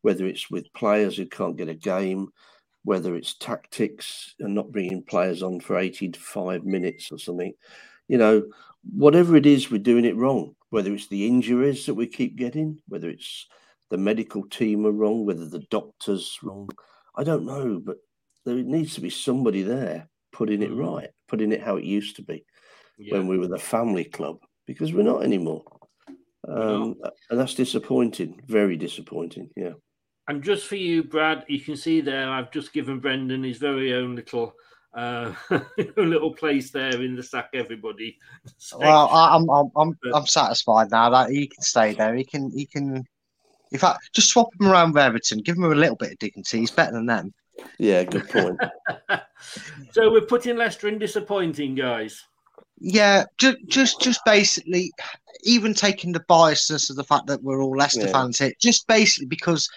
whether 0.01 0.25
it's 0.25 0.49
with 0.51 0.73
players 0.73 1.17
who 1.17 1.25
can't 1.25 1.57
get 1.57 1.69
a 1.69 1.73
game, 1.73 2.29
whether 2.83 3.15
it's 3.15 3.35
tactics 3.35 4.35
and 4.39 4.53
not 4.53 4.71
bringing 4.71 5.03
players 5.03 5.43
on 5.43 5.59
for 5.59 5.77
85 5.77 6.65
minutes 6.65 7.11
or 7.11 7.19
something. 7.19 7.53
You 8.07 8.17
know, 8.17 8.43
whatever 8.93 9.35
it 9.35 9.45
is, 9.45 9.71
we're 9.71 9.79
doing 9.79 10.05
it 10.05 10.15
wrong, 10.15 10.55
whether 10.69 10.93
it's 10.93 11.07
the 11.07 11.27
injuries 11.27 11.85
that 11.85 11.93
we 11.93 12.07
keep 12.07 12.35
getting, 12.35 12.81
whether 12.87 13.09
it's 13.09 13.47
the 13.89 13.97
medical 13.97 14.43
team 14.43 14.85
are 14.85 14.91
wrong, 14.91 15.25
whether 15.25 15.45
the 15.45 15.65
doctor's 15.69 16.37
wrong. 16.43 16.69
I 17.15 17.23
don't 17.23 17.45
know, 17.45 17.79
but 17.83 17.97
there 18.49 18.57
needs 18.57 18.95
to 18.95 19.01
be 19.01 19.09
somebody 19.09 19.63
there 19.63 20.09
putting 20.31 20.61
it 20.61 20.71
mm. 20.71 20.79
right, 20.79 21.09
putting 21.27 21.51
it 21.51 21.61
how 21.61 21.77
it 21.77 21.83
used 21.83 22.15
to 22.17 22.21
be 22.21 22.45
yeah. 22.97 23.13
when 23.13 23.27
we 23.27 23.37
were 23.37 23.47
the 23.47 23.57
family 23.57 24.05
club, 24.05 24.37
because 24.65 24.93
we're 24.93 25.03
not 25.03 25.23
anymore. 25.23 25.63
Um, 26.47 26.95
no. 27.01 27.11
And 27.29 27.39
that's 27.39 27.55
disappointing, 27.55 28.41
very 28.47 28.77
disappointing. 28.77 29.49
Yeah. 29.55 29.73
And 30.27 30.43
just 30.43 30.67
for 30.67 30.75
you, 30.75 31.03
Brad, 31.03 31.43
you 31.47 31.59
can 31.59 31.75
see 31.75 32.01
there, 32.01 32.29
I've 32.29 32.51
just 32.51 32.71
given 32.71 32.99
Brendan 32.99 33.43
his 33.43 33.57
very 33.57 33.93
own 33.93 34.15
little 34.15 34.53
uh, 34.93 35.33
a 35.51 36.01
little 36.01 36.33
place 36.33 36.71
there 36.71 37.01
in 37.01 37.15
the 37.15 37.23
sack. 37.23 37.49
Everybody. 37.53 38.17
Well, 38.77 39.09
I, 39.09 39.35
I'm 39.35 39.49
I'm 39.49 39.71
I'm, 39.75 39.97
I'm 40.13 40.25
satisfied 40.25 40.91
now 40.91 41.09
that 41.09 41.29
he 41.31 41.47
can 41.47 41.61
stay 41.61 41.93
there. 41.93 42.15
He 42.15 42.23
can 42.23 42.51
he 42.51 42.65
can. 42.65 43.03
In 43.71 43.79
fact, 43.79 44.09
just 44.13 44.29
swap 44.29 44.49
him 44.59 44.67
around 44.67 44.93
with 44.93 45.03
Everton. 45.03 45.39
Give 45.39 45.55
him 45.55 45.63
a 45.63 45.69
little 45.69 45.95
bit 45.95 46.13
of 46.13 46.19
dignity. 46.19 46.59
He's 46.59 46.71
better 46.71 46.91
than 46.91 47.05
them. 47.05 47.33
Yeah, 47.77 48.03
good 48.03 48.27
point. 48.29 48.59
so 49.91 50.11
we're 50.11 50.21
putting 50.21 50.57
Leicester 50.57 50.87
in 50.87 50.99
disappointing, 50.99 51.75
guys. 51.75 52.23
Yeah, 52.79 53.25
just 53.37 53.57
just 53.67 54.01
just 54.01 54.21
basically, 54.25 54.91
even 55.43 55.73
taking 55.73 56.11
the 56.11 56.23
biasness 56.29 56.89
of 56.89 56.95
the 56.95 57.03
fact 57.03 57.27
that 57.27 57.43
we're 57.43 57.61
all 57.61 57.75
Leicester 57.75 58.05
Yeah. 58.05 58.11
fans 58.11 58.39
here, 58.39 58.53
just 58.59 58.87
basically 58.87 59.27
because 59.27 59.69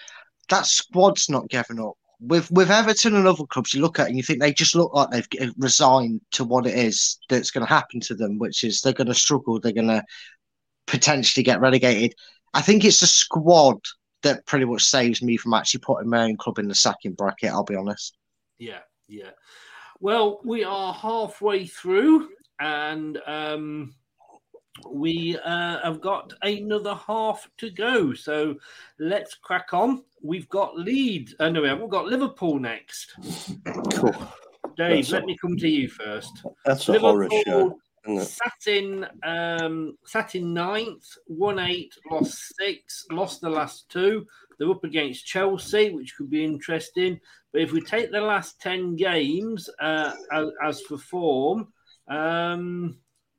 that 0.49 0.65
squad's 0.65 1.29
not 1.29 1.49
giving 1.49 1.79
up. 1.79 1.93
With 2.19 2.49
with 2.51 2.71
Everton 2.71 3.15
and 3.15 3.27
other 3.27 3.45
clubs, 3.45 3.73
you 3.73 3.81
look 3.81 3.99
at 3.99 4.05
it 4.05 4.09
and 4.09 4.17
you 4.17 4.23
think 4.23 4.39
they 4.39 4.53
just 4.53 4.75
look 4.75 4.93
like 4.93 5.09
they've 5.09 5.53
resigned 5.57 6.21
to 6.31 6.45
what 6.45 6.65
it 6.65 6.75
is 6.75 7.17
that's 7.27 7.51
going 7.51 7.65
to 7.65 7.73
happen 7.73 7.99
to 8.01 8.15
them, 8.15 8.39
which 8.39 8.63
is 8.63 8.79
they're 8.79 8.93
going 8.93 9.07
to 9.07 9.13
struggle, 9.13 9.59
they're 9.59 9.73
going 9.73 9.87
to 9.87 10.03
potentially 10.87 11.43
get 11.43 11.59
relegated. 11.59 12.15
I 12.53 12.61
think 12.61 12.85
it's 12.85 13.01
the 13.01 13.07
squad 13.07 13.79
that 14.23 14.45
pretty 14.45 14.65
much 14.65 14.83
saves 14.83 15.21
me 15.21 15.37
from 15.37 15.53
actually 15.53 15.81
putting 15.81 16.09
my 16.09 16.23
own 16.23 16.37
club 16.37 16.57
in 16.59 16.67
the 16.67 16.75
sacking 16.75 17.13
bracket. 17.13 17.51
I'll 17.51 17.63
be 17.63 17.75
honest. 17.75 18.17
Yeah, 18.57 18.79
yeah. 19.07 19.31
Well, 19.99 20.39
we 20.43 20.63
are 20.63 20.93
halfway 20.93 21.65
through, 21.65 22.29
and 22.59 23.19
um, 23.27 23.93
we 24.89 25.37
uh, 25.45 25.79
have 25.83 26.01
got 26.01 26.33
another 26.41 26.95
half 26.95 27.47
to 27.59 27.69
go. 27.69 28.13
So 28.13 28.55
let's 28.99 29.35
crack 29.35 29.73
on. 29.73 30.03
We've 30.21 30.49
got 30.49 30.77
Leeds. 30.77 31.35
Uh, 31.39 31.49
no, 31.49 31.61
we 31.61 31.67
haven't. 31.67 31.83
We've 31.83 31.91
got 31.91 32.05
Liverpool 32.05 32.59
next. 32.59 33.13
Cool. 33.93 34.15
Dave, 34.77 34.95
That's 35.05 35.11
let 35.11 35.23
a- 35.23 35.25
me 35.27 35.37
come 35.39 35.57
to 35.57 35.67
you 35.69 35.87
first. 35.89 36.43
That's 36.65 36.89
a 36.89 36.97
horror 36.99 37.29
show. 37.45 37.77
Sat 38.05 38.67
in, 38.67 39.05
um, 39.23 39.97
sat 40.05 40.35
in 40.35 40.53
ninth, 40.53 41.05
won 41.27 41.57
eight, 41.59 41.93
lost 42.11 42.53
six, 42.59 43.05
lost 43.11 43.39
the 43.39 43.49
last 43.49 43.87
two. 43.89 44.27
They're 44.59 44.69
up 44.69 44.83
against 44.83 45.25
Chelsea, 45.25 45.91
which 45.91 46.15
could 46.17 46.29
be 46.29 46.43
interesting. 46.43 47.19
But 47.53 47.61
if 47.61 47.71
we 47.71 47.81
take 47.81 48.11
the 48.11 48.19
last 48.19 48.59
ten 48.59 48.95
games 48.97 49.69
uh, 49.79 50.13
as, 50.31 50.47
as 50.63 50.81
for 50.81 50.97
form, 50.97 51.71
um, 52.09 52.97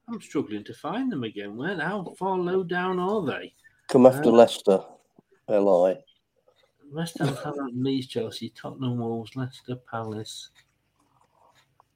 I'm 0.08 0.20
struggling 0.20 0.64
to 0.64 0.74
find 0.74 1.12
them 1.12 1.24
again. 1.24 1.56
Where? 1.56 1.78
How 1.78 2.14
far 2.18 2.38
low 2.38 2.62
down 2.62 2.98
are 2.98 3.24
they? 3.24 3.54
Come 3.88 4.06
after 4.06 4.30
Uh, 4.30 4.32
Leicester, 4.32 4.80
Li. 5.48 5.96
West 6.90 7.18
Ham, 7.18 7.32
Leeds, 7.74 8.06
Chelsea, 8.06 8.50
Tottenham, 8.50 8.98
Wolves, 8.98 9.36
Leicester, 9.36 9.76
Palace. 9.90 10.50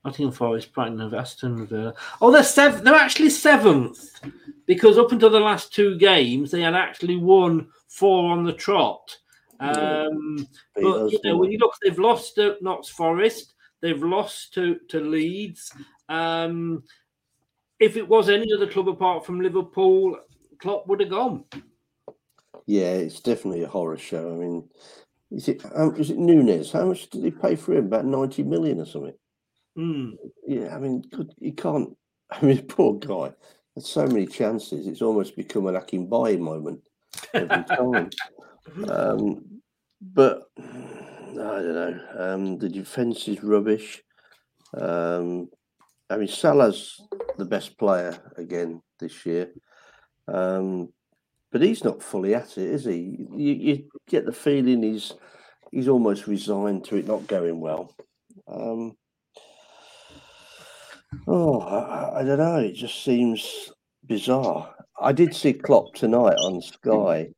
Nottingham 0.04 0.32
Forest, 0.32 0.72
Brighton, 0.72 1.00
and 1.00 1.14
Aston 1.14 1.66
Villa. 1.66 1.94
Oh, 2.20 2.30
they're 2.30 2.42
sev- 2.42 2.84
They're 2.84 2.94
actually 2.94 3.30
seventh 3.30 4.20
because 4.66 4.98
up 4.98 5.12
until 5.12 5.30
the 5.30 5.40
last 5.40 5.74
two 5.74 5.98
games, 5.98 6.50
they 6.50 6.62
had 6.62 6.74
actually 6.74 7.16
won 7.16 7.68
four 7.88 8.30
on 8.30 8.44
the 8.44 8.52
trot. 8.52 9.16
Um, 9.60 10.46
Beat 10.76 10.82
but 10.82 11.12
you 11.12 11.20
know, 11.24 11.36
when 11.36 11.50
you 11.50 11.58
look, 11.58 11.74
they've 11.82 11.98
lost 11.98 12.36
to 12.36 12.56
Notts 12.60 12.88
Forest, 12.88 13.54
they've 13.80 14.02
lost 14.02 14.54
to 14.54 14.78
to 14.88 15.00
Leeds. 15.00 15.72
Um, 16.08 16.84
if 17.80 17.96
it 17.96 18.08
was 18.08 18.28
any 18.28 18.52
other 18.52 18.66
club 18.66 18.88
apart 18.88 19.26
from 19.26 19.40
Liverpool, 19.40 20.16
Klopp 20.58 20.86
would 20.86 21.00
have 21.00 21.10
gone. 21.10 21.44
Yeah, 22.66 22.92
it's 22.92 23.20
definitely 23.20 23.62
a 23.62 23.68
horror 23.68 23.96
show. 23.96 24.32
I 24.32 24.36
mean, 24.36 24.68
is 25.30 25.48
it 25.48 25.62
um, 25.74 25.96
is 25.96 26.10
it 26.10 26.18
Nunez? 26.18 26.70
How 26.70 26.86
much 26.86 27.08
did 27.10 27.24
he 27.24 27.30
pay 27.30 27.56
for 27.56 27.74
him? 27.74 27.86
About 27.86 28.04
ninety 28.04 28.42
million 28.42 28.80
or 28.80 28.86
something. 28.86 29.14
Hmm. 29.78 30.10
Yeah, 30.44 30.74
I 30.74 30.80
mean, 30.80 31.04
he 31.38 31.52
can't. 31.52 31.96
I 32.32 32.44
mean, 32.44 32.66
poor 32.66 32.98
guy. 32.98 33.32
There's 33.74 33.88
so 33.88 34.08
many 34.08 34.26
chances. 34.26 34.88
It's 34.88 35.02
almost 35.02 35.36
become 35.36 35.68
an 35.68 35.76
Akin 35.76 36.08
buy 36.08 36.34
moment 36.34 36.80
every 37.32 37.62
time. 37.62 38.10
um, 38.88 39.44
but 40.02 40.50
I 40.58 40.62
don't 41.32 41.74
know. 41.74 42.00
Um, 42.18 42.58
the 42.58 42.68
defense 42.68 43.28
is 43.28 43.44
rubbish. 43.44 44.02
Um, 44.76 45.48
I 46.10 46.16
mean, 46.16 46.26
Salah's 46.26 47.00
the 47.36 47.44
best 47.44 47.78
player 47.78 48.18
again 48.36 48.82
this 48.98 49.24
year. 49.24 49.52
Um, 50.26 50.92
but 51.52 51.62
he's 51.62 51.84
not 51.84 52.02
fully 52.02 52.34
at 52.34 52.58
it, 52.58 52.68
is 52.68 52.84
he? 52.84 53.26
You, 53.36 53.52
you 53.52 53.84
get 54.08 54.26
the 54.26 54.32
feeling 54.32 54.82
he's 54.82 55.14
he's 55.70 55.86
almost 55.86 56.26
resigned 56.26 56.84
to 56.86 56.96
it 56.96 57.06
not 57.06 57.28
going 57.28 57.60
well. 57.60 57.94
Um, 58.48 58.97
oh, 61.26 61.60
I, 61.60 62.20
I 62.20 62.24
don't 62.24 62.38
know. 62.38 62.56
It 62.58 62.74
just 62.74 63.04
seems 63.04 63.70
bizarre. 64.06 64.74
I 65.00 65.12
did 65.12 65.34
see 65.34 65.52
Klopp 65.52 65.94
tonight 65.94 66.36
on 66.36 66.60
Sky 66.60 67.28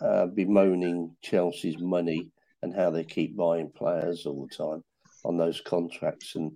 uh, 0.00 0.26
bemoaning 0.26 1.14
Chelsea's 1.22 1.78
money 1.78 2.28
and 2.62 2.74
how 2.74 2.90
they 2.90 3.04
keep 3.04 3.36
buying 3.36 3.70
players 3.70 4.26
all 4.26 4.46
the 4.46 4.54
time 4.54 4.82
on 5.24 5.36
those 5.36 5.60
contracts, 5.60 6.36
and 6.36 6.52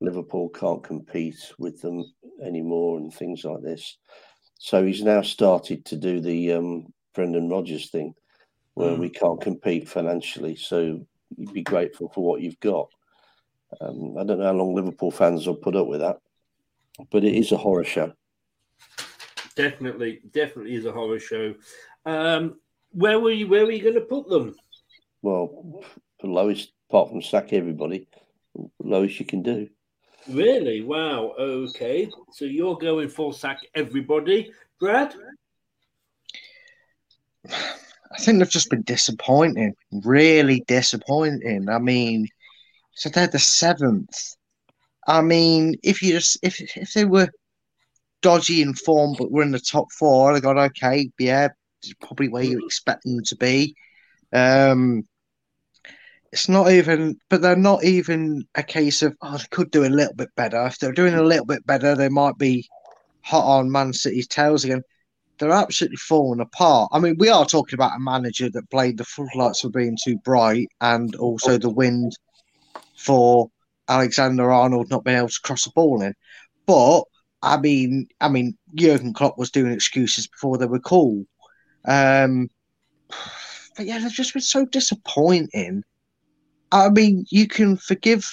Liverpool 0.00 0.48
can't 0.48 0.82
compete 0.82 1.52
with 1.58 1.80
them 1.80 2.04
anymore, 2.44 2.98
and 2.98 3.12
things 3.14 3.44
like 3.44 3.62
this. 3.62 3.96
So 4.58 4.84
he's 4.84 5.04
now 5.04 5.22
started 5.22 5.84
to 5.86 5.96
do 5.96 6.20
the 6.20 6.52
um, 6.54 6.92
Brendan 7.14 7.48
Rodgers 7.48 7.90
thing, 7.90 8.14
where 8.74 8.92
Mm. 8.92 8.98
we 8.98 9.08
can't 9.08 9.40
compete 9.40 9.88
financially. 9.88 10.56
So 10.56 11.00
you'd 11.36 11.52
be 11.52 11.62
grateful 11.62 12.08
for 12.12 12.24
what 12.24 12.40
you've 12.40 12.58
got. 12.60 12.88
Um, 13.80 14.16
I 14.18 14.24
don't 14.24 14.38
know 14.38 14.46
how 14.46 14.52
long 14.52 14.74
Liverpool 14.74 15.10
fans 15.10 15.46
will 15.46 15.54
put 15.54 15.76
up 15.76 15.86
with 15.86 16.00
that, 16.00 16.18
but 17.10 17.24
it 17.24 17.34
is 17.34 17.52
a 17.52 17.56
horror 17.56 17.84
show. 17.84 18.12
Definitely, 19.56 20.20
definitely 20.32 20.74
is 20.74 20.86
a 20.86 20.92
horror 20.92 21.18
show. 21.18 21.54
Um, 22.06 22.60
where 22.92 23.20
were 23.20 23.32
you? 23.32 23.48
Where 23.48 23.66
were 23.66 23.72
you 23.72 23.82
going 23.82 23.94
to 23.94 24.00
put 24.00 24.28
them? 24.28 24.54
Well, 25.20 25.82
the 26.20 26.28
lowest, 26.28 26.72
apart 26.88 27.10
from 27.10 27.22
sack 27.22 27.52
everybody, 27.52 28.08
lowest 28.78 29.20
you 29.20 29.26
can 29.26 29.42
do. 29.42 29.68
Really? 30.28 30.82
Wow. 30.82 31.34
Okay. 31.38 32.08
So 32.32 32.44
you're 32.44 32.76
going 32.76 33.08
for 33.08 33.32
sack 33.32 33.60
everybody, 33.74 34.52
Brad? 34.78 35.14
I 37.50 38.18
think 38.20 38.38
they've 38.38 38.48
just 38.48 38.70
been 38.70 38.82
disappointing, 38.82 39.74
really 39.92 40.60
disappointing. 40.66 41.68
I 41.68 41.78
mean, 41.78 42.28
so 42.98 43.08
they're 43.08 43.28
the 43.28 43.38
seventh. 43.38 44.34
I 45.06 45.22
mean, 45.22 45.76
if 45.84 46.02
you 46.02 46.12
just 46.14 46.36
if 46.42 46.60
if 46.76 46.92
they 46.94 47.04
were 47.04 47.28
dodgy 48.22 48.60
in 48.60 48.74
form 48.74 49.14
but 49.16 49.30
were 49.30 49.42
in 49.42 49.52
the 49.52 49.60
top 49.60 49.86
four, 49.92 50.32
I 50.32 50.40
got 50.40 50.58
okay, 50.58 51.08
yeah, 51.16 51.48
probably 52.00 52.28
where 52.28 52.42
you 52.42 52.58
expect 52.58 53.04
them 53.04 53.22
to 53.22 53.36
be. 53.36 53.76
Um, 54.32 55.06
it's 56.32 56.48
not 56.48 56.72
even, 56.72 57.16
but 57.30 57.40
they're 57.40 57.54
not 57.54 57.84
even 57.84 58.44
a 58.56 58.64
case 58.64 59.02
of 59.02 59.16
oh 59.22 59.38
they 59.38 59.44
could 59.52 59.70
do 59.70 59.84
a 59.84 59.88
little 59.88 60.14
bit 60.14 60.34
better. 60.34 60.66
If 60.66 60.80
they're 60.80 60.92
doing 60.92 61.14
a 61.14 61.22
little 61.22 61.46
bit 61.46 61.64
better, 61.66 61.94
they 61.94 62.08
might 62.08 62.36
be 62.36 62.68
hot 63.22 63.44
on 63.44 63.70
Man 63.70 63.92
City's 63.92 64.26
tails 64.26 64.64
again 64.64 64.82
they're 65.38 65.52
absolutely 65.52 65.98
falling 65.98 66.40
apart. 66.40 66.90
I 66.92 66.98
mean, 66.98 67.14
we 67.16 67.28
are 67.28 67.46
talking 67.46 67.74
about 67.76 67.94
a 67.94 68.00
manager 68.00 68.50
that 68.50 68.70
played 68.70 68.98
the 68.98 69.04
floodlights 69.04 69.60
for 69.60 69.70
being 69.70 69.96
too 70.02 70.18
bright 70.24 70.66
and 70.80 71.14
also 71.14 71.58
the 71.58 71.70
wind 71.70 72.18
for 72.98 73.50
Alexander 73.88 74.50
Arnold 74.50 74.90
not 74.90 75.04
being 75.04 75.16
able 75.16 75.28
to 75.28 75.40
cross 75.42 75.64
the 75.64 75.70
ball 75.70 76.02
in. 76.02 76.14
But 76.66 77.04
I 77.42 77.56
mean, 77.58 78.08
I 78.20 78.28
mean, 78.28 78.58
Jurgen 78.74 79.14
Klopp 79.14 79.38
was 79.38 79.50
doing 79.50 79.72
excuses 79.72 80.26
before 80.26 80.58
they 80.58 80.66
were 80.66 80.80
cool. 80.80 81.24
Um, 81.86 82.50
but 83.76 83.86
yeah, 83.86 84.00
they've 84.00 84.10
just 84.10 84.34
been 84.34 84.42
so 84.42 84.66
disappointing. 84.66 85.84
I 86.72 86.90
mean, 86.90 87.24
you 87.30 87.46
can 87.46 87.76
forgive. 87.76 88.28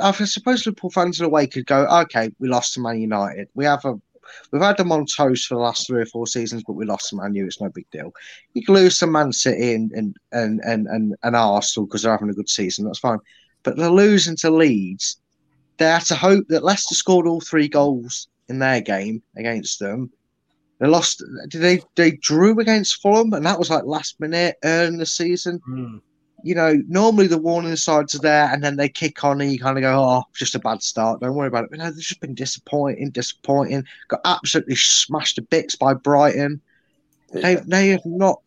I 0.00 0.12
suppose 0.12 0.64
Liverpool 0.64 0.90
fans 0.90 1.20
in 1.20 1.26
a 1.26 1.28
way 1.28 1.46
could 1.46 1.66
go, 1.66 1.86
okay, 2.02 2.30
we 2.38 2.48
lost 2.48 2.74
to 2.74 2.80
Man 2.80 3.00
United. 3.00 3.48
We 3.54 3.64
have 3.64 3.84
a 3.84 4.00
We've 4.50 4.62
had 4.62 4.76
them 4.76 4.92
on 4.92 5.06
toast 5.06 5.46
for 5.46 5.54
the 5.54 5.60
last 5.60 5.86
three 5.86 6.02
or 6.02 6.06
four 6.06 6.26
seasons, 6.26 6.62
but 6.66 6.74
we 6.74 6.84
lost 6.84 7.10
to 7.10 7.16
Man 7.16 7.34
U. 7.34 7.46
It's 7.46 7.60
no 7.60 7.68
big 7.68 7.90
deal. 7.90 8.12
You 8.54 8.64
can 8.64 8.74
lose 8.74 8.98
to 8.98 9.06
Man 9.06 9.32
City 9.32 9.74
and 9.74 9.90
and 9.92 10.16
and, 10.32 10.60
and, 10.86 11.14
and 11.22 11.36
Arsenal 11.36 11.86
because 11.86 12.02
they're 12.02 12.12
having 12.12 12.30
a 12.30 12.34
good 12.34 12.48
season. 12.48 12.84
That's 12.84 12.98
fine. 12.98 13.18
But 13.62 13.76
they're 13.76 13.90
losing 13.90 14.36
to 14.36 14.50
Leeds. 14.50 15.16
They 15.78 15.86
had 15.86 16.04
to 16.06 16.14
hope 16.14 16.46
that 16.48 16.64
Leicester 16.64 16.94
scored 16.94 17.26
all 17.26 17.40
three 17.40 17.68
goals 17.68 18.28
in 18.48 18.58
their 18.58 18.80
game 18.80 19.22
against 19.36 19.78
them. 19.78 20.10
They 20.78 20.86
lost. 20.86 21.22
They 21.52 21.80
they 21.96 22.12
drew 22.12 22.58
against 22.60 23.02
Fulham, 23.02 23.32
and 23.32 23.44
that 23.44 23.58
was 23.58 23.70
like 23.70 23.84
last 23.84 24.20
minute 24.20 24.56
early 24.64 24.88
in 24.88 24.96
the 24.98 25.06
season. 25.06 25.60
Hmm. 25.64 25.98
You 26.44 26.54
know, 26.54 26.80
normally 26.86 27.26
the 27.26 27.38
warning 27.38 27.74
signs 27.74 28.14
are 28.14 28.20
there, 28.20 28.48
and 28.52 28.62
then 28.62 28.76
they 28.76 28.88
kick 28.88 29.24
on, 29.24 29.40
and 29.40 29.50
you 29.50 29.58
kind 29.58 29.76
of 29.76 29.82
go, 29.82 30.00
"Oh, 30.00 30.22
just 30.34 30.54
a 30.54 30.60
bad 30.60 30.82
start. 30.82 31.20
Don't 31.20 31.34
worry 31.34 31.48
about 31.48 31.64
it." 31.64 31.70
But 31.70 31.80
no, 31.80 31.90
they've 31.90 32.00
just 32.00 32.20
been 32.20 32.34
disappointing, 32.34 33.10
disappointing. 33.10 33.84
Got 34.06 34.20
absolutely 34.24 34.76
smashed 34.76 35.34
to 35.36 35.42
bits 35.42 35.74
by 35.74 35.94
Brighton. 35.94 36.60
They 37.32 37.56
they 37.56 37.88
have 37.88 38.06
not 38.06 38.40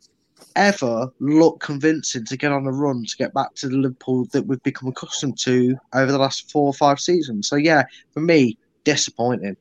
ever 0.56 1.12
look 1.20 1.60
convincing 1.60 2.26
to 2.26 2.38
get 2.38 2.52
on 2.52 2.66
a 2.66 2.72
run 2.72 3.06
to 3.06 3.18
get 3.18 3.34
back 3.34 3.54
to 3.56 3.68
the 3.70 3.78
Liverpool 3.78 4.26
that 4.32 4.46
we've 4.46 4.62
become 4.64 4.90
accustomed 4.90 5.38
to 5.40 5.78
over 5.94 6.12
the 6.12 6.18
last 6.18 6.52
four 6.52 6.66
or 6.68 6.74
five 6.74 7.00
seasons. 7.00 7.48
So 7.48 7.56
yeah, 7.56 7.84
for 8.14 8.22
me, 8.22 8.58
disappointing. 8.84 9.58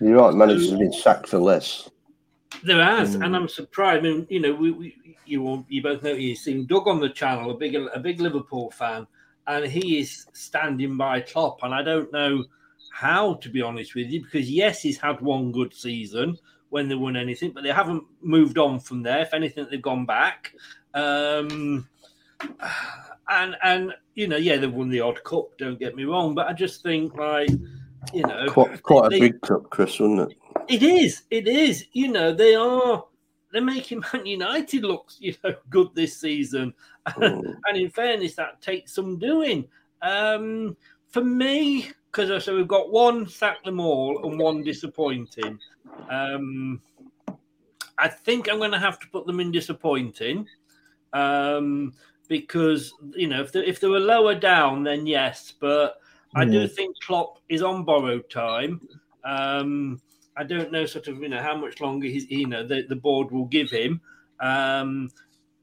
You're 0.00 0.16
right, 0.16 0.34
managers 0.34 0.70
have 0.70 0.78
been 0.78 0.92
sacked 0.92 1.28
for 1.28 1.38
less. 1.38 1.90
There 2.64 2.82
has, 2.82 3.16
Mm. 3.16 3.24
and 3.24 3.36
I'm 3.36 3.48
surprised. 3.48 4.06
I 4.06 4.08
mean, 4.08 4.26
you 4.30 4.40
know, 4.40 4.54
we, 4.54 4.70
we 4.70 5.16
you 5.26 5.46
all, 5.46 5.66
you 5.68 5.82
both 5.82 6.02
know 6.02 6.12
you've 6.12 6.38
seen 6.38 6.66
Doug 6.66 6.88
on 6.88 7.00
the 7.00 7.10
channel, 7.10 7.50
a 7.50 7.54
big 7.54 7.74
a 7.74 7.98
big 7.98 8.20
Liverpool 8.20 8.70
fan, 8.70 9.06
and 9.46 9.66
he 9.66 9.98
is 9.98 10.26
standing 10.32 10.96
by 10.96 11.20
Klopp. 11.20 11.62
And 11.62 11.74
I 11.74 11.82
don't 11.82 12.12
know 12.12 12.44
how 12.90 13.34
to 13.34 13.48
be 13.48 13.60
honest 13.60 13.94
with 13.94 14.08
you, 14.08 14.22
because 14.22 14.50
yes, 14.50 14.80
he's 14.80 14.98
had 14.98 15.20
one 15.20 15.52
good 15.52 15.74
season 15.74 16.38
when 16.70 16.88
they 16.88 16.94
won 16.94 17.16
anything, 17.16 17.52
but 17.52 17.62
they 17.62 17.70
haven't 17.70 18.04
moved 18.20 18.58
on 18.58 18.80
from 18.80 19.02
there. 19.02 19.20
If 19.20 19.34
anything, 19.34 19.66
they've 19.70 19.80
gone 19.80 20.06
back. 20.06 20.52
Um, 20.94 21.88
and 23.28 23.56
and 23.62 23.94
you 24.14 24.28
know, 24.28 24.36
yeah, 24.36 24.56
they've 24.56 24.72
won 24.72 24.88
the 24.88 25.00
odd 25.00 25.22
cup. 25.24 25.56
Don't 25.58 25.78
get 25.78 25.96
me 25.96 26.04
wrong, 26.04 26.34
but 26.34 26.46
I 26.46 26.52
just 26.52 26.82
think 26.82 27.14
like 27.14 27.50
you 28.12 28.22
know, 28.22 28.46
Quite, 28.48 28.82
quite 28.82 29.06
a 29.06 29.20
big 29.20 29.40
cup, 29.42 29.70
Chris, 29.70 29.98
wasn't 30.00 30.30
it? 30.30 30.38
it 30.68 30.82
is. 30.82 31.22
It 31.30 31.48
is. 31.48 31.86
You 31.92 32.08
know, 32.08 32.32
they 32.32 32.54
are. 32.54 33.04
They're 33.52 33.62
making 33.62 34.04
Man 34.12 34.26
United 34.26 34.84
look, 34.84 35.10
you 35.18 35.34
know, 35.42 35.54
good 35.70 35.88
this 35.94 36.18
season. 36.18 36.74
Mm. 37.08 37.56
and 37.66 37.76
in 37.76 37.90
fairness, 37.90 38.34
that 38.34 38.60
takes 38.60 38.94
some 38.94 39.18
doing. 39.18 39.66
Um, 40.02 40.76
for 41.08 41.24
me, 41.24 41.90
because 42.10 42.44
so 42.44 42.56
we've 42.56 42.68
got 42.68 42.90
one 42.90 43.26
sack 43.26 43.62
them 43.64 43.80
all 43.80 44.24
and 44.26 44.38
one 44.38 44.62
disappointing. 44.62 45.58
Um, 46.10 46.80
I 47.98 48.08
think 48.08 48.48
I'm 48.48 48.58
going 48.58 48.70
to 48.72 48.78
have 48.78 48.98
to 49.00 49.08
put 49.08 49.26
them 49.26 49.40
in 49.40 49.50
disappointing. 49.50 50.46
Um, 51.12 51.92
because 52.28 52.92
you 53.14 53.26
know, 53.26 53.40
if 53.42 53.52
they, 53.52 53.66
if 53.66 53.80
they 53.80 53.88
were 53.88 54.00
lower 54.00 54.34
down, 54.34 54.84
then 54.84 55.06
yes, 55.06 55.52
but 55.58 55.96
I 56.34 56.44
do 56.44 56.68
think 56.68 56.94
Klopp 57.00 57.38
is 57.48 57.62
on 57.62 57.84
borrowed 57.84 58.28
time. 58.30 58.86
Um, 59.24 60.00
I 60.36 60.44
don't 60.44 60.70
know 60.70 60.86
sort 60.86 61.08
of 61.08 61.20
you 61.20 61.28
know 61.28 61.42
how 61.42 61.56
much 61.56 61.80
longer 61.80 62.06
he's 62.06 62.30
you 62.30 62.46
know 62.46 62.66
the, 62.66 62.82
the 62.88 62.96
board 62.96 63.30
will 63.30 63.46
give 63.46 63.70
him. 63.70 64.00
Um, 64.40 65.10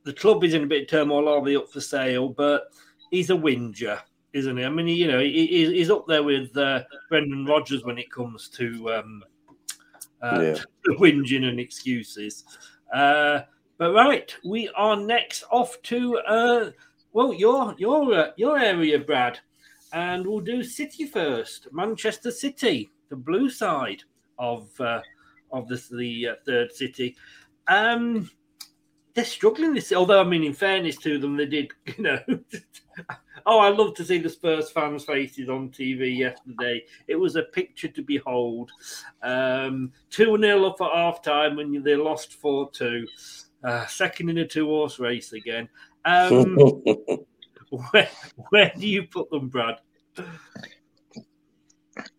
the 0.04 0.14
club 0.14 0.44
is 0.44 0.54
in 0.54 0.64
a 0.64 0.68
bit 0.68 0.84
of 0.84 0.88
turmoil, 0.90 1.30
are 1.30 1.44
they 1.44 1.56
up 1.56 1.70
for 1.72 1.82
sale? 1.82 2.30
But 2.30 2.66
he's 3.12 3.30
a 3.30 3.36
whinger, 3.36 4.00
isn't 4.36 4.58
he? 4.58 4.64
I 4.66 4.70
mean, 4.70 4.88
you 4.88 5.08
know, 5.08 5.20
he, 5.20 5.48
he- 5.48 5.74
he's 5.78 5.90
up 5.90 6.06
there 6.08 6.22
with 6.24 6.56
uh, 6.58 6.84
Brendan 7.10 7.46
Rodgers 7.46 7.84
when 7.86 7.98
it 7.98 8.12
comes 8.12 8.50
to 8.50 8.94
um, 8.94 9.24
uh, 10.22 10.40
Yeah. 10.42 10.56
whinging 11.00 11.46
and 11.48 11.60
excuses. 11.60 12.44
Uh, 12.94 13.42
but 13.78 13.94
right, 13.94 14.34
we 14.46 14.70
are 14.76 14.96
next 14.98 15.44
off 15.52 15.82
to 15.84 16.18
uh, 16.20 16.72
well 17.14 17.34
your 17.34 17.74
your 17.78 18.14
uh, 18.14 18.32
your 18.38 18.58
area, 18.60 19.00
Brad, 19.00 19.40
and 19.94 20.26
we'll 20.28 20.40
do 20.42 20.64
City 20.64 21.06
first. 21.06 21.68
Manchester 21.72 22.32
City, 22.32 22.90
the 23.10 23.16
blue 23.16 23.50
side 23.50 24.04
of 24.38 24.70
uh, 24.80 25.02
of 25.52 25.68
the 25.68 25.82
the 25.98 26.28
uh, 26.30 26.36
third 26.46 26.72
city. 26.74 27.16
Um, 27.68 28.30
they're 29.14 29.26
struggling 29.26 29.74
this. 29.74 29.92
Although 29.94 30.22
I 30.22 30.24
mean, 30.26 30.44
in 30.44 30.54
fairness 30.54 30.98
to 30.98 31.18
them, 31.18 31.38
they 31.38 31.46
did. 31.48 31.72
You 31.98 32.04
know, 32.04 32.20
oh, 33.46 33.60
I 33.60 33.70
love 33.70 33.94
to 33.96 34.06
see 34.06 34.20
the 34.20 34.30
Spurs 34.30 34.70
fans' 34.70 35.06
faces 35.06 35.50
on 35.50 35.70
TV 35.70 36.18
yesterday. 36.18 36.84
It 37.08 37.16
was 37.16 37.36
a 37.36 37.44
picture 37.44 37.88
to 37.90 38.02
behold. 38.02 38.72
Um, 39.22 39.92
two 40.10 40.38
0 40.38 40.66
up 40.66 40.82
at 40.82 40.92
half 40.92 41.22
time 41.22 41.56
when 41.56 41.84
they 41.84 41.96
lost 41.96 42.34
four 42.34 42.70
two. 42.72 43.08
Uh, 43.64 43.86
second 43.88 44.30
in 44.30 44.38
a 44.40 44.48
two 44.48 44.68
horse 44.68 45.00
race 45.00 45.34
again. 45.34 45.68
Um, 46.06 46.56
where, 47.92 48.10
where 48.50 48.72
do 48.78 48.88
you 48.88 49.04
put 49.04 49.30
them, 49.32 49.50
Brad? 49.50 49.80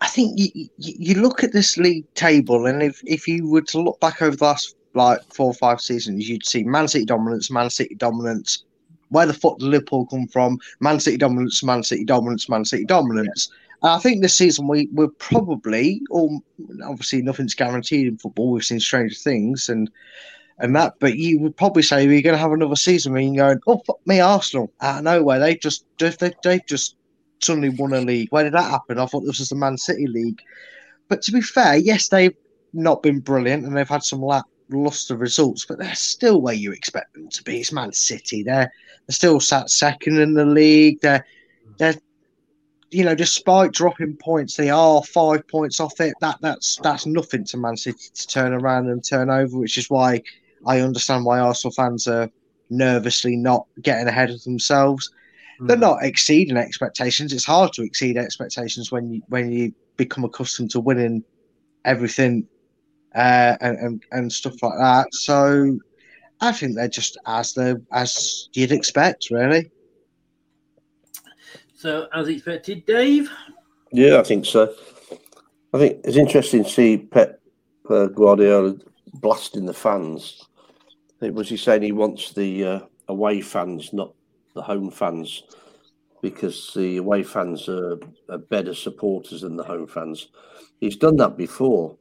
I 0.00 0.08
think 0.08 0.38
you, 0.38 0.48
you, 0.54 0.68
you 0.76 1.14
look 1.20 1.44
at 1.44 1.52
this 1.52 1.76
league 1.76 2.12
table, 2.14 2.66
and 2.66 2.82
if, 2.82 3.00
if 3.04 3.28
you 3.28 3.48
were 3.48 3.62
to 3.62 3.80
look 3.80 4.00
back 4.00 4.22
over 4.22 4.36
the 4.36 4.44
last 4.44 4.76
like 4.94 5.20
four 5.32 5.48
or 5.48 5.54
five 5.54 5.80
seasons, 5.80 6.28
you'd 6.28 6.46
see 6.46 6.64
Man 6.64 6.88
City 6.88 7.04
dominance, 7.04 7.50
Man 7.50 7.70
City 7.70 7.94
dominance. 7.94 8.64
Where 9.10 9.26
the 9.26 9.34
fuck 9.34 9.58
did 9.58 9.66
Liverpool 9.68 10.06
come 10.06 10.26
from? 10.28 10.58
Man 10.80 11.00
City 11.00 11.16
dominance, 11.16 11.62
Man 11.62 11.82
City 11.82 12.04
dominance, 12.04 12.48
Man 12.48 12.64
City 12.64 12.84
dominance. 12.84 13.50
And 13.82 13.92
I 13.92 13.98
think 13.98 14.22
this 14.22 14.34
season 14.34 14.68
we 14.68 14.88
we're 14.92 15.08
probably, 15.08 16.02
or 16.10 16.40
obviously 16.84 17.22
nothing's 17.22 17.54
guaranteed 17.54 18.08
in 18.08 18.18
football. 18.18 18.50
We've 18.50 18.64
seen 18.64 18.80
strange 18.80 19.22
things 19.22 19.68
and 19.68 19.90
and 20.58 20.74
that, 20.74 20.94
but 21.00 21.16
you 21.16 21.38
would 21.40 21.56
probably 21.56 21.82
say 21.82 22.06
we're 22.06 22.22
going 22.22 22.34
to 22.34 22.40
have 22.40 22.52
another 22.52 22.76
season 22.76 23.12
where 23.12 23.20
you're 23.20 23.34
going, 23.34 23.60
oh 23.66 23.82
fuck 23.86 23.98
me, 24.06 24.20
Arsenal 24.20 24.72
out 24.80 24.98
of 24.98 25.04
nowhere. 25.04 25.38
They 25.38 25.56
just 25.56 25.84
they 25.98 26.32
they 26.42 26.60
just 26.66 26.96
suddenly 27.40 27.68
won 27.68 27.92
a 27.92 28.00
league. 28.00 28.28
Where 28.30 28.44
did 28.44 28.54
that 28.54 28.70
happen? 28.70 28.98
I 28.98 29.06
thought 29.06 29.20
this 29.20 29.38
was 29.38 29.50
the 29.50 29.56
Man 29.56 29.76
City 29.76 30.06
league. 30.06 30.40
But 31.08 31.22
to 31.22 31.32
be 31.32 31.42
fair, 31.42 31.76
yes, 31.76 32.08
they've 32.08 32.34
not 32.72 33.02
been 33.02 33.20
brilliant 33.20 33.64
and 33.64 33.76
they've 33.76 33.88
had 33.88 34.02
some 34.02 34.20
lackluster 34.68 35.16
results, 35.16 35.64
but 35.64 35.78
they're 35.78 35.94
still 35.94 36.40
where 36.40 36.54
you 36.54 36.72
expect 36.72 37.14
them 37.14 37.28
to 37.28 37.42
be. 37.42 37.60
It's 37.60 37.72
Man 37.72 37.92
City. 37.92 38.42
They're 38.42 38.70
they're 39.06 39.14
still 39.14 39.40
sat 39.40 39.70
second 39.70 40.20
in 40.20 40.34
the 40.34 40.44
league. 40.44 41.00
They're 41.00 41.24
they're 41.78 41.94
you 42.90 43.04
know, 43.04 43.14
despite 43.14 43.72
dropping 43.72 44.16
points, 44.16 44.56
they 44.56 44.70
are 44.70 45.02
five 45.02 45.46
points 45.48 45.80
off 45.80 46.00
it. 46.00 46.14
That 46.20 46.38
that's 46.40 46.78
that's 46.82 47.06
nothing 47.06 47.44
to 47.44 47.56
Man 47.56 47.76
City 47.76 48.08
to 48.14 48.26
turn 48.26 48.52
around 48.52 48.88
and 48.88 49.04
turn 49.04 49.30
over, 49.30 49.58
which 49.58 49.78
is 49.78 49.90
why 49.90 50.22
I 50.64 50.80
understand 50.80 51.24
why 51.24 51.40
Arsenal 51.40 51.72
fans 51.72 52.06
are 52.06 52.30
nervously 52.70 53.36
not 53.36 53.66
getting 53.82 54.08
ahead 54.08 54.30
of 54.30 54.42
themselves. 54.44 55.10
They're 55.60 55.76
hmm. 55.76 55.82
not 55.82 56.04
exceeding 56.04 56.56
expectations. 56.56 57.32
It's 57.32 57.44
hard 57.44 57.72
to 57.74 57.82
exceed 57.82 58.16
expectations 58.16 58.92
when 58.92 59.10
you 59.10 59.22
when 59.28 59.50
you 59.50 59.72
become 59.96 60.24
accustomed 60.24 60.70
to 60.72 60.80
winning 60.80 61.24
everything 61.84 62.46
uh, 63.16 63.56
and, 63.60 63.78
and 63.78 64.02
and 64.12 64.32
stuff 64.32 64.62
like 64.62 64.78
that. 64.78 65.12
So 65.12 65.78
I 66.40 66.52
think 66.52 66.76
they're 66.76 66.88
just 66.88 67.18
as 67.26 67.54
they 67.54 67.74
as 67.92 68.48
you'd 68.52 68.72
expect, 68.72 69.28
really. 69.30 69.70
So, 71.74 72.08
as 72.12 72.28
expected, 72.28 72.86
Dave. 72.86 73.30
Yeah, 73.92 74.18
I 74.18 74.22
think 74.22 74.44
so. 74.44 74.74
I 75.72 75.78
think 75.78 76.00
it's 76.04 76.16
interesting 76.16 76.64
to 76.64 76.70
see 76.70 76.96
Pep 76.98 77.40
uh, 77.88 78.06
Guardiola 78.06 78.76
blasting 79.14 79.66
the 79.66 79.74
fans. 79.74 80.42
I 80.70 81.20
think, 81.20 81.36
was 81.36 81.48
he 81.48 81.56
saying 81.56 81.82
he 81.82 81.92
wants 81.92 82.32
the 82.32 82.64
uh, 82.64 82.80
away 83.08 83.40
fans, 83.40 83.92
not 83.92 84.14
the 84.54 84.62
home 84.62 84.90
fans, 84.90 85.44
because 86.22 86.72
the 86.74 86.96
away 86.96 87.22
fans 87.22 87.68
are, 87.68 87.98
are 88.28 88.38
better 88.38 88.74
supporters 88.74 89.42
than 89.42 89.56
the 89.56 89.64
home 89.64 89.86
fans. 89.86 90.28
He's 90.80 90.96
done 90.96 91.16
that 91.16 91.36
before 91.36 91.96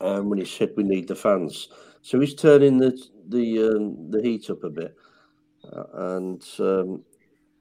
um, 0.00 0.28
when 0.28 0.38
he 0.38 0.44
said 0.44 0.72
we 0.76 0.84
need 0.84 1.08
the 1.08 1.14
fans. 1.14 1.68
So 2.02 2.20
he's 2.20 2.34
turning 2.34 2.78
the 2.78 2.98
the 3.28 3.68
um, 3.68 4.10
the 4.10 4.22
heat 4.22 4.48
up 4.50 4.64
a 4.64 4.70
bit, 4.70 4.96
uh, 5.72 5.84
and 5.94 6.44
um, 6.60 7.04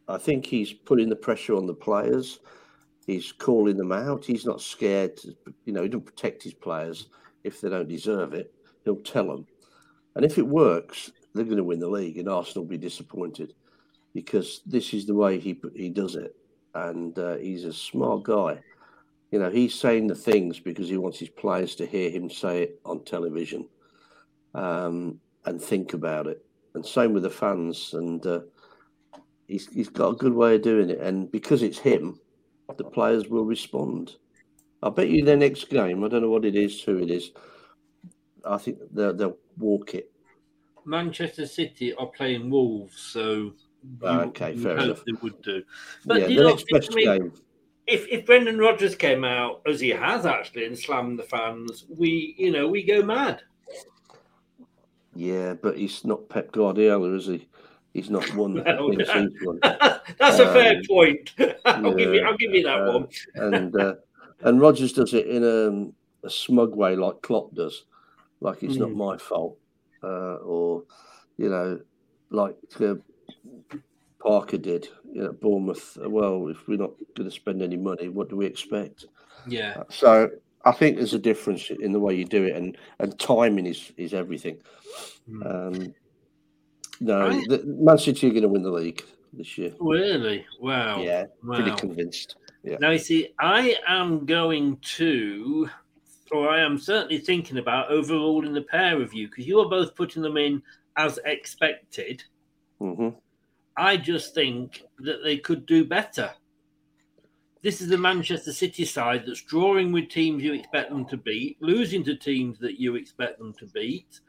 I 0.08 0.18
think 0.18 0.46
he's 0.46 0.74
putting 0.74 1.10
the 1.10 1.16
pressure 1.16 1.56
on 1.56 1.66
the 1.66 1.74
players. 1.74 2.40
He's 3.06 3.32
calling 3.32 3.78
them 3.78 3.92
out. 3.92 4.26
He's 4.26 4.46
not 4.46 4.62
scared. 4.62 5.18
To, 5.18 5.36
you 5.66 5.74
know, 5.74 5.84
he 5.84 5.90
doesn't 5.90 6.06
protect 6.06 6.44
his 6.44 6.54
players 6.54 7.08
if 7.44 7.62
they 7.62 7.70
don't 7.70 7.88
deserve 7.88 8.34
it. 8.34 8.54
He'll 8.84 8.98
tell 8.98 9.28
them, 9.28 9.46
and 10.16 10.24
if 10.24 10.38
it 10.38 10.48
works, 10.48 11.12
they're 11.34 11.46
going 11.46 11.58
to 11.58 11.64
win 11.64 11.80
the 11.80 11.90
league, 11.90 12.18
and 12.18 12.30
Arsenal 12.30 12.64
will 12.64 12.70
be 12.70 12.78
disappointed 12.78 13.54
because 14.14 14.62
this 14.66 14.94
is 14.94 15.06
the 15.06 15.16
way 15.16 15.40
he 15.40 15.60
he 15.76 15.90
does 15.90 16.16
it, 16.16 16.36
and 16.74 17.18
uh, 17.20 17.36
he's 17.38 17.66
a 17.66 17.74
smart 17.74 18.24
guy. 18.24 18.60
You 19.32 19.40
know, 19.40 19.50
he's 19.50 19.76
saying 19.76 20.08
the 20.08 20.16
things 20.16 20.60
because 20.60 20.88
he 20.88 20.98
wants 20.98 21.20
his 21.20 21.30
players 21.30 21.76
to 21.76 21.86
hear 21.86 22.10
him 22.10 22.30
say 22.30 22.64
it 22.64 22.80
on 22.86 23.04
television 23.04 23.68
um, 24.54 25.20
and 25.46 25.62
think 25.62 25.94
about 25.94 26.28
it. 26.28 26.46
And 26.74 26.86
same 26.86 27.14
with 27.14 27.24
the 27.24 27.30
fans. 27.30 27.94
And 27.94 28.26
uh, 28.26 28.42
he's, 29.48 29.68
he's 29.68 29.90
got 29.90 30.10
a 30.10 30.16
good 30.16 30.34
way 30.34 30.56
of 30.56 30.62
doing 30.62 30.90
it. 30.90 31.00
And 31.00 31.30
because 31.32 31.62
it's 31.62 31.78
him, 31.78 32.20
the 32.78 32.86
players 32.86 33.28
will 33.28 33.46
respond. 33.46 34.16
I 34.82 34.90
bet 34.90 35.10
you 35.10 35.26
their 35.26 35.38
next 35.38 35.70
game, 35.70 36.04
I 36.04 36.08
don't 36.08 36.22
know 36.22 36.30
what 36.30 36.46
it 36.46 36.56
is, 36.56 36.82
who 36.82 37.00
it 37.00 37.10
is, 37.12 37.32
I 38.46 38.58
think 38.58 38.78
they'll, 38.94 39.14
they'll 39.14 39.38
walk 39.58 39.96
it. 39.96 40.12
Manchester 40.86 41.46
City 41.48 41.94
are 41.96 42.08
playing 42.08 42.50
Wolves, 42.50 42.96
so 42.98 43.54
Ah, 44.04 44.22
you- 44.22 44.28
okay, 44.30 44.56
fair 44.56 44.78
enough. 44.78 45.04
They 45.06 45.14
would 45.22 45.42
do. 45.42 45.64
yeah, 46.06 46.28
you 46.28 46.38
the 46.38 46.44
know, 46.44 46.50
next 46.50 46.66
best 46.72 46.92
I 46.92 46.96
mean, 46.96 47.06
game. 47.06 47.34
If 47.88 48.08
if 48.10 48.26
Brendan 48.26 48.58
Rodgers 48.58 48.96
came 48.96 49.24
out 49.24 49.62
as 49.66 49.80
he 49.80 49.90
has 49.90 50.26
actually 50.26 50.66
and 50.66 50.78
slammed 50.78 51.18
the 51.20 51.24
fans, 51.24 51.86
we 51.90 52.36
you 52.38 52.52
know 52.52 52.68
we 52.68 52.84
go 52.84 53.02
mad. 53.02 53.42
Yeah, 55.16 55.54
but 55.54 55.78
he's 55.78 56.06
not 56.06 56.30
Pep 56.30 56.52
Guardiola, 56.52 57.14
is 57.16 57.26
he? 57.28 57.48
He's 57.94 58.10
not 58.10 58.24
one. 58.36 58.54
No, 58.56 58.90
things 58.92 59.08
no. 59.08 59.22
he's 59.22 59.32
won. 59.46 59.60
That's 59.64 60.40
a 60.40 60.54
fair 60.54 60.76
Um, 60.78 60.82
point. 60.88 61.34
I'll 61.66 61.94
give 61.96 62.14
you 62.14 62.22
I'll 62.26 62.38
give 62.38 62.54
you 62.54 62.64
that 62.64 62.82
uh, 62.88 62.92
one. 62.94 63.08
and 63.36 63.76
uh, 63.76 63.96
and 64.42 64.62
Rodgers 64.62 64.94
does 64.94 65.14
it 65.16 65.26
in 65.28 65.44
a, 65.44 66.28
a 66.28 66.30
smug 66.30 66.76
way, 66.76 66.96
like 66.96 67.22
Klopp 67.22 67.54
does, 67.56 67.86
like 68.42 68.62
it's 68.62 68.76
not 68.76 68.90
Mm. 68.90 68.96
my 68.98 69.18
fault, 69.18 69.58
uh, 70.04 70.36
or 70.36 70.84
you 71.38 71.50
know, 71.50 71.80
like 72.30 72.56
uh, 72.80 72.96
Parker 74.20 74.58
did 74.58 74.90
you 75.12 75.24
know, 75.24 75.32
Bournemouth. 75.32 75.98
Well, 76.02 76.48
if 76.48 76.68
we're 76.68 76.78
not 76.78 76.92
going 77.16 77.30
to 77.30 77.36
spend 77.36 77.62
any 77.62 77.78
money, 77.78 78.10
what 78.10 78.30
do 78.30 78.36
we 78.36 78.46
expect? 78.46 79.06
Yeah. 79.48 79.84
So 79.90 80.30
I 80.66 80.72
think 80.72 80.98
there's 80.98 81.14
a 81.14 81.20
difference 81.20 81.70
in 81.70 81.92
the 81.92 82.00
way 82.00 82.16
you 82.16 82.26
do 82.26 82.44
it, 82.46 82.56
and 82.56 82.78
and 83.00 83.18
timing 83.20 83.66
is 83.68 83.92
is 83.98 84.14
everything. 84.14 84.58
Um, 85.46 85.94
no, 87.00 87.28
I- 87.28 87.46
the, 87.48 87.64
Man 87.66 87.98
City 87.98 88.28
are 88.28 88.32
going 88.32 88.42
to 88.42 88.50
win 88.50 88.64
the 88.64 88.72
league 88.72 89.04
this 89.34 89.58
year. 89.58 89.74
Really? 89.80 90.46
Wow. 90.60 91.02
Yeah, 91.02 91.26
pretty 91.44 91.70
Wow. 91.72 91.76
convinced. 91.76 92.36
Yeah. 92.64 92.78
Now, 92.80 92.92
you 92.92 93.00
see, 93.00 93.30
I 93.40 93.76
am 93.88 94.26
going 94.26 94.78
to, 94.78 95.70
or 96.32 96.50
I 96.50 96.60
am 96.62 96.78
certainly 96.78 97.20
thinking 97.20 97.60
about 97.60 97.92
overruling 97.92 98.54
the 98.54 98.64
pair 98.64 99.00
of 99.02 99.14
you 99.14 99.28
because 99.28 99.46
you 99.46 99.60
are 99.60 99.70
both 99.70 99.96
putting 99.96 100.24
them 100.24 100.38
in 100.38 100.62
as 100.98 101.20
expected. 101.26 102.24
hmm 102.80 103.10
I 103.78 103.98
just 103.98 104.34
think 104.34 104.84
that 105.00 105.24
they 105.24 105.38
could 105.38 105.66
do 105.66 105.86
better. 105.86 106.32
This 107.62 107.82
is 107.82 107.90
the 107.90 107.98
Manchester 107.98 108.54
City 108.54 108.86
side 108.86 109.24
that's 109.26 109.42
drawing 109.44 109.92
with 109.92 110.10
teams 110.10 110.44
you 110.44 110.54
expect 110.54 110.90
them 110.90 111.06
to 111.08 111.18
beat, 111.18 111.58
losing 111.60 112.04
to 112.06 112.16
teams 112.16 112.58
that 112.60 112.80
you 112.80 112.96
expect 112.96 113.40
them 113.40 113.54
to 113.60 113.66
beat. 113.68 114.20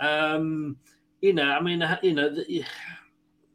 Um, 0.00 0.76
you 1.20 1.32
know, 1.32 1.50
I 1.50 1.60
mean, 1.60 1.84
you 2.02 2.14
know, 2.14 2.30
the- 2.34 2.64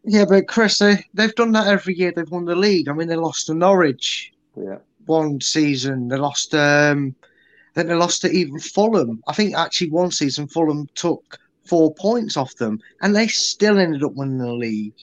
Yeah, 0.03 0.25
but 0.27 0.47
Chris, 0.47 0.79
they, 0.79 1.03
they've 1.13 1.35
done 1.35 1.51
that 1.53 1.67
every 1.67 1.95
year. 1.95 2.11
They've 2.15 2.29
won 2.29 2.45
the 2.45 2.55
league. 2.55 2.87
I 2.87 2.93
mean, 2.93 3.07
they 3.07 3.15
lost 3.15 3.47
to 3.47 3.53
Norwich 3.53 4.33
Yeah. 4.55 4.77
one 5.05 5.39
season. 5.41 6.07
They 6.07 6.17
lost. 6.17 6.53
Um, 6.55 7.15
then 7.73 7.87
they 7.87 7.93
lost 7.95 8.21
to 8.21 8.29
even 8.31 8.59
Fulham. 8.59 9.21
I 9.27 9.33
think 9.33 9.55
actually 9.55 9.91
one 9.91 10.11
season 10.11 10.47
Fulham 10.47 10.87
took 10.95 11.37
four 11.65 11.93
points 11.93 12.35
off 12.35 12.53
them, 12.55 12.79
and 13.01 13.15
they 13.15 13.27
still 13.27 13.79
ended 13.79 14.03
up 14.03 14.13
winning 14.13 14.39
the 14.39 14.53
league. 14.53 14.95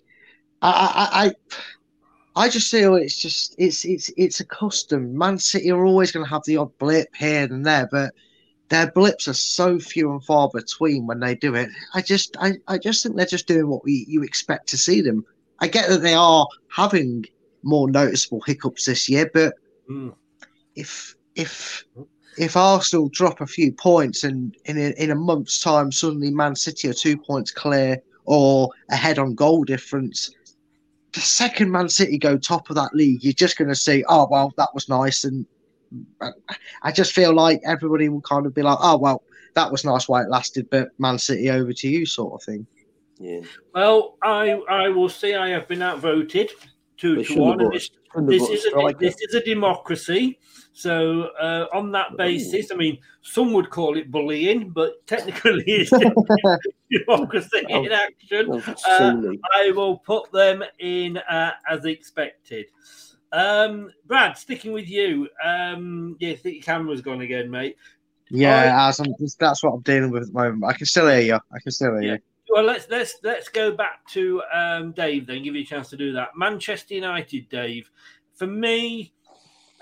I, 0.62 0.70
I, 0.70 1.26
I, 1.26 2.44
I 2.44 2.48
just 2.48 2.70
feel 2.70 2.94
it's 2.96 3.16
just 3.16 3.54
it's 3.58 3.84
it's 3.84 4.10
it's 4.16 4.40
a 4.40 4.44
custom. 4.44 5.16
Man 5.16 5.38
City 5.38 5.70
are 5.70 5.84
always 5.84 6.12
going 6.12 6.24
to 6.24 6.30
have 6.30 6.42
the 6.46 6.56
odd 6.56 6.76
blip 6.78 7.08
here 7.16 7.44
and 7.44 7.64
there, 7.64 7.88
but 7.90 8.12
their 8.68 8.90
blips 8.92 9.28
are 9.28 9.34
so 9.34 9.78
few 9.78 10.10
and 10.12 10.22
far 10.24 10.50
between 10.52 11.06
when 11.06 11.20
they 11.20 11.34
do 11.34 11.54
it. 11.54 11.68
I 11.94 12.02
just 12.02 12.36
I, 12.40 12.54
I 12.68 12.78
just 12.78 13.02
think 13.02 13.16
they're 13.16 13.26
just 13.26 13.48
doing 13.48 13.68
what 13.68 13.84
we 13.84 14.04
you 14.08 14.22
expect 14.22 14.68
to 14.70 14.78
see 14.78 15.00
them. 15.00 15.24
I 15.60 15.68
get 15.68 15.88
that 15.88 16.02
they 16.02 16.14
are 16.14 16.46
having 16.68 17.24
more 17.62 17.90
noticeable 17.90 18.40
hiccups 18.46 18.84
this 18.86 19.08
year, 19.08 19.30
but 19.32 19.54
Mm. 19.90 20.14
if 20.74 21.14
if 21.34 21.84
if 22.36 22.56
Arsenal 22.56 23.08
drop 23.08 23.40
a 23.40 23.46
few 23.46 23.72
points 23.72 24.22
and 24.22 24.54
in 24.66 24.76
a, 24.76 24.90
in 25.02 25.10
a 25.10 25.14
month's 25.14 25.60
time 25.60 25.90
suddenly 25.90 26.30
Man 26.30 26.54
City 26.54 26.88
are 26.88 26.92
two 26.94 27.16
points 27.16 27.50
clear 27.50 27.98
or 28.26 28.68
ahead 28.90 29.18
on 29.18 29.34
goal 29.34 29.64
difference, 29.64 30.30
the 31.12 31.20
second 31.20 31.70
Man 31.70 31.88
City 31.88 32.18
go 32.18 32.36
top 32.36 32.70
of 32.70 32.76
that 32.76 32.94
league, 32.94 33.24
you're 33.24 33.32
just 33.32 33.56
going 33.56 33.68
to 33.68 33.76
see, 33.76 34.04
"Oh 34.08 34.28
well, 34.30 34.52
that 34.56 34.68
was 34.74 34.88
nice," 34.88 35.24
and 35.24 35.46
I- 36.20 36.32
I 36.82 36.92
just 36.92 37.12
feel 37.12 37.32
like 37.32 37.60
everybody 37.64 38.08
will 38.08 38.20
kind 38.20 38.46
of 38.46 38.54
be 38.54 38.62
like, 38.62 38.78
"Oh 38.80 38.98
well, 38.98 39.22
that 39.54 39.72
was 39.72 39.84
nice 39.84 40.08
while 40.08 40.22
it 40.24 40.30
lasted," 40.30 40.68
but 40.70 40.90
Man 40.98 41.18
City 41.18 41.50
over 41.50 41.72
to 41.72 41.88
you, 41.88 42.04
sort 42.06 42.34
of 42.34 42.42
thing. 42.42 42.66
Yeah. 43.18 43.40
Well, 43.74 44.16
I 44.22 44.52
I 44.68 44.88
will 44.90 45.08
say 45.08 45.34
I 45.34 45.48
have 45.48 45.66
been 45.66 45.82
outvoted 45.82 46.50
two 46.98 47.16
to 47.16 47.24
shouldn't 47.24 47.46
one. 47.46 47.60
and 47.60 47.72
This, 47.72 47.90
this 48.14 48.48
is 48.48 48.64
a 48.66 48.68
striker. 48.70 48.98
this 48.98 49.16
is 49.20 49.34
a 49.34 49.42
democracy. 49.42 50.38
So 50.72 51.30
uh, 51.40 51.66
on 51.72 51.90
that 51.92 52.16
basis, 52.16 52.70
I 52.70 52.76
mean, 52.76 52.98
some 53.22 53.52
would 53.52 53.70
call 53.70 53.96
it 53.96 54.10
bullying, 54.10 54.70
but 54.70 55.04
technically 55.06 55.64
it's 55.66 55.90
democracy 57.06 57.64
in 57.68 57.90
action. 57.90 58.62
Uh. 58.86 59.22
I 59.54 59.70
will 59.72 59.98
put 59.98 60.30
them 60.32 60.62
in 60.78 61.16
uh, 61.16 61.52
as 61.68 61.84
expected. 61.84 62.66
Um, 63.32 63.90
Brad, 64.06 64.38
sticking 64.38 64.72
with 64.72 64.88
you. 64.88 65.28
Um, 65.44 66.16
yeah, 66.20 66.30
I 66.30 66.36
think 66.36 66.54
your 66.56 66.62
camera's 66.62 67.00
gone 67.00 67.20
again, 67.20 67.50
mate. 67.50 67.76
Yeah, 68.30 68.88
as 68.88 69.00
I'm, 69.00 69.14
that's 69.38 69.62
what 69.62 69.72
I'm 69.72 69.80
dealing 69.80 70.10
with 70.10 70.22
at 70.22 70.28
the 70.28 70.34
moment. 70.34 70.64
I 70.64 70.74
can 70.74 70.86
still 70.86 71.08
hear 71.08 71.20
you. 71.20 71.34
I 71.34 71.58
can 71.62 71.72
still 71.72 71.98
hear 71.98 72.14
you. 72.14 72.18
Well, 72.50 72.64
let's 72.64 72.88
let's 72.88 73.16
let's 73.22 73.48
go 73.48 73.72
back 73.72 74.06
to 74.12 74.42
um, 74.52 74.92
Dave 74.92 75.26
then. 75.26 75.42
Give 75.42 75.54
you 75.54 75.62
a 75.62 75.66
chance 75.66 75.90
to 75.90 75.96
do 75.96 76.12
that. 76.12 76.30
Manchester 76.36 76.94
United, 76.94 77.48
Dave. 77.48 77.90
For 78.34 78.46
me, 78.46 79.12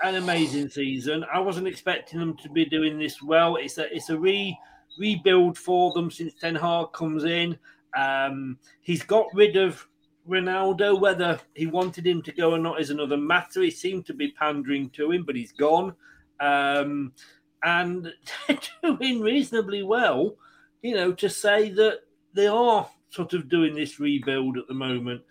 an 0.03 0.15
amazing 0.15 0.69
season. 0.69 1.25
I 1.33 1.39
wasn't 1.39 1.67
expecting 1.67 2.19
them 2.19 2.35
to 2.37 2.49
be 2.49 2.65
doing 2.65 2.99
this 2.99 3.21
well. 3.21 3.55
It's 3.55 3.77
a 3.77 3.93
it's 3.93 4.09
a 4.09 4.19
re 4.19 4.57
rebuild 4.99 5.57
for 5.57 5.93
them 5.93 6.11
since 6.11 6.33
Ten 6.33 6.55
Hag 6.55 6.91
comes 6.93 7.23
in. 7.23 7.57
Um, 7.95 8.57
he's 8.81 9.03
got 9.03 9.27
rid 9.33 9.55
of 9.55 9.87
Ronaldo. 10.27 10.99
Whether 10.99 11.39
he 11.55 11.67
wanted 11.67 12.05
him 12.05 12.21
to 12.23 12.31
go 12.31 12.51
or 12.51 12.59
not 12.59 12.81
is 12.81 12.89
another 12.89 13.17
matter. 13.17 13.61
He 13.61 13.71
seemed 13.71 14.05
to 14.07 14.13
be 14.13 14.31
pandering 14.31 14.89
to 14.91 15.11
him, 15.11 15.23
but 15.23 15.35
he's 15.35 15.53
gone. 15.53 15.93
Um, 16.39 17.13
and 17.63 18.13
they're 18.47 18.59
doing 18.83 19.21
reasonably 19.21 19.83
well, 19.83 20.35
you 20.81 20.95
know, 20.95 21.13
to 21.13 21.29
say 21.29 21.69
that 21.71 22.01
they 22.37 22.47
are 22.47 22.87
sort 23.09 23.33
of 23.33 23.49
doing 23.49 23.73
this 23.75 23.99
rebuild 23.99 24.57
at 24.57 24.67
the 24.67 24.73
moment. 24.73 25.21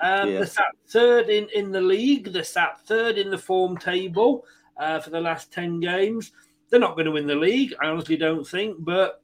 Um, 0.00 0.28
Yeah. 0.30 0.38
They're 0.38 0.46
sat 0.46 0.74
third 0.88 1.28
in, 1.28 1.46
in 1.54 1.70
the 1.70 1.80
league. 1.80 2.32
They're 2.32 2.42
sat 2.42 2.80
third 2.86 3.18
in 3.18 3.30
the 3.30 3.38
form 3.38 3.76
table 3.76 4.44
uh, 4.76 4.98
for 4.98 5.10
the 5.10 5.20
last 5.20 5.52
10 5.52 5.78
games. 5.80 6.32
They're 6.70 6.80
not 6.80 6.94
going 6.96 7.04
to 7.06 7.12
win 7.12 7.26
the 7.26 7.34
league, 7.36 7.74
I 7.80 7.86
honestly 7.88 8.16
don't 8.16 8.44
think, 8.46 8.76
but 8.80 9.22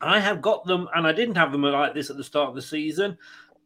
I 0.00 0.18
have 0.18 0.42
got 0.42 0.66
them, 0.66 0.88
and 0.94 1.06
I 1.06 1.12
didn't 1.12 1.36
have 1.36 1.52
them 1.52 1.62
like 1.62 1.94
this 1.94 2.10
at 2.10 2.16
the 2.16 2.24
start 2.24 2.48
of 2.50 2.54
the 2.56 2.62
season. 2.62 3.16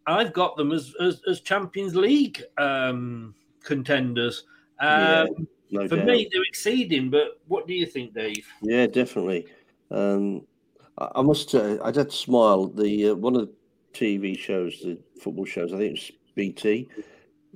I've 0.06 0.32
got 0.32 0.56
them 0.56 0.70
as 0.72 0.94
as, 1.00 1.22
as 1.28 1.40
Champions 1.40 1.94
League 1.96 2.42
um, 2.58 3.34
contenders. 3.64 4.44
Yeah, 4.80 5.26
Um, 5.28 5.48
no 5.70 5.88
for 5.88 5.96
doubt. 5.96 6.06
me, 6.06 6.28
they're 6.30 6.42
exceeding. 6.42 7.10
But 7.10 7.40
what 7.48 7.66
do 7.66 7.74
you 7.74 7.86
think, 7.86 8.14
Dave? 8.14 8.46
Yeah, 8.62 8.86
definitely. 8.86 9.46
Um, 9.90 10.46
I, 11.00 11.22
must. 11.22 11.54
Uh, 11.54 11.78
I 11.82 11.90
did 11.90 12.12
smile. 12.12 12.66
The 12.66 13.10
uh, 13.10 13.14
one 13.14 13.36
of 13.36 13.48
the 13.48 13.52
TV 13.94 14.38
shows, 14.38 14.80
the 14.82 14.98
football 15.20 15.44
shows. 15.44 15.72
I 15.72 15.78
think 15.78 15.88
it 15.88 15.92
was 15.92 16.12
BT. 16.34 16.88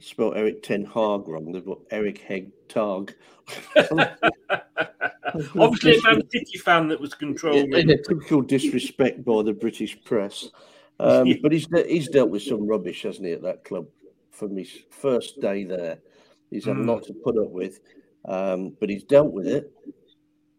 Spelled 0.01 0.37
Erik 0.37 0.63
Ten 0.63 0.85
Hag 0.85 1.29
wrong. 1.29 1.53
They've 1.53 1.65
got 1.65 1.79
Eric 1.91 2.19
Heg 2.19 2.51
Tag. 2.69 3.15
Obviously, 5.57 5.97
a 5.99 6.03
Man 6.03 6.29
City 6.31 6.59
fan 6.59 6.89
that 6.89 7.01
was 7.01 7.15
controlling. 7.15 7.73
In 7.73 7.91
a 7.91 7.97
typical 7.97 8.43
disrespect 8.43 9.25
by 9.25 9.43
the 9.43 9.53
British 9.53 10.03
press. 10.05 10.49
Um, 11.01 11.33
But 11.43 11.53
he's 11.53 11.67
he's 11.87 12.09
dealt 12.09 12.31
with 12.31 12.43
some 12.43 12.67
rubbish, 12.67 13.03
hasn't 13.03 13.27
he, 13.27 13.33
at 13.33 13.43
that 13.43 13.65
club 13.65 13.87
from 14.31 14.57
his 14.57 14.71
first 14.91 15.41
day 15.41 15.65
there. 15.65 15.99
He's 16.51 16.65
had 16.65 16.77
a 16.77 16.81
Mm. 16.81 16.87
lot 16.87 17.05
to 17.05 17.13
put 17.13 17.37
up 17.39 17.51
with, 17.51 17.81
um, 18.27 18.77
but 18.81 18.89
he's 18.91 19.05
dealt 19.05 19.33
with 19.33 19.47
it. 19.47 19.73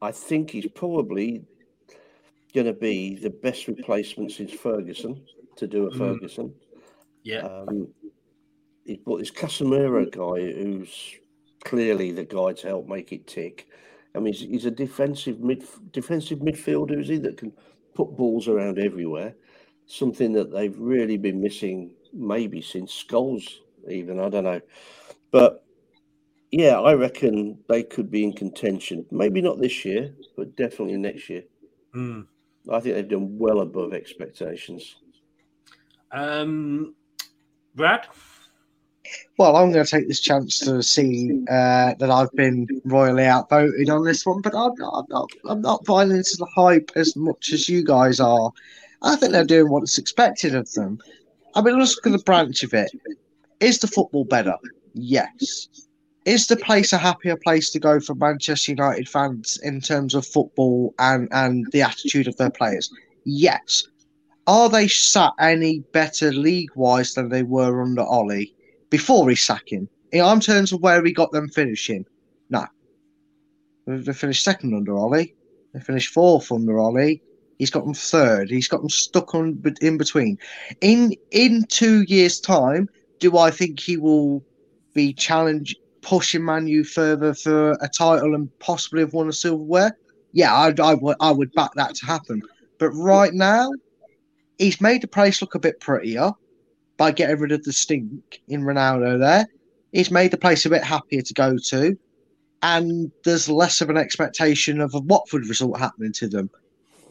I 0.01 0.11
think 0.11 0.51
he's 0.51 0.67
probably 0.67 1.43
going 2.55 2.65
to 2.65 2.73
be 2.73 3.15
the 3.15 3.29
best 3.29 3.67
replacement 3.67 4.31
since 4.31 4.51
Ferguson 4.51 5.21
to 5.57 5.67
do 5.67 5.87
a 5.87 5.91
Mm. 5.91 5.97
Ferguson. 5.97 6.55
Yeah. 7.23 7.41
Um, 7.41 7.89
he's 8.85 8.97
brought 8.97 9.19
this 9.19 9.31
Casemiro 9.31 10.09
guy 10.09 10.41
who's 10.53 11.15
clearly 11.63 12.11
the 12.11 12.23
guy 12.23 12.53
to 12.53 12.67
help 12.67 12.87
make 12.87 13.11
it 13.11 13.27
tick. 13.27 13.67
I 14.15 14.19
mean, 14.19 14.33
he's, 14.33 14.49
he's 14.49 14.65
a 14.65 14.71
defensive 14.71 15.39
mid 15.39 15.63
defensive 15.91 16.39
midfielder, 16.39 17.01
is 17.01 17.09
he, 17.09 17.17
that 17.17 17.37
can 17.37 17.51
put 17.93 18.15
balls 18.15 18.47
around 18.47 18.79
everywhere. 18.79 19.35
Something 19.87 20.31
that 20.33 20.51
they've 20.51 20.77
really 20.79 21.17
been 21.17 21.41
missing, 21.41 21.91
maybe 22.13 22.61
since 22.61 22.91
Scholes, 22.91 23.45
even 23.89 24.19
I 24.19 24.29
don't 24.29 24.45
know. 24.45 24.61
But 25.31 25.65
yeah, 26.51 26.79
I 26.79 26.93
reckon 26.93 27.59
they 27.67 27.83
could 27.83 28.09
be 28.09 28.23
in 28.23 28.33
contention. 28.33 29.05
Maybe 29.11 29.41
not 29.41 29.59
this 29.59 29.83
year, 29.83 30.15
but 30.37 30.55
definitely 30.55 30.97
next 30.97 31.29
year. 31.29 31.43
Mm. 31.93 32.27
I 32.71 32.79
think 32.79 32.95
they've 32.95 33.07
done 33.07 33.37
well 33.37 33.61
above 33.61 33.93
expectations. 33.93 34.95
Um, 36.11 36.95
Brad? 37.75 38.07
Well, 39.37 39.55
I'm 39.55 39.71
going 39.71 39.85
to 39.85 39.91
take 39.91 40.07
this 40.07 40.19
chance 40.19 40.59
to 40.59 40.81
see 40.81 41.43
uh, 41.49 41.93
that 41.99 42.09
I've 42.09 42.31
been 42.31 42.67
royally 42.85 43.25
outvoted 43.25 43.89
on 43.89 44.03
this 44.03 44.25
one, 44.25 44.41
but 44.41 44.55
I'm 44.55 44.73
not, 44.77 44.93
I'm 44.93 45.05
not, 45.09 45.29
I'm 45.47 45.61
not 45.61 45.85
buying 45.85 46.11
into 46.11 46.37
the 46.37 46.47
hype 46.55 46.91
as 46.95 47.15
much 47.15 47.51
as 47.53 47.69
you 47.69 47.83
guys 47.83 48.19
are. 48.19 48.51
I 49.03 49.15
think 49.15 49.31
they're 49.31 49.43
doing 49.43 49.69
what's 49.69 49.97
expected 49.97 50.55
of 50.55 50.71
them. 50.73 50.99
I 51.53 51.61
mean, 51.61 51.77
let's 51.77 51.95
look 51.95 52.07
at 52.07 52.17
the 52.17 52.23
branch 52.23 52.63
of 52.63 52.73
it. 52.73 52.91
Is 53.59 53.79
the 53.79 53.87
football 53.87 54.25
better? 54.25 54.55
Yes. 54.93 55.84
Is 56.25 56.47
the 56.47 56.57
place 56.57 56.91
a 56.91 56.97
happier 56.97 57.37
place 57.37 57.69
to 57.69 57.79
go 57.79 57.99
for 57.99 58.15
Manchester 58.15 58.71
United 58.71 59.07
fans 59.07 59.59
in 59.61 59.79
terms 59.79 60.15
of 60.15 60.25
football 60.25 60.95
and, 60.97 61.27
and 61.31 61.67
the 61.71 61.83
attitude 61.83 62.27
of 62.27 62.35
their 62.37 62.49
players? 62.49 62.91
Yes. 63.25 63.87
Are 64.47 64.67
they 64.67 64.87
sat 64.87 65.33
any 65.39 65.79
better 65.91 66.31
league 66.31 66.71
wise 66.75 67.13
than 67.13 67.29
they 67.29 67.43
were 67.43 67.81
under 67.81 68.01
Ole 68.01 68.45
before 68.89 69.29
his 69.29 69.41
sacking? 69.41 69.87
In 70.11 70.39
terms 70.39 70.71
of 70.71 70.81
where 70.81 71.03
he 71.03 71.13
got 71.13 71.31
them 71.31 71.47
finishing? 71.47 72.05
No. 72.49 72.65
They 73.85 74.13
finished 74.13 74.43
second 74.43 74.73
under 74.73 74.97
Ole. 74.97 75.27
They 75.73 75.79
finished 75.79 76.11
fourth 76.11 76.51
under 76.51 76.79
Ole. 76.79 77.19
He's 77.59 77.69
got 77.69 77.85
them 77.85 77.93
third. 77.93 78.49
He's 78.49 78.67
got 78.67 78.81
them 78.81 78.89
stuck 78.89 79.35
on 79.35 79.61
in 79.79 79.97
between. 79.97 80.39
In 80.81 81.13
in 81.29 81.65
two 81.69 82.01
years' 82.07 82.39
time, 82.39 82.89
do 83.19 83.37
I 83.37 83.51
think 83.51 83.79
he 83.79 83.97
will 83.97 84.43
be 84.93 85.13
challenge 85.13 85.75
pushing 86.05 86.43
Manu 86.43 86.83
further 86.83 87.33
for 87.33 87.71
a 87.81 87.89
title 87.89 88.35
and 88.35 88.49
possibly 88.59 89.01
have 89.01 89.13
won 89.13 89.27
a 89.27 89.33
silverware? 89.33 89.97
Yeah, 90.31 90.53
I, 90.53 90.73
I 90.81 90.93
would 90.93 91.17
I 91.19 91.31
would 91.31 91.51
back 91.53 91.71
that 91.75 91.95
to 91.95 92.05
happen. 92.05 92.41
But 92.77 92.91
right 92.91 93.33
now, 93.33 93.71
he's 94.57 94.79
made 94.79 95.01
the 95.01 95.07
place 95.07 95.41
look 95.41 95.55
a 95.55 95.59
bit 95.59 95.79
prettier 95.79 96.31
by 96.97 97.11
getting 97.11 97.39
rid 97.39 97.51
of 97.51 97.63
the 97.63 97.73
stink 97.73 98.41
in 98.47 98.61
Ronaldo. 98.61 99.19
There, 99.19 99.47
he's 99.91 100.11
made 100.11 100.31
the 100.31 100.37
place 100.37 100.65
a 100.65 100.69
bit 100.69 100.83
happier 100.83 101.21
to 101.21 101.33
go 101.33 101.57
to, 101.57 101.97
and 102.61 103.11
there's 103.23 103.49
less 103.49 103.81
of 103.81 103.89
an 103.89 103.97
expectation 103.97 104.81
of 104.81 104.93
a 104.93 104.99
Watford 104.99 105.47
result 105.47 105.79
happening 105.79 106.13
to 106.13 106.27
them 106.27 106.49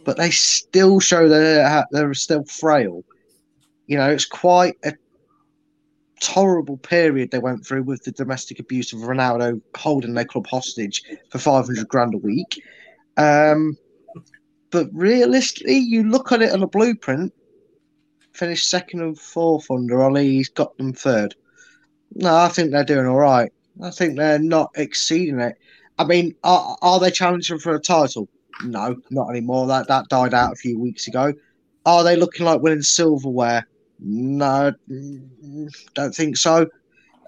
but 0.04 0.16
they 0.16 0.30
still 0.30 1.00
show 1.00 1.28
that 1.28 1.38
they're, 1.38 1.86
they're 1.90 2.14
still 2.14 2.44
frail. 2.44 3.04
You 3.86 3.98
know, 3.98 4.10
it's 4.10 4.26
quite 4.26 4.76
a 4.84 4.92
horrible 6.22 6.76
period 6.76 7.30
they 7.30 7.38
went 7.38 7.66
through 7.66 7.82
with 7.82 8.02
the 8.04 8.12
domestic 8.12 8.58
abuse 8.58 8.92
of 8.92 9.00
Ronaldo 9.00 9.60
holding 9.76 10.14
their 10.14 10.24
club 10.24 10.46
hostage 10.46 11.02
for 11.30 11.38
500 11.38 11.88
grand 11.88 12.14
a 12.14 12.18
week. 12.18 12.62
Um, 13.16 13.76
but 14.70 14.88
realistically, 14.92 15.78
you 15.78 16.02
look 16.08 16.32
at 16.32 16.42
it 16.42 16.52
on 16.52 16.62
a 16.62 16.66
blueprint, 16.66 17.32
finished 18.32 18.68
second 18.68 19.00
and 19.00 19.18
fourth 19.18 19.70
under 19.70 20.02
Ole, 20.02 20.16
he's 20.16 20.48
got 20.48 20.76
them 20.78 20.92
third. 20.92 21.34
No, 22.14 22.34
I 22.34 22.48
think 22.48 22.70
they're 22.70 22.84
doing 22.84 23.06
all 23.06 23.18
right. 23.18 23.52
I 23.82 23.90
think 23.90 24.16
they're 24.16 24.38
not 24.38 24.70
exceeding 24.76 25.40
it. 25.40 25.56
I 25.98 26.04
mean, 26.04 26.34
are, 26.44 26.76
are 26.82 27.00
they 27.00 27.10
challenging 27.10 27.58
for 27.58 27.74
a 27.74 27.80
title? 27.80 28.28
No, 28.64 28.96
not 29.10 29.30
anymore. 29.30 29.66
That 29.66 29.88
that 29.88 30.08
died 30.08 30.34
out 30.34 30.52
a 30.52 30.56
few 30.56 30.78
weeks 30.78 31.08
ago. 31.08 31.32
Are 31.86 32.04
they 32.04 32.16
looking 32.16 32.46
like 32.46 32.60
winning 32.60 32.82
silverware? 32.82 33.66
No, 33.98 34.72
don't 35.94 36.14
think 36.14 36.36
so. 36.36 36.68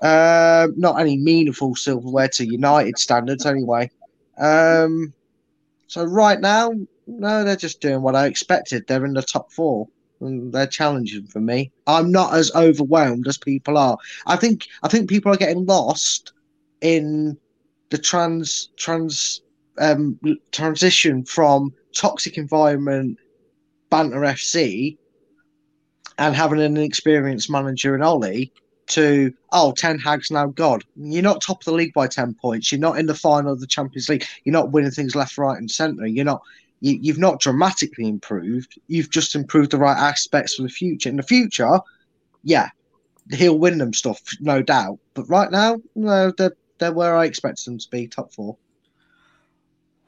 Uh, 0.03 0.69
not 0.77 1.01
any 1.01 1.17
meaningful 1.17 1.75
silverware 1.75 2.29
to 2.29 2.47
United 2.47 2.99
standards, 2.99 3.47
anyway. 3.47 3.91
Um, 4.39 5.13
so 5.87 6.05
right 6.05 6.41
now, 6.41 6.73
no, 7.07 7.45
they're 7.45 7.57
just 7.57 7.81
doing 7.81 8.03
what 8.03 8.17
I 8.17 8.27
expected. 8.27 8.87
They're 8.87 9.07
in 9.07 9.15
the 9.15 9.23
top 9.23 9.53
four, 9.53 9.89
and 10.21 10.53
they're 10.53 10.67
challenging 10.67 11.27
for 11.27 11.41
me. 11.41 11.71
I'm 11.87 12.11
not 12.11 12.35
as 12.35 12.55
overwhelmed 12.55 13.27
as 13.29 13.39
people 13.39 13.79
are. 13.79 13.97
I 14.27 14.37
think 14.37 14.67
I 14.83 14.89
think 14.89 15.09
people 15.09 15.33
are 15.33 15.37
getting 15.37 15.65
lost 15.65 16.33
in 16.81 17.39
the 17.91 17.99
trans 17.99 18.71
trans 18.77 19.41
um, 19.79 20.19
transition 20.53 21.25
from 21.25 21.73
toxic 21.95 22.37
environment 22.37 23.19
banter 23.91 24.21
FC 24.21 24.99
and 26.19 26.35
having 26.35 26.61
an 26.61 26.77
experienced 26.77 27.51
manager 27.51 27.95
in 27.95 28.03
Ole 28.03 28.47
to 28.89 29.33
oh 29.53 29.73
Ten 29.73 29.99
Hag's 29.99 30.31
now 30.31 30.47
God. 30.47 30.85
You're 30.97 31.23
not 31.23 31.43
top 31.43 31.61
of 31.61 31.65
the 31.65 31.73
league 31.73 31.93
by 31.93 32.07
ten 32.07 32.35
points. 32.35 32.71
You're 32.71 32.81
not 32.81 32.99
in 32.99 33.07
the 33.07 33.15
final 33.15 33.53
of 33.53 33.61
the 33.61 33.67
Champions 33.67 34.09
League. 34.09 34.25
You're 34.45 34.53
not 34.53 34.73
winning 34.73 34.91
things 34.91 35.15
left, 35.15 35.39
right, 35.39 35.59
and 35.59 35.71
centre. 35.71 36.07
You're 36.07 36.25
not. 36.25 36.43
You, 36.81 36.99
you've 37.01 37.19
not 37.19 37.41
dramatically 37.41 38.07
improved. 38.07 38.79
You've 38.87 39.11
just 39.11 39.35
improved 39.35 39.71
the 39.71 39.79
right 39.79 39.97
aspects 39.97 40.55
for 40.55 40.63
the 40.63 40.69
future. 40.69 41.09
In 41.09 41.17
the 41.17 41.23
future, 41.23 41.81
yeah, 42.45 42.69
he'll 43.31 43.59
win 43.59 43.79
them 43.79 43.95
stuff, 43.95 44.21
no 44.41 44.63
doubt. 44.63 44.99
But 45.15 45.29
right 45.29 45.51
now, 45.51 45.81
no, 45.95 46.33
they're 46.33 46.57
they're 46.79 46.93
where 46.93 47.17
I 47.17 47.25
expect 47.25 47.65
them 47.65 47.79
to 47.79 47.91
be, 47.91 48.07
top 48.07 48.33
four. 48.33 48.57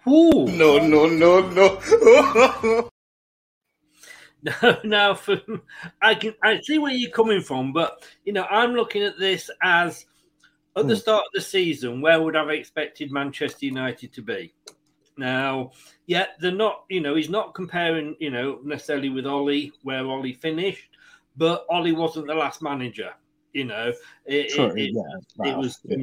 Ooh. 0.07 0.47
No, 0.47 0.79
no, 0.79 1.07
no, 1.07 1.49
no. 1.51 2.91
no, 4.63 4.79
now 4.85 5.15
for 5.15 5.41
I 6.01 6.15
can 6.15 6.35
I 6.43 6.61
see 6.61 6.79
where 6.79 6.93
you're 6.93 7.11
coming 7.11 7.41
from, 7.41 7.73
but 7.73 8.05
you 8.25 8.33
know 8.33 8.45
I'm 8.45 8.75
looking 8.75 9.03
at 9.03 9.19
this 9.19 9.51
as 9.63 10.07
at 10.77 10.87
the 10.87 10.95
hmm. 10.95 11.01
start 11.01 11.25
of 11.25 11.33
the 11.35 11.41
season, 11.41 12.01
where 12.01 12.23
would 12.23 12.37
I've 12.37 12.51
expected 12.51 13.11
Manchester 13.11 13.67
United 13.67 14.13
to 14.13 14.23
be? 14.23 14.55
Now, 15.17 15.73
yeah, 16.07 16.27
they're 16.41 16.53
not. 16.53 16.85
You 16.89 17.01
know, 17.01 17.17
he's 17.17 17.29
not 17.29 17.55
comparing. 17.55 18.17
You 18.21 18.31
know, 18.31 18.61
necessarily 18.63 19.09
with 19.09 19.27
Ole, 19.27 19.73
where 19.83 20.05
Ole 20.05 20.33
finished, 20.35 20.89
but 21.37 21.67
Ole 21.69 21.93
wasn't 21.93 22.29
the 22.29 22.35
last 22.35 22.63
manager. 22.63 23.11
You 23.53 23.65
know, 23.65 23.93
it, 24.27 24.51
True, 24.51 24.73
it, 24.77 24.93
yeah, 24.95 25.51
it 25.51 25.57
was 25.57 25.81
yeah. 25.85 25.97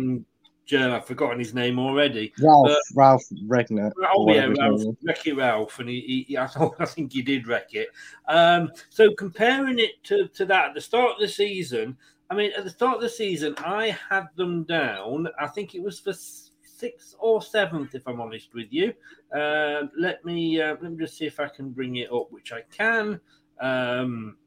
I've 0.73 1.05
forgotten 1.05 1.39
his 1.39 1.53
name 1.53 1.79
already. 1.79 2.33
Ralph 2.39 2.67
but, 2.67 2.79
Ralph 2.95 3.23
Regner. 3.45 3.91
Oh 4.15 4.31
yeah, 4.31 4.51
Ralph, 4.57 4.81
Wreck 5.03 5.27
It 5.27 5.35
Ralph, 5.35 5.79
and 5.79 5.89
he, 5.89 6.25
he, 6.27 6.37
I, 6.37 6.47
I 6.79 6.85
think 6.85 7.13
he 7.13 7.21
did 7.21 7.47
wreck 7.47 7.73
it. 7.73 7.89
Um, 8.27 8.71
so 8.89 9.13
comparing 9.13 9.79
it 9.79 10.03
to, 10.05 10.27
to 10.29 10.45
that 10.45 10.69
at 10.69 10.73
the 10.73 10.81
start 10.81 11.13
of 11.13 11.19
the 11.19 11.27
season, 11.27 11.97
I 12.29 12.35
mean, 12.35 12.51
at 12.57 12.63
the 12.63 12.69
start 12.69 12.95
of 12.95 13.01
the 13.01 13.09
season, 13.09 13.55
I 13.59 13.95
had 14.09 14.27
them 14.35 14.63
down. 14.63 15.27
I 15.39 15.47
think 15.47 15.75
it 15.75 15.83
was 15.83 15.99
for 15.99 16.13
sixth 16.13 17.15
or 17.19 17.41
seventh, 17.41 17.93
if 17.95 18.07
I'm 18.07 18.19
honest 18.19 18.53
with 18.53 18.67
you. 18.71 18.93
Uh, 19.35 19.83
let 19.97 20.25
me 20.25 20.61
uh, 20.61 20.75
let 20.81 20.91
me 20.91 20.97
just 20.97 21.17
see 21.17 21.25
if 21.25 21.39
I 21.39 21.47
can 21.47 21.69
bring 21.69 21.97
it 21.97 22.11
up, 22.11 22.31
which 22.31 22.51
I 22.51 22.61
can. 22.71 23.19
Um, 23.59 24.37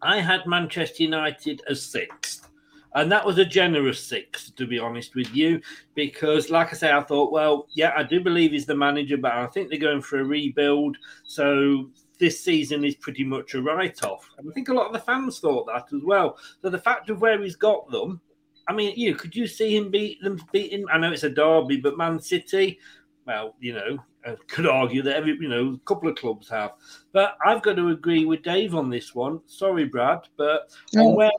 I 0.00 0.20
had 0.20 0.46
Manchester 0.46 1.02
United 1.02 1.62
as 1.68 1.82
sixth. 1.82 2.47
And 2.94 3.12
that 3.12 3.24
was 3.24 3.38
a 3.38 3.44
generous 3.44 4.02
six, 4.02 4.50
to 4.52 4.66
be 4.66 4.78
honest 4.78 5.14
with 5.14 5.34
you, 5.34 5.60
because, 5.94 6.50
like 6.50 6.68
I 6.72 6.76
say, 6.76 6.90
I 6.90 7.02
thought, 7.02 7.32
well, 7.32 7.66
yeah, 7.74 7.92
I 7.96 8.02
do 8.02 8.20
believe 8.20 8.52
he's 8.52 8.66
the 8.66 8.74
manager, 8.74 9.16
but 9.16 9.32
I 9.32 9.46
think 9.46 9.68
they're 9.68 9.78
going 9.78 10.02
for 10.02 10.20
a 10.20 10.24
rebuild. 10.24 10.96
So 11.24 11.90
this 12.18 12.42
season 12.42 12.84
is 12.84 12.94
pretty 12.96 13.24
much 13.24 13.54
a 13.54 13.62
write 13.62 14.02
off. 14.02 14.28
And 14.38 14.50
I 14.50 14.54
think 14.54 14.68
a 14.68 14.74
lot 14.74 14.86
of 14.86 14.92
the 14.92 14.98
fans 15.00 15.38
thought 15.38 15.66
that 15.66 15.94
as 15.94 16.02
well. 16.02 16.38
So 16.62 16.70
the 16.70 16.78
fact 16.78 17.10
of 17.10 17.20
where 17.20 17.40
he's 17.42 17.56
got 17.56 17.90
them, 17.90 18.20
I 18.66 18.72
mean, 18.72 18.94
you 18.96 19.10
know, 19.10 19.16
could 19.16 19.36
you 19.36 19.46
see 19.46 19.76
him 19.76 19.90
beat 19.90 20.22
them 20.22 20.40
beating? 20.52 20.84
I 20.90 20.98
know 20.98 21.12
it's 21.12 21.22
a 21.22 21.30
derby, 21.30 21.76
but 21.78 21.96
Man 21.96 22.20
City, 22.20 22.78
well, 23.26 23.54
you 23.60 23.74
know, 23.74 23.98
I 24.26 24.36
could 24.48 24.66
argue 24.66 25.02
that 25.02 25.16
every, 25.16 25.38
you 25.40 25.48
know, 25.48 25.74
a 25.74 25.78
couple 25.86 26.08
of 26.08 26.16
clubs 26.16 26.48
have. 26.48 26.72
But 27.12 27.36
I've 27.44 27.62
got 27.62 27.76
to 27.76 27.90
agree 27.90 28.24
with 28.24 28.42
Dave 28.42 28.74
on 28.74 28.90
this 28.90 29.14
one. 29.14 29.40
Sorry, 29.46 29.84
Brad, 29.84 30.20
but 30.36 30.70
on 30.96 31.14
where 31.14 31.30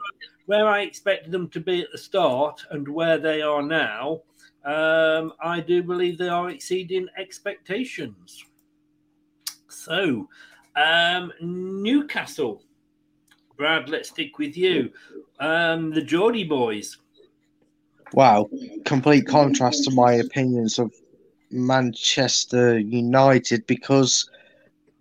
where 0.49 0.67
I 0.67 0.81
expected 0.81 1.31
them 1.31 1.47
to 1.49 1.59
be 1.59 1.83
at 1.83 1.91
the 1.91 1.97
start 1.99 2.65
and 2.71 2.87
where 2.87 3.19
they 3.19 3.43
are 3.43 3.61
now, 3.61 4.21
um, 4.65 5.31
I 5.39 5.59
do 5.59 5.83
believe 5.83 6.17
they 6.17 6.27
are 6.27 6.49
exceeding 6.49 7.07
expectations. 7.19 8.43
So, 9.67 10.27
um, 10.75 11.31
Newcastle, 11.39 12.63
Brad, 13.57 13.89
let's 13.89 14.09
stick 14.09 14.39
with 14.39 14.57
you. 14.57 14.91
Um, 15.39 15.91
the 15.91 16.01
Geordie 16.01 16.45
boys. 16.45 16.97
Wow, 18.13 18.49
complete 18.85 19.27
contrast 19.27 19.83
to 19.83 19.91
my 19.91 20.13
opinions 20.13 20.79
of 20.79 20.91
Manchester 21.51 22.79
United 22.79 23.67
because 23.67 24.27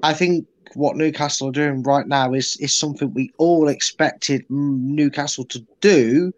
I 0.02 0.12
think 0.12 0.46
what 0.74 0.96
Newcastle 0.96 1.48
are 1.48 1.52
doing 1.52 1.82
right 1.82 2.06
now 2.06 2.32
is 2.32 2.56
is 2.58 2.74
something 2.74 3.12
we 3.12 3.30
all 3.38 3.68
expected 3.68 4.44
Newcastle 4.48 5.44
to 5.46 5.66
do 5.80 6.32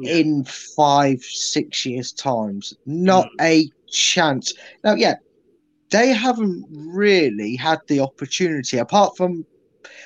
yeah. 0.00 0.14
in 0.14 0.44
five, 0.44 1.22
six 1.22 1.84
years' 1.86 2.12
times. 2.12 2.74
Not 2.86 3.26
mm. 3.38 3.42
a 3.42 3.70
chance. 3.90 4.54
Now, 4.84 4.94
yeah, 4.94 5.16
they 5.90 6.12
haven't 6.12 6.66
really 6.70 7.56
had 7.56 7.80
the 7.86 8.00
opportunity 8.00 8.78
apart 8.78 9.16
from 9.16 9.44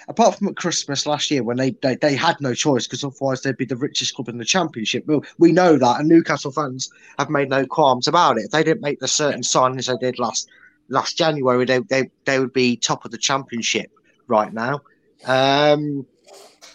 apart 0.09 0.37
from 0.37 0.49
at 0.49 0.57
Christmas 0.57 1.07
last 1.07 1.31
year 1.31 1.43
when 1.43 1.57
they 1.57 1.71
they, 1.83 1.97
they 1.97 2.15
had 2.15 2.37
no 2.41 2.55
choice 2.55 2.87
because 2.87 3.05
otherwise 3.05 3.43
they'd 3.43 3.57
be 3.57 3.65
the 3.65 3.77
richest 3.77 4.15
club 4.15 4.29
in 4.29 4.39
the 4.39 4.45
championship. 4.45 5.05
Well, 5.07 5.25
we 5.39 5.53
know 5.53 5.79
that, 5.79 6.01
and 6.01 6.09
Newcastle 6.09 6.53
fans 6.53 6.91
have 7.19 7.31
made 7.31 7.51
no 7.51 7.67
qualms 7.67 8.09
about 8.09 8.39
it. 8.39 8.47
If 8.47 8.51
they 8.51 8.65
didn't 8.65 8.83
make 8.83 9.01
the 9.01 9.09
certain 9.09 9.43
signings 9.43 9.87
they 9.87 10.07
did 10.07 10.19
last 10.19 10.49
last 10.89 11.19
January, 11.19 11.65
they, 11.65 11.81
they, 11.81 12.11
they 12.25 12.39
would 12.39 12.53
be 12.53 12.77
top 12.77 13.05
of 13.05 13.11
the 13.11 13.19
championship 13.19 13.91
right 14.29 14.53
now. 14.53 14.81
Um, 15.25 16.07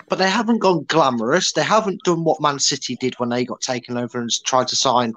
but 0.09 0.17
they 0.19 0.29
haven't 0.29 0.59
gone 0.59 0.83
glamorous. 0.87 1.53
They 1.53 1.63
haven't 1.63 2.03
done 2.03 2.23
what 2.23 2.41
Man 2.41 2.59
City 2.59 2.97
did 2.97 3.17
when 3.19 3.29
they 3.29 3.45
got 3.45 3.61
taken 3.61 3.97
over 3.97 4.19
and 4.19 4.29
tried 4.45 4.67
to 4.69 4.75
sign 4.75 5.13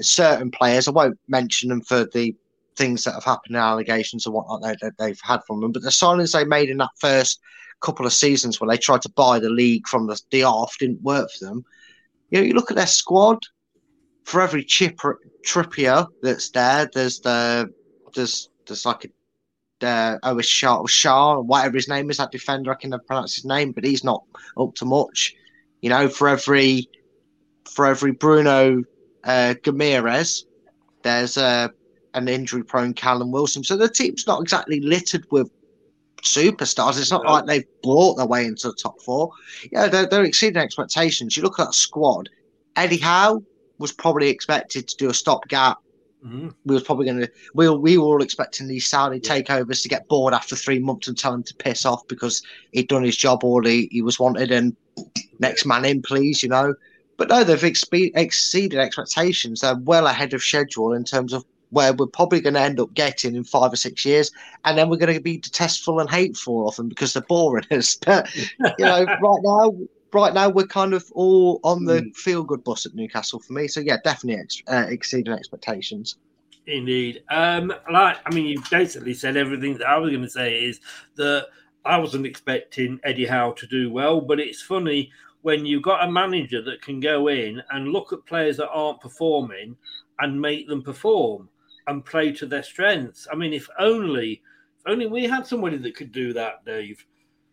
certain 0.00 0.50
players. 0.50 0.88
I 0.88 0.92
won't 0.92 1.18
mention 1.28 1.68
them 1.68 1.82
for 1.82 2.06
the 2.12 2.34
things 2.76 3.04
that 3.04 3.14
have 3.14 3.24
happened, 3.24 3.56
allegations 3.56 4.24
and 4.24 4.34
whatnot 4.34 4.62
that, 4.80 4.94
they've 4.98 5.20
had 5.22 5.40
from 5.46 5.60
them. 5.60 5.72
But 5.72 5.82
the 5.82 5.90
signings 5.90 6.32
they 6.32 6.44
made 6.44 6.70
in 6.70 6.78
that 6.78 6.90
first 6.98 7.40
couple 7.80 8.06
of 8.06 8.12
seasons 8.12 8.60
when 8.60 8.70
they 8.70 8.78
tried 8.78 9.02
to 9.02 9.10
buy 9.10 9.38
the 9.38 9.50
league 9.50 9.86
from 9.86 10.06
the, 10.06 10.18
the 10.30 10.44
off 10.44 10.78
didn't 10.78 11.02
work 11.02 11.28
for 11.30 11.44
them. 11.44 11.64
You 12.30 12.40
know, 12.40 12.46
you 12.46 12.54
look 12.54 12.70
at 12.70 12.76
their 12.76 12.86
squad. 12.86 13.38
For 14.24 14.40
every 14.40 14.62
chip 14.62 15.00
Trippier 15.44 16.06
that's 16.22 16.50
there, 16.50 16.88
there's 16.94 17.18
the 17.18 17.68
there's 18.14 18.48
there's 18.66 18.86
like 18.86 19.04
a 19.04 19.08
uh, 19.82 20.18
oh, 20.22 20.40
Shah, 20.40 20.86
Shah, 20.86 21.40
whatever 21.40 21.76
his 21.76 21.88
name 21.88 22.10
is, 22.10 22.18
that 22.18 22.30
defender. 22.30 22.70
I 22.70 22.76
can 22.76 22.90
never 22.90 23.02
pronounce 23.02 23.34
his 23.34 23.44
name, 23.44 23.72
but 23.72 23.84
he's 23.84 24.04
not 24.04 24.22
up 24.56 24.74
to 24.76 24.84
much. 24.84 25.34
You 25.80 25.90
know, 25.90 26.08
for 26.08 26.28
every 26.28 26.88
for 27.68 27.86
every 27.86 28.12
Bruno 28.12 28.84
uh, 29.24 29.54
Guimaraes, 29.62 30.44
there's 31.02 31.36
uh, 31.36 31.68
an 32.14 32.28
injury-prone 32.28 32.94
Callum 32.94 33.32
Wilson. 33.32 33.64
So 33.64 33.76
the 33.76 33.88
team's 33.88 34.26
not 34.26 34.42
exactly 34.42 34.80
littered 34.80 35.26
with 35.30 35.50
superstars. 36.22 37.00
It's 37.00 37.10
not 37.10 37.24
like 37.24 37.46
they've 37.46 37.82
brought 37.82 38.16
their 38.16 38.26
way 38.26 38.44
into 38.44 38.68
the 38.68 38.74
top 38.74 39.00
four. 39.02 39.32
Yeah, 39.72 39.88
they're, 39.88 40.06
they're 40.06 40.24
exceeding 40.24 40.62
expectations. 40.62 41.36
You 41.36 41.42
look 41.42 41.58
at 41.58 41.66
that 41.66 41.74
squad. 41.74 42.28
Eddie 42.76 42.98
Howe 42.98 43.42
was 43.78 43.92
probably 43.92 44.28
expected 44.28 44.86
to 44.88 44.96
do 44.96 45.10
a 45.10 45.14
stopgap. 45.14 45.78
Mm-hmm. 46.24 46.48
We 46.64 46.74
was 46.74 46.84
probably 46.84 47.06
going 47.06 47.20
to. 47.20 47.30
We 47.54 47.68
we 47.68 47.98
were 47.98 48.04
all 48.04 48.22
expecting 48.22 48.68
these 48.68 48.86
Saudi 48.86 49.18
takeovers 49.18 49.82
to 49.82 49.88
get 49.88 50.06
bored 50.08 50.34
after 50.34 50.54
three 50.54 50.78
months 50.78 51.08
and 51.08 51.18
tell 51.18 51.34
him 51.34 51.42
to 51.42 51.54
piss 51.54 51.84
off 51.84 52.06
because 52.06 52.42
he'd 52.70 52.88
done 52.88 53.02
his 53.02 53.16
job 53.16 53.42
or 53.42 53.62
he, 53.62 53.88
he 53.90 54.02
was 54.02 54.20
wanted 54.20 54.52
and 54.52 54.76
next 55.40 55.66
man 55.66 55.84
in, 55.84 56.00
please, 56.00 56.42
you 56.42 56.48
know. 56.48 56.74
But 57.16 57.28
no, 57.28 57.42
they've 57.44 57.60
expe- 57.60 58.12
exceeded 58.14 58.78
expectations. 58.78 59.60
They're 59.60 59.76
well 59.76 60.06
ahead 60.06 60.32
of 60.32 60.42
schedule 60.42 60.92
in 60.92 61.04
terms 61.04 61.32
of 61.32 61.44
where 61.70 61.92
we're 61.92 62.06
probably 62.06 62.40
going 62.40 62.54
to 62.54 62.60
end 62.60 62.78
up 62.78 62.92
getting 62.94 63.34
in 63.34 63.44
five 63.44 63.72
or 63.72 63.76
six 63.76 64.04
years, 64.04 64.30
and 64.64 64.76
then 64.78 64.88
we're 64.88 64.98
going 64.98 65.14
to 65.14 65.20
be 65.20 65.38
detestful 65.38 66.00
and 66.00 66.10
hateful 66.10 66.68
of 66.68 66.76
them 66.76 66.88
because 66.88 67.14
they're 67.14 67.22
boring 67.22 67.64
us. 67.70 67.96
But 68.06 68.34
you 68.34 68.84
know, 68.84 69.04
right 69.04 69.40
now, 69.42 69.74
right 70.14 70.34
now 70.34 70.48
we're 70.48 70.66
kind 70.66 70.94
of 70.94 71.10
all 71.12 71.60
on 71.64 71.84
the 71.84 72.10
feel 72.14 72.42
good 72.42 72.64
bus 72.64 72.86
at 72.86 72.94
Newcastle 72.94 73.40
for 73.40 73.52
me. 73.52 73.68
So 73.68 73.80
yeah, 73.80 73.96
definitely 74.04 74.42
ex- 74.42 74.62
uh, 74.68 74.86
exceeding 74.88 75.32
expectations. 75.32 76.16
Indeed. 76.66 77.22
Um, 77.30 77.72
like, 77.90 78.18
I 78.24 78.32
mean, 78.32 78.46
you 78.46 78.62
basically 78.70 79.14
said 79.14 79.36
everything 79.36 79.78
that 79.78 79.88
I 79.88 79.98
was 79.98 80.10
going 80.10 80.22
to 80.22 80.30
say 80.30 80.64
is 80.64 80.80
that 81.16 81.48
I 81.84 81.98
wasn't 81.98 82.26
expecting 82.26 83.00
Eddie 83.02 83.26
Howe 83.26 83.52
to 83.52 83.66
do 83.66 83.90
well, 83.90 84.20
but 84.20 84.38
it's 84.38 84.62
funny 84.62 85.10
when 85.42 85.66
you've 85.66 85.82
got 85.82 86.06
a 86.06 86.10
manager 86.10 86.62
that 86.62 86.82
can 86.82 87.00
go 87.00 87.28
in 87.28 87.60
and 87.70 87.88
look 87.88 88.12
at 88.12 88.24
players 88.26 88.56
that 88.58 88.70
aren't 88.70 89.00
performing 89.00 89.76
and 90.20 90.40
make 90.40 90.68
them 90.68 90.82
perform 90.82 91.48
and 91.88 92.04
play 92.04 92.30
to 92.30 92.46
their 92.46 92.62
strengths. 92.62 93.26
I 93.30 93.34
mean, 93.34 93.52
if 93.52 93.68
only, 93.78 94.40
if 94.78 94.86
only 94.86 95.08
we 95.08 95.24
had 95.24 95.46
somebody 95.46 95.78
that 95.78 95.96
could 95.96 96.12
do 96.12 96.32
that, 96.34 96.64
Dave. 96.64 97.04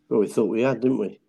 Well, 0.08 0.20
we 0.20 0.28
thought 0.28 0.46
we 0.50 0.62
had, 0.62 0.82
didn't 0.82 1.00
we? 1.00 1.20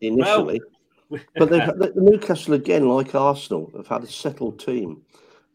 Initially. 0.00 0.60
but 1.36 1.50
they've, 1.50 1.66
the 1.66 1.92
Newcastle, 1.96 2.54
again, 2.54 2.88
like 2.88 3.14
Arsenal, 3.14 3.70
have 3.76 3.86
had 3.86 4.02
a 4.02 4.06
settled 4.06 4.58
team. 4.58 5.02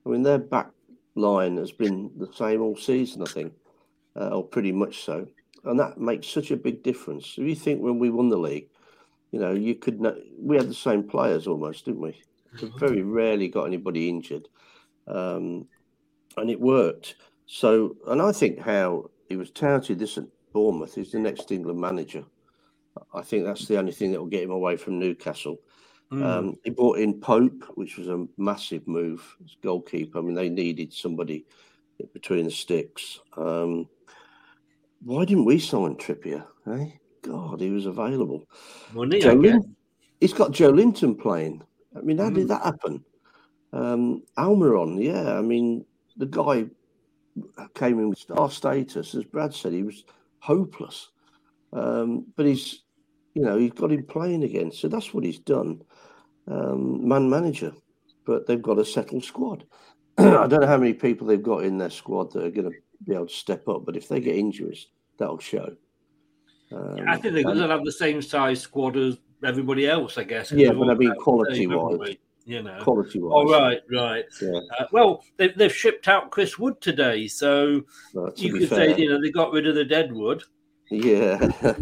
I 0.05 0.09
mean, 0.09 0.23
their 0.23 0.37
back 0.37 0.69
line 1.15 1.57
has 1.57 1.71
been 1.71 2.11
the 2.17 2.31
same 2.33 2.61
all 2.61 2.77
season, 2.77 3.23
I 3.23 3.25
think, 3.25 3.53
uh, 4.15 4.29
or 4.29 4.43
pretty 4.43 4.71
much 4.71 5.03
so. 5.03 5.27
And 5.63 5.79
that 5.79 5.99
makes 5.99 6.27
such 6.27 6.51
a 6.51 6.57
big 6.57 6.83
difference. 6.83 7.35
If 7.37 7.47
you 7.47 7.55
think 7.55 7.81
when 7.81 7.99
we 7.99 8.09
won 8.09 8.29
the 8.29 8.37
league, 8.37 8.69
you 9.31 9.39
know, 9.39 9.53
you 9.53 9.75
could, 9.75 9.99
know, 9.99 10.15
we 10.39 10.55
had 10.55 10.69
the 10.69 10.75
same 10.75 11.03
players 11.03 11.47
almost, 11.47 11.85
didn't 11.85 12.01
we? 12.01 12.21
We 12.61 12.71
very 12.77 13.01
rarely 13.01 13.47
got 13.47 13.65
anybody 13.65 14.09
injured. 14.09 14.47
Um, 15.07 15.67
and 16.37 16.49
it 16.49 16.59
worked. 16.59 17.15
So, 17.47 17.97
and 18.07 18.21
I 18.21 18.31
think 18.31 18.59
how 18.59 19.09
he 19.27 19.35
was 19.35 19.51
touted 19.51 19.99
this 19.99 20.17
at 20.17 20.25
Bournemouth, 20.53 20.95
he's 20.95 21.11
the 21.11 21.19
next 21.19 21.51
England 21.51 21.79
manager. 21.79 22.23
I 23.13 23.21
think 23.21 23.45
that's 23.45 23.67
the 23.67 23.77
only 23.77 23.91
thing 23.91 24.11
that 24.11 24.19
will 24.19 24.27
get 24.27 24.43
him 24.43 24.51
away 24.51 24.77
from 24.77 24.99
Newcastle. 24.99 25.57
Mm. 26.11 26.23
Um, 26.23 26.55
he 26.63 26.69
brought 26.69 26.99
in 26.99 27.19
Pope, 27.19 27.65
which 27.75 27.97
was 27.97 28.07
a 28.07 28.25
massive 28.37 28.87
move 28.87 29.35
as 29.43 29.55
goalkeeper. 29.61 30.19
I 30.19 30.21
mean, 30.21 30.35
they 30.35 30.49
needed 30.49 30.93
somebody 30.93 31.45
between 32.13 32.45
the 32.45 32.51
sticks. 32.51 33.19
Um, 33.35 33.89
why 35.03 35.25
didn't 35.25 35.45
we 35.45 35.59
sign 35.59 35.95
Trippier? 35.95 36.45
Eh? 36.71 36.91
God, 37.23 37.59
he 37.59 37.69
was 37.69 37.85
available. 37.85 38.47
Money, 38.93 39.19
Joe 39.19 39.33
Lin- 39.33 39.75
he's 40.21 40.33
got 40.33 40.51
Joelinton 40.51 41.19
playing. 41.19 41.61
I 41.95 42.01
mean, 42.01 42.17
how 42.19 42.29
Mm. 42.29 42.35
did 42.35 42.47
that 42.49 42.63
happen? 42.63 43.03
Um, 43.73 44.23
Almiron, 44.37 45.03
yeah. 45.03 45.37
I 45.37 45.41
mean, 45.41 45.85
the 46.15 46.25
guy 46.25 46.67
came 47.75 47.99
in 47.99 48.09
with 48.09 48.19
star 48.19 48.49
status, 48.49 49.13
as 49.13 49.23
Brad 49.25 49.53
said, 49.53 49.73
he 49.73 49.83
was 49.83 50.05
hopeless. 50.39 51.09
Um, 51.73 52.25
but 52.35 52.45
he's, 52.45 52.83
you 53.37 53.43
know, 53.43 53.57
he's 53.57 53.71
got 53.71 53.91
him 53.91 54.03
playing 54.03 54.43
again. 54.43 54.71
So 54.71 54.87
that's 54.87 55.13
what 55.13 55.23
he's 55.23 55.37
done. 55.37 55.83
Um, 56.47 57.07
man 57.07 57.29
manager. 57.29 57.71
But 58.25 58.47
they've 58.47 58.61
got 58.61 58.79
a 58.79 58.85
settled 58.85 59.23
squad. 59.23 59.63
I 60.17 60.47
don't 60.47 60.61
know 60.61 60.67
how 60.67 60.77
many 60.77 60.93
people 60.93 61.27
they've 61.27 61.41
got 61.41 61.63
in 61.63 61.77
their 61.77 61.91
squad 61.91 62.33
that 62.33 62.43
are 62.43 62.49
going 62.49 62.71
to 62.71 62.77
be 63.05 63.13
able 63.13 63.27
to 63.27 63.33
step 63.33 63.67
up, 63.67 63.85
but 63.85 63.95
if 63.95 64.07
they 64.07 64.19
get 64.19 64.35
injuries, 64.35 64.87
that'll 65.19 65.37
show. 65.37 65.75
Um, 66.71 67.05
I 67.07 67.15
think 67.17 67.35
they're 67.35 67.43
going 67.43 67.59
to 67.59 67.67
have 67.67 67.85
the 67.85 67.91
same 67.91 68.23
size 68.23 68.61
squad 68.61 68.97
as 68.97 69.19
everybody 69.43 69.87
else, 69.87 70.17
I 70.17 70.23
guess. 70.23 70.51
Yeah, 70.51 70.71
but 70.71 70.89
I 70.89 70.95
mean, 70.95 71.13
quality 71.15 71.67
wise. 71.67 72.17
You 72.43 72.63
know, 72.63 72.79
Quality-wise. 72.81 73.31
Oh, 73.35 73.51
right, 73.51 73.81
right. 73.91 74.23
Yeah. 74.41 74.59
Uh, 74.79 74.85
well, 74.93 75.21
they've, 75.35 75.55
they've 75.57 75.75
shipped 75.75 76.07
out 76.07 76.31
Chris 76.31 76.57
Wood 76.57 76.79
today, 76.79 77.27
so 77.27 77.81
to 78.13 78.31
you 78.37 78.53
could 78.53 78.69
fair. 78.69 78.95
say, 78.95 79.01
you 79.01 79.09
know, 79.09 79.21
they 79.21 79.31
got 79.31 79.51
rid 79.51 79.67
of 79.67 79.75
the 79.75 79.83
dead 79.83 80.13
wood. 80.13 80.43
Yeah. 80.89 81.49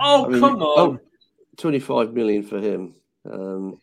Oh, 0.00 0.24
I 0.24 0.28
mean, 0.28 0.40
come 0.40 0.60
on. 0.60 0.98
oh, 0.98 0.98
25 1.56 2.14
million 2.14 2.42
for 2.42 2.58
him. 2.58 2.94
Um, 3.30 3.78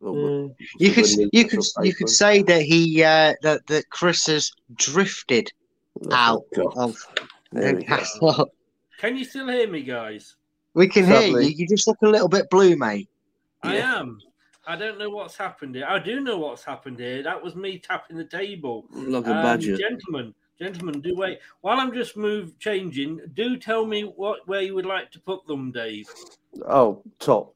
well, 0.00 0.54
You 0.78 0.90
could 0.92 1.06
you 1.32 1.46
could 1.46 1.64
you 1.82 1.94
could 1.94 2.08
say 2.08 2.42
that 2.42 2.62
he 2.62 3.02
uh, 3.02 3.34
that 3.42 3.66
that 3.68 3.88
Chris 3.90 4.26
has 4.26 4.50
drifted 4.74 5.52
out 6.10 6.44
of 6.76 6.96
There 7.52 7.62
we 7.62 7.72
go. 7.72 7.78
Newcastle. 7.78 8.50
Can 8.98 9.16
you 9.16 9.24
still 9.24 9.48
hear 9.48 9.68
me, 9.68 9.82
guys? 9.82 10.36
We 10.74 10.88
can 10.88 11.04
hear 11.04 11.40
you. 11.40 11.48
You 11.48 11.68
just 11.68 11.86
look 11.86 11.98
a 12.02 12.08
little 12.08 12.28
bit 12.28 12.48
blue, 12.50 12.74
mate. 12.76 13.08
I 13.62 13.76
am. 13.76 14.18
I 14.66 14.76
don't 14.76 14.98
know 14.98 15.10
what's 15.10 15.36
happened 15.36 15.74
here. 15.74 15.86
I 15.86 15.98
do 15.98 16.20
know 16.20 16.38
what's 16.38 16.64
happened 16.64 16.98
here. 16.98 17.22
That 17.22 17.42
was 17.42 17.54
me 17.54 17.78
tapping 17.78 18.16
the 18.16 18.24
table. 18.24 18.86
Like 18.90 19.26
a 19.26 19.30
badger. 19.30 19.76
Gentlemen, 19.76 20.34
gentlemen, 20.58 21.00
do 21.00 21.14
wait. 21.16 21.38
While 21.60 21.80
I'm 21.80 21.92
just 21.92 22.16
move 22.16 22.58
changing, 22.58 23.20
do 23.34 23.56
tell 23.56 23.84
me 23.86 24.02
what 24.02 24.46
where 24.46 24.62
you 24.62 24.74
would 24.74 24.86
like 24.86 25.10
to 25.12 25.20
put 25.20 25.46
them, 25.46 25.72
Dave. 25.72 26.08
Oh, 26.66 27.02
top. 27.18 27.54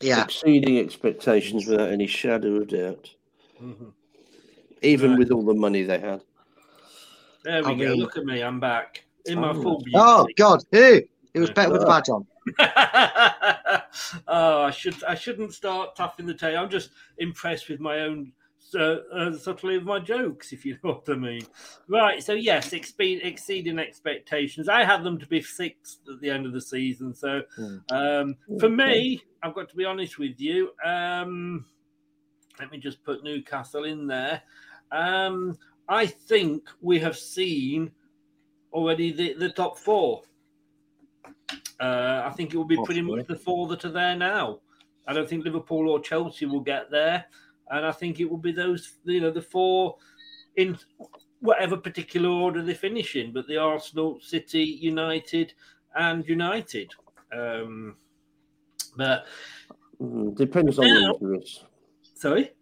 Yeah. 0.00 0.24
Exceeding 0.24 0.78
expectations 0.78 1.66
without 1.66 1.90
any 1.90 2.06
shadow 2.06 2.56
of 2.56 2.68
doubt. 2.68 3.10
Mhm. 3.60 3.92
Even 4.82 5.10
Right. 5.10 5.18
with 5.18 5.32
all 5.32 5.42
the 5.44 5.54
money 5.54 5.82
they 5.82 5.98
had. 5.98 6.22
There 7.42 7.62
we 7.64 7.70
I 7.70 7.74
go. 7.74 7.90
mean- 7.90 8.00
Look 8.00 8.16
at 8.16 8.24
me. 8.24 8.42
I'm 8.42 8.60
back 8.60 9.04
in 9.24 9.40
my 9.40 9.50
Oh. 9.50 9.62
full 9.62 9.78
beauty. 9.78 9.92
Oh 9.96 10.26
God, 10.36 10.62
who? 10.70 11.00
It 11.34 11.40
was 11.40 11.50
better 11.50 11.72
with 11.72 11.80
the 11.80 11.86
badge 11.86 12.08
on. 12.08 12.26
oh, 14.28 14.62
I 14.62 14.70
should 14.70 15.02
I 15.04 15.14
shouldn't 15.14 15.52
start 15.52 15.96
tapping 15.96 16.26
the 16.26 16.34
tail. 16.34 16.58
I'm 16.62 16.70
just 16.70 16.90
impressed 17.18 17.68
with 17.68 17.80
my 17.80 18.00
own 18.00 18.32
uh, 18.74 18.98
uh, 19.12 19.36
subtlety 19.36 19.76
of 19.76 19.84
my 19.84 19.98
jokes, 19.98 20.52
if 20.52 20.64
you 20.64 20.76
know 20.84 20.92
what 21.04 21.08
I 21.08 21.14
mean. 21.14 21.42
Right. 21.88 22.22
So 22.22 22.32
yes, 22.34 22.70
expe- 22.70 23.24
exceeding 23.24 23.78
expectations. 23.78 24.68
I 24.68 24.84
had 24.84 25.02
them 25.04 25.18
to 25.18 25.26
be 25.26 25.42
sixth 25.42 25.98
at 26.12 26.20
the 26.20 26.30
end 26.30 26.46
of 26.46 26.52
the 26.52 26.60
season. 26.60 27.14
So 27.14 27.42
um, 27.90 28.36
for 28.58 28.68
me, 28.68 29.22
I've 29.42 29.54
got 29.54 29.68
to 29.70 29.76
be 29.76 29.84
honest 29.84 30.18
with 30.18 30.40
you. 30.40 30.70
Um, 30.84 31.64
let 32.58 32.70
me 32.70 32.78
just 32.78 33.02
put 33.04 33.22
Newcastle 33.22 33.84
in 33.84 34.06
there. 34.06 34.42
Um, 34.90 35.56
I 35.88 36.06
think 36.06 36.68
we 36.80 36.98
have 36.98 37.16
seen 37.16 37.90
already 38.72 39.12
the, 39.12 39.34
the 39.34 39.50
top 39.50 39.78
four. 39.78 40.22
Uh, 41.80 42.22
I 42.24 42.32
think 42.36 42.52
it 42.52 42.56
will 42.56 42.64
be 42.64 42.82
pretty 42.84 43.02
much 43.02 43.26
the 43.26 43.36
four 43.36 43.68
that 43.68 43.84
are 43.84 43.90
there 43.90 44.16
now. 44.16 44.60
I 45.06 45.14
don't 45.14 45.28
think 45.28 45.44
Liverpool 45.44 45.88
or 45.88 46.00
Chelsea 46.00 46.44
will 46.44 46.60
get 46.60 46.90
there, 46.90 47.24
and 47.70 47.84
I 47.86 47.92
think 47.92 48.20
it 48.20 48.28
will 48.30 48.38
be 48.38 48.52
those, 48.52 48.94
you 49.04 49.20
know, 49.20 49.30
the 49.30 49.42
four 49.42 49.96
in 50.56 50.76
whatever 51.40 51.76
particular 51.76 52.28
order 52.28 52.62
they 52.62 52.74
finish 52.74 53.14
in. 53.16 53.32
But 53.32 53.46
the 53.46 53.56
Arsenal, 53.58 54.18
City, 54.20 54.64
United, 54.64 55.54
and 55.96 56.26
United. 56.28 56.92
Um, 57.32 57.96
but 58.96 59.26
Mm, 60.00 60.36
depends 60.36 60.78
on 60.78 60.86
Now- 60.86 61.14
injuries. 61.14 61.64
sorry, 62.14 62.52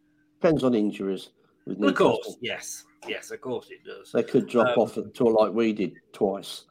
Depends 0.41 0.65
on 0.65 0.75
injuries. 0.75 1.31
Of 1.67 1.95
course, 1.95 2.37
yes, 2.41 2.85
yes, 3.07 3.31
of 3.31 3.41
course 3.43 3.69
it 3.71 3.85
does. 3.85 4.11
They 4.13 4.23
could 4.23 4.47
drop 4.47 4.77
Um, 4.77 4.83
off 4.83 4.97
at 4.97 5.13
tour 5.15 5.33
like 5.33 5.53
we 5.53 5.73
did 5.75 5.95
twice 6.13 6.65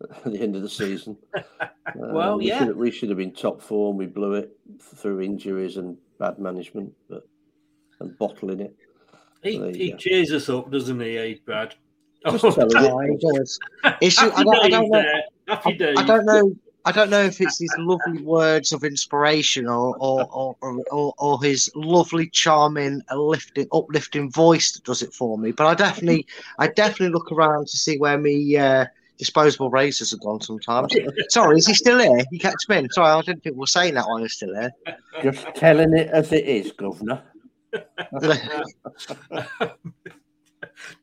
at 0.24 0.32
the 0.32 0.40
end 0.40 0.56
of 0.56 0.62
the 0.62 0.68
season. 0.70 1.16
Well, 1.94 2.32
Um, 2.34 2.38
we 2.38 2.48
yeah. 2.48 2.64
should 2.66 2.76
we 2.76 2.90
should 2.90 3.08
have 3.10 3.18
been 3.18 3.32
top 3.32 3.60
form. 3.62 3.96
We 3.96 4.06
blew 4.06 4.34
it 4.34 4.58
through 4.80 5.20
injuries 5.20 5.76
and 5.76 5.96
bad 6.18 6.38
management, 6.38 6.92
but 7.08 7.26
and 8.00 8.16
bottling 8.18 8.60
it. 8.60 8.76
He, 9.42 9.58
There 9.58 9.70
he 9.70 9.94
cheers 9.94 10.32
us 10.32 10.48
up, 10.48 10.70
doesn't 10.70 11.00
he, 11.00 11.18
eh, 11.18 11.34
Brad? 11.44 11.74
Just 12.28 12.56
telling 12.56 12.70
you. 12.70 13.18
He 13.20 13.38
does. 13.38 13.58
It's 14.00 14.18
I 14.18 14.24
Happy 14.24 14.44
don't, 14.44 14.56
I 14.56 14.62
days 14.62 14.70
don't 14.70 14.90
know. 14.90 15.22
Happy 15.48 15.70
I, 15.70 15.76
days. 15.76 15.96
I 15.98 16.04
don't 16.04 16.26
know. 16.26 16.56
I 16.84 16.92
don't 16.92 17.10
know 17.10 17.22
if 17.22 17.40
it's 17.40 17.58
his 17.58 17.74
lovely 17.78 18.22
words 18.22 18.72
of 18.72 18.84
inspiration 18.84 19.66
or 19.66 19.96
or, 19.98 20.24
or, 20.32 20.56
or, 20.60 20.84
or, 20.92 21.14
or 21.18 21.42
his 21.42 21.70
lovely, 21.74 22.28
charming, 22.30 23.02
lifting, 23.12 23.66
uplifting 23.72 24.30
voice 24.30 24.72
that 24.72 24.84
does 24.84 25.02
it 25.02 25.12
for 25.12 25.36
me. 25.36 25.50
But 25.50 25.66
I 25.66 25.74
definitely, 25.74 26.26
I 26.58 26.68
definitely 26.68 27.10
look 27.10 27.32
around 27.32 27.66
to 27.68 27.76
see 27.76 27.98
where 27.98 28.18
me 28.18 28.56
uh, 28.56 28.86
disposable 29.18 29.70
razors 29.70 30.12
have 30.12 30.20
gone. 30.20 30.40
Sometimes. 30.40 30.94
Sorry, 31.28 31.58
is 31.58 31.66
he 31.66 31.74
still 31.74 31.98
here? 31.98 32.24
You 32.30 32.38
catch 32.38 32.68
me 32.68 32.78
in. 32.78 32.90
Sorry, 32.90 33.10
I 33.10 33.20
didn't 33.22 33.42
think 33.42 33.56
we 33.56 33.60
were 33.60 33.66
saying 33.66 33.94
that 33.94 34.06
while 34.06 34.18
he's 34.18 34.34
still 34.34 34.54
here. 34.54 34.72
Just 35.22 35.44
telling 35.56 35.92
it 35.92 36.08
as 36.08 36.32
it 36.32 36.44
is, 36.44 36.70
Governor. 36.72 37.22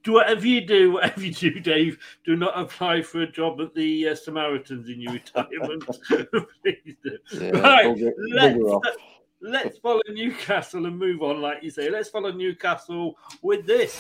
Do 0.04 0.14
whatever 0.14 0.48
you 0.48 0.62
do, 0.62 0.92
whatever 0.94 1.22
you 1.22 1.34
do, 1.34 1.60
Dave, 1.60 1.98
do 2.26 2.36
not 2.36 2.58
apply 2.60 3.02
for 3.02 3.22
a 3.22 3.32
job 3.32 3.60
at 3.62 3.74
the 3.74 4.10
uh, 4.10 4.16
Samaritans 4.16 4.90
in 4.90 5.02
your 5.02 5.14
retirement. 5.14 5.84
Please 6.64 6.96
do. 7.04 7.18
Yeah, 7.34 7.50
right, 7.60 7.88
bugger- 7.88 8.12
let's, 8.32 8.58
bugger 8.58 8.82
let's 9.42 9.78
follow 9.80 10.02
Newcastle 10.10 10.86
and 10.86 10.98
move 10.98 11.22
on, 11.22 11.42
like 11.42 11.62
you 11.62 11.70
say. 11.70 11.90
Let's 11.90 12.10
follow 12.10 12.32
Newcastle 12.32 13.18
with 13.42 13.66
this. 13.66 13.94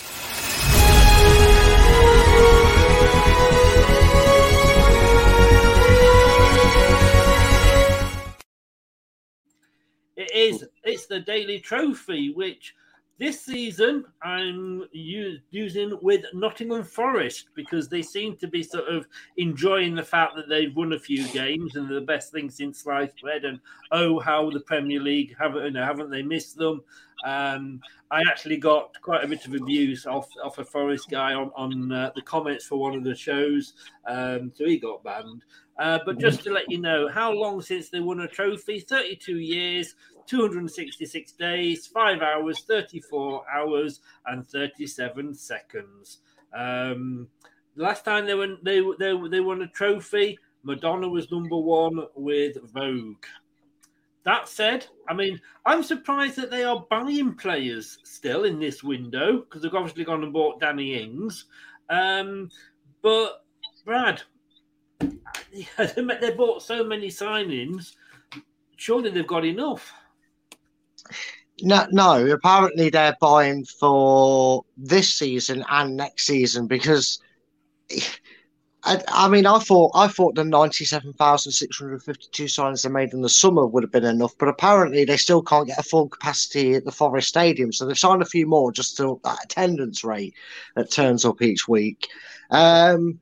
It 10.15 10.31
is. 10.33 10.65
It's 10.83 11.07
the 11.07 11.19
Daily 11.19 11.59
Trophy, 11.59 12.33
which 12.33 12.75
this 13.19 13.41
season 13.41 14.05
I'm 14.21 14.85
using 14.91 15.97
with 16.01 16.25
Nottingham 16.33 16.83
Forest 16.83 17.49
because 17.55 17.87
they 17.87 18.01
seem 18.01 18.35
to 18.37 18.47
be 18.47 18.63
sort 18.63 18.87
of 18.87 19.07
enjoying 19.37 19.95
the 19.95 20.03
fact 20.03 20.35
that 20.35 20.49
they've 20.49 20.75
won 20.75 20.93
a 20.93 20.99
few 20.99 21.27
games 21.29 21.75
and 21.75 21.87
they're 21.87 21.99
the 21.99 22.05
best 22.05 22.31
thing 22.31 22.49
since 22.49 22.79
sliced 22.79 23.21
bread. 23.21 23.45
And 23.45 23.59
oh, 23.91 24.19
how 24.19 24.49
the 24.49 24.59
Premier 24.61 24.99
League 24.99 25.35
haven't 25.37 25.63
you 25.63 25.71
know, 25.71 25.85
haven't 25.85 26.09
they 26.09 26.23
missed 26.23 26.57
them? 26.57 26.83
Um, 27.23 27.79
I 28.11 28.21
actually 28.29 28.57
got 28.57 28.99
quite 29.01 29.23
a 29.23 29.27
bit 29.27 29.45
of 29.45 29.53
abuse 29.53 30.05
off 30.05 30.27
off 30.43 30.57
a 30.57 30.63
Forest 30.63 31.09
guy 31.09 31.33
on 31.33 31.51
on 31.55 31.91
uh, 31.91 32.11
the 32.15 32.21
comments 32.21 32.65
for 32.65 32.77
one 32.77 32.95
of 32.95 33.03
the 33.03 33.15
shows, 33.15 33.73
um, 34.07 34.51
so 34.55 34.65
he 34.65 34.77
got 34.77 35.03
banned. 35.03 35.43
Uh, 35.79 35.99
but 36.05 36.19
just 36.19 36.43
to 36.43 36.51
let 36.51 36.69
you 36.69 36.79
know, 36.79 37.09
how 37.09 37.31
long 37.31 37.61
since 37.61 37.89
they 37.89 37.99
won 37.99 38.19
a 38.19 38.27
trophy? 38.27 38.79
32 38.79 39.39
years, 39.39 39.95
266 40.27 41.31
days, 41.31 41.87
5 41.87 42.21
hours, 42.21 42.63
34 42.67 43.43
hours, 43.51 44.01
and 44.27 44.47
37 44.47 45.33
seconds. 45.33 46.19
Um, 46.53 47.27
last 47.75 48.05
time 48.05 48.27
they 48.27 48.35
won, 48.35 48.59
they, 48.61 48.81
they, 48.99 49.19
they 49.29 49.39
won 49.39 49.63
a 49.63 49.67
trophy, 49.67 50.37
Madonna 50.63 51.09
was 51.09 51.29
number 51.29 51.57
one 51.57 52.05
with 52.15 52.57
Vogue. 52.71 53.25
That 54.25 54.47
said, 54.47 54.85
I 55.09 55.13
mean, 55.13 55.39
I'm 55.65 55.83
surprised 55.83 56.37
that 56.37 56.49
they 56.49 56.63
are 56.63 56.85
buying 56.89 57.33
players 57.35 57.97
still 58.03 58.45
in 58.45 58.59
this 58.59 58.81
window 58.81 59.39
because 59.39 59.61
they've 59.61 59.73
obviously 59.73 60.05
gone 60.05 60.23
and 60.23 60.31
bought 60.31 60.61
Danny 60.61 61.01
Ings. 61.01 61.45
Um, 61.89 62.49
but 63.01 63.43
Brad, 63.83 64.21
they 65.87 66.31
bought 66.37 66.63
so 66.63 66.83
many 66.83 67.09
signings. 67.09 67.95
Surely 68.77 69.09
they've 69.09 69.27
got 69.27 69.45
enough. 69.45 69.91
No, 71.61 71.85
no. 71.91 72.25
Apparently, 72.27 72.89
they're 72.89 73.15
buying 73.19 73.65
for 73.65 74.63
this 74.77 75.13
season 75.13 75.63
and 75.69 75.95
next 75.97 76.25
season 76.25 76.67
because, 76.67 77.19
I, 78.85 79.01
I 79.07 79.29
mean, 79.29 79.45
I 79.45 79.59
thought 79.59 79.91
I 79.95 80.07
thought 80.07 80.35
the 80.35 80.43
ninety-seven 80.43 81.13
thousand 81.13 81.53
six 81.53 81.77
hundred 81.77 82.03
fifty-two 82.03 82.49
signs 82.49 82.81
they 82.81 82.89
made 82.89 83.13
in 83.13 83.21
the 83.21 83.29
summer 83.29 83.65
would 83.65 83.83
have 83.83 83.91
been 83.91 84.03
enough, 84.03 84.37
but 84.37 84.49
apparently 84.49 85.05
they 85.05 85.15
still 85.15 85.41
can't 85.41 85.67
get 85.67 85.79
a 85.79 85.83
full 85.83 86.09
capacity 86.09 86.73
at 86.73 86.83
the 86.83 86.91
Forest 86.91 87.29
Stadium, 87.29 87.71
so 87.71 87.85
they've 87.85 87.97
signed 87.97 88.21
a 88.21 88.25
few 88.25 88.45
more 88.45 88.71
just 88.73 88.97
to 88.97 89.21
that 89.23 89.43
attendance 89.45 90.03
rate 90.03 90.33
that 90.75 90.91
turns 90.91 91.23
up 91.23 91.41
each 91.41 91.67
week. 91.67 92.09
Um, 92.51 93.19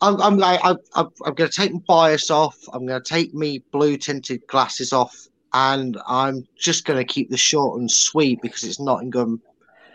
I'm, 0.00 0.20
I'm 0.20 0.42
I'm, 0.42 0.78
I'm, 0.94 1.34
going 1.34 1.50
to 1.50 1.56
take 1.56 1.72
my 1.72 1.80
bias 1.86 2.30
off. 2.30 2.58
I'm 2.72 2.86
going 2.86 3.02
to 3.02 3.08
take 3.08 3.34
me 3.34 3.64
blue 3.72 3.96
tinted 3.96 4.46
glasses 4.46 4.92
off, 4.92 5.26
and 5.52 5.98
I'm 6.06 6.46
just 6.56 6.84
going 6.84 6.98
to 6.98 7.12
keep 7.12 7.30
the 7.30 7.36
short 7.36 7.80
and 7.80 7.90
sweet 7.90 8.40
because 8.40 8.62
it's 8.62 8.78
Nottingham, 8.78 9.42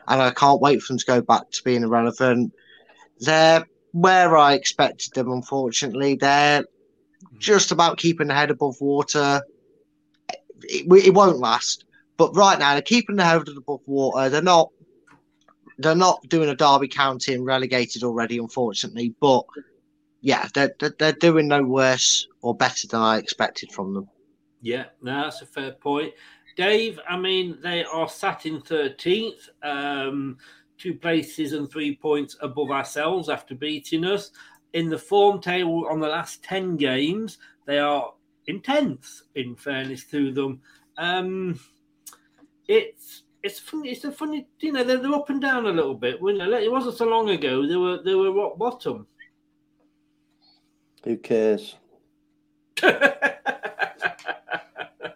and 0.07 0.21
I 0.21 0.31
can't 0.31 0.59
wait 0.59 0.81
for 0.81 0.93
them 0.93 0.99
to 0.99 1.05
go 1.05 1.21
back 1.21 1.49
to 1.51 1.63
being 1.63 1.83
irrelevant. 1.83 2.53
They're 3.19 3.65
where 3.91 4.37
I 4.37 4.53
expected 4.53 5.13
them. 5.13 5.31
Unfortunately, 5.31 6.15
they're 6.15 6.65
just 7.37 7.71
about 7.71 7.97
keeping 7.97 8.27
the 8.27 8.35
head 8.35 8.51
above 8.51 8.79
water. 8.79 9.41
It, 10.63 10.85
it 11.05 11.13
won't 11.13 11.37
last, 11.37 11.85
but 12.17 12.35
right 12.35 12.59
now 12.59 12.73
they're 12.73 12.81
keeping 12.81 13.15
the 13.15 13.25
head 13.25 13.47
above 13.47 13.81
water. 13.85 14.29
They're 14.29 14.41
not. 14.41 14.69
They're 15.81 15.95
not 15.95 16.21
doing 16.27 16.49
a 16.49 16.55
Derby 16.55 16.89
County 16.89 17.33
and 17.33 17.45
relegated 17.45 18.03
already, 18.03 18.37
unfortunately. 18.37 19.15
But 19.21 19.45
yeah, 20.19 20.47
they're, 20.53 20.75
they're, 20.77 20.93
they're 20.97 21.13
doing 21.13 21.47
no 21.47 21.63
worse 21.63 22.27
or 22.41 22.55
better 22.55 22.87
than 22.87 22.99
I 22.99 23.17
expected 23.17 23.71
from 23.71 23.93
them. 23.93 24.09
Yeah, 24.61 24.85
no, 25.01 25.23
that's 25.23 25.41
a 25.41 25.45
fair 25.45 25.71
point. 25.71 26.13
Dave, 26.57 26.99
I 27.07 27.17
mean, 27.17 27.57
they 27.61 27.85
are 27.85 28.09
sat 28.09 28.45
in 28.45 28.61
13th, 28.61 29.47
um, 29.63 30.37
two 30.79 30.95
places 30.95 31.53
and 31.53 31.69
three 31.69 31.95
points 31.95 32.37
above 32.41 32.71
ourselves 32.71 33.29
after 33.29 33.53
beating 33.53 34.05
us. 34.05 34.31
In 34.73 34.89
the 34.89 34.97
form 34.97 35.41
table 35.41 35.87
on 35.89 35.99
the 35.99 36.07
last 36.07 36.43
10 36.43 36.77
games, 36.77 37.37
they 37.65 37.79
are 37.79 38.13
in 38.47 38.61
10th, 38.61 39.21
in 39.35 39.55
fairness 39.55 40.05
to 40.05 40.31
them. 40.31 40.61
Um, 40.97 41.59
it's 42.67 43.23
it's 43.41 43.59
funny. 43.59 43.89
It's 43.89 44.03
a 44.03 44.11
funny, 44.11 44.47
you 44.59 44.73
know, 44.73 44.83
they're, 44.83 44.97
they're 44.97 45.13
up 45.13 45.29
and 45.29 45.41
down 45.41 45.65
a 45.65 45.71
little 45.71 45.95
bit. 45.95 46.15
It 46.21 46.71
wasn't 46.71 46.97
so 46.97 47.05
long 47.05 47.29
ago. 47.29 47.65
They 47.65 47.75
were 47.75 48.01
they 48.03 48.15
were 48.15 48.33
rock 48.33 48.57
bottom. 48.57 49.07
Who 51.03 51.17
cares? 51.17 51.75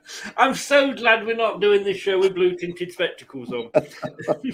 I'm 0.38 0.56
so 0.56 0.94
glad 0.94 1.26
we're 1.26 1.36
not 1.36 1.62
doing 1.62 1.84
this 1.84 1.98
show 1.98 2.20
with 2.20 2.36
blue 2.36 2.56
tinted 2.56 2.92
spectacles 2.92 3.52
on. 3.52 3.70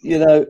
You 0.00 0.18
know, 0.18 0.46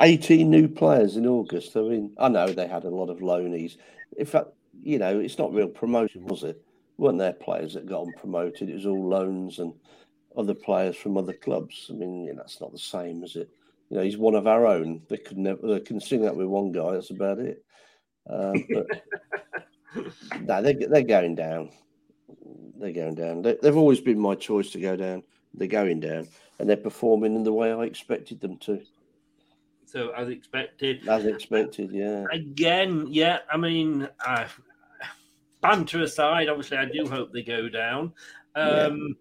18 0.00 0.48
new 0.48 0.68
players 0.68 1.16
in 1.16 1.26
August. 1.26 1.76
I 1.76 1.80
mean, 1.80 2.14
I 2.18 2.28
know 2.28 2.46
they 2.48 2.66
had 2.66 2.84
a 2.84 2.90
lot 2.90 3.10
of 3.10 3.18
loanies. 3.18 3.76
In 4.16 4.26
fact, 4.26 4.48
you 4.82 4.98
know, 4.98 5.18
it's 5.18 5.38
not 5.38 5.52
real 5.52 5.68
promotion, 5.68 6.24
was 6.26 6.42
it? 6.42 6.62
weren't 7.02 7.18
there 7.18 7.32
players 7.32 7.74
that 7.74 7.86
got 7.86 8.02
on 8.02 8.12
promoted? 8.12 8.70
It 8.70 8.74
was 8.74 8.86
all 8.86 9.08
loans 9.08 9.58
and 9.58 9.72
other 10.36 10.54
players 10.54 10.96
from 10.96 11.16
other 11.16 11.32
clubs. 11.32 11.88
I 11.90 11.94
mean, 11.94 12.24
you 12.24 12.32
know, 12.32 12.38
that's 12.38 12.60
not 12.60 12.72
the 12.72 12.78
same, 12.78 13.24
is 13.24 13.36
it? 13.36 13.50
You 13.90 13.96
know, 13.96 14.02
he's 14.04 14.16
one 14.16 14.34
of 14.34 14.46
our 14.46 14.66
own. 14.66 15.02
They 15.08 15.18
could 15.18 15.36
never 15.36 15.66
they 15.66 15.80
can 15.80 16.00
sing 16.00 16.22
that 16.22 16.36
with 16.36 16.46
one 16.46 16.72
guy. 16.72 16.92
That's 16.92 17.10
about 17.10 17.38
it. 17.38 17.62
Uh, 18.28 18.52
but 18.72 20.06
no, 20.42 20.62
they're, 20.62 20.88
they're 20.88 21.02
going 21.02 21.34
down. 21.34 21.70
They're 22.78 22.92
going 22.92 23.14
down. 23.14 23.42
They, 23.42 23.56
they've 23.62 23.76
always 23.76 24.00
been 24.00 24.18
my 24.18 24.34
choice 24.34 24.70
to 24.70 24.80
go 24.80 24.96
down. 24.96 25.22
They're 25.54 25.68
going 25.68 26.00
down, 26.00 26.28
and 26.58 26.68
they're 26.68 26.76
performing 26.76 27.34
in 27.36 27.44
the 27.44 27.52
way 27.52 27.72
I 27.72 27.82
expected 27.84 28.40
them 28.40 28.56
to. 28.58 28.80
So 29.84 30.10
as 30.10 30.28
expected. 30.28 31.06
As 31.06 31.26
expected, 31.26 31.90
yeah. 31.92 32.24
Again, 32.32 33.06
yeah. 33.08 33.40
I 33.50 33.58
mean, 33.58 34.08
uh, 34.26 34.46
banter 35.60 36.02
aside, 36.02 36.48
obviously, 36.48 36.78
I 36.78 36.86
do 36.86 37.06
hope 37.06 37.32
they 37.32 37.42
go 37.42 37.68
down. 37.68 38.12
Um, 38.54 39.16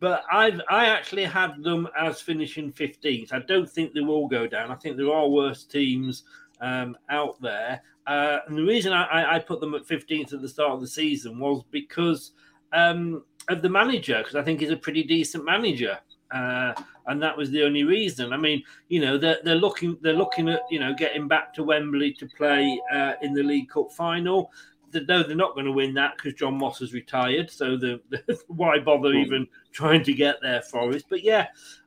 But 0.00 0.24
I've 0.32 0.60
I 0.68 0.86
actually 0.86 1.24
had 1.24 1.62
them 1.62 1.86
as 1.96 2.20
finishing 2.20 2.72
15th. 2.72 3.32
I 3.32 3.38
don't 3.38 3.70
think 3.70 3.92
they 3.94 4.00
will 4.00 4.26
go 4.26 4.46
down. 4.48 4.72
I 4.72 4.74
think 4.74 4.96
there 4.96 5.12
are 5.12 5.28
worse 5.28 5.64
teams 5.64 6.24
um, 6.60 6.96
out 7.08 7.40
there. 7.40 7.80
Uh, 8.08 8.38
and 8.48 8.58
the 8.58 8.64
reason 8.64 8.92
I, 8.92 9.04
I- 9.04 9.34
I 9.36 9.38
put 9.38 9.60
them 9.60 9.74
at 9.74 9.86
15th 9.86 10.32
at 10.32 10.42
the 10.42 10.48
start 10.48 10.72
of 10.72 10.80
the 10.80 10.88
season 10.88 11.38
was 11.38 11.62
because 11.70 12.32
um, 12.72 13.24
of 13.48 13.62
the 13.62 13.68
manager, 13.68 14.18
because 14.18 14.36
I 14.36 14.42
think 14.42 14.60
he's 14.60 14.70
a 14.70 14.76
pretty 14.76 15.02
decent 15.02 15.44
manager. 15.44 15.98
Uh, 16.32 16.72
and 17.06 17.22
that 17.22 17.36
was 17.36 17.50
the 17.50 17.62
only 17.62 17.84
reason. 17.84 18.32
I 18.32 18.36
mean, 18.36 18.62
you 18.88 19.00
know, 19.00 19.18
they're, 19.18 19.38
they're 19.44 19.54
looking 19.54 19.98
they're 20.00 20.12
looking 20.14 20.48
at 20.48 20.62
you 20.70 20.80
know 20.80 20.94
getting 20.94 21.28
back 21.28 21.52
to 21.54 21.62
Wembley 21.62 22.12
to 22.14 22.26
play 22.26 22.80
uh, 22.92 23.14
in 23.22 23.34
the 23.34 23.42
League 23.42 23.68
Cup 23.68 23.92
final. 23.92 24.50
They 24.90 25.00
know 25.00 25.22
they're 25.22 25.36
not 25.36 25.54
going 25.54 25.66
to 25.66 25.72
win 25.72 25.94
that 25.94 26.16
because 26.16 26.34
John 26.34 26.58
Moss 26.58 26.78
has 26.80 26.92
retired. 26.92 27.50
So 27.50 27.76
the, 27.76 28.00
why 28.46 28.78
bother 28.78 29.12
even 29.14 29.46
trying 29.72 30.04
to 30.04 30.12
get 30.12 30.36
there, 30.42 30.60
for 30.62 30.80
Forest? 30.82 31.06
But 31.08 31.22
yeah, 31.22 31.46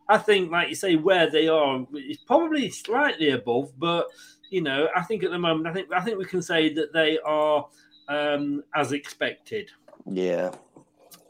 I 0.10 0.18
think, 0.18 0.52
like 0.52 0.70
you 0.70 0.76
say, 0.76 0.96
where 0.96 1.30
they 1.30 1.48
are 1.48 1.86
is 1.94 2.18
probably 2.18 2.70
slightly 2.70 3.30
above. 3.30 3.74
But 3.78 4.08
you 4.50 4.62
know, 4.62 4.90
I 4.96 5.04
think 5.04 5.24
at 5.24 5.32
the 5.32 5.40
moment, 5.40 5.68
I 5.68 5.74
think 5.74 5.92
I 5.94 6.02
think 6.02 6.18
we 6.18 6.26
can 6.26 6.42
say 6.42 6.74
that 6.74 6.94
they 6.94 7.20
are 7.26 7.68
um, 8.08 8.64
as 8.76 8.92
expected. 8.92 9.70
Yeah. 10.06 10.52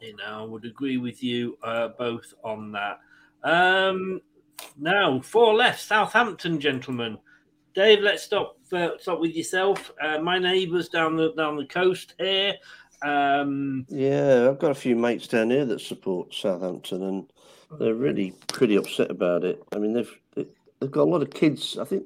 You 0.05 0.15
know, 0.17 0.41
I 0.41 0.43
would 0.43 0.65
agree 0.65 0.97
with 0.97 1.23
you 1.23 1.57
uh, 1.63 1.87
both 1.97 2.31
on 2.43 2.71
that. 2.73 2.99
Um, 3.43 4.21
now, 4.77 5.19
four 5.21 5.55
left, 5.55 5.81
Southampton, 5.81 6.59
gentlemen. 6.59 7.17
Dave, 7.73 8.01
let's 8.01 8.21
stop 8.23 8.57
uh, 8.71 8.91
stop 8.99 9.19
with 9.19 9.35
yourself. 9.35 9.91
Uh, 9.99 10.19
my 10.19 10.37
neighbours 10.37 10.89
down 10.89 11.15
the 11.15 11.33
down 11.33 11.57
the 11.57 11.65
coast 11.65 12.13
here. 12.19 12.53
Um, 13.01 13.85
Yeah, 13.89 14.47
I've 14.47 14.59
got 14.59 14.71
a 14.71 14.75
few 14.75 14.95
mates 14.95 15.27
down 15.27 15.49
here 15.49 15.65
that 15.65 15.81
support 15.81 16.33
Southampton, 16.33 17.01
and 17.03 17.33
they're 17.79 17.95
really 17.95 18.33
pretty 18.47 18.75
upset 18.75 19.09
about 19.09 19.43
it. 19.43 19.61
I 19.73 19.79
mean, 19.79 19.93
they've 19.93 20.19
they- 20.35 20.47
they've 20.79 20.91
got 20.91 21.07
a 21.07 21.11
lot 21.11 21.23
of 21.23 21.31
kids. 21.31 21.77
I 21.79 21.83
think 21.85 22.03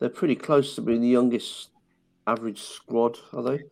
they're 0.00 0.08
pretty 0.08 0.34
close 0.36 0.74
to 0.74 0.82
being 0.82 1.02
the 1.02 1.08
youngest 1.08 1.68
average 2.26 2.60
squad, 2.60 3.16
are 3.32 3.42
they? 3.42 3.62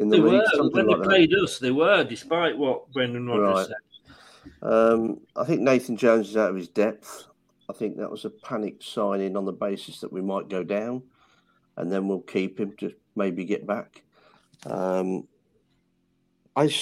In 0.00 0.08
the 0.08 0.16
they 0.16 0.22
league, 0.22 0.42
were 0.54 0.70
when 0.70 0.86
they 0.86 0.92
like 0.92 0.98
that. 1.02 1.08
played 1.08 1.34
us. 1.34 1.58
They 1.58 1.70
were, 1.70 2.02
despite 2.04 2.56
what 2.56 2.90
Brendan 2.92 3.26
Rodgers 3.26 3.46
Right. 3.46 3.66
said. 3.66 3.76
Um, 4.62 5.20
I 5.36 5.44
think 5.44 5.60
Nathan 5.60 5.96
Jones 5.96 6.30
is 6.30 6.36
out 6.38 6.50
of 6.50 6.56
his 6.56 6.68
depth. 6.68 7.26
I 7.68 7.74
think 7.74 7.98
that 7.98 8.10
was 8.10 8.24
a 8.24 8.30
panic 8.30 8.82
signing 8.82 9.36
on 9.36 9.44
the 9.44 9.52
basis 9.52 10.00
that 10.00 10.12
we 10.12 10.22
might 10.22 10.48
go 10.48 10.64
down, 10.64 11.02
and 11.76 11.92
then 11.92 12.08
we'll 12.08 12.20
keep 12.22 12.58
him 12.58 12.72
to 12.78 12.94
maybe 13.14 13.44
get 13.44 13.66
back. 13.66 14.02
Um, 14.64 15.28
I, 16.56 16.72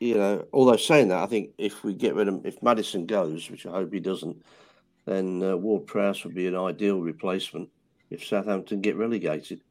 you 0.00 0.16
know, 0.16 0.44
although 0.52 0.76
saying 0.76 1.08
that, 1.08 1.22
I 1.22 1.26
think 1.26 1.50
if 1.58 1.84
we 1.84 1.94
get 1.94 2.16
rid 2.16 2.26
of 2.28 2.44
if 2.44 2.60
Madison 2.62 3.06
goes, 3.06 3.48
which 3.50 3.66
I 3.66 3.70
hope 3.70 3.92
he 3.92 4.00
doesn't, 4.00 4.44
then 5.04 5.42
uh, 5.44 5.56
Ward 5.56 5.86
Prowse 5.86 6.24
would 6.24 6.34
be 6.34 6.48
an 6.48 6.56
ideal 6.56 7.00
replacement 7.00 7.70
if 8.10 8.24
Southampton 8.24 8.80
get 8.80 8.96
relegated. 8.96 9.62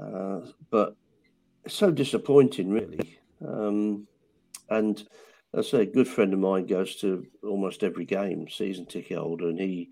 Uh, 0.00 0.40
but 0.70 0.96
so 1.66 1.90
disappointing, 1.90 2.70
really. 2.70 3.18
Um, 3.46 4.06
and 4.68 5.06
I 5.56 5.62
say, 5.62 5.82
a 5.82 5.86
good 5.86 6.08
friend 6.08 6.32
of 6.32 6.38
mine 6.38 6.66
goes 6.66 6.96
to 6.96 7.26
almost 7.42 7.82
every 7.82 8.04
game, 8.04 8.48
season 8.48 8.86
ticket 8.86 9.18
holder, 9.18 9.48
and 9.48 9.58
he 9.58 9.90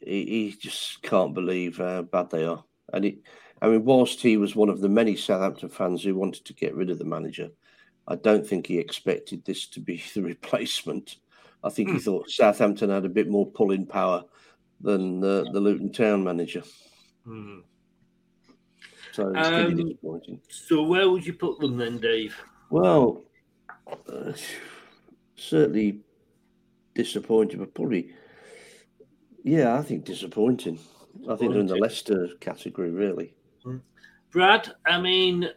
he, 0.00 0.24
he 0.24 0.56
just 0.58 1.02
can't 1.02 1.34
believe 1.34 1.78
how 1.78 2.02
bad 2.02 2.30
they 2.30 2.44
are. 2.44 2.62
And 2.92 3.04
it, 3.04 3.18
I 3.62 3.68
mean, 3.68 3.84
whilst 3.84 4.20
he 4.20 4.36
was 4.36 4.54
one 4.56 4.68
of 4.68 4.80
the 4.80 4.88
many 4.88 5.16
Southampton 5.16 5.68
fans 5.70 6.02
who 6.02 6.14
wanted 6.14 6.44
to 6.44 6.54
get 6.54 6.74
rid 6.74 6.90
of 6.90 6.98
the 6.98 7.04
manager, 7.04 7.48
I 8.06 8.16
don't 8.16 8.46
think 8.46 8.66
he 8.66 8.78
expected 8.78 9.44
this 9.44 9.66
to 9.68 9.80
be 9.80 10.02
the 10.14 10.22
replacement. 10.22 11.16
I 11.62 11.70
think 11.70 11.88
he 11.88 11.94
Hmm. 11.94 12.00
thought 12.00 12.30
Southampton 12.30 12.90
had 12.90 13.06
a 13.06 13.08
bit 13.08 13.28
more 13.28 13.50
pulling 13.50 13.86
power 13.86 14.24
than 14.80 15.20
the, 15.20 15.48
the 15.52 15.60
Luton 15.60 15.92
Town 15.92 16.22
manager. 16.22 16.62
Hmm. 17.24 17.60
So 19.14 19.28
it's 19.28 19.46
Um, 19.46 19.76
disappointing. 19.76 20.40
So 20.48 20.82
where 20.82 21.08
would 21.08 21.24
you 21.24 21.34
put 21.34 21.60
them 21.60 21.76
then, 21.76 21.98
Dave? 21.98 22.34
Well, 22.70 23.22
uh, 24.08 24.32
certainly 25.36 26.00
disappointing, 26.94 27.60
but 27.60 27.72
probably, 27.74 28.12
yeah, 29.44 29.78
I 29.78 29.82
think 29.82 30.04
disappointing. 30.04 30.80
I 31.28 31.36
think 31.36 31.52
they're 31.52 31.60
in 31.60 31.68
the 31.68 31.76
Leicester 31.76 32.30
category, 32.40 32.90
really. 32.90 33.34
Brad, 34.32 34.74
I 34.84 35.00
mean, 35.00 35.48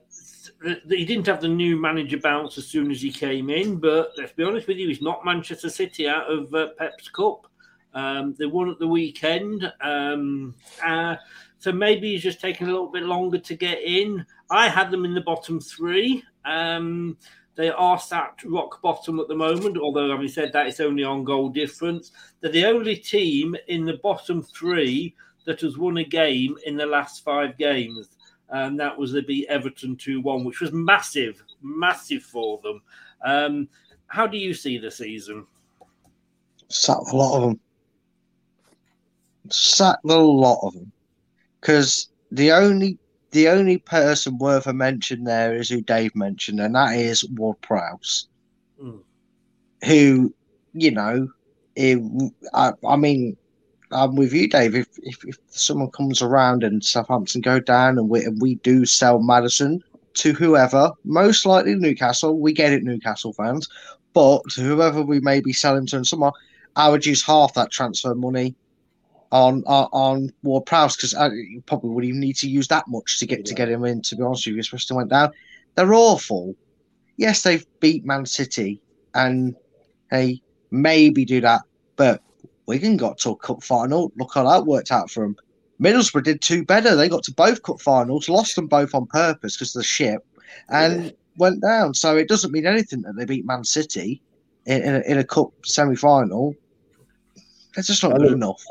he 0.87 1.03
didn't 1.03 1.25
have 1.25 1.41
the 1.41 1.47
new 1.47 1.77
manager 1.77 2.19
bounce 2.19 2.59
as 2.59 2.67
soon 2.67 2.91
as 2.91 3.01
he 3.01 3.11
came 3.11 3.49
in, 3.49 3.77
but 3.77 4.11
let's 4.19 4.33
be 4.33 4.43
honest 4.43 4.67
with 4.67 4.77
you, 4.77 4.87
he's 4.87 5.01
not 5.01 5.25
Manchester 5.25 5.71
City 5.71 6.07
out 6.07 6.31
of 6.31 6.53
uh, 6.53 6.67
Pep's 6.77 7.09
Cup. 7.09 7.47
Um, 7.95 8.35
they 8.37 8.45
won 8.45 8.69
at 8.69 8.77
the 8.77 8.87
weekend. 8.87 9.73
Um, 9.81 10.53
uh, 10.85 11.15
so 11.59 11.71
maybe 11.71 12.11
he's 12.11 12.23
just 12.23 12.41
taking 12.41 12.67
a 12.67 12.71
little 12.71 12.91
bit 12.91 13.03
longer 13.03 13.37
to 13.37 13.55
get 13.55 13.81
in. 13.81 14.25
I 14.49 14.69
had 14.69 14.91
them 14.91 15.05
in 15.05 15.13
the 15.13 15.21
bottom 15.21 15.59
three. 15.59 16.23
Um, 16.45 17.17
they 17.55 17.69
are 17.69 17.99
sat 17.99 18.39
rock 18.45 18.81
bottom 18.81 19.19
at 19.19 19.27
the 19.27 19.35
moment, 19.35 19.77
although, 19.77 20.11
having 20.11 20.27
said 20.27 20.53
that, 20.53 20.67
it's 20.67 20.79
only 20.79 21.03
on 21.03 21.23
goal 21.23 21.49
difference. 21.49 22.11
They're 22.39 22.51
the 22.51 22.65
only 22.65 22.95
team 22.95 23.55
in 23.67 23.85
the 23.85 23.99
bottom 24.03 24.43
three 24.43 25.15
that 25.45 25.61
has 25.61 25.77
won 25.77 25.97
a 25.97 26.03
game 26.03 26.57
in 26.65 26.77
the 26.77 26.85
last 26.85 27.23
five 27.23 27.57
games 27.57 28.09
and 28.49 28.79
that 28.79 28.97
was 28.97 29.11
the 29.11 29.21
beat 29.21 29.47
Everton 29.49 29.95
2 29.95 30.21
1, 30.21 30.43
which 30.43 30.61
was 30.61 30.71
massive, 30.71 31.43
massive 31.61 32.23
for 32.23 32.59
them. 32.63 32.81
Um, 33.23 33.69
how 34.07 34.25
do 34.25 34.37
you 34.37 34.53
see 34.53 34.77
the 34.77 34.91
season? 34.91 35.45
Sacked 36.69 37.11
a 37.11 37.15
lot 37.15 37.35
of 37.35 37.41
them. 37.41 37.59
Sacked 39.49 40.05
a 40.05 40.15
lot 40.15 40.59
of 40.63 40.73
them. 40.73 40.91
Because 41.67 42.07
the 42.31 42.53
only 42.53 42.97
the 43.31 43.49
only 43.49 43.77
person 43.77 44.37
worth 44.37 44.67
a 44.67 44.73
mention 44.73 45.25
there 45.25 45.53
is 45.53 45.67
who 45.67 45.81
Dave 45.81 46.15
mentioned, 46.15 46.61
and 46.61 46.75
that 46.75 46.95
is 46.95 47.25
Ward 47.29 47.59
Prowse, 47.61 48.29
Mm. 48.81 49.01
who, 49.83 50.33
you 50.71 50.91
know, 50.91 51.27
it, 51.75 51.99
I, 52.53 52.71
I 52.87 52.95
mean, 52.95 53.35
I'm 53.91 54.15
with 54.15 54.31
you, 54.31 54.47
Dave. 54.47 54.75
If, 54.75 54.87
if 55.03 55.25
if 55.25 55.37
someone 55.49 55.91
comes 55.91 56.21
around 56.21 56.63
and 56.63 56.81
Southampton 56.85 57.41
go 57.41 57.59
down 57.59 57.97
and 57.97 58.07
we 58.09 58.23
and 58.23 58.41
we 58.41 58.55
do 58.55 58.85
sell 58.85 59.19
Madison 59.19 59.81
to 60.13 60.31
whoever, 60.31 60.91
most 61.03 61.45
likely 61.45 61.75
Newcastle, 61.75 62.39
we 62.39 62.53
get 62.53 62.71
it, 62.71 62.83
Newcastle 62.83 63.33
fans, 63.33 63.67
but 64.13 64.41
whoever 64.55 65.01
we 65.01 65.19
may 65.19 65.41
be 65.41 65.51
selling 65.51 65.85
to, 65.87 65.97
and 65.97 66.07
someone, 66.07 66.31
I 66.77 66.87
would 66.87 67.05
use 67.05 67.23
half 67.23 67.53
that 67.55 67.71
transfer 67.71 68.15
money 68.15 68.55
on 69.31 69.63
on, 69.65 69.89
on 69.91 70.33
Ward 70.43 70.65
Prowse 70.65 70.95
because 70.95 71.13
uh, 71.13 71.29
you 71.31 71.61
probably 71.65 71.89
wouldn't 71.89 72.09
even 72.09 72.21
need 72.21 72.35
to 72.37 72.49
use 72.49 72.67
that 72.69 72.87
much 72.87 73.19
to 73.19 73.25
get 73.25 73.45
to 73.45 73.53
get 73.53 73.69
him 73.69 73.85
in. 73.85 74.01
To 74.03 74.15
be 74.15 74.23
honest 74.23 74.45
with 74.45 74.55
you, 74.55 74.61
especially 74.61 74.97
went 74.97 75.09
down, 75.09 75.31
they're 75.75 75.93
awful. 75.93 76.55
Yes, 77.17 77.43
they've 77.43 77.65
beat 77.79 78.05
Man 78.05 78.25
City, 78.25 78.81
and 79.13 79.55
hey, 80.11 80.41
maybe 80.71 81.25
do 81.25 81.41
that, 81.41 81.61
but 81.95 82.21
Wigan 82.67 82.97
got 82.97 83.17
to 83.19 83.31
a 83.31 83.35
cup 83.35 83.63
final. 83.63 84.11
Look 84.17 84.33
how 84.33 84.47
that 84.49 84.65
worked 84.65 84.91
out 84.91 85.09
for 85.09 85.23
them. 85.23 85.35
Middlesbrough 85.81 86.23
did 86.23 86.41
two 86.41 86.63
better. 86.65 86.95
They 86.95 87.09
got 87.09 87.23
to 87.23 87.33
both 87.33 87.63
cup 87.63 87.81
finals, 87.81 88.29
lost 88.29 88.55
them 88.55 88.67
both 88.67 88.93
on 88.95 89.05
purpose 89.07 89.55
because 89.55 89.75
of 89.75 89.81
the 89.81 89.85
ship, 89.85 90.25
and 90.69 91.13
went 91.37 91.61
down. 91.61 91.93
So 91.93 92.17
it 92.17 92.27
doesn't 92.27 92.51
mean 92.51 92.65
anything 92.65 93.01
that 93.03 93.15
they 93.15 93.25
beat 93.25 93.45
Man 93.45 93.63
City 93.63 94.21
in, 94.65 94.81
in, 94.81 94.95
a, 94.95 94.99
in 95.01 95.17
a 95.17 95.23
cup 95.23 95.51
semi 95.65 95.95
final. 95.95 96.55
They're 97.75 97.83
just 97.83 98.03
not 98.03 98.13
I 98.13 98.17
good 98.17 98.33
enough. 98.33 98.63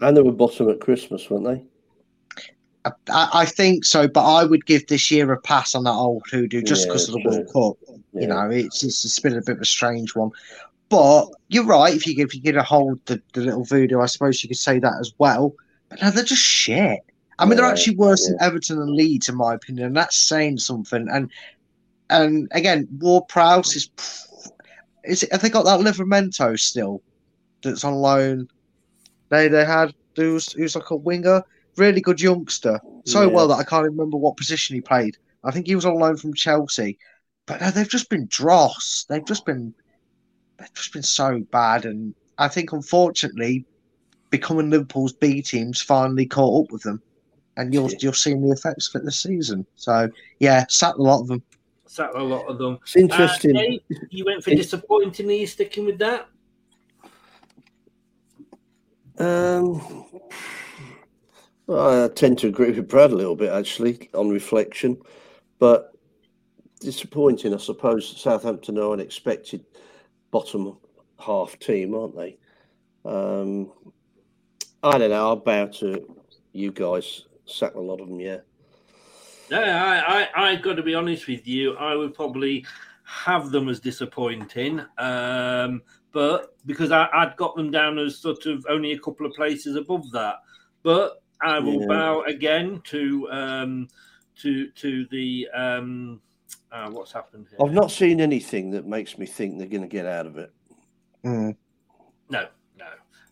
And 0.00 0.16
they 0.16 0.22
were 0.22 0.32
bottom 0.32 0.70
at 0.70 0.80
Christmas, 0.80 1.28
weren't 1.28 1.44
they? 1.44 1.62
I, 2.84 3.28
I 3.32 3.44
think 3.44 3.84
so, 3.84 4.08
but 4.08 4.24
I 4.24 4.44
would 4.44 4.64
give 4.64 4.86
this 4.86 5.10
year 5.10 5.30
a 5.32 5.40
pass 5.40 5.74
on 5.74 5.84
that 5.84 5.90
old 5.90 6.22
hoodoo 6.30 6.62
just 6.62 6.86
Yeah, 6.86 6.92
because 6.92 7.08
of 7.08 7.14
the 7.14 7.20
true. 7.20 7.30
World 7.30 7.78
Cup. 7.86 7.96
Yeah. 8.12 8.20
You 8.22 8.26
know, 8.28 8.50
it's, 8.50 8.82
it's 8.82 9.04
it's 9.04 9.18
been 9.18 9.36
a 9.36 9.42
bit 9.42 9.56
of 9.56 9.62
a 9.62 9.66
strange 9.66 10.14
one. 10.14 10.30
But 10.88 11.28
you're 11.48 11.64
right. 11.64 11.94
If 11.94 12.06
you 12.06 12.14
if 12.24 12.34
you 12.34 12.40
get 12.40 12.56
a 12.56 12.62
hold 12.62 13.04
the, 13.06 13.20
the 13.34 13.42
little 13.42 13.64
voodoo, 13.64 14.00
I 14.00 14.06
suppose 14.06 14.42
you 14.42 14.48
could 14.48 14.56
say 14.56 14.78
that 14.78 14.94
as 14.98 15.12
well. 15.18 15.54
But 15.90 16.02
no, 16.02 16.10
they're 16.10 16.24
just 16.24 16.42
shit. 16.42 17.00
I 17.38 17.44
mean, 17.46 17.56
they're 17.56 17.66
actually 17.66 17.96
worse 17.96 18.26
yeah. 18.26 18.36
than 18.38 18.48
Everton 18.48 18.80
and 18.80 18.90
Leeds, 18.90 19.28
in 19.28 19.36
my 19.36 19.54
opinion, 19.54 19.86
and 19.86 19.96
that's 19.96 20.16
saying 20.16 20.58
something. 20.58 21.08
And 21.10 21.30
and 22.08 22.48
again, 22.52 22.88
Ward 22.98 23.28
Prowse 23.28 23.76
is 23.76 23.90
is 25.04 25.22
it, 25.22 25.32
have 25.32 25.42
they 25.42 25.48
got 25.48 25.64
that 25.64 25.80
Livramento 25.80 26.58
still 26.58 27.02
that's 27.62 27.84
on 27.84 27.94
loan? 27.94 28.48
They 29.30 29.48
they 29.48 29.64
had 29.64 29.94
who's 30.16 30.52
who's 30.52 30.74
like 30.76 30.90
a 30.90 30.96
winger, 30.96 31.42
really 31.76 32.00
good 32.00 32.20
youngster, 32.20 32.80
so 33.06 33.22
Yeah. 33.22 33.26
well 33.28 33.48
that 33.48 33.54
I 33.58 33.64
can't 33.64 33.84
even 33.86 33.96
remember 33.96 34.16
what 34.18 34.36
position 34.36 34.74
he 34.74 34.80
played. 34.80 35.16
I 35.44 35.50
think 35.50 35.66
he 35.66 35.74
was 35.74 35.86
on 35.86 35.94
loan 35.98 36.16
from 36.16 36.34
Chelsea, 36.34 36.98
but 37.46 37.60
no, 37.60 37.70
they've 37.70 37.88
just 37.88 38.10
been 38.10 38.26
dross. 38.26 39.06
They've 39.08 39.24
just 39.24 39.46
been 39.46 39.72
they've 40.58 40.74
just 40.74 40.92
been 40.92 41.02
so 41.02 41.40
bad, 41.50 41.86
and 41.86 42.14
I 42.38 42.48
think 42.48 42.72
unfortunately, 42.72 43.64
becoming 44.30 44.68
Liverpool's 44.70 45.12
B 45.12 45.40
teams 45.42 45.80
finally 45.80 46.26
caught 46.26 46.64
up 46.66 46.72
with 46.72 46.82
them, 46.82 47.00
and 47.56 47.72
you're 47.72 47.88
you're 48.00 48.14
seeing 48.14 48.42
the 48.42 48.52
effects 48.52 48.92
of 48.94 49.00
it 49.00 49.04
this 49.04 49.20
season. 49.20 49.64
So 49.76 50.10
yeah, 50.40 50.66
sacked 50.68 50.98
a 50.98 51.02
lot 51.02 51.20
of 51.20 51.28
them. 51.28 51.42
Sacked 51.86 52.16
a 52.16 52.22
lot 52.22 52.46
of 52.46 52.58
them. 52.58 52.78
It's 52.82 52.96
interesting. 52.96 53.56
Uh, 53.56 53.60
Dave, 53.60 53.80
you 54.10 54.24
went 54.24 54.44
for 54.44 54.50
It- 54.50 54.56
disappointingly. 54.56 55.40
You 55.40 55.46
sticking 55.46 55.86
with 55.86 55.98
that? 55.98 56.28
Um, 59.20 60.06
well, 61.66 62.04
I 62.04 62.08
tend 62.08 62.38
to 62.38 62.48
agree 62.48 62.70
with 62.70 62.88
Brad 62.88 63.12
a 63.12 63.16
little 63.16 63.36
bit, 63.36 63.52
actually, 63.52 64.08
on 64.14 64.30
reflection. 64.30 65.00
But 65.58 65.92
disappointing, 66.80 67.54
I 67.54 67.58
suppose. 67.58 68.16
Southampton 68.20 68.78
are 68.78 68.94
an 68.94 69.00
expected 69.00 69.64
bottom 70.30 70.78
half 71.18 71.58
team, 71.58 71.94
aren't 71.94 72.16
they? 72.16 72.38
Um, 73.04 73.70
I 74.82 74.96
don't 74.96 75.10
know. 75.10 75.28
I'll 75.28 75.36
bow 75.36 75.66
to 75.66 76.16
you 76.52 76.72
guys. 76.72 77.26
Sack 77.44 77.74
a 77.74 77.80
lot 77.80 78.00
of 78.00 78.08
them, 78.08 78.20
yeah. 78.20 78.38
No, 79.50 79.60
I, 79.60 80.28
I, 80.34 80.50
I've 80.50 80.62
got 80.62 80.74
to 80.74 80.82
be 80.82 80.94
honest 80.94 81.26
with 81.26 81.46
you. 81.46 81.74
I 81.76 81.94
would 81.94 82.14
probably 82.14 82.64
have 83.04 83.50
them 83.50 83.68
as 83.68 83.80
disappointing, 83.80 84.80
um, 84.98 85.82
but 86.12 86.56
because 86.66 86.90
I, 86.90 87.08
I'd 87.12 87.36
got 87.36 87.56
them 87.56 87.70
down 87.70 87.98
as 87.98 88.18
sort 88.18 88.46
of 88.46 88.64
only 88.68 88.92
a 88.92 88.98
couple 88.98 89.26
of 89.26 89.32
places 89.32 89.76
above 89.76 90.10
that. 90.12 90.36
But 90.82 91.22
I 91.40 91.58
will 91.58 91.80
Yeah. 91.80 91.86
bow 91.86 92.22
again 92.22 92.80
to 92.86 93.28
um, 93.30 93.88
to 94.36 94.70
to 94.70 95.06
the 95.10 95.48
um, 95.54 96.20
uh, 96.72 96.90
what's 96.90 97.12
happened 97.12 97.46
here. 97.50 97.58
I've 97.64 97.72
not 97.72 97.90
seen 97.90 98.20
anything 98.20 98.70
that 98.72 98.86
makes 98.86 99.18
me 99.18 99.26
think 99.26 99.58
they're 99.58 99.66
going 99.68 99.82
to 99.82 99.88
get 99.88 100.06
out 100.06 100.26
of 100.26 100.38
it. 100.38 100.52
Mm. 101.24 101.56
No, 102.30 102.48
no. 102.78 102.86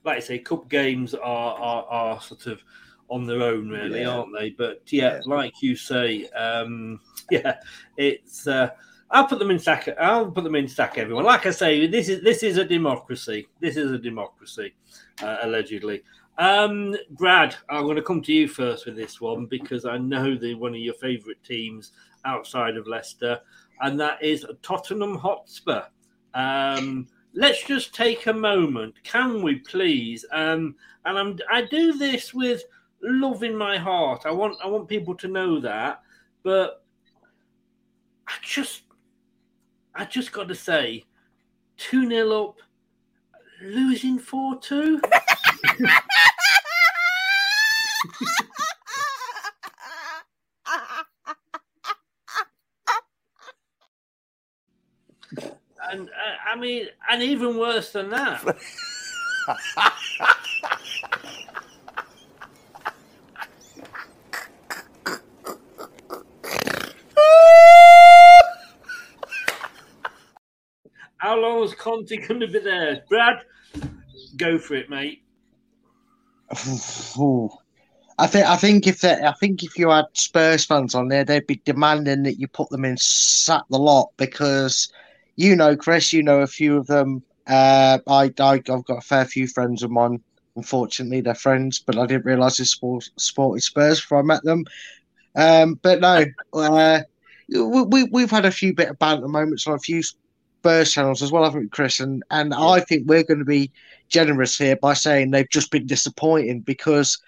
Like 0.04 0.16
I 0.18 0.20
say, 0.20 0.38
cup 0.38 0.68
games 0.68 1.14
are 1.14 1.54
are, 1.58 1.84
are 1.84 2.20
sort 2.20 2.46
of 2.46 2.60
on 3.08 3.26
their 3.26 3.42
own, 3.42 3.70
really, 3.70 4.02
Yeah. 4.02 4.10
aren't 4.10 4.34
they? 4.38 4.50
But 4.50 4.82
yeah, 4.92 5.20
like 5.24 5.62
you 5.62 5.74
say, 5.74 6.28
um, 6.28 7.00
yeah, 7.30 7.56
it's. 7.96 8.46
Uh, 8.46 8.70
I'll 9.10 9.26
put 9.26 9.38
them 9.38 9.50
in 9.50 9.58
stack. 9.58 9.88
I'll 9.98 10.30
put 10.30 10.44
them 10.44 10.54
in 10.54 10.68
stack. 10.68 10.98
Everyone, 10.98 11.24
like 11.24 11.46
I 11.46 11.50
say, 11.50 11.86
this 11.86 12.08
is 12.08 12.22
this 12.22 12.42
is 12.42 12.58
a 12.58 12.64
democracy. 12.64 13.48
This 13.60 13.76
is 13.76 13.90
a 13.90 13.98
democracy, 13.98 14.74
uh, 15.22 15.38
allegedly. 15.42 16.02
Um, 16.36 16.94
Brad, 17.10 17.56
I'm 17.68 17.84
going 17.84 17.96
to 17.96 18.02
come 18.02 18.22
to 18.22 18.32
you 18.32 18.46
first 18.46 18.86
with 18.86 18.96
this 18.96 19.20
one 19.20 19.46
because 19.46 19.84
I 19.84 19.98
know 19.98 20.36
they're 20.36 20.56
one 20.56 20.74
of 20.74 20.80
your 20.80 20.94
favourite 20.94 21.42
teams 21.42 21.92
outside 22.24 22.76
of 22.76 22.86
Leicester, 22.86 23.40
and 23.80 23.98
that 23.98 24.22
is 24.22 24.46
Tottenham 24.62 25.16
Hotspur. 25.16 25.84
Um, 26.34 27.08
let's 27.34 27.64
just 27.64 27.94
take 27.94 28.26
a 28.26 28.32
moment, 28.32 28.94
can 29.02 29.42
we 29.42 29.56
please? 29.56 30.24
Um, 30.32 30.76
and 31.06 31.18
I'm 31.18 31.38
I 31.50 31.62
do 31.62 31.94
this 31.94 32.34
with 32.34 32.62
love 33.02 33.42
in 33.42 33.56
my 33.56 33.78
heart. 33.78 34.26
I 34.26 34.30
want 34.30 34.58
I 34.62 34.66
want 34.68 34.88
people 34.88 35.14
to 35.16 35.28
know 35.28 35.60
that, 35.60 36.02
but 36.42 36.84
I 38.28 38.34
just 38.42 38.82
I 39.98 40.04
just 40.04 40.30
got 40.30 40.46
to 40.46 40.54
say, 40.54 41.02
two 41.76 42.08
0 42.08 42.50
up, 42.50 42.58
losing 43.60 44.16
four 44.16 44.56
two. 44.60 45.02
and 55.90 56.08
uh, 56.08 56.12
I 56.46 56.54
mean, 56.56 56.86
and 57.10 57.20
even 57.20 57.58
worse 57.58 57.90
than 57.90 58.10
that. 58.10 58.44
How 71.28 71.38
long 71.38 71.62
is 71.62 71.74
Conte 71.74 72.16
going 72.26 72.40
to 72.40 72.46
be 72.46 72.58
there? 72.58 73.02
Brad, 73.06 73.42
go 74.38 74.56
for 74.56 74.76
it, 74.76 74.88
mate. 74.88 75.22
I 78.18 78.26
think 78.26 78.46
I 78.46 78.56
think 78.56 78.86
if 78.86 79.04
I 79.04 79.34
think 79.38 79.62
if 79.62 79.76
you 79.76 79.90
had 79.90 80.06
Spurs 80.14 80.64
fans 80.64 80.94
on 80.94 81.08
there, 81.08 81.26
they'd 81.26 81.46
be 81.46 81.60
demanding 81.66 82.22
that 82.22 82.40
you 82.40 82.48
put 82.48 82.70
them 82.70 82.86
in 82.86 82.96
sack 82.96 83.64
the 83.68 83.78
lot 83.78 84.08
because 84.16 84.90
you 85.36 85.54
know, 85.54 85.76
Chris, 85.76 86.14
you 86.14 86.22
know 86.22 86.40
a 86.40 86.46
few 86.46 86.78
of 86.78 86.86
them. 86.86 87.22
Uh, 87.46 87.98
I, 88.06 88.32
I 88.40 88.52
have 88.54 88.64
got 88.86 88.88
a 88.88 89.02
fair 89.02 89.26
few 89.26 89.48
friends 89.48 89.82
of 89.82 89.90
mine. 89.90 90.22
Unfortunately, 90.56 91.20
they're 91.20 91.34
friends, 91.34 91.78
but 91.78 91.98
I 91.98 92.06
didn't 92.06 92.24
realise 92.24 92.56
they 92.56 92.64
sport, 92.64 93.06
sported 93.18 93.62
Spurs 93.62 94.00
before 94.00 94.20
I 94.20 94.22
met 94.22 94.44
them. 94.44 94.64
Um, 95.36 95.78
but 95.82 96.00
no, 96.00 96.24
uh, 96.54 97.02
we, 97.50 98.04
we've 98.04 98.30
had 98.30 98.46
a 98.46 98.50
few 98.50 98.74
bit 98.74 98.88
of 98.88 98.98
banter 98.98 99.28
moments 99.28 99.66
on 99.66 99.74
a 99.74 99.78
few 99.78 100.02
Spurs 100.60 100.92
channels 100.92 101.22
as 101.22 101.30
well, 101.30 101.44
haven't 101.44 101.60
we, 101.60 101.68
Chris? 101.68 102.00
And 102.00 102.22
and 102.30 102.50
yeah. 102.50 102.66
I 102.66 102.80
think 102.80 103.06
we're 103.06 103.24
going 103.24 103.38
to 103.38 103.44
be 103.44 103.70
generous 104.08 104.58
here 104.58 104.76
by 104.76 104.94
saying 104.94 105.30
they've 105.30 105.48
just 105.50 105.70
been 105.70 105.86
disappointing 105.86 106.60
because 106.60 107.18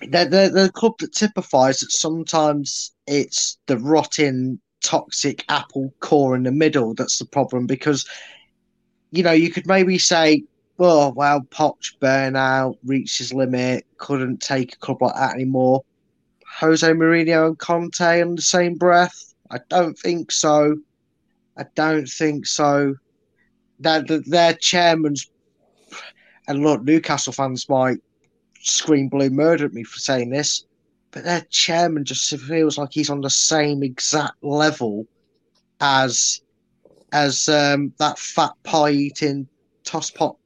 they're, 0.00 0.24
they're, 0.24 0.48
they're 0.48 0.66
the 0.66 0.72
club 0.72 0.94
that 0.98 1.12
typifies 1.12 1.80
that 1.80 1.92
sometimes 1.92 2.92
it's 3.06 3.58
the 3.66 3.78
rotting, 3.78 4.60
toxic 4.82 5.44
apple 5.48 5.92
core 6.00 6.36
in 6.36 6.44
the 6.44 6.52
middle 6.52 6.94
that's 6.94 7.18
the 7.18 7.26
problem 7.26 7.66
because, 7.66 8.08
you 9.10 9.22
know, 9.22 9.32
you 9.32 9.50
could 9.50 9.66
maybe 9.66 9.98
say, 9.98 10.44
oh, 10.78 11.10
well, 11.10 11.40
Poch 11.50 11.98
burnout, 12.00 12.76
reached 12.84 13.18
his 13.18 13.34
limit, 13.34 13.84
couldn't 13.98 14.40
take 14.40 14.74
a 14.74 14.78
club 14.78 15.02
like 15.02 15.14
that 15.14 15.34
anymore. 15.34 15.82
Jose 16.60 16.86
Mourinho 16.86 17.48
and 17.48 17.58
Conte 17.58 18.20
in 18.20 18.36
the 18.36 18.42
same 18.42 18.74
breath? 18.74 19.34
I 19.50 19.58
don't 19.68 19.98
think 19.98 20.30
so. 20.30 20.76
I 21.58 21.64
don't 21.74 22.08
think 22.08 22.46
so. 22.46 22.94
That 23.80 24.06
their 24.26 24.54
chairman's 24.54 25.30
and 26.48 26.62
look, 26.62 26.82
Newcastle 26.82 27.32
fans 27.32 27.68
might 27.68 27.98
scream 28.60 29.08
blue 29.08 29.30
murder 29.30 29.66
at 29.66 29.72
me 29.72 29.84
for 29.84 29.98
saying 29.98 30.30
this, 30.30 30.64
but 31.10 31.24
their 31.24 31.42
chairman 31.50 32.04
just 32.04 32.34
feels 32.40 32.78
like 32.78 32.88
he's 32.92 33.10
on 33.10 33.20
the 33.20 33.30
same 33.30 33.82
exact 33.82 34.42
level 34.42 35.06
as 35.80 36.40
as 37.12 37.48
um, 37.48 37.92
that 37.98 38.18
fat 38.18 38.52
pie 38.64 38.90
eating 38.90 39.46
tosspot 39.84 40.36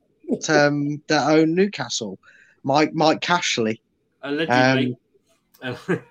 um, 0.48 1.02
that 1.06 1.30
own 1.30 1.54
Newcastle, 1.54 2.18
Mike 2.64 2.92
Mike 2.94 3.20
Cashley. 3.20 3.80
Allegedly. 4.22 4.96
Um, 5.62 5.76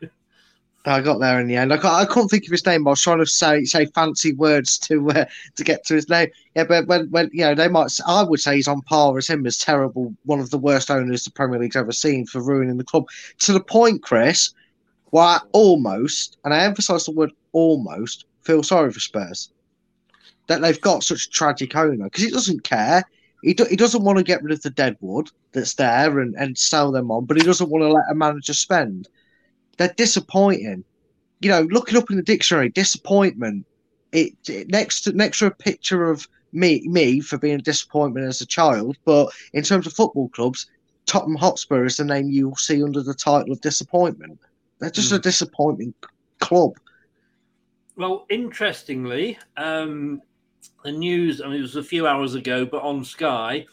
I 0.85 1.01
got 1.01 1.19
there 1.19 1.39
in 1.39 1.47
the 1.47 1.55
end. 1.55 1.71
I, 1.71 1.77
I 1.77 2.05
couldn't 2.05 2.29
think 2.29 2.45
of 2.45 2.51
his 2.51 2.65
name. 2.65 2.87
I 2.87 2.91
was 2.91 3.01
trying 3.01 3.19
to 3.19 3.25
say 3.25 3.65
say 3.65 3.85
fancy 3.85 4.33
words 4.33 4.77
to 4.79 5.09
uh, 5.11 5.25
to 5.55 5.63
get 5.63 5.85
to 5.85 5.95
his 5.95 6.09
name. 6.09 6.29
Yeah, 6.55 6.63
but 6.63 6.87
when 6.87 7.09
when 7.11 7.29
you 7.31 7.41
know 7.41 7.55
they 7.55 7.67
might, 7.67 7.91
I 8.07 8.23
would 8.23 8.39
say 8.39 8.55
he's 8.55 8.67
on 8.67 8.81
par 8.81 9.13
with 9.13 9.29
him 9.29 9.45
as 9.45 9.57
terrible, 9.57 10.13
one 10.25 10.39
of 10.39 10.49
the 10.49 10.57
worst 10.57 10.89
owners 10.89 11.23
the 11.23 11.31
Premier 11.31 11.59
League's 11.59 11.75
ever 11.75 11.91
seen 11.91 12.25
for 12.25 12.41
ruining 12.41 12.77
the 12.77 12.83
club. 12.83 13.05
To 13.39 13.53
the 13.53 13.59
point, 13.59 14.01
Chris, 14.01 14.53
I 15.15 15.39
almost, 15.51 16.37
and 16.43 16.53
I 16.53 16.63
emphasise 16.63 17.05
the 17.05 17.11
word 17.11 17.31
almost, 17.51 18.25
feel 18.41 18.63
sorry 18.63 18.91
for 18.91 18.99
Spurs 18.99 19.51
that 20.47 20.61
they've 20.61 20.81
got 20.81 21.03
such 21.03 21.25
a 21.25 21.29
tragic 21.29 21.75
owner 21.75 22.05
because 22.05 22.23
he 22.23 22.31
doesn't 22.31 22.63
care. 22.63 23.03
He, 23.41 23.53
do, 23.53 23.65
he 23.65 23.75
doesn't 23.75 24.03
want 24.03 24.17
to 24.17 24.23
get 24.23 24.43
rid 24.43 24.51
of 24.51 24.61
the 24.61 24.69
deadwood 24.69 25.31
that's 25.51 25.75
there 25.75 26.19
and, 26.19 26.35
and 26.35 26.57
sell 26.57 26.91
them 26.91 27.09
on, 27.09 27.25
but 27.25 27.37
he 27.37 27.43
doesn't 27.43 27.69
want 27.69 27.83
to 27.83 27.87
let 27.87 28.03
a 28.11 28.15
manager 28.15 28.53
spend 28.53 29.07
they're 29.81 29.93
disappointing. 29.97 30.83
You 31.39 31.49
know, 31.49 31.61
look 31.63 31.89
it 31.89 31.97
up 31.97 32.11
in 32.11 32.17
the 32.17 32.23
dictionary. 32.23 32.69
Disappointment. 32.69 33.65
It, 34.11 34.33
it 34.47 34.69
next 34.69 35.01
to 35.01 35.13
next 35.13 35.39
to 35.39 35.47
a 35.47 35.51
picture 35.51 36.09
of 36.09 36.27
me 36.53 36.87
me 36.87 37.19
for 37.19 37.39
being 37.39 37.55
a 37.55 37.63
disappointment 37.63 38.27
as 38.27 38.41
a 38.41 38.45
child, 38.45 38.97
but 39.05 39.31
in 39.53 39.63
terms 39.63 39.87
of 39.87 39.93
football 39.93 40.29
clubs, 40.29 40.69
Tottenham 41.07 41.37
Hotspur 41.37 41.85
is 41.85 41.97
the 41.97 42.03
name 42.03 42.29
you'll 42.29 42.55
see 42.57 42.83
under 42.83 43.01
the 43.01 43.15
title 43.15 43.53
of 43.53 43.61
disappointment. 43.61 44.39
They're 44.79 44.91
just 44.91 45.09
mm. 45.09 45.13
a 45.13 45.17
hmm. 45.17 45.21
disappointing 45.21 45.93
club. 46.39 46.73
Well, 47.95 48.25
interestingly, 48.29 49.39
um, 49.57 50.21
the 50.83 50.91
news, 50.91 51.41
I 51.41 51.47
mean, 51.47 51.57
it 51.57 51.61
was 51.61 51.75
a 51.75 51.83
few 51.83 52.05
hours 52.05 52.35
ago, 52.35 52.65
but 52.65 52.83
on 52.83 53.03
Sky, 53.03 53.65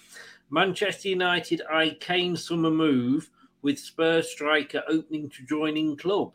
Manchester 0.51 1.09
United 1.09 1.63
eye 1.71 1.97
Kane 2.01 2.37
summer 2.37 2.71
move 2.71 3.29
with 3.63 3.79
Spurs 3.79 4.31
striker 4.31 4.83
opening 4.89 5.31
to 5.31 5.45
joining 5.45 5.97
club. 5.97 6.33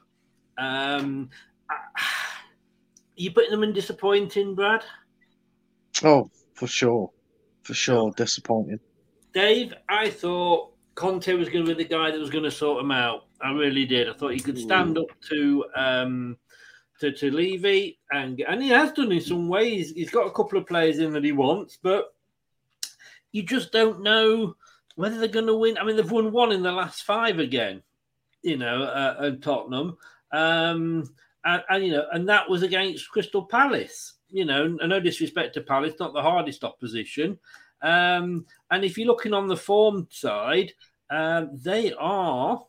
Um, 0.58 1.30
you 3.16 3.32
putting 3.32 3.52
them 3.52 3.64
in 3.64 3.74
disappointing, 3.74 4.56
Brad? 4.56 4.84
Oh, 6.04 6.30
for 6.54 6.68
sure, 6.68 7.12
for 7.64 7.74
sure, 7.74 8.12
disappointing. 8.16 8.80
Dave, 9.34 9.74
I 9.90 10.10
thought 10.10 10.74
Conte 10.96 11.34
was 11.34 11.50
going 11.50 11.66
to 11.66 11.76
be 11.76 11.84
the 11.84 11.90
guy 11.90 12.12
that 12.12 12.20
was 12.20 12.30
going 12.30 12.44
to 12.44 12.52
sort 12.52 12.84
him 12.84 12.92
out. 12.92 13.26
I 13.42 13.52
really 13.52 13.86
did. 13.86 14.10
I 14.10 14.14
thought 14.14 14.34
he 14.34 14.40
could 14.40 14.58
stand 14.58 14.98
up 14.98 15.08
to 15.30 15.66
um, 15.76 16.38
to, 17.00 17.12
to 17.12 17.32
Levy, 17.32 18.00
and 18.12 18.40
and 18.48 18.62
he 18.62 18.70
has 18.70 18.92
done 18.92 19.12
in 19.12 19.22
some 19.22 19.48
ways. 19.48 19.92
He's 19.92 20.12
got 20.12 20.28
a 20.28 20.32
couple 20.32 20.58
of 20.58 20.68
players 20.68 21.00
in 21.00 21.12
that 21.14 21.24
he 21.24 21.32
wants, 21.32 21.78
but 21.82 22.14
you 23.32 23.44
just 23.44 23.72
don't 23.72 24.02
know 24.02 24.56
whether 24.96 25.18
they're 25.18 25.28
going 25.28 25.48
to 25.48 25.56
win. 25.56 25.78
I 25.78 25.84
mean, 25.84 25.96
they've 25.96 26.12
won 26.12 26.32
one 26.32 26.52
in 26.52 26.64
the 26.64 26.72
last 26.72 27.04
five 27.04 27.40
again, 27.40 27.82
you 28.42 28.58
know, 28.58 28.84
uh, 28.84 29.28
at 29.28 29.42
Tottenham. 29.42 29.98
Um, 30.32 31.10
and, 31.46 31.64
and, 31.70 31.86
you 31.86 31.92
know, 31.92 32.06
and 32.12 32.28
that 32.30 32.50
was 32.50 32.64
against 32.64 33.10
Crystal 33.10 33.46
Palace. 33.46 34.14
You 34.30 34.46
know, 34.46 34.66
and 34.66 34.90
no 34.90 35.00
disrespect 35.00 35.54
to 35.54 35.62
Palace, 35.62 35.94
not 36.00 36.14
the 36.14 36.22
hardest 36.22 36.64
opposition. 36.64 37.38
Um, 37.84 38.48
and 38.72 38.84
if 38.84 38.98
you're 38.98 39.06
looking 39.06 39.34
on 39.34 39.48
the 39.48 39.58
form 39.58 40.08
side, 40.10 40.74
uh, 41.12 41.46
they 41.54 41.94
are 41.94 42.66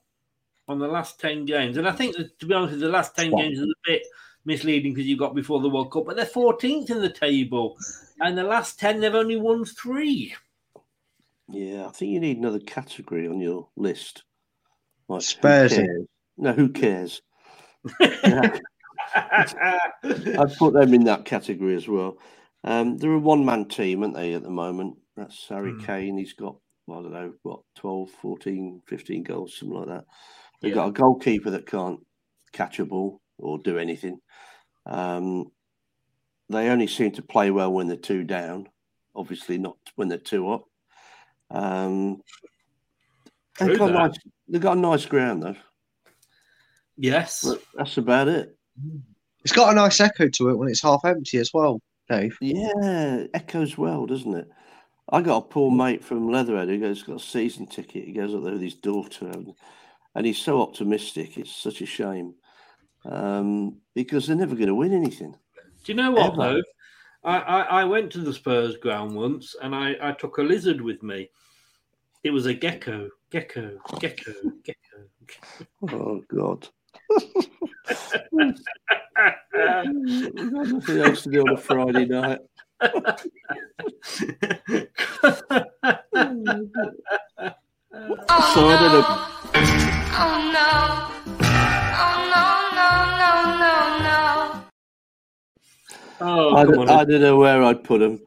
on 0.68 0.78
the 0.78 0.88
last 0.88 1.20
10 1.20 1.46
games. 1.46 1.76
And 1.76 1.88
I 1.88 1.92
think, 1.92 2.16
that, 2.16 2.38
to 2.40 2.46
be 2.46 2.54
honest, 2.54 2.80
the 2.80 2.88
last 2.88 3.16
10 3.16 3.30
games 3.34 3.58
is 3.58 3.68
a 3.68 3.90
bit 3.90 4.02
misleading 4.44 4.92
because 4.92 5.06
you 5.06 5.16
got 5.16 5.34
before 5.34 5.60
the 5.60 5.70
World 5.70 5.92
Cup, 5.92 6.04
but 6.06 6.16
they're 6.16 6.26
14th 6.26 6.90
in 6.90 7.00
the 7.00 7.08
table. 7.08 7.78
And 8.20 8.36
the 8.36 8.44
last 8.44 8.78
10, 8.78 9.00
they've 9.00 9.14
only 9.14 9.36
won 9.36 9.64
three. 9.64 10.34
Yeah, 11.48 11.86
I 11.86 11.90
think 11.90 12.10
you 12.10 12.20
need 12.20 12.38
another 12.38 12.60
category 12.60 13.28
on 13.28 13.40
your 13.40 13.68
list. 13.76 14.24
Like, 15.08 15.22
Spurs. 15.22 15.76
Who 15.76 16.06
no, 16.36 16.52
who 16.52 16.70
cares? 16.70 17.22
I'd 18.00 18.60
put 20.58 20.74
them 20.74 20.94
in 20.94 21.04
that 21.04 21.24
category 21.24 21.76
as 21.76 21.86
well. 21.86 22.18
Um, 22.64 22.96
they're 22.96 23.12
a 23.12 23.18
one 23.18 23.44
man 23.44 23.66
team, 23.66 24.02
aren't 24.02 24.14
they, 24.14 24.32
at 24.32 24.42
the 24.42 24.50
moment? 24.50 24.96
That's 25.16 25.46
Harry 25.48 25.72
mm. 25.72 25.86
Kane. 25.86 26.18
He's 26.18 26.32
got, 26.32 26.56
I 26.88 26.94
don't 26.94 27.12
know, 27.12 27.32
what, 27.42 27.60
12, 27.76 28.10
14, 28.10 28.82
15 28.86 29.22
goals, 29.22 29.58
something 29.58 29.78
like 29.78 29.88
that. 29.88 30.04
They've 30.60 30.70
yeah. 30.70 30.76
got 30.76 30.88
a 30.88 30.92
goalkeeper 30.92 31.50
that 31.50 31.66
can't 31.66 32.00
catch 32.52 32.78
a 32.78 32.86
ball 32.86 33.20
or 33.38 33.58
do 33.58 33.78
anything. 33.78 34.18
Um, 34.86 35.50
they 36.48 36.68
only 36.68 36.86
seem 36.86 37.12
to 37.12 37.22
play 37.22 37.50
well 37.50 37.72
when 37.72 37.88
they're 37.88 37.96
two 37.96 38.24
down, 38.24 38.68
obviously, 39.14 39.58
not 39.58 39.76
when 39.96 40.08
they're 40.08 40.18
two 40.18 40.50
up. 40.50 40.64
Um, 41.54 42.20
they've, 43.58 43.78
got 43.78 43.92
nice, 43.92 44.18
they've 44.48 44.60
got 44.60 44.76
a 44.76 44.80
nice 44.80 45.06
ground 45.06 45.42
though. 45.42 45.56
Yes, 46.96 47.44
but 47.44 47.62
that's 47.74 47.96
about 47.96 48.28
it. 48.28 48.56
It's 49.44 49.52
got 49.52 49.72
a 49.72 49.74
nice 49.74 50.00
echo 50.00 50.28
to 50.28 50.48
it 50.48 50.56
when 50.56 50.68
it's 50.68 50.82
half 50.82 51.04
empty 51.04 51.38
as 51.38 51.52
well, 51.54 51.80
Dave. 52.08 52.36
Yeah, 52.40 53.24
echoes 53.34 53.78
well, 53.78 54.06
doesn't 54.06 54.34
it? 54.34 54.48
I 55.10 55.20
got 55.20 55.44
a 55.44 55.48
poor 55.48 55.70
mate 55.70 56.02
from 56.02 56.30
Leatherhead 56.30 56.68
who 56.68 56.80
goes 56.80 57.02
got 57.02 57.16
a 57.16 57.24
season 57.24 57.66
ticket. 57.66 58.04
He 58.06 58.12
goes 58.12 58.34
up 58.34 58.42
there 58.42 58.54
with 58.54 58.62
his 58.62 58.74
daughter, 58.74 59.28
and, 59.28 59.52
and 60.14 60.26
he's 60.26 60.38
so 60.38 60.60
optimistic. 60.60 61.38
It's 61.38 61.54
such 61.54 61.82
a 61.82 61.86
shame 61.86 62.34
um, 63.04 63.76
because 63.94 64.26
they're 64.26 64.36
never 64.36 64.54
going 64.54 64.68
to 64.68 64.74
win 64.74 64.92
anything. 64.92 65.36
Do 65.84 65.92
you 65.92 65.94
know 65.94 66.10
what 66.10 66.32
Ever. 66.32 66.36
though? 66.36 66.62
I, 67.24 67.38
I, 67.38 67.60
I 67.62 67.84
went 67.84 68.10
to 68.12 68.18
the 68.18 68.32
Spurs 68.32 68.76
ground 68.76 69.14
once 69.14 69.56
and 69.62 69.74
I, 69.74 69.96
I 70.00 70.12
took 70.12 70.38
a 70.38 70.42
lizard 70.42 70.80
with 70.80 71.02
me. 71.02 71.30
It 72.24 72.30
was 72.30 72.46
a 72.46 72.54
gecko, 72.54 73.10
gecko, 73.30 73.78
gecko, 74.00 74.32
gecko. 74.64 75.08
Oh 75.92 76.24
God. 76.34 76.66
Nothing 79.52 81.00
else 81.00 81.24
to 81.24 81.30
do 81.30 81.42
on 81.42 81.50
a 81.50 81.56
Friday 81.58 82.06
night. 82.06 82.38
Oh, 82.80 82.90
So 88.54 88.68
I 88.68 88.76
don't 88.80 88.92
know. 88.94 89.04
Oh 90.16 90.40
no. 90.54 90.70
Oh 92.00 92.16
no, 92.32 92.44
no, 92.78 92.88
no, 93.20 93.32
no, 93.60 93.74
no. 94.02 94.16
Oh, 96.22 96.56
I, 96.56 96.64
don't, 96.64 96.78
on. 96.78 96.88
I 96.88 97.04
don't 97.04 97.20
know 97.20 97.36
where 97.36 97.62
I'd 97.62 97.84
put 97.84 98.00
them. 98.00 98.18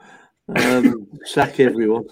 Um, 0.56 1.08
sack 1.26 1.60
everyone. 1.60 2.06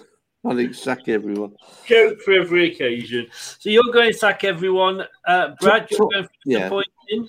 I 0.48 0.54
think 0.54 0.74
sack 0.74 1.08
everyone. 1.08 1.54
Joke 1.86 2.20
for 2.22 2.32
every 2.32 2.72
occasion. 2.72 3.26
So 3.32 3.70
you're 3.70 3.92
going 3.92 4.12
to 4.12 4.18
sack 4.18 4.44
everyone. 4.44 5.02
Uh, 5.26 5.54
Brad, 5.60 5.90
you're 5.90 6.08
going 6.08 6.24
for 6.24 6.30
yeah. 6.44 6.58
disappointing. 6.58 7.28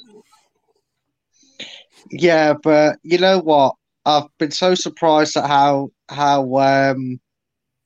Yeah, 2.11 2.53
but 2.61 2.99
you 3.03 3.18
know 3.18 3.39
what? 3.39 3.76
I've 4.06 4.27
been 4.38 4.52
so 4.52 4.76
surprised 4.76 5.35
at 5.35 5.48
how 5.48 5.89
how 6.10 6.56
um, 6.57 7.19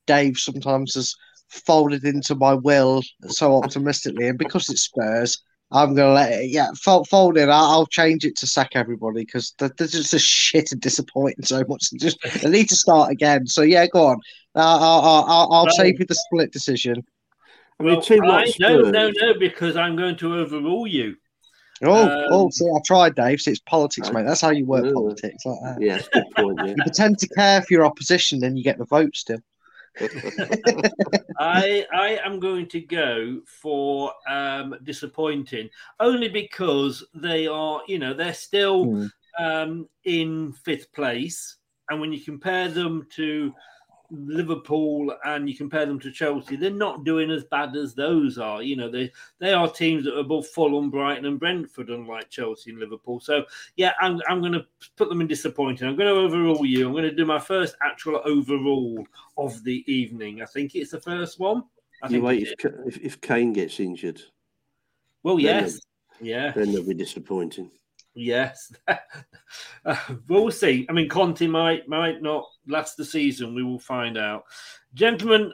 Dave 0.06 0.38
sometimes 0.38 0.94
has 0.94 1.16
folded 1.50 2.04
into 2.06 2.36
my 2.36 2.54
will 2.54 3.02
so 3.28 3.56
optimistically, 3.56 4.28
and 4.28 4.38
because 4.38 4.70
it's 4.70 4.84
Spurs, 4.84 5.42
I'm 5.72 5.96
gonna 5.96 6.14
let 6.14 6.32
it. 6.32 6.50
Yeah, 6.50 6.68
fold, 6.80 7.08
fold 7.08 7.38
in. 7.38 7.50
I'll, 7.50 7.66
I'll 7.66 7.86
change 7.88 8.26
it 8.26 8.36
to 8.38 8.48
sack 8.48 8.72
everybody 8.76 9.26
because 9.26 9.54
they're, 9.58 9.72
they're 9.78 9.88
just 9.88 10.14
a 10.14 10.20
shit 10.20 10.72
and 10.72 10.82
disappointing 10.82 11.44
so 11.44 11.64
much. 11.68 11.90
They 11.90 11.98
just 11.98 12.18
they 12.42 12.50
need 12.50 12.70
to 12.70 12.76
start 12.76 13.12
again. 13.12 13.48
So 13.48 13.62
yeah, 13.62 13.88
go 13.88 14.08
on. 14.08 14.20
I'll 14.56 14.84
I'll, 14.84 15.26
I'll, 15.28 15.54
I'll 15.54 15.66
Right. 15.66 15.70
save 15.70 16.00
you 16.00 16.06
the 16.06 16.16
split 16.16 16.52
decision. 16.52 17.04
I 17.80 17.84
mean, 17.84 17.94
Well, 17.94 18.00
a 18.00 18.02
team 18.02 18.30
I, 18.30 18.54
no, 18.60 18.78
no, 18.92 19.10
no, 19.10 19.34
because 19.40 19.76
I'm 19.76 19.96
going 19.96 20.16
to 20.18 20.36
overrule 20.36 20.88
you. 20.88 21.16
Oh, 21.84 22.12
Um, 22.12 22.18
oh, 22.30 22.50
see, 22.52 22.66
I 22.68 22.80
tried, 22.86 23.16
Dave. 23.16 23.42
See, 23.42 23.52
it's 23.52 23.60
politics, 23.62 24.12
mate. 24.12 24.26
That's 24.26 24.42
how 24.42 24.52
you 24.52 24.66
work 24.66 24.84
Yeah. 24.84 24.94
politics, 24.94 25.46
like 25.46 25.60
that. 25.64 25.82
Yeah, 25.82 26.00
good 26.14 26.30
point. 26.36 26.60
Yeah. 26.62 26.74
You 26.76 26.84
pretend 26.84 27.18
to 27.20 27.28
care 27.30 27.62
for 27.62 27.74
your 27.74 27.86
opposition, 27.86 28.40
then 28.40 28.56
you 28.56 28.64
get 28.64 28.78
the 28.78 28.86
vote 28.86 29.16
still. 29.16 29.40
I 31.38 31.86
I 31.94 32.20
am 32.24 32.40
going 32.40 32.68
to 32.70 32.82
go 32.82 33.42
for 33.46 34.14
um, 34.30 34.76
disappointing 34.84 35.70
only 36.00 36.28
because 36.30 37.06
they 37.14 37.48
are, 37.48 37.82
you 37.88 38.00
know, 38.00 38.14
they're 38.14 38.34
still 38.34 38.92
Hmm. 38.92 39.06
um, 39.40 39.88
in 40.04 40.54
fifth 40.54 40.92
place, 40.94 41.58
and 41.90 42.00
when 42.00 42.12
you 42.14 42.22
compare 42.22 42.68
them 42.70 43.08
to 43.16 43.54
Liverpool 44.12 45.16
and 45.26 45.50
you 45.50 45.56
compare 45.56 45.86
them 45.86 46.00
to 46.02 46.12
Chelsea, 46.12 46.56
they're 46.56 46.70
not 46.70 47.06
doing 47.06 47.32
as 47.32 47.44
bad 47.46 47.76
as 47.76 47.96
those 47.96 48.38
are. 48.38 48.62
You 48.62 48.76
know, 48.76 48.90
they 48.90 49.12
they 49.40 49.54
are 49.54 49.70
teams 49.70 50.06
that 50.06 50.16
are 50.16 50.20
above 50.20 50.48
Fulham, 50.48 50.90
Brighton, 50.90 51.26
and 51.26 51.40
Brentford, 51.40 51.90
unlike 51.90 52.30
Chelsea 52.30 52.72
and 52.72 52.80
Liverpool. 52.80 53.20
So 53.20 53.46
yeah, 53.78 53.94
I'm 54.00 54.22
I'm 54.28 54.42
going 54.42 54.54
to 54.54 54.66
put 54.98 55.10
them 55.10 55.22
in 55.22 55.28
disappointing. 55.28 55.88
I'm 55.88 55.96
going 55.96 56.14
to 56.14 56.22
overrule 56.22 56.66
you. 56.66 56.86
I'm 56.86 56.94
going 56.94 57.04
to 57.04 57.16
do 57.16 57.26
my 57.26 57.40
first 57.40 57.76
actual 57.82 58.22
overrule 58.26 59.06
of 59.38 59.64
the 59.64 59.84
evening. 59.92 60.42
I 60.42 60.46
think 60.46 60.76
it's 60.76 60.92
the 60.92 61.02
first 61.02 61.40
one. 61.40 61.64
I 62.04 62.10
You 62.10 62.22
wait 62.22 62.48
if, 62.86 62.98
if, 62.98 63.22
Kane 63.22 63.54
gets 63.54 63.80
injured, 63.80 64.22
Well, 65.24 65.36
then 65.36 65.46
yes, 65.46 65.80
yeah, 66.20 66.52
then 66.52 66.72
they'll 66.72 66.84
be 66.84 66.96
disappointing. 66.96 67.72
Yes. 68.16 68.74
Uh, 69.84 69.98
we'll 70.30 70.52
see. 70.52 70.86
I 70.90 70.94
mean, 70.94 71.10
Conte 71.10 71.46
might 71.46 71.86
might 71.90 72.22
not 72.22 72.46
last 72.68 72.96
the 72.96 73.04
season. 73.04 73.54
We 73.54 73.64
will 73.64 73.80
find 73.80 74.18
out. 74.18 74.44
Gentlemen, 74.94 75.52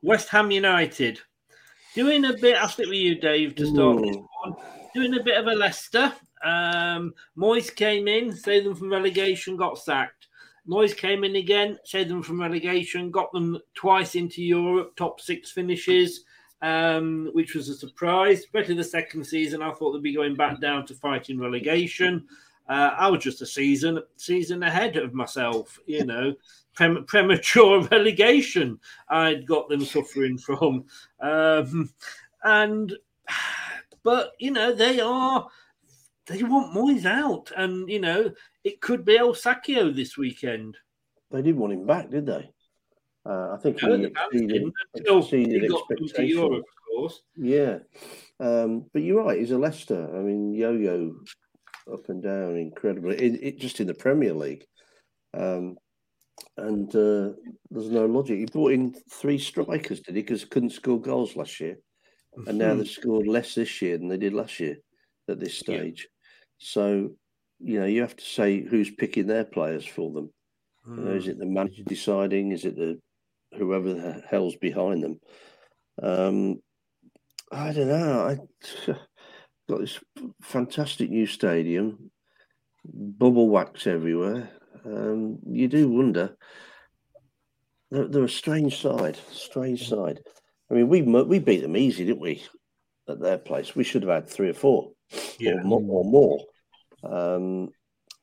West 0.00 0.28
Ham 0.28 0.50
United 0.50 1.20
doing 1.94 2.24
a 2.24 2.32
bit. 2.34 2.56
I'll 2.56 2.68
stick 2.68 2.86
with 2.86 2.98
you, 2.98 3.16
Dave, 3.16 3.54
to 3.56 3.66
start 3.66 4.02
this 4.02 4.16
one. 4.16 4.54
Doing 4.94 5.14
a 5.18 5.22
bit 5.22 5.36
of 5.36 5.46
a 5.46 5.54
Leicester. 5.54 6.12
Um, 6.44 7.12
Moyes 7.36 7.74
came 7.74 8.08
in, 8.08 8.34
saved 8.34 8.66
them 8.66 8.74
from 8.74 8.90
relegation, 8.90 9.56
got 9.56 9.78
sacked. 9.78 10.28
Moyes 10.68 10.96
came 10.96 11.24
in 11.24 11.36
again, 11.36 11.78
saved 11.84 12.10
them 12.10 12.22
from 12.22 12.40
relegation, 12.40 13.10
got 13.10 13.32
them 13.32 13.58
twice 13.74 14.14
into 14.14 14.42
Europe, 14.42 14.94
top 14.96 15.20
six 15.20 15.50
finishes, 15.50 16.24
um, 16.62 17.30
which 17.32 17.54
was 17.54 17.68
a 17.68 17.74
surprise. 17.74 18.40
Especially 18.40 18.74
the 18.74 18.84
second 18.84 19.24
season, 19.24 19.62
I 19.62 19.72
thought 19.72 19.92
they'd 19.92 20.02
be 20.02 20.14
going 20.14 20.36
back 20.36 20.60
down 20.60 20.86
to 20.86 20.94
fighting 20.94 21.38
relegation. 21.38 22.26
Uh, 22.68 22.94
I 22.96 23.08
was 23.08 23.22
just 23.22 23.42
a 23.42 23.46
season 23.46 24.00
season 24.16 24.62
ahead 24.62 24.96
of 24.96 25.12
myself, 25.12 25.78
you 25.86 26.04
know, 26.04 26.34
prem- 26.74 27.04
premature 27.06 27.82
relegation. 27.90 28.78
I'd 29.08 29.46
got 29.46 29.68
them 29.68 29.84
suffering 29.84 30.38
from, 30.38 30.84
um, 31.20 31.90
and 32.44 32.96
but 34.02 34.32
you 34.38 34.50
know 34.50 34.72
they 34.72 35.00
are 35.00 35.48
they 36.26 36.42
want 36.44 36.74
Moyes 36.74 37.06
out, 37.06 37.50
and 37.56 37.88
you 37.88 38.00
know 38.00 38.30
it 38.62 38.80
could 38.80 39.04
be 39.04 39.18
El 39.18 39.34
Sacchio 39.34 39.94
this 39.94 40.16
weekend. 40.16 40.76
They 41.30 41.42
didn't 41.42 41.60
want 41.60 41.72
him 41.72 41.86
back, 41.86 42.10
did 42.10 42.26
they? 42.26 42.50
Uh, 43.30 43.54
I 43.54 43.58
think 43.58 43.80
No, 43.82 43.96
he 43.96 44.02
the 44.02 44.08
exceeded, 44.08 44.72
exceeded 44.96 45.62
he 45.62 45.68
got 45.68 45.88
them 45.88 45.98
to 45.98 46.02
expectations. 46.04 46.34
Europe, 46.34 46.64
of 46.66 46.96
course. 46.96 47.22
Yeah, 47.36 47.78
um, 48.40 48.86
but 48.92 49.02
you're 49.02 49.22
right. 49.22 49.38
He's 49.38 49.52
a 49.52 49.58
Leicester. 49.58 50.10
I 50.16 50.20
mean, 50.20 50.52
yo-yo 50.52 51.14
up 51.92 52.08
and 52.08 52.20
down, 52.22 52.56
incredible. 52.56 53.12
It, 53.12 53.38
it 53.40 53.58
just 53.60 53.78
in 53.78 53.86
the 53.86 53.94
Premier 53.94 54.34
League, 54.34 54.64
um, 55.32 55.78
and 56.56 56.88
uh, 56.96 57.34
there's 57.70 57.90
no 57.90 58.06
logic. 58.06 58.38
He 58.38 58.46
brought 58.46 58.72
in 58.72 58.94
three 59.12 59.38
strikers, 59.38 60.00
did 60.00 60.16
he? 60.16 60.22
Because 60.22 60.44
couldn't 60.44 60.70
score 60.70 61.00
goals 61.00 61.36
last 61.36 61.60
year, 61.60 61.78
and 62.48 62.58
now 62.58 62.74
Mhm. 62.74 62.78
they've 62.78 62.88
scored 62.88 63.28
less 63.28 63.54
this 63.54 63.80
year 63.80 63.96
than 63.96 64.08
they 64.08 64.18
did 64.18 64.34
last 64.34 64.58
year 64.58 64.76
at 65.28 65.38
this 65.38 65.54
stage. 65.54 66.08
So, 66.58 67.10
you 67.60 67.78
know, 67.78 67.86
you 67.86 68.00
have 68.00 68.16
to 68.16 68.24
say 68.24 68.62
who's 68.62 68.90
picking 68.90 69.28
their 69.28 69.44
players 69.44 69.86
for 69.86 70.10
them. 70.12 70.30
You 70.96 71.04
know, 71.04 71.14
is 71.14 71.26
Mm. 71.26 71.30
it 71.30 71.38
the 71.38 71.46
manager 71.46 71.84
deciding? 71.84 72.50
Is 72.50 72.64
it 72.64 72.74
the 72.74 72.98
whoever 73.56 73.92
the 73.94 74.22
hell's 74.28 74.56
behind 74.56 75.02
them? 75.02 75.20
Um, 76.02 76.60
I 77.52 77.72
don't 77.72 77.88
know. 77.88 78.26
I 78.26 78.92
got 79.68 79.80
this 79.80 79.98
fantastic 80.42 81.10
new 81.10 81.26
stadium, 81.26 82.10
bubble 82.84 83.48
wax 83.48 83.86
everywhere. 83.86 84.50
Um, 84.84 85.38
you 85.46 85.68
do 85.68 85.88
wonder. 85.88 86.36
They're, 87.90 88.06
they're 88.08 88.24
a 88.24 88.28
strange 88.28 88.80
side. 88.80 89.18
Strange 89.32 89.88
side. 89.88 90.20
I 90.70 90.74
mean, 90.74 90.88
we 90.88 91.02
we 91.02 91.38
beat 91.40 91.62
them 91.62 91.76
easy, 91.76 92.04
didn't 92.04 92.20
we? 92.20 92.42
At 93.08 93.20
their 93.20 93.38
place, 93.38 93.74
we 93.74 93.82
should 93.82 94.02
have 94.02 94.12
had 94.12 94.28
three 94.28 94.50
or 94.50 94.54
four, 94.54 94.92
Yeah. 95.40 95.54
or, 95.54 95.62
more, 95.64 95.82
or 95.82 96.04
more. 96.04 96.38
Um, 97.02 97.70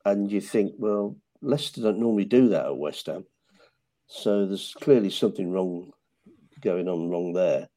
and 0.06 0.32
you 0.32 0.40
think, 0.40 0.72
well, 0.78 1.16
Leicester 1.42 1.82
don't 1.82 1.98
normally 1.98 2.24
do 2.24 2.48
that 2.48 2.64
at 2.66 2.76
West 2.76 3.04
Ham, 3.06 3.24
so 4.08 4.46
there's 4.46 4.74
clearly 4.80 5.10
something 5.10 5.50
wrong 5.50 5.92
going 6.60 6.88
on 6.88 7.08
wrong 7.08 7.32
there. 7.32 7.68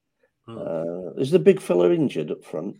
Hmm. 0.48 0.58
Uh, 0.58 1.12
is 1.18 1.32
the 1.32 1.40
big 1.40 1.62
fella 1.62 1.92
injured 1.92 2.32
up 2.32 2.44
front? 2.44 2.78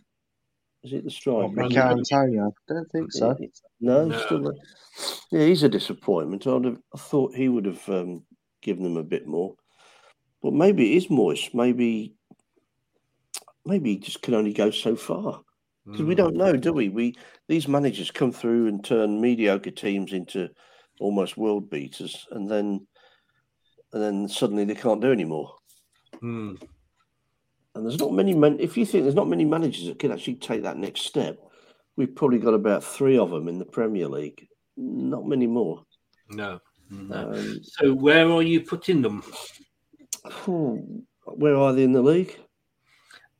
Is 0.82 0.92
it 0.92 1.04
the 1.04 1.10
striker? 1.10 1.48
Michail 1.48 1.98
Antonio. 1.98 2.52
I 2.68 2.72
don't 2.74 2.90
think 2.90 3.12
so. 3.12 3.36
No, 3.80 4.06
No. 4.06 4.18
still 4.18 4.42
there. 4.42 4.52
Yeah, 5.30 5.46
he's 5.46 5.62
a 5.62 5.68
disappointment. 5.68 6.46
I'd 6.46 6.64
have, 6.64 6.78
I 6.94 6.98
thought 6.98 7.36
he 7.36 7.48
would 7.48 7.66
have 7.66 7.88
um, 7.88 8.24
given 8.62 8.82
them 8.82 8.96
a 8.96 9.04
bit 9.04 9.26
more, 9.26 9.54
but 10.42 10.52
maybe 10.52 10.92
it 10.92 10.96
is 10.96 11.10
Moist. 11.10 11.54
Maybe, 11.54 12.14
maybe 13.64 13.90
he 13.90 13.98
just 13.98 14.22
can 14.22 14.34
only 14.34 14.52
go 14.52 14.70
so 14.70 14.96
far 14.96 15.40
because 15.86 16.02
we 16.02 16.14
don't 16.14 16.36
know, 16.36 16.56
do 16.56 16.72
we? 16.72 16.88
We 16.88 17.14
these 17.48 17.68
managers 17.68 18.10
come 18.10 18.32
through 18.32 18.66
and 18.68 18.84
turn 18.84 19.20
mediocre 19.20 19.70
teams 19.70 20.12
into 20.12 20.48
almost 21.00 21.36
world 21.36 21.70
beaters, 21.70 22.26
and 22.32 22.50
then 22.50 22.86
and 23.92 24.02
then 24.02 24.28
suddenly 24.28 24.64
they 24.64 24.74
can't 24.74 25.00
do 25.00 25.12
anymore. 25.12 25.54
Mm. 26.22 26.60
And 27.74 27.86
there's 27.86 27.98
not 27.98 28.12
many 28.12 28.34
men. 28.34 28.58
If 28.60 28.76
you 28.76 28.84
think 28.84 29.04
there's 29.04 29.14
not 29.14 29.28
many 29.28 29.44
managers 29.44 29.86
that 29.86 29.98
can 29.98 30.12
actually 30.12 30.36
take 30.36 30.62
that 30.62 30.76
next 30.76 31.02
step, 31.02 31.38
we've 31.96 32.14
probably 32.14 32.38
got 32.38 32.54
about 32.54 32.84
three 32.84 33.18
of 33.18 33.30
them 33.30 33.48
in 33.48 33.58
the 33.58 33.64
Premier 33.64 34.08
League. 34.08 34.46
Not 34.76 35.26
many 35.26 35.46
more. 35.46 35.84
No. 36.28 36.60
no. 36.90 37.32
Um, 37.32 37.60
So 37.62 37.94
where 37.94 38.30
are 38.30 38.42
you 38.42 38.62
putting 38.62 39.02
them? 39.02 39.22
where 41.24 41.56
are 41.56 41.72
they 41.72 41.84
in 41.84 41.92
the 41.92 42.02
league? 42.02 42.38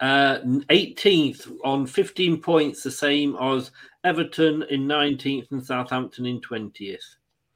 Uh, 0.00 0.40
18th 0.68 1.52
on 1.64 1.86
15 1.86 2.40
points, 2.40 2.82
the 2.82 2.90
same 2.90 3.36
as 3.36 3.70
Everton 4.02 4.64
in 4.68 4.86
19th 4.86 5.52
and 5.52 5.64
Southampton 5.64 6.26
in 6.26 6.40
20th. 6.40 6.98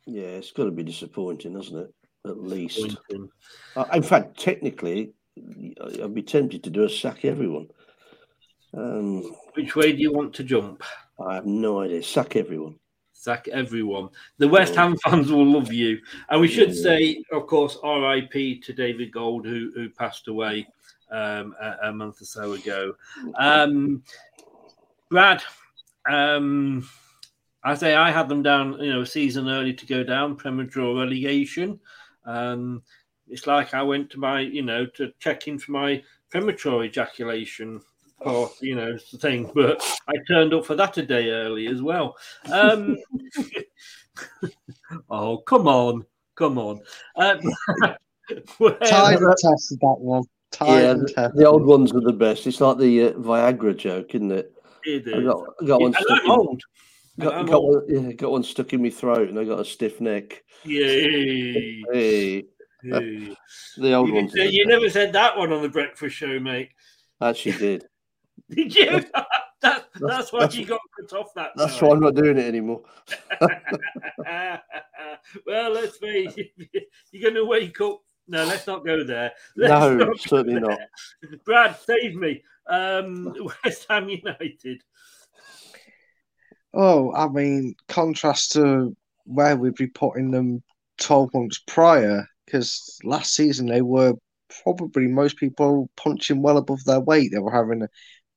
Yeah, 0.07 0.23
it's 0.23 0.53
got 0.53 0.67
to 0.67 0.71
be 0.71 0.85
disappointing, 0.85 1.57
hasn't 1.57 1.89
it? 1.89 1.95
At 2.27 2.43
least. 2.43 2.97
Uh, 3.77 3.85
in 3.93 4.03
fact, 4.03 4.39
technically, 4.39 5.13
I'd 6.03 6.15
be 6.15 6.23
tempted 6.23 6.65
to 6.65 6.71
do 6.71 6.85
a 6.85 6.89
sack 6.89 7.25
everyone. 7.25 7.69
Um, 8.75 9.23
Which 9.55 9.77
way 9.77 9.93
do 9.93 9.99
you 9.99 10.13
want 10.13 10.35
to 10.35 10.45
jump? 10.45 10.83
I 11.25 11.37
have 11.37 11.47
no 11.47 11.81
idea. 11.81 12.03
Sack 12.03 12.37
everyone. 12.37 12.77
sack 13.13 13.49
everyone. 13.49 14.09
The 14.39 14.49
West 14.49 14.75
Ham 14.75 14.97
fans 14.99 15.31
will 15.31 15.47
love 15.47 15.73
you. 15.73 15.99
And 16.29 16.41
we 16.41 16.49
should 16.49 16.75
say, 16.75 17.23
of 17.33 17.47
course, 17.47 17.79
RIP 17.83 18.63
to 18.63 18.73
David 18.73 19.13
Gold, 19.13 19.47
who, 19.47 19.73
who 19.75 19.89
passed 19.89 20.29
away 20.29 20.67
um, 21.11 21.55
a, 21.61 21.89
a, 21.89 21.93
month 21.93 22.21
or 22.21 22.25
so 22.25 22.53
ago. 22.53 22.95
Um, 23.37 24.03
Brad, 25.11 25.43
um, 26.09 26.89
I 27.63 27.75
say 27.75 27.95
I 27.95 28.11
had 28.11 28.29
them 28.29 28.43
down, 28.43 28.81
you 28.81 28.93
know, 28.93 29.03
a 29.03 29.07
season 29.07 29.49
early 29.49 29.75
to 29.75 29.87
go 29.87 30.05
down, 30.05 30.37
premature 30.37 30.97
relegation. 30.97 31.81
Um, 32.27 32.83
it's 33.29 33.47
like 33.47 33.75
I 33.75 33.83
went 33.83 34.11
to 34.11 34.19
my, 34.19 34.41
you 34.41 34.63
know, 34.63 34.87
to 34.87 35.13
check 35.19 35.49
in 35.49 35.59
for 35.59 35.73
my 35.73 36.03
premature 36.31 36.85
ejaculation 36.85 37.81
part, 38.23 38.53
you 38.61 38.75
know, 38.75 38.97
the 39.13 39.19
thing, 39.19 39.51
but 39.55 39.83
I 40.09 40.15
turned 40.29 40.55
up 40.55 40.67
for 40.67 40.75
that 40.77 40.97
a 40.99 41.03
day 41.05 41.31
early 41.31 41.67
as 41.67 41.83
well. 41.83 42.17
Um, 42.53 42.97
oh, 45.11 45.39
come 45.39 45.69
on, 45.69 46.05
come 46.35 46.59
on. 46.59 46.81
Um, 47.17 47.41
Time 48.85 49.21
tested 49.39 49.79
that 49.81 49.97
one. 49.99 50.25
Time 50.51 50.69
yeah, 50.69 50.95
the, 50.95 51.33
the, 51.35 51.45
old 51.45 51.65
ones 51.65 51.93
are 51.93 52.01
the 52.01 52.13
best. 52.13 52.47
It's 52.47 52.61
like 52.61 52.79
the 52.79 53.09
uh, 53.09 53.13
Viagra 53.13 53.77
joke, 53.77 54.15
isn't 54.15 54.33
it? 54.33 54.53
It 54.85 55.07
is. 55.07 55.15
I 55.15 55.23
got, 55.23 55.43
I 55.61 55.67
got 55.67 55.81
one 55.81 55.93
Yeah, 55.93 56.01
stuck 56.01 56.25
in, 56.25 56.31
old. 56.31 56.63
Got, 57.19 57.47
got 57.47 57.65
one, 57.65 57.83
yeah, 57.89 58.13
got 58.13 58.31
one 58.33 58.43
stuck 58.43 58.73
in 58.73 58.83
my 58.83 58.91
throat, 58.91 59.29
and 59.29 59.39
I 59.39 59.45
got 59.45 59.61
a 59.61 59.65
stiff 59.65 60.01
neck. 60.01 60.43
Yay. 60.65 62.45
Hey, 62.83 63.35
the 63.79 63.95
old 63.95 64.31
say- 64.31 64.49
you 64.49 64.65
never 64.67 64.89
said 64.89 65.13
that 65.15 65.37
one 65.37 65.53
on 65.53 65.61
the 65.63 65.69
breakfast 65.69 66.15
show, 66.15 66.39
mate. 66.39 66.69
Actually, 67.21 67.53
did. 67.59 67.85
Did 68.51 68.77
you? 68.77 68.87
that, 69.63 69.89
that's 69.95 70.33
why 70.33 70.41
that's- 70.41 70.55
you 70.57 70.67
got 70.67 70.81
cut 71.01 71.19
off 71.19 71.35
that. 71.35 71.51
That's 71.57 71.79
time. 71.79 71.89
why 71.89 71.95
I'm 71.97 72.01
not 72.01 72.15
doing 72.15 72.39
it 72.39 72.45
anymore. 72.45 72.83
well, 75.47 75.73
let's 75.73 75.97
face 75.97 76.35
it, 76.37 76.53
you're 77.11 77.23
going 77.23 77.35
to 77.35 77.45
wake 77.45 77.81
up. 77.81 78.03
No, 78.29 78.45
let's 78.45 78.67
not 78.67 78.85
go 78.85 79.03
there. 79.05 79.33
Let's 79.57 79.71
No, 79.71 79.97
not 79.97 80.21
certainly 80.21 80.61
not. 80.61 80.79
Brad, 81.45 81.77
save 81.79 82.15
me. 82.17 82.43
Um, 82.69 83.35
West 83.65 83.87
Ham 83.89 84.09
United. 84.09 84.83
Oh, 86.77 87.13
I 87.15 87.29
mean, 87.29 87.75
contrast 87.89 88.53
to 88.53 88.97
where 89.25 89.57
we'd 89.57 89.75
be 89.75 89.89
putting 89.89 90.31
them 90.31 90.63
12 90.99 91.33
months 91.35 91.59
prior, 91.67 92.29
because 92.45 92.99
last 93.05 93.35
season 93.35 93.67
they 93.67 93.83
were 93.83 94.15
probably 94.63 95.09
most 95.09 95.37
people 95.39 95.91
punching 95.97 96.43
well 96.43 96.57
above 96.59 96.85
their 96.85 97.01
weight. 97.01 97.31
They 97.33 97.39
were 97.41 97.51
having 97.53 97.83
a 97.83 97.89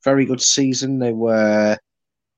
very 0.04 0.26
good 0.26 0.42
season. 0.42 1.00
They 1.00 1.14
were 1.14 1.78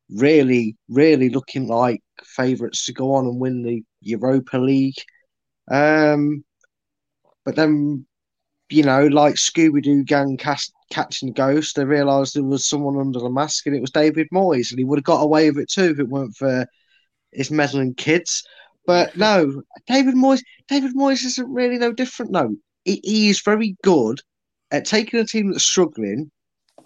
really, 0.10 0.78
really 0.90 1.30
looking 1.30 1.68
like 1.68 2.02
favourites 2.24 2.86
to 2.88 2.94
go 2.94 3.16
on 3.16 3.28
and 3.28 3.40
win 3.40 3.64
the 3.64 3.84
Europa 4.02 4.58
League. 4.60 5.00
Um, 5.72 6.46
but 7.46 7.56
then, 7.56 8.06
you 8.72 8.84
know, 8.84 9.08
like 9.08 9.36
Scooby 9.36 9.82
Doo 9.82 10.04
gang 10.04 10.38
cast, 10.38 10.74
catching 10.92 11.30
a 11.30 11.32
ghost, 11.32 11.76
they 11.76 11.86
realised 11.86 12.36
there 12.36 12.44
was 12.44 12.66
someone 12.66 13.00
under 13.00 13.20
the 13.20 13.30
mask 13.30 13.66
and 13.66 13.76
it 13.76 13.82
was 13.82 13.92
David 13.92 14.28
Moyes, 14.34 14.70
and 14.70 14.80
he 14.80 14.84
would 14.84 15.00
have 15.00 15.06
got 15.06 15.24
away 15.24 15.50
with 15.50 15.60
it 15.64 15.70
too 15.70 15.92
if 15.92 16.00
it 16.00 16.10
weren't 16.10 16.36
for 16.36 16.68
his 17.32 17.50
meddling 17.50 17.96
kids. 17.96 18.44
But 18.86 19.16
no, 19.18 19.64
David 19.88 20.16
Moyes, 20.16 20.44
David 20.68 20.96
Moyes 20.96 21.26
isn't 21.26 21.54
really 21.54 21.78
no 21.78 21.92
different. 21.92 22.32
No, 22.32 22.56
he, 22.86 23.02
he 23.04 23.30
is 23.30 23.42
very 23.42 23.76
good 23.84 24.20
at 24.70 24.86
taking 24.86 25.20
a 25.20 25.26
team 25.26 25.52
that's 25.52 25.64
struggling, 25.64 26.32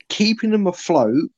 keeping 0.10 0.52
them 0.52 0.68
afloat, 0.68 1.30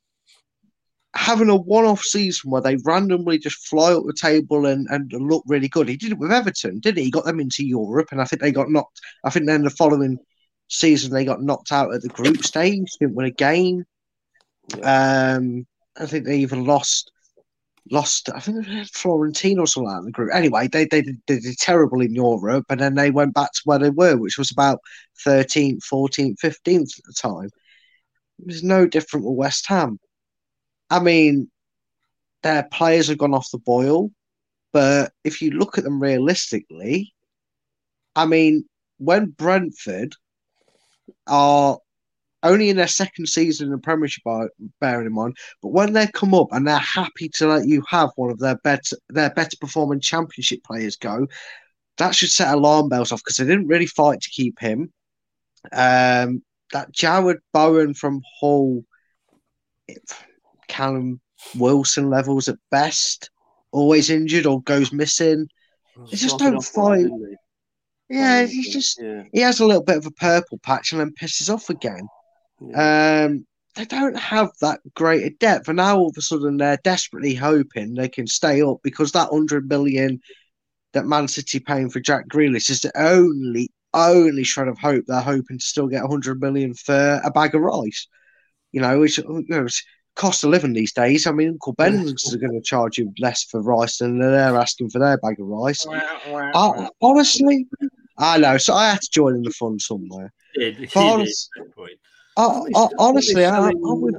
having 1.16 1.50
a 1.50 1.56
one-off 1.56 2.02
season 2.02 2.52
where 2.52 2.62
they 2.62 2.78
randomly 2.86 3.40
just 3.40 3.68
fly 3.68 3.92
up 3.92 4.04
the 4.06 4.14
table 4.14 4.66
and, 4.66 4.88
and 4.90 5.12
look 5.14 5.44
really 5.48 5.68
good. 5.68 5.90
He 5.90 5.98
did 5.98 6.12
it 6.12 6.20
with 6.20 6.32
Everton, 6.32 6.80
didn't 6.80 7.00
he? 7.00 7.06
He 7.06 7.12
got 7.12 7.26
them 7.26 7.40
into 7.40 7.66
Europe, 7.66 8.10
and 8.12 8.22
I 8.22 8.26
think 8.26 8.42
they 8.42 8.52
got 8.52 8.70
knocked. 8.70 9.02
I 9.24 9.30
think 9.30 9.46
then 9.46 9.64
the 9.64 9.70
following 9.72 10.20
season 10.68 11.12
they 11.14 11.26
got 11.26 11.42
knocked 11.42 11.72
out 11.72 11.94
at 11.94 12.02
the 12.02 12.10
group 12.10 12.44
stage, 12.44 12.90
didn't 13.00 13.16
win 13.16 13.28
a 13.28 13.32
game. 13.32 13.86
Um, 14.84 15.66
I 15.98 16.06
think 16.06 16.26
they 16.26 16.38
even 16.40 16.66
lost. 16.66 17.12
Lost, 17.90 18.30
I 18.36 18.42
think 18.42 18.66
they 18.66 18.74
had 18.76 18.90
Florentine 18.90 19.60
or 19.60 19.68
something 19.68 19.90
like 19.90 20.00
in 20.00 20.06
the 20.06 20.12
group. 20.12 20.30
Anyway, 20.34 20.68
they, 20.68 20.86
they, 20.86 21.02
did- 21.02 21.22
they 21.28 21.40
did 21.40 21.58
terrible 21.58 22.02
in 22.02 22.14
Europe 22.14 22.66
and 22.70 22.82
then 22.82 22.96
they 22.96 23.12
went 23.12 23.34
back 23.34 23.52
to 23.54 23.62
where 23.64 23.80
they 23.80 23.92
were, 23.92 24.18
which 24.18 24.38
was 24.38 24.52
about 24.52 24.82
13th, 25.26 25.84
14th, 25.86 26.38
15th 26.40 26.98
at 27.00 27.06
the 27.06 27.14
time. 27.14 27.50
It 28.40 28.48
was 28.48 28.64
no 28.64 28.88
different 28.88 29.26
with 29.26 29.38
West 29.38 29.68
Ham. 29.68 30.00
I 30.90 31.00
mean, 31.00 31.50
their 32.44 32.64
players 32.72 33.08
have 33.08 33.18
gone 33.20 33.34
off 33.34 33.52
the 33.52 33.60
boil, 33.60 34.12
but 34.74 35.14
if 35.24 35.42
you 35.42 35.52
look 35.52 35.78
at 35.78 35.84
them 35.84 36.02
realistically, 36.02 37.14
I 38.16 38.26
mean, 38.26 38.66
when 38.98 39.30
Brentford 39.30 40.16
are 41.28 41.78
only 42.44 42.70
in 42.70 42.78
their 42.78 42.88
second 42.88 43.28
season 43.28 43.68
in 43.68 43.72
the 43.72 43.78
Premiership, 43.78 44.24
bearing 44.80 45.08
in 45.08 45.14
mind, 45.14 45.38
but 45.62 45.70
when 45.70 45.94
they 45.94 46.08
come 46.08 46.34
up 46.34 46.48
and 46.52 46.68
they're 46.68 46.78
happy 46.78 47.30
to 47.30 47.48
let 47.48 47.68
you 47.68 47.84
have 47.90 48.12
one 48.16 48.30
of 48.30 48.40
their 48.40 48.58
better 48.58 48.96
their 49.10 49.30
better 49.32 49.58
performing 49.60 50.00
Championship 50.00 50.64
players 50.64 50.96
go, 50.96 51.28
that 51.98 52.16
should 52.16 52.30
set 52.30 52.54
alarm 52.54 52.90
bells 52.90 53.12
off 53.12 53.24
because 53.24 53.38
they 53.38 53.46
didn't 53.46 53.68
really 53.68 53.88
fight 53.88 54.22
to 54.22 54.30
keep 54.30 54.60
him. 54.60 54.92
Um, 55.72 56.44
that 56.74 56.92
Jarrod 56.92 57.38
Bowen 57.54 57.94
from 57.94 58.22
Hull, 58.40 58.84
Callum 60.68 61.20
Wilson 61.56 62.10
levels 62.10 62.48
at 62.48 62.58
best, 62.72 63.30
always 63.72 64.10
injured 64.10 64.46
or 64.46 64.62
goes 64.62 64.92
missing. 64.92 65.48
They 66.12 66.18
just 66.18 66.38
don't 66.38 66.58
off 66.58 66.72
well, 66.76 66.90
fight. 66.90 67.04
didn't 67.04 67.30
he? 67.30 67.36
Yeah, 68.10 68.46
he's 68.46 68.72
just 68.72 69.00
Yeah. 69.02 69.24
he 69.34 69.42
has 69.42 69.60
a 69.60 69.66
little 69.66 69.84
bit 69.84 69.98
of 69.98 70.06
a 70.06 70.12
purple 70.12 70.60
patch 70.60 70.92
and 70.92 71.02
then 71.02 71.14
pisses 71.20 71.54
off 71.54 71.70
again. 71.70 72.08
Um, 72.74 73.46
they 73.76 73.86
don't 73.86 74.18
have 74.18 74.50
that 74.62 74.80
great 74.96 75.24
a 75.24 75.30
depth, 75.30 75.68
and 75.68 75.78
now 75.78 75.98
all 75.98 76.10
of 76.10 76.18
a 76.18 76.22
sudden 76.22 76.58
they're 76.58 76.80
desperately 76.84 77.36
hoping 77.36 77.94
they 77.94 78.10
can 78.10 78.26
stay 78.28 78.62
up 78.62 78.78
because 78.84 79.12
that 79.12 79.30
hundred 79.30 79.70
million 79.70 80.20
that 80.94 81.06
Man 81.06 81.28
City 81.28 81.60
paying 81.60 81.90
for 81.90 82.00
Jack 82.00 82.28
Grealish 82.28 82.70
is 82.70 82.82
the 82.82 82.92
only 83.00 83.70
only 83.94 84.44
shred 84.44 84.68
of 84.68 84.78
hope 84.78 85.06
they're 85.08 85.22
hoping 85.22 85.60
to 85.60 85.66
still 85.66 85.88
get 85.88 86.06
hundred 86.06 86.42
million 86.42 86.74
for 86.74 87.22
a 87.24 87.32
bag 87.32 87.56
of 87.56 87.62
rice. 87.62 88.08
You 88.72 88.82
know, 88.82 89.00
which 89.00 89.18
you 89.18 89.46
know, 89.48 89.66
it's 89.66 89.84
cost 90.18 90.44
of 90.44 90.50
living 90.50 90.74
these 90.74 90.92
days. 90.94 91.26
I 91.28 91.32
mean, 91.32 91.50
Uncle 91.50 91.74
Ben's 91.74 92.34
are 92.34 92.38
going 92.38 92.54
to 92.54 92.62
charge 92.62 92.98
you 92.98 93.14
less 93.20 93.44
for 93.44 93.62
rice 93.62 94.00
than 94.00 94.20
they're 94.20 94.58
asking 94.58 94.90
for 94.90 95.00
their 95.00 95.18
bag 95.18 95.40
of 95.40 95.48
rice. 95.48 95.86
I- 95.88 96.90
honestly, 97.02 97.68
I 98.18 98.38
know. 98.38 98.58
So 98.58 98.74
I 98.74 98.90
had 98.92 99.02
to 99.02 99.10
join 99.12 99.36
in 99.36 99.44
the 99.44 99.52
fun 99.52 99.80
somewhere. 99.80 100.34
Did, 100.56 100.78
he 100.78 100.86
But 100.88 100.94
did 101.02 101.10
honest- 101.14 101.50
at 101.58 101.66
that 101.66 101.76
point. 101.76 102.00
I- 102.36 102.62
I- 102.76 102.90
honestly, 103.00 103.46
I, 103.46 103.68
I 103.70 103.72
would. 103.76 104.16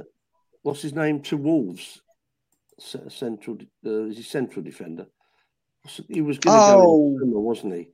What's 0.63 0.81
his 0.81 0.93
name 0.93 1.21
to 1.23 1.37
Wolves? 1.37 2.01
Central, 2.79 3.57
uh, 3.85 4.05
is 4.05 4.17
he 4.17 4.23
central 4.23 4.63
defender? 4.63 5.07
He 6.07 6.21
was 6.21 6.37
going 6.39 6.57
to 6.57 6.63
Oh. 6.63 6.81
go 6.81 7.07
in 7.15 7.19
summer, 7.19 7.39
wasn't 7.39 7.73
he? 7.75 7.87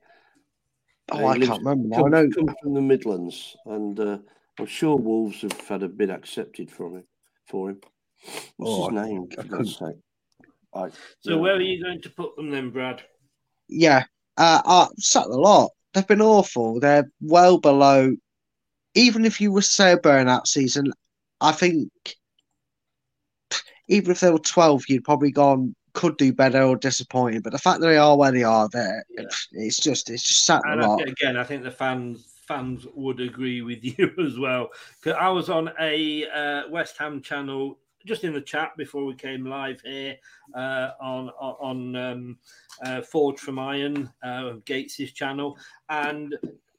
Oh, 1.12 1.24
Uh, 1.24 1.28
I 1.28 1.38
can't 1.38 1.58
remember 1.62 1.88
now. 1.88 1.96
I 1.98 2.00
Comes, 2.02 2.12
know. 2.12 2.28
comes 2.46 2.54
from 2.62 2.74
the 2.74 2.80
Midlands, 2.82 3.56
and 3.66 3.98
uh, 3.98 4.18
I'm 4.58 4.66
sure 4.66 4.96
Wolves 4.96 5.42
have 5.42 5.60
had 5.68 5.82
a 5.82 5.88
bid 5.88 6.10
accepted 6.10 6.70
from 6.70 6.96
him 6.96 7.04
for 7.46 7.70
him. 7.70 7.80
What's 8.56 8.72
Oh, 8.72 8.86
his 8.86 8.90
name? 8.94 9.28
I 9.30 9.42
For 9.42 9.48
God's 9.48 9.76
sake. 9.76 9.96
I, 10.74 10.90
So 11.20 11.32
yeah. 11.32 11.36
where 11.36 11.56
are 11.56 11.60
you 11.60 11.82
going 11.82 12.00
to 12.02 12.10
put 12.10 12.36
them 12.36 12.50
then, 12.50 12.70
Brad? 12.70 13.02
Yeah, 13.68 14.04
uh, 14.36 14.62
I 14.64 14.88
sacked 14.98 15.28
a 15.28 15.36
lot. 15.36 15.70
They've 15.92 16.06
been 16.06 16.22
awful. 16.22 16.80
They're 16.80 17.10
well 17.20 17.58
below. 17.58 18.14
Even 18.94 19.24
if 19.24 19.40
you 19.40 19.52
were 19.52 19.60
to 19.60 19.66
say 19.66 19.92
a 19.92 19.98
burnout 19.98 20.46
season, 20.46 20.92
I 21.40 21.52
think 21.52 21.90
even 23.88 24.10
if 24.10 24.20
they 24.20 24.30
were 24.30 24.38
twelve, 24.38 24.84
you'd 24.88 25.04
probably 25.04 25.30
gone 25.30 25.74
could 25.92 26.16
do 26.18 26.32
better 26.32 26.62
or 26.62 26.76
disappointed. 26.76 27.42
But 27.42 27.52
the 27.52 27.58
fact 27.58 27.80
that 27.80 27.86
they 27.88 27.96
are 27.96 28.16
where 28.16 28.32
they 28.32 28.42
are, 28.44 28.68
there, 28.70 29.04
it's 29.52 29.78
just 29.78 30.10
it's 30.10 30.22
just 30.22 30.44
sat 30.44 30.62
a 30.66 30.72
And 30.72 30.82
I 30.82 30.86
lot. 30.86 30.98
think, 30.98 31.10
again, 31.10 31.36
I 31.36 31.44
think 31.44 31.62
the 31.62 31.70
fans 31.70 32.32
fans 32.46 32.86
would 32.94 33.20
agree 33.20 33.62
with 33.62 33.82
you 33.98 34.12
as 34.24 34.38
well. 34.38 34.70
Because 35.02 35.18
I 35.20 35.28
was 35.30 35.50
on 35.50 35.70
a 35.80 36.26
uh, 36.28 36.68
West 36.70 36.96
Ham 36.98 37.20
channel 37.22 37.78
just 38.06 38.24
in 38.24 38.32
the 38.32 38.40
chat 38.40 38.76
before 38.76 39.04
we 39.04 39.14
came 39.14 39.44
live 39.44 39.80
here 39.82 40.16
uh, 40.54 40.90
on 41.00 41.28
on 41.30 41.96
um, 41.96 42.38
uh, 42.82 43.02
Ford 43.02 43.38
from 43.38 43.58
Iron, 43.58 44.10
uh, 44.22 44.54
Gates's 44.64 45.12
channel, 45.12 45.58
and 45.88 46.36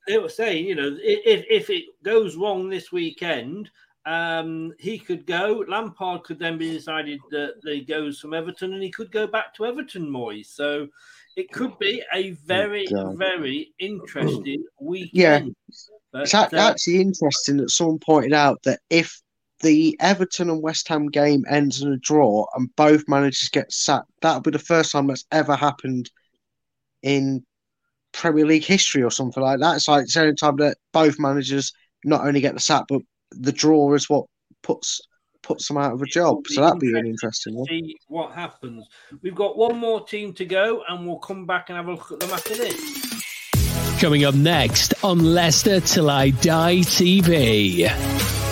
they 0.08 0.18
were 0.18 0.30
saying, 0.30 0.66
you 0.66 0.76
know, 0.76 0.98
if 1.00 1.46
if 1.50 1.70
it 1.70 1.86
goes 2.04 2.36
wrong 2.36 2.70
this 2.70 2.92
weekend. 2.92 3.70
Um, 4.06 4.72
he 4.80 4.98
could 4.98 5.26
go. 5.26 5.66
Lampard 5.68 6.24
could 6.24 6.40
then 6.40 6.58
be 6.58 6.72
decided 6.72 7.20
that 7.30 7.56
he 7.66 7.82
goes 7.82 8.22
from 8.22 8.34
Everton, 8.34 8.72
and 8.72 8.82
he 8.82 8.90
could 8.90 9.12
go 9.12 9.28
back 9.28 9.54
to 9.56 9.66
Everton, 9.66 10.10
Moyes. 10.10 10.46
So 10.46 10.88
it 11.36 11.52
could 11.52 11.78
be 11.78 12.02
a 12.14 12.32
very, 12.32 12.88
very 13.16 13.74
interesting 13.80 14.64
Yeah, 14.80 14.88
weekend. 14.88 15.56
But, 16.14 16.22
it's 16.22 16.34
uh, 16.34 16.50
actually 16.54 17.02
interesting 17.02 17.58
that 17.58 17.70
someone 17.70 18.00
pointed 18.00 18.34
out 18.34 18.64
that 18.64 18.80
if 18.90 19.22
the 19.62 19.98
Everton 20.00 20.50
and 20.50 20.62
West 20.62 20.88
Ham 20.88 21.08
game 21.08 21.44
ends 21.50 21.82
in 21.82 21.92
a 21.92 21.98
draw 21.98 22.46
and 22.56 22.76
both 22.76 23.08
managers 23.08 23.50
get 23.50 23.72
sacked, 23.72 24.10
that'll 24.22 24.42
be 24.42 24.52
the 24.52 24.60
first 24.60 24.92
time 24.92 25.08
that's 25.08 25.26
ever 25.32 25.56
happened 25.56 26.10
in 27.02 27.44
Premier 28.14 28.46
League 28.46 28.66
history 28.66 29.04
or 29.04 29.12
something 29.12 29.44
like 29.44 29.60
that. 29.60 29.78
It's 29.78 29.88
like 29.88 30.04
it's 30.04 30.14
the 30.14 30.22
only 30.22 30.36
time 30.36 30.58
that 30.58 30.78
both 30.94 31.20
managers 31.20 31.74
not 32.04 32.26
only 32.26 32.42
get 32.42 32.54
the 32.54 32.60
sack, 32.60 32.86
but 32.88 33.02
the 33.32 33.52
draw 33.52 33.94
is 33.94 34.10
what 34.10 34.26
puts 34.64 35.02
puts 35.44 35.68
them 35.68 35.78
out 35.78 35.94
of 35.94 36.02
a 36.02 36.06
job. 36.06 36.46
So 36.48 36.62
that'd 36.62 36.80
be 36.80 36.94
really 36.94 37.10
interesting. 37.10 37.56
One. 37.56 37.68
See 37.68 37.96
what 38.08 38.34
happens. 38.34 38.86
We've 39.22 39.36
got 39.36 39.58
one 39.58 39.78
more 39.78 40.06
team 40.06 40.34
to 40.34 40.46
go, 40.46 40.84
and 40.88 41.08
we'll 41.08 41.20
come 41.20 41.46
back 41.46 41.70
and 41.70 41.78
have 41.78 41.88
a 41.88 41.92
look 41.92 42.12
at 42.12 42.20
them 42.20 42.32
after 42.32 42.56
this. 42.56 44.00
Coming 44.00 44.26
up 44.26 44.36
next 44.36 44.94
on 45.04 45.20
Leicester 45.20 45.80
Till 45.80 46.10
I 46.10 46.30
Die 46.30 46.76
TV. 46.80 48.47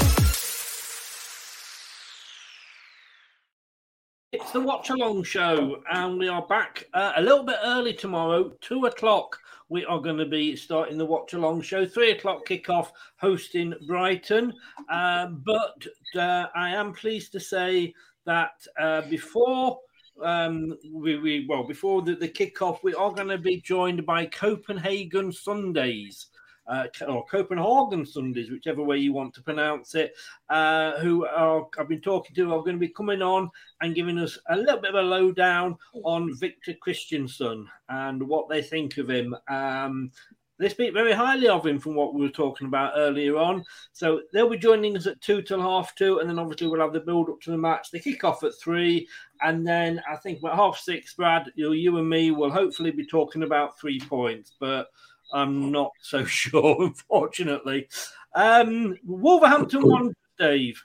The 4.55 4.61
Watch 4.61 4.89
Along 4.89 5.21
Show, 5.21 5.83
and 5.91 6.17
we 6.17 6.29
are 6.29 6.47
back 6.47 6.87
uh, 6.93 7.11
a 7.17 7.21
little 7.21 7.43
bit 7.43 7.57
early 7.61 7.93
tomorrow, 7.93 8.53
two 8.61 8.85
o'clock. 8.85 9.37
We 9.67 9.83
are 9.83 9.99
going 9.99 10.17
to 10.17 10.25
be 10.25 10.55
starting 10.55 10.97
the 10.97 11.05
Watch 11.05 11.33
Along 11.33 11.61
Show, 11.61 11.85
three 11.85 12.11
o'clock 12.11 12.47
kickoff, 12.47 12.91
hosting 13.17 13.73
Brighton. 13.85 14.53
Uh, 14.89 15.27
but 15.27 15.85
uh, 16.15 16.45
I 16.55 16.69
am 16.69 16.93
pleased 16.93 17.33
to 17.33 17.39
say 17.41 17.93
that 18.23 18.53
uh, 18.79 19.01
before 19.09 19.77
um, 20.23 20.77
we, 20.89 21.17
we 21.17 21.45
well 21.49 21.65
before 21.65 22.01
the, 22.01 22.15
the 22.15 22.29
kickoff, 22.29 22.81
we 22.81 22.93
are 22.93 23.11
going 23.11 23.27
to 23.27 23.37
be 23.37 23.59
joined 23.59 24.05
by 24.05 24.25
Copenhagen 24.25 25.33
Sundays 25.33 26.27
uh, 26.67 26.87
or 27.07 27.25
Copenhagen 27.25 28.05
Sundays, 28.05 28.49
whichever 28.49 28.83
way 28.83 28.97
you 28.97 29.13
want 29.13 29.33
to 29.35 29.43
pronounce 29.43 29.95
it, 29.95 30.13
uh, 30.49 30.99
who 30.99 31.25
are 31.25 31.67
I've 31.77 31.89
been 31.89 32.01
talking 32.01 32.35
to 32.35 32.53
are 32.53 32.59
going 32.59 32.75
to 32.75 32.79
be 32.79 32.89
coming 32.89 33.21
on 33.21 33.49
and 33.81 33.95
giving 33.95 34.17
us 34.17 34.37
a 34.49 34.55
little 34.55 34.79
bit 34.79 34.95
of 34.95 35.03
a 35.03 35.07
lowdown 35.07 35.77
on 36.03 36.35
Victor 36.35 36.73
Kristiansen 36.85 37.65
and 37.89 38.27
what 38.27 38.49
they 38.49 38.61
think 38.61 38.97
of 38.97 39.09
him. 39.09 39.35
Um, 39.47 40.11
they 40.57 40.69
speak 40.69 40.93
very 40.93 41.11
highly 41.11 41.49
of 41.49 41.65
him 41.65 41.79
from 41.79 41.95
what 41.95 42.13
we 42.13 42.21
were 42.21 42.29
talking 42.29 42.67
about 42.67 42.93
earlier 42.95 43.37
on. 43.37 43.63
So 43.91 44.21
they'll 44.31 44.49
be 44.49 44.57
joining 44.57 44.95
us 44.95 45.05
at 45.05 45.19
two 45.21 45.41
till 45.41 45.61
half 45.61 45.93
two, 45.95 46.19
and 46.19 46.29
then 46.29 46.39
obviously 46.39 46.67
we'll 46.67 46.81
have 46.81 46.93
the 46.93 47.01
build 47.01 47.29
up 47.29 47.41
to 47.41 47.51
the 47.51 47.57
match. 47.57 47.91
They 47.91 47.99
kick 47.99 48.23
off 48.23 48.43
at 48.43 48.55
three, 48.55 49.07
and 49.41 49.67
then 49.67 50.01
I 50.09 50.15
think 50.15 50.43
at 50.43 50.55
half 50.55 50.77
six, 50.77 51.13
Brad, 51.13 51.51
you, 51.55 51.73
you 51.73 51.97
and 51.97 52.09
me 52.09 52.31
will 52.31 52.51
hopefully 52.51 52.91
be 52.91 53.05
talking 53.05 53.43
about 53.43 53.79
three 53.79 53.99
points, 53.99 54.53
but 54.59 54.87
I'm 55.33 55.71
not 55.71 55.91
so 56.01 56.25
sure, 56.25 56.83
unfortunately. 56.83 57.87
Um, 58.33 58.97
Wolverhampton 59.05 59.87
one, 59.87 60.13
Dave. 60.37 60.83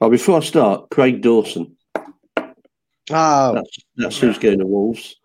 Oh, 0.00 0.10
before 0.10 0.38
I 0.38 0.40
start, 0.40 0.90
Craig 0.90 1.22
Dawson. 1.22 1.76
Oh, 3.10 3.54
that's, 3.54 3.78
that's 3.96 4.18
who's 4.18 4.38
going 4.38 4.58
to 4.58 4.66
Wolves. 4.66 5.16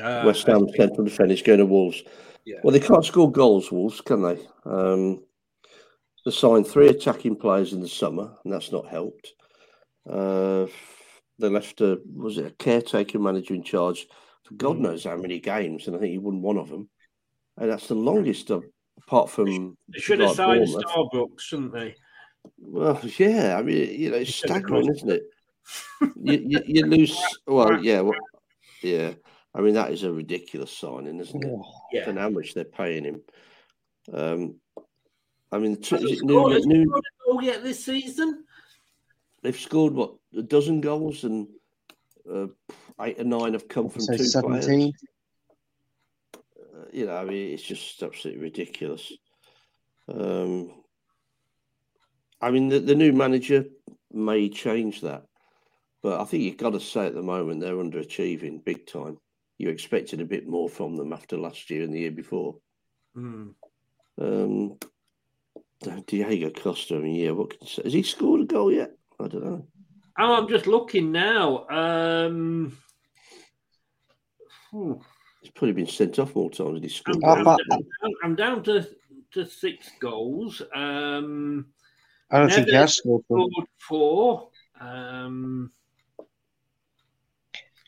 Uh, 0.00 0.22
West 0.24 0.46
Ham 0.46 0.68
central 0.76 1.04
defenders 1.04 1.42
going 1.42 1.58
to 1.58 1.66
Wolves. 1.66 2.02
Yeah. 2.44 2.58
Well, 2.62 2.72
they 2.72 2.80
can't 2.80 3.04
score 3.04 3.30
goals, 3.30 3.70
Wolves, 3.70 4.00
can 4.00 4.22
they? 4.22 4.38
Um, 4.64 5.24
they 6.24 6.30
signed 6.30 6.66
three 6.66 6.88
attacking 6.88 7.36
players 7.36 7.72
in 7.72 7.80
the 7.80 7.88
summer, 7.88 8.32
and 8.44 8.52
that's 8.52 8.72
not 8.72 8.86
helped. 8.88 9.34
Uh, 10.08 10.66
they 11.38 11.48
left 11.48 11.80
a 11.80 12.00
was 12.14 12.38
it 12.38 12.46
a 12.46 12.50
caretaker 12.50 13.18
manager 13.18 13.54
in 13.54 13.62
charge 13.62 14.06
for 14.48 14.54
God 14.54 14.76
Hmm. 14.76 14.82
knows 14.82 15.04
how 15.04 15.16
many 15.16 15.38
games, 15.38 15.86
and 15.86 15.94
I 15.94 15.98
think 15.98 16.12
he 16.12 16.18
won 16.18 16.40
one 16.40 16.56
of 16.56 16.70
them. 16.70 16.88
And 17.58 17.70
that's 17.70 17.88
the 17.88 17.94
longest, 17.94 18.50
of, 18.50 18.64
apart 18.96 19.28
from 19.28 19.76
They 19.88 20.00
should 20.00 20.20
have 20.20 20.32
signed 20.32 20.66
Bournemouth. 20.66 20.84
Starbucks, 20.86 21.40
shouldn't 21.40 21.72
they? 21.72 21.94
Well, 22.58 22.98
yeah, 23.18 23.56
I 23.58 23.62
mean, 23.62 24.00
you 24.00 24.10
know, 24.10 24.16
it's 24.16 24.34
staggering, 24.34 24.88
isn't 24.88 25.10
it? 25.10 25.22
You, 26.16 26.42
you, 26.46 26.60
you 26.64 26.86
lose. 26.86 27.20
Well, 27.46 27.84
yeah, 27.84 28.00
well, 28.00 28.18
yeah. 28.82 29.12
I 29.54 29.60
mean, 29.60 29.74
that 29.74 29.92
is 29.92 30.02
a 30.02 30.10
ridiculous 30.10 30.72
signing, 30.72 31.20
isn't 31.20 31.44
it? 31.44 31.60
Yeah. 31.92 32.08
I 32.08 32.12
how 32.12 32.30
much 32.30 32.54
they're 32.54 32.64
paying 32.64 33.04
him. 33.04 33.20
Um, 34.10 34.54
I 35.52 35.58
mean, 35.58 35.72
the 35.72 35.80
two, 35.80 35.96
is 35.96 36.20
it 36.20 36.24
new, 36.24 36.58
new, 36.64 37.02
goal 37.26 37.42
yet 37.42 37.62
this 37.62 37.84
season? 37.84 38.44
they've 39.42 39.58
scored 39.58 39.92
what 39.92 40.14
a 40.36 40.42
dozen 40.42 40.80
goals, 40.80 41.24
and 41.24 41.48
uh, 42.32 42.46
eight 43.00 43.20
or 43.20 43.24
nine 43.24 43.52
have 43.54 43.68
come 43.68 43.88
from 43.88 44.02
so 44.02 44.16
two 44.16 44.24
seventeen. 44.24 44.92
players. 44.92 44.94
Uh, 46.34 46.84
you 46.92 47.06
know, 47.06 47.16
I 47.16 47.24
mean, 47.24 47.52
it's 47.52 47.62
just 47.62 48.02
absolutely 48.02 48.42
ridiculous. 48.42 49.12
Um, 50.12 50.72
I 52.40 52.50
mean, 52.50 52.68
the, 52.68 52.78
the 52.80 52.94
new 52.94 53.12
manager 53.12 53.64
may 54.12 54.48
change 54.48 55.00
that, 55.02 55.24
but 56.02 56.20
I 56.20 56.24
think 56.24 56.42
you've 56.44 56.56
got 56.56 56.70
to 56.70 56.80
say 56.80 57.06
at 57.06 57.14
the 57.14 57.22
moment 57.22 57.60
they're 57.60 57.74
underachieving 57.74 58.64
big 58.64 58.86
time. 58.86 59.18
You 59.58 59.70
expected 59.70 60.20
a 60.20 60.24
bit 60.24 60.46
more 60.46 60.68
from 60.68 60.96
them 60.96 61.12
after 61.12 61.36
last 61.36 61.68
year 61.68 61.82
and 61.82 61.92
the 61.92 62.00
year 62.00 62.12
before. 62.12 62.56
Hmm. 63.14 63.48
Um, 64.20 64.78
Diego 66.06 66.50
Costa, 66.50 66.96
I 66.96 66.98
mean, 66.98 67.14
yeah, 67.14 67.30
what 67.30 67.50
can 67.50 67.58
you 67.62 67.68
say? 67.68 67.82
Has 67.82 67.92
he 67.92 68.02
scored 68.02 68.42
a 68.42 68.44
goal 68.44 68.72
yet? 68.72 68.92
I 69.20 69.28
don't 69.28 69.44
know. 69.44 69.66
Oh, 70.18 70.34
I'm 70.34 70.48
just 70.48 70.66
looking 70.66 71.12
now. 71.12 71.66
Um, 71.68 72.76
hmm. 74.70 74.94
He's 75.40 75.50
probably 75.52 75.72
been 75.72 75.86
sent 75.86 76.18
off 76.18 76.34
more 76.34 76.50
times 76.50 76.74
than 76.74 76.82
he's 76.82 76.96
scored. 76.96 77.22
I'm, 77.24 77.44
goals. 77.44 77.60
down, 77.70 77.84
I'm 78.24 78.34
down 78.34 78.62
to 78.64 78.88
to 79.32 79.46
six 79.46 79.90
goals. 80.00 80.60
Um, 80.74 81.66
I 82.30 82.40
don't 82.40 82.50
think 82.52 82.68
he 82.68 82.74
has 82.74 82.96
scored 82.96 83.24
scored 83.24 83.52
four. 83.78 84.48
Um, 84.80 85.70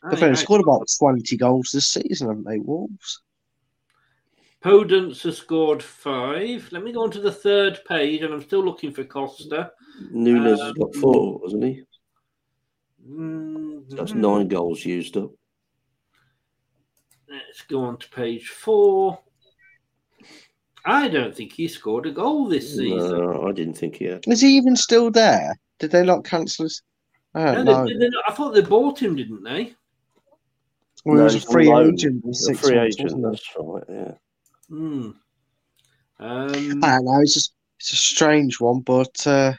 They've 0.09 0.23
only 0.23 0.35
scored 0.35 0.61
about 0.61 0.87
twenty 0.97 1.37
goals 1.37 1.71
this 1.73 1.87
season, 1.87 2.29
haven't 2.29 2.45
they, 2.45 2.59
Wolves? 2.59 3.21
Podence 4.63 5.23
has 5.23 5.37
scored 5.37 5.83
five. 5.83 6.67
Let 6.71 6.83
me 6.83 6.91
go 6.91 7.03
on 7.03 7.11
to 7.11 7.19
the 7.19 7.31
third 7.31 7.81
page, 7.87 8.21
and 8.21 8.33
I'm 8.33 8.41
still 8.41 8.63
looking 8.63 8.91
for 8.91 9.03
Costa. 9.03 9.71
Nunes 10.11 10.59
has 10.59 10.61
Um, 10.61 10.73
got 10.73 10.95
four, 10.95 11.41
hasn't 11.43 11.63
he? 11.63 11.83
Mm, 13.11 13.89
So 13.89 13.95
that's 13.97 14.13
nine 14.13 14.47
goals 14.47 14.85
used 14.85 15.17
up. 15.17 15.31
Let's 17.29 17.61
go 17.63 17.81
on 17.81 17.97
to 17.97 18.09
page 18.09 18.47
four. 18.49 19.19
I 20.85 21.07
don't 21.07 21.35
think 21.35 21.53
he 21.53 21.67
scored 21.67 22.05
a 22.07 22.11
goal 22.11 22.47
this 22.47 22.75
season. 22.75 22.97
No, 23.19 23.47
I 23.47 23.51
didn't 23.51 23.75
think 23.75 23.95
he 23.97 24.05
had. 24.05 24.23
Is 24.27 24.41
he 24.41 24.57
even 24.57 24.75
still 24.75 25.11
there? 25.11 25.55
Did 25.79 25.91
they 25.91 26.03
not 26.03 26.25
cancel 26.25 26.65
his? 26.65 26.81
I 27.33 27.43
No, 27.43 27.53
don't 27.53 27.65
they- 27.65 27.71
know. 27.71 27.85
they- 27.87 27.97
they- 28.09 28.17
I 28.27 28.33
thought 28.33 28.53
they 28.53 28.61
bought 28.61 28.99
him, 29.01 29.15
didn't 29.15 29.43
they? 29.43 29.75
Well, 31.05 31.17
he 31.17 31.23
was 31.23 31.35
a 31.35 31.41
free 31.41 31.67
loan. 31.67 31.93
agent. 31.93 32.21
for 32.23 32.51
a 32.51 32.55
free 32.55 32.75
months, 32.75 32.99
agent, 32.99 33.21
that's 33.23 33.49
right, 33.57 33.83
yeah. 33.89 34.13
Hmm. 34.69 35.09
Um, 36.19 36.83
I 36.83 36.95
don't 36.97 37.05
know. 37.05 37.19
It's 37.21 37.33
just 37.33 37.53
it's 37.79 37.93
a 37.93 37.95
strange 37.95 38.59
one, 38.59 38.81
but 38.81 39.25
uh, 39.25 39.53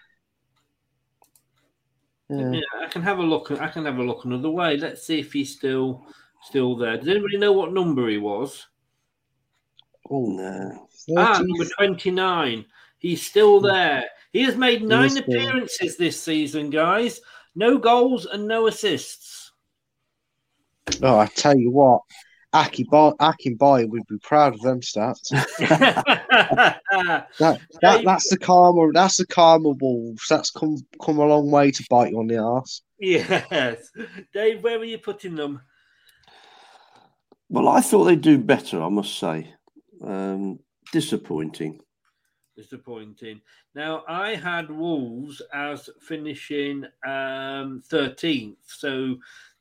yeah. 2.32 2.50
yeah, 2.52 2.84
I 2.86 2.88
can 2.88 3.02
have 3.02 3.18
a 3.18 3.22
look. 3.22 3.50
I 3.50 3.68
can 3.68 3.84
have 3.84 3.98
a 3.98 4.02
look 4.02 4.24
another 4.24 4.50
way. 4.50 4.76
Let's 4.76 5.06
see 5.06 5.20
if 5.20 5.32
he's 5.32 5.52
still 5.52 6.06
still 6.42 6.76
there. 6.76 6.96
Does 6.96 7.08
anybody 7.08 7.38
know 7.38 7.52
what 7.52 7.72
number 7.72 8.08
he 8.08 8.18
was? 8.18 8.66
Oh 10.10 10.26
no. 10.26 10.88
Ah, 11.16 11.40
number 11.42 11.64
twenty-nine. 11.78 12.64
He's 12.98 13.24
still 13.24 13.58
Hmm. 13.60 13.66
there. 13.66 14.04
He 14.32 14.42
has 14.42 14.56
made 14.56 14.82
nine 14.82 15.06
is 15.06 15.14
there. 15.14 15.24
appearances 15.24 15.96
this 15.96 16.20
season, 16.20 16.70
guys. 16.70 17.20
No 17.54 17.76
goals 17.78 18.26
and 18.26 18.48
no 18.48 18.66
assists. 18.66 19.52
Oh, 21.02 21.18
I 21.18 21.26
tell 21.26 21.56
you 21.56 21.70
what, 21.70 22.00
Aki 22.54 22.84
Boy, 22.84 23.12
Aki 23.18 23.54
Boy 23.54 23.86
would 23.86 24.06
be 24.06 24.18
proud 24.18 24.54
of 24.54 24.60
them 24.60 24.80
stats. 24.80 25.30
that, 27.38 27.60
that 27.80 28.04
that's 28.04 28.28
the 28.28 28.38
karma. 28.38 28.92
That's 28.92 29.16
the 29.16 29.26
karma 29.26 29.70
wolves. 29.70 30.26
That's 30.28 30.50
come 30.50 30.76
come 31.02 31.18
a 31.18 31.24
long 31.24 31.50
way 31.50 31.70
to 31.70 31.84
bite 31.88 32.12
you 32.12 32.18
on 32.18 32.26
the 32.26 32.36
ass. 32.36 32.82
yes, 32.98 33.90
Dave. 34.34 34.62
Where 34.62 34.78
were 34.78 34.84
you 34.84 34.98
putting 34.98 35.34
them? 35.34 35.62
Well, 37.48 37.68
I 37.68 37.80
thought 37.80 38.04
they'd 38.04 38.20
do 38.20 38.38
better, 38.38 38.82
I 38.82 38.88
must 38.88 39.18
say. 39.18 39.54
Um, 40.02 40.58
disappointing. 40.90 41.80
Disappointing. 42.56 43.40
Now 43.74 44.04
I 44.08 44.34
had 44.34 44.70
Wolves 44.70 45.40
as 45.52 45.88
finishing 46.00 46.84
um, 47.04 47.82
13th, 47.90 48.56
so 48.66 49.16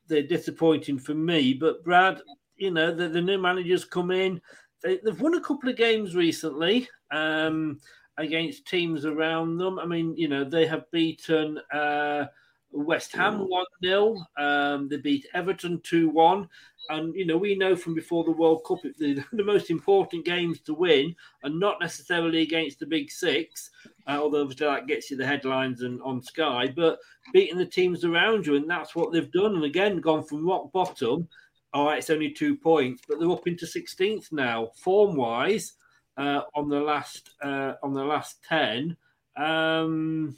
they're 0.07 0.23
disappointing 0.23 0.99
for 0.99 1.13
me. 1.13 1.53
But 1.53 1.84
Brad, 1.84 2.22
you 2.62 2.72
know 2.72 2.94
the, 2.94 3.10
the 3.10 3.22
new 3.22 3.38
managers 3.38 3.84
come 3.86 4.12
in. 4.12 4.42
They, 4.84 5.00
they've 5.04 5.20
won 5.20 5.36
a 5.36 5.42
couple 5.42 5.70
of 5.70 5.76
games 5.76 6.16
recently 6.16 6.88
um, 7.12 7.80
against 8.18 8.68
teams 8.68 9.06
around 9.06 9.58
them. 9.58 9.80
I 9.80 9.86
mean, 9.86 10.16
you 10.16 10.28
know 10.28 10.44
they 10.44 10.66
have 10.68 10.90
beaten 10.92 11.60
uh, 11.74 12.26
West 12.72 13.14
Ham 13.16 13.40
one 13.50 13.66
0 13.84 14.16
um, 14.38 14.88
They 14.88 14.98
beat 14.98 15.28
Everton 15.34 15.82
two 15.84 16.10
one. 16.10 16.48
And 16.90 17.14
you 17.16 17.26
know 17.26 17.38
we 17.38 17.56
know 17.56 17.76
from 17.76 17.94
before 17.94 18.24
the 18.24 18.32
World 18.32 18.64
Cup 18.66 18.80
the, 18.82 19.24
the 19.34 19.44
most 19.44 19.70
important 19.70 20.26
games 20.26 20.60
to 20.62 20.74
win 20.74 21.16
are 21.44 21.50
not 21.50 21.80
necessarily 21.80 22.42
against 22.42 22.80
the 22.80 22.86
big 22.86 23.12
six. 23.12 23.70
uh, 24.08 24.18
although 24.20 24.42
obviously 24.42 24.68
that 24.68 24.88
gets 24.88 25.12
you 25.12 25.18
the 25.18 25.26
headlines 25.26 25.82
and 25.82 26.02
on 26.02 26.22
Sky, 26.22 26.72
but 26.76 27.00
beating 27.34 27.58
the 27.58 27.66
teams 27.66 28.04
around 28.04 28.46
you, 28.46 28.56
and 28.56 28.70
that's 28.70 28.96
what 28.96 29.12
they've 29.12 29.32
done. 29.32 29.56
And 29.56 29.64
again, 29.64 30.00
gone 30.02 30.24
from 30.24 30.46
rock 30.48 30.72
bottom. 30.72 31.28
All 31.73 31.85
right, 31.85 31.99
it's 31.99 32.10
only 32.10 32.31
two 32.31 32.57
points, 32.57 33.03
but 33.07 33.19
they're 33.19 33.31
up 33.31 33.48
into 33.48 33.65
16th 33.65 34.31
now, 34.31 34.72
form 34.76 35.15
wise, 35.15 35.73
uh, 36.18 36.41
on 36.53 36.69
the 36.69 36.80
last 36.80 37.30
uh, 37.41 37.73
on 37.81 37.93
the 37.93 38.03
last 38.03 38.43
10. 38.49 38.98
Um, 39.38 40.35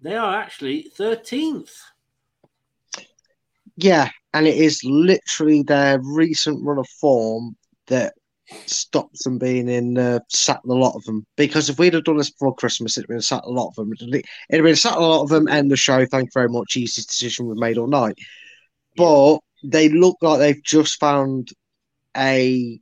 they 0.00 0.16
are 0.16 0.36
actually 0.36 0.90
13th. 0.98 1.72
Yeah, 3.76 4.10
and 4.32 4.46
it 4.46 4.56
is 4.56 4.82
literally 4.84 5.62
their 5.62 6.00
recent 6.00 6.64
run 6.64 6.78
of 6.78 6.88
form 7.00 7.56
that 7.86 8.14
stops 8.66 9.24
them 9.24 9.38
being 9.38 9.68
in 9.68 9.96
uh, 9.96 10.20
sacked 10.28 10.66
a 10.66 10.72
lot 10.72 10.94
of 10.94 11.04
them. 11.04 11.24
Because 11.36 11.70
if 11.70 11.78
we'd 11.78 11.94
have 11.94 12.04
done 12.04 12.18
this 12.18 12.30
before 12.30 12.54
Christmas, 12.54 12.96
it'd 12.96 13.08
have 13.08 13.14
been 13.14 13.22
sacked 13.22 13.46
a 13.46 13.50
lot 13.50 13.68
of 13.68 13.74
them. 13.76 13.92
It'd 13.92 14.24
have 14.50 14.62
been 14.62 14.76
sacked 14.76 14.96
a 14.96 15.00
lot 15.00 15.22
of 15.22 15.28
them. 15.28 15.48
End 15.48 15.70
the 15.70 15.76
show. 15.76 16.04
Thank 16.06 16.26
you 16.26 16.30
very 16.34 16.48
much. 16.48 16.76
Easiest 16.76 17.08
decision 17.08 17.46
we've 17.46 17.56
made 17.56 17.78
all 17.78 17.86
night. 17.86 18.18
But 18.96 19.38
they 19.64 19.88
look 19.88 20.18
like 20.20 20.38
they've 20.38 20.62
just 20.62 21.00
found 21.00 21.50
a 22.16 22.80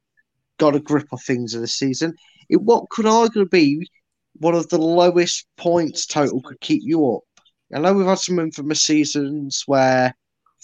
got 0.58 0.74
a 0.74 0.80
grip 0.80 1.08
of 1.12 1.22
things 1.22 1.54
of 1.54 1.60
the 1.60 1.68
season. 1.68 2.14
It 2.48 2.60
what 2.60 2.88
could 2.90 3.06
arguably 3.06 3.50
be 3.50 3.90
one 4.34 4.54
of 4.54 4.68
the 4.68 4.78
lowest 4.78 5.46
points 5.56 6.06
total 6.06 6.42
could 6.42 6.60
keep 6.60 6.82
you 6.84 7.14
up. 7.14 7.22
I 7.74 7.78
know 7.78 7.94
we've 7.94 8.06
had 8.06 8.18
some 8.18 8.38
infamous 8.38 8.82
seasons 8.82 9.62
where 9.66 10.14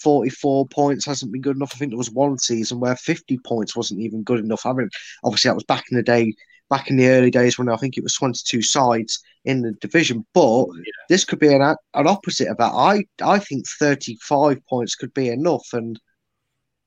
44 0.01 0.67
points 0.67 1.05
hasn't 1.05 1.31
been 1.31 1.41
good 1.41 1.55
enough. 1.55 1.71
I 1.73 1.77
think 1.77 1.91
there 1.91 1.97
was 1.97 2.11
one 2.11 2.37
season 2.37 2.79
where 2.79 2.95
50 2.95 3.39
points 3.39 3.75
wasn't 3.75 4.01
even 4.01 4.23
good 4.23 4.39
enough. 4.39 4.65
I 4.65 4.73
mean, 4.73 4.89
obviously, 5.23 5.49
that 5.49 5.55
was 5.55 5.63
back 5.63 5.85
in 5.91 5.97
the 5.97 6.03
day, 6.03 6.33
back 6.69 6.89
in 6.89 6.97
the 6.97 7.07
early 7.09 7.31
days 7.31 7.57
when 7.57 7.69
I 7.69 7.77
think 7.77 7.97
it 7.97 8.03
was 8.03 8.13
22 8.13 8.61
sides 8.61 9.19
in 9.45 9.61
the 9.61 9.71
division. 9.73 10.25
But 10.33 10.67
yeah. 10.75 10.91
this 11.09 11.25
could 11.25 11.39
be 11.39 11.53
an, 11.53 11.61
an 11.61 12.07
opposite 12.07 12.47
of 12.47 12.57
that. 12.57 12.71
I, 12.71 13.05
I 13.21 13.39
think 13.39 13.65
35 13.67 14.65
points 14.67 14.95
could 14.95 15.13
be 15.13 15.29
enough. 15.29 15.67
And 15.73 15.99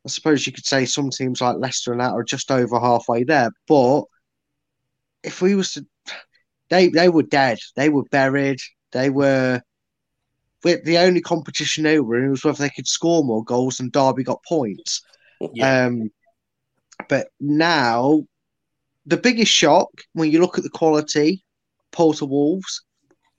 I 0.05 0.09
suppose 0.09 0.47
you 0.47 0.53
could 0.53 0.67
say 0.67 0.85
some 0.85 1.11
teams 1.11 1.41
like 1.41 1.57
Leicester 1.59 1.93
and 1.93 2.01
that 2.01 2.13
are 2.13 2.25
just 2.25 2.51
over 2.51 2.79
halfway 2.79 3.25
there. 3.25 3.51
But 3.69 4.05
if 5.23 5.41
we 5.41 5.55
was 5.55 5.75
to, 5.75 5.87
they 6.71 6.89
they 6.89 7.09
were 7.09 7.23
dead. 7.23 7.59
They 7.77 7.89
were 7.89 8.05
buried. 8.05 8.59
They 8.91 9.11
were 9.11 9.63
the 10.63 10.99
only 10.99 11.21
competition 11.21 11.85
they 11.85 11.99
were 11.99 12.23
in 12.23 12.31
was 12.31 12.45
whether 12.45 12.59
they 12.63 12.71
could 12.71 12.87
score 12.87 13.25
more 13.25 13.45
goals 13.45 13.81
and 13.81 13.91
Derby 13.91 14.23
got 14.23 14.45
points. 14.45 15.03
Yeah. 15.53 15.87
Um, 15.87 16.11
but 17.09 17.29
now, 17.41 18.23
the 19.07 19.17
biggest 19.17 19.51
shock 19.51 19.89
when 20.13 20.31
you 20.31 20.41
look 20.41 20.59
at 20.59 20.65
the 20.65 20.71
quality, 20.71 21.45
Porter 21.91 22.27
Wolves, 22.27 22.85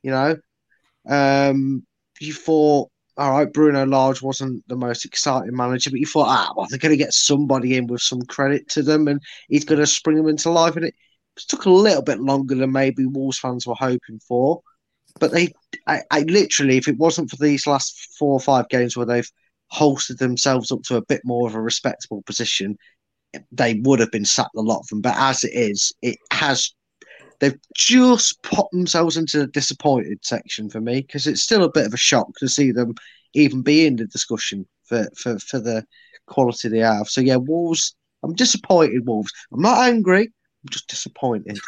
you 0.02 0.12
know, 0.12 0.38
um, 1.08 1.86
you 2.20 2.34
thought, 2.34 2.90
all 3.18 3.32
right, 3.32 3.52
Bruno 3.52 3.86
Lage 3.86 4.22
wasn't 4.22 4.68
the 4.68 4.76
most 4.76 5.06
exciting 5.06 5.56
manager, 5.56 5.92
but 5.92 6.00
you 6.00 6.06
thought, 6.06 6.28
ah, 6.30 6.54
well, 6.56 6.68
they're 6.70 6.80
going 6.80 6.98
to 6.98 7.04
get 7.04 7.14
somebody 7.14 7.76
in 7.76 7.88
with 7.88 8.02
some 8.02 8.22
credit 8.24 8.68
to 8.70 8.82
them 8.82 9.08
and 9.08 9.22
he's 9.50 9.66
going 9.66 9.80
to 9.80 9.86
spring 9.86 10.18
them 10.18 10.28
into 10.28 10.50
life. 10.50 10.76
And 10.76 10.86
it 10.86 10.96
took 11.36 11.66
a 11.66 11.70
little 11.70 12.02
bit 12.02 12.20
longer 12.20 12.56
than 12.56 12.72
maybe 12.72 13.06
Wolves 13.06 13.38
fans 13.38 13.68
were 13.68 13.76
hoping 13.76 14.20
for. 14.28 14.62
But 15.20 15.32
they, 15.32 15.54
I, 15.86 16.02
I 16.10 16.22
literally, 16.22 16.78
if 16.78 16.88
it 16.88 16.98
wasn't 16.98 17.30
for 17.30 17.36
these 17.36 17.68
last 17.68 18.16
four 18.18 18.34
or 18.34 18.40
five 18.40 18.68
games 18.70 18.98
where 18.98 19.06
they've 19.06 19.30
holstered 19.68 20.18
themselves 20.18 20.72
up 20.72 20.82
to 20.84 20.98
a 20.98 21.06
bit 21.06 21.22
more 21.24 21.48
of 21.48 21.54
a 21.54 21.62
respectable 21.62 22.24
position, 22.24 22.78
they 23.52 23.76
would 23.84 24.00
have 24.00 24.12
been 24.12 24.26
sacked 24.26 24.56
a 24.56 24.62
lot 24.62 24.80
of 24.80 24.88
them. 24.88 25.02
But 25.02 25.16
as 25.18 25.44
it 25.44 25.54
is, 25.54 25.94
it 26.02 26.18
has. 26.32 26.74
They've 27.40 27.60
just 27.76 28.42
popped 28.44 28.72
themselves 28.72 29.18
into 29.18 29.40
the 29.40 29.48
disappointed 29.48 30.20
section 30.24 30.70
for 30.70 30.82
me 30.82 31.02
because 31.02 31.28
it's 31.28 31.42
still 31.42 31.64
a 31.64 31.72
bit 31.72 31.86
of 31.86 31.94
a 31.94 31.98
shock 31.98 32.28
to 32.38 32.48
see 32.48 32.72
them 32.72 32.96
even 33.34 33.62
be 33.62 33.86
in 33.86 33.96
the 33.96 34.06
discussion 34.06 34.68
for, 34.84 35.08
for, 35.16 35.40
for 35.40 35.60
the 35.60 35.86
quality 36.28 36.70
they 36.70 36.80
have. 36.80 37.08
So 37.08 37.22
yeah, 37.22 37.38
Wolves. 37.38 37.96
I'm 38.24 38.34
disappointed, 38.34 39.06
Wolves. 39.06 39.32
I'm 39.52 39.62
not 39.62 39.80
angry. 39.80 40.24
I'm 40.64 40.70
just 40.70 40.88
disappointed. 40.88 41.60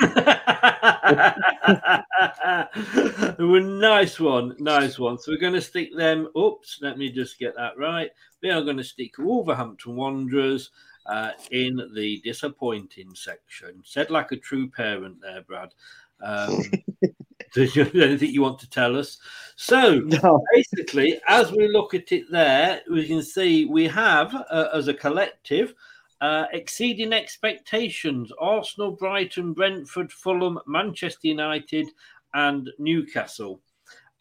nice 3.40 4.20
one, 4.22 4.56
nice 4.60 4.98
one. 4.98 5.18
So 5.18 5.32
we're 5.32 5.38
going 5.38 5.54
to 5.54 5.62
stick 5.62 5.90
them. 5.98 6.30
Oops, 6.38 6.80
let 6.82 6.98
me 6.98 7.12
just 7.12 7.38
get 7.38 7.56
that 7.56 7.78
right. 7.78 8.10
We 8.42 8.52
are 8.52 8.62
going 8.62 8.78
to 8.78 8.86
stick 8.86 9.18
Wolverhampton 9.18 9.98
Wanderers 9.98 10.70
uh, 11.06 11.32
in 11.52 11.80
the 11.94 12.22
disappointing 12.24 13.14
section. 13.16 13.82
Said 13.84 14.10
like 14.10 14.32
a 14.32 14.38
true 14.38 14.70
parent 14.70 15.22
there, 15.22 15.42
Brad. 15.42 15.74
Um, 16.22 16.64
anything 17.58 18.32
you 18.32 18.42
want 18.42 18.60
to 18.60 18.70
tell 18.70 18.98
us? 18.98 19.18
So 19.56 20.00
no. 20.00 20.42
basically, 20.54 21.20
as 21.28 21.52
we 21.52 21.68
look 21.68 21.94
at 21.94 22.12
it 22.12 22.30
there, 22.32 22.82
we 22.90 23.08
can 23.08 23.22
see 23.22 23.66
we 23.66 23.88
have, 23.88 24.34
uh, 24.50 24.70
as 24.74 24.88
a 24.88 24.94
collective, 24.94 25.74
uh, 26.22 26.46
exceeding 26.54 27.14
expectations. 27.14 28.32
Arsenal, 28.40 28.92
Brighton, 28.92 29.54
Brentford, 29.54 30.12
Fulham, 30.12 30.60
Manchester 30.66 31.28
United, 31.28 31.88
and 32.34 32.70
Newcastle. 32.80 33.62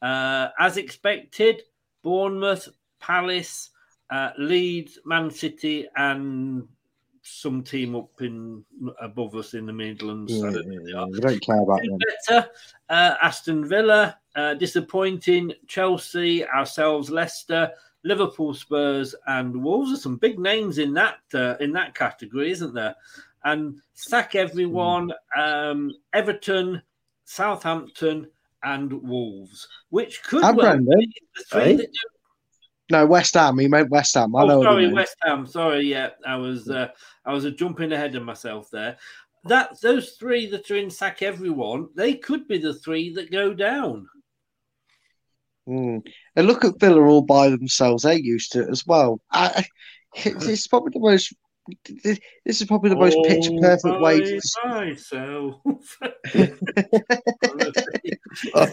Uh, 0.03 0.49
as 0.59 0.77
expected, 0.77 1.63
Bournemouth, 2.03 2.69
Palace, 3.01 3.71
uh, 4.11 4.31
Leeds, 4.39 4.99
Man 5.05 5.31
City, 5.31 5.89
and 5.97 6.69
some 7.27 7.63
team 7.63 7.97
up 7.97 8.11
in 8.21 8.63
above 9.01 9.35
us 9.35 9.55
in 9.55 9.65
the 9.67 9.73
Midlands. 9.73 10.33
Yeah, 10.33 10.51
don't 10.51 11.11
we 11.11 11.21
don't 11.21 11.41
care 11.41 11.61
about 11.63 11.81
them. 11.83 11.99
Better. 12.29 12.49
Uh, 12.91 13.15
Aston 13.23 13.67
Villa, 13.67 14.19
uh, 14.37 14.55
disappointing. 14.55 15.53
Chelsea, 15.67 16.47
ourselves, 16.47 17.09
Leicester, 17.11 17.71
Liverpool, 18.05 18.53
Spurs, 18.53 19.15
and 19.27 19.57
Wolves 19.57 19.93
are 19.93 19.97
some 19.97 20.17
big 20.17 20.39
names 20.39 20.77
in 20.79 20.93
that 20.95 21.19
uh, 21.33 21.55
in 21.61 21.73
that 21.73 21.95
category, 21.95 22.51
isn't 22.51 22.75
there? 22.75 22.95
And 23.45 23.81
sack 23.95 24.35
everyone. 24.35 25.11
Um, 25.37 25.93
Everton, 26.13 26.83
Southampton, 27.25 28.29
and 28.63 28.93
Wolves, 29.03 29.67
which 29.89 30.23
could 30.25 30.45
and 30.45 30.57
well 30.59 30.67
Brendan, 30.77 30.99
be 31.01 31.13
the 31.37 31.45
three 31.45 31.77
hey? 31.79 31.87
No, 32.91 33.07
West 33.07 33.33
Ham. 33.33 33.59
He 33.59 33.67
meant 33.67 33.89
West 33.89 34.15
Ham. 34.15 34.37
I 34.37 34.43
Oh, 34.43 34.47
know. 34.47 34.63
sorry. 34.63 34.93
West 34.93 35.17
Ham. 35.23 35.47
Sorry, 35.47 35.83
yeah, 35.83 36.11
I 36.27 36.37
was 36.37 36.69
uh, 36.69 36.89
I 37.27 37.33
was 37.33 37.51
jumping 37.53 37.93
ahead 37.93 38.15
of 38.15 38.23
myself 38.23 38.71
there. 38.71 38.97
That 39.45 39.81
those 39.81 40.13
three 40.13 40.47
that 40.51 40.71
are 40.71 40.77
in 40.77 40.91
sack 40.91 41.23
everyone, 41.23 41.89
they 41.95 42.15
could 42.15 42.49
be 42.49 42.59
the 42.59 42.75
three 42.75 43.13
that 43.15 43.31
go 43.31 43.53
down. 43.53 44.09
Mm. 45.69 46.03
And 46.37 46.47
look 46.47 46.65
at 46.65 46.79
Villa 46.79 47.03
all 47.03 47.23
by 47.23 47.51
themselves. 47.51 48.03
They're 48.03 48.15
used 48.19 48.53
to 48.53 48.63
it 48.63 48.71
as 48.71 48.87
well. 48.87 49.21
I, 49.31 49.65
it's, 50.15 50.47
it's 50.47 50.67
probably 50.67 50.91
the 50.95 51.01
most. 51.01 51.35
This 52.05 52.21
is 52.61 52.65
probably 52.65 52.91
the 52.91 52.97
most 52.97 53.17
picture 53.25 53.53
perfect 53.59 54.01
way 54.01 54.21
to. 54.21 54.41
myself. 54.65 55.61
Oh, 58.57 58.67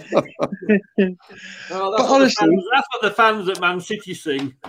that's, 1.91 2.03
But 2.03 2.11
honestly- 2.11 2.48
fans, 2.48 2.64
that's 2.73 2.88
what 2.91 3.02
the 3.02 3.11
fans 3.11 3.49
at 3.49 3.61
Man 3.61 3.80
City 3.80 4.14
sing. 4.14 4.56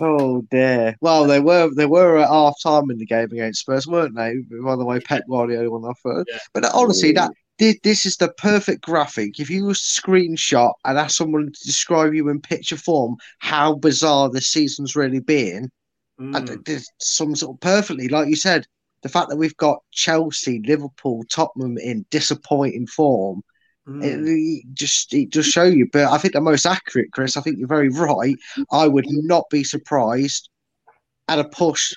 Oh 0.00 0.42
dear. 0.50 0.96
Well, 1.00 1.26
they 1.26 1.40
were 1.40 1.70
they 1.74 1.86
were 1.86 2.18
at 2.18 2.28
half 2.28 2.54
time 2.62 2.90
in 2.90 2.98
the 2.98 3.06
game 3.06 3.30
against 3.32 3.60
Spurs, 3.60 3.86
weren't 3.86 4.16
they? 4.16 4.36
By 4.62 4.76
the 4.76 4.84
way, 4.84 5.00
Pep 5.00 5.24
Guardiola 5.28 5.70
won 5.70 5.82
that 5.82 5.96
first. 6.02 6.28
Yeah. 6.30 6.38
But 6.52 6.64
honestly, 6.74 7.12
that 7.12 7.32
thi- 7.58 7.80
this 7.82 8.06
is 8.06 8.16
the 8.16 8.28
perfect 8.38 8.82
graphic. 8.82 9.38
If 9.40 9.50
you 9.50 9.66
was 9.66 9.80
to 9.80 10.02
screenshot 10.02 10.72
and 10.84 10.98
ask 10.98 11.16
someone 11.16 11.46
to 11.52 11.64
describe 11.66 12.14
you 12.14 12.28
in 12.28 12.40
picture 12.40 12.76
form, 12.76 13.16
how 13.38 13.74
bizarre 13.74 14.30
this 14.30 14.48
season's 14.48 14.96
really 14.96 15.20
been, 15.20 15.70
Mm. 16.20 16.36
and 16.36 16.50
it- 16.50 16.68
it 16.68 16.82
sums 17.00 17.42
it 17.42 17.48
up 17.48 17.60
perfectly. 17.60 18.08
Like 18.08 18.28
you 18.28 18.36
said, 18.36 18.66
the 19.02 19.08
fact 19.08 19.28
that 19.28 19.36
we've 19.36 19.56
got 19.56 19.78
Chelsea, 19.90 20.60
Liverpool, 20.64 21.24
Tottenham 21.28 21.76
in 21.78 22.06
disappointing 22.10 22.86
form. 22.86 23.42
Mm. 23.88 24.02
It, 24.02 24.28
it 24.28 24.64
just 24.74 25.12
it 25.12 25.30
does 25.30 25.46
show 25.46 25.64
you, 25.64 25.88
but 25.92 26.04
I 26.10 26.18
think 26.18 26.32
the 26.32 26.40
most 26.40 26.64
accurate, 26.64 27.12
Chris. 27.12 27.36
I 27.36 27.42
think 27.42 27.58
you're 27.58 27.68
very 27.68 27.90
right. 27.90 28.36
I 28.72 28.88
would 28.88 29.06
not 29.08 29.44
be 29.50 29.62
surprised 29.62 30.48
at 31.28 31.38
a 31.38 31.44
push. 31.44 31.92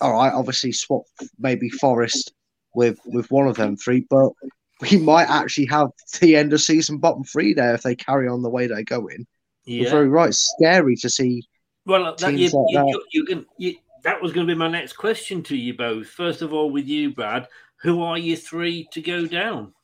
All 0.00 0.12
right, 0.12 0.32
obviously 0.32 0.72
swap 0.72 1.04
maybe 1.38 1.68
Forest 1.68 2.32
with 2.74 2.98
with 3.06 3.30
one 3.30 3.46
of 3.46 3.56
them 3.56 3.76
three, 3.76 4.04
but 4.10 4.32
we 4.80 4.96
might 4.96 5.28
actually 5.28 5.66
have 5.66 5.90
the 6.20 6.36
end 6.36 6.52
of 6.52 6.60
season 6.60 6.98
bottom 6.98 7.24
three 7.24 7.54
there 7.54 7.74
if 7.74 7.82
they 7.82 7.94
carry 7.94 8.28
on 8.28 8.42
the 8.42 8.50
way 8.50 8.66
they're 8.66 8.82
going. 8.82 9.26
You're 9.64 9.84
Yeah. 9.84 9.90
very 9.90 10.08
right. 10.08 10.30
It's 10.30 10.52
scary 10.56 10.96
to 10.96 11.10
see. 11.10 11.44
Well, 11.84 12.16
that, 12.16 12.34
you, 12.34 12.48
like 12.48 12.52
you, 12.52 12.78
that. 12.78 12.86
you, 12.86 13.04
you 13.12 13.24
can. 13.24 13.46
You, 13.58 13.74
that 14.04 14.22
was 14.22 14.32
going 14.32 14.46
to 14.46 14.52
be 14.52 14.58
my 14.58 14.68
next 14.68 14.94
question 14.94 15.42
to 15.44 15.56
you 15.56 15.74
both. 15.74 16.08
First 16.08 16.42
of 16.42 16.52
all, 16.52 16.70
with 16.70 16.86
you, 16.86 17.12
Brad, 17.12 17.48
who 17.82 18.02
are 18.02 18.16
your 18.16 18.36
three 18.36 18.88
to 18.92 19.00
go 19.00 19.26
down? 19.26 19.74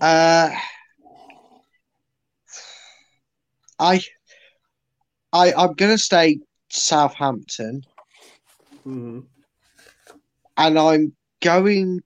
Uh, 0.00 0.50
I, 3.78 4.00
I, 5.32 5.52
I'm 5.52 5.74
gonna 5.74 5.98
stay 5.98 6.38
Southampton, 6.70 7.82
Mhm. 8.86 9.26
and 10.56 10.78
I'm 10.78 11.16
going 11.40 12.00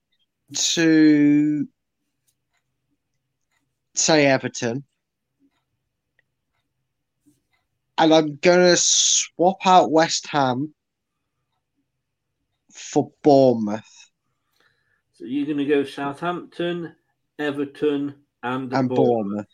to 0.54 1.68
say 3.94 4.26
Everton. 4.26 4.84
And 7.98 8.12
I'm 8.14 8.36
going 8.36 8.58
to 8.70 8.76
swap 8.76 9.58
out 9.64 9.90
West 9.92 10.26
Ham 10.28 10.74
for 12.72 13.12
Bournemouth. 13.22 14.10
So 15.12 15.24
you're 15.24 15.46
going 15.46 15.58
to 15.58 15.64
go 15.66 15.84
Southampton, 15.84 16.96
Everton, 17.42 18.14
and, 18.42 18.72
and 18.72 18.88
Bournemouth. 18.88 18.96
Bournemouth. 18.96 19.46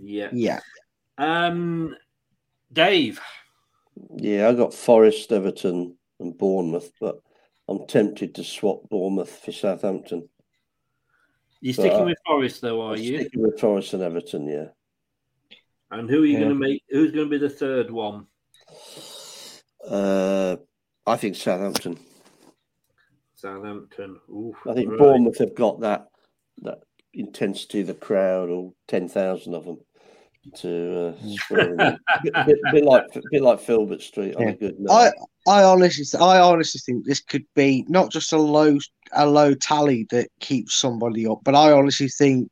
Yeah. 0.00 0.28
Yeah. 0.32 0.60
Um, 1.18 1.94
Dave. 2.72 3.20
Yeah, 4.16 4.48
I 4.48 4.54
got 4.54 4.72
Forest, 4.72 5.30
Everton, 5.32 5.96
and 6.18 6.36
Bournemouth, 6.38 6.90
but 7.00 7.20
I'm 7.68 7.86
tempted 7.86 8.34
to 8.36 8.44
swap 8.44 8.88
Bournemouth 8.88 9.30
for 9.44 9.52
Southampton. 9.52 10.28
You're 11.60 11.74
But, 11.74 11.82
sticking 11.82 12.04
with 12.06 12.18
Forest, 12.26 12.60
though, 12.62 12.80
are 12.82 12.94
I'm 12.94 13.00
you? 13.00 13.20
Sticking 13.20 13.42
with 13.42 13.60
Forest 13.60 13.94
and 13.94 14.02
Everton, 14.02 14.48
yeah. 14.48 14.68
And 15.90 16.08
who 16.08 16.22
are 16.22 16.26
you 16.26 16.32
Yeah. 16.32 16.38
going 16.40 16.54
to 16.54 16.58
make? 16.58 16.82
Who's 16.88 17.12
going 17.12 17.26
to 17.26 17.30
be 17.30 17.38
the 17.38 17.50
third 17.50 17.90
one? 17.90 18.26
Uh, 19.86 20.56
I 21.06 21.16
think 21.16 21.36
Southampton. 21.36 21.98
Southampton. 23.34 24.18
Ooh, 24.30 24.56
I 24.66 24.74
think 24.74 24.90
right. 24.90 24.98
Bournemouth 24.98 25.38
have 25.38 25.54
got 25.54 25.80
that 25.80 26.08
that 26.62 26.78
intensity 27.14 27.80
of 27.80 27.88
the 27.88 27.94
crowd, 27.94 28.48
or 28.48 28.72
ten 28.88 29.08
thousand 29.08 29.54
of 29.54 29.64
them, 29.64 29.78
to 30.56 31.14
uh, 31.16 31.36
swell 31.48 31.76
them 31.76 31.80
in. 31.80 31.98
bit, 32.46 32.58
bit, 32.72 32.84
like 32.84 33.04
bit 33.30 33.42
like 33.42 33.60
Filbert 33.60 34.02
Street 34.02 34.34
on 34.34 34.42
Yeah. 34.42 34.48
a 34.50 34.56
good 34.56 34.76
I, 34.90 35.04
night. 35.04 35.12
I 35.48 35.62
honestly, 35.64 36.20
I 36.20 36.40
honestly 36.40 36.80
think 36.84 37.04
this 37.04 37.20
could 37.20 37.44
be 37.54 37.84
not 37.88 38.10
just 38.10 38.32
a 38.32 38.38
low, 38.38 38.78
a 39.12 39.26
low 39.26 39.54
tally 39.54 40.06
that 40.10 40.28
keeps 40.40 40.74
somebody 40.74 41.26
up, 41.26 41.40
but 41.44 41.54
I 41.54 41.72
honestly 41.72 42.08
think 42.08 42.48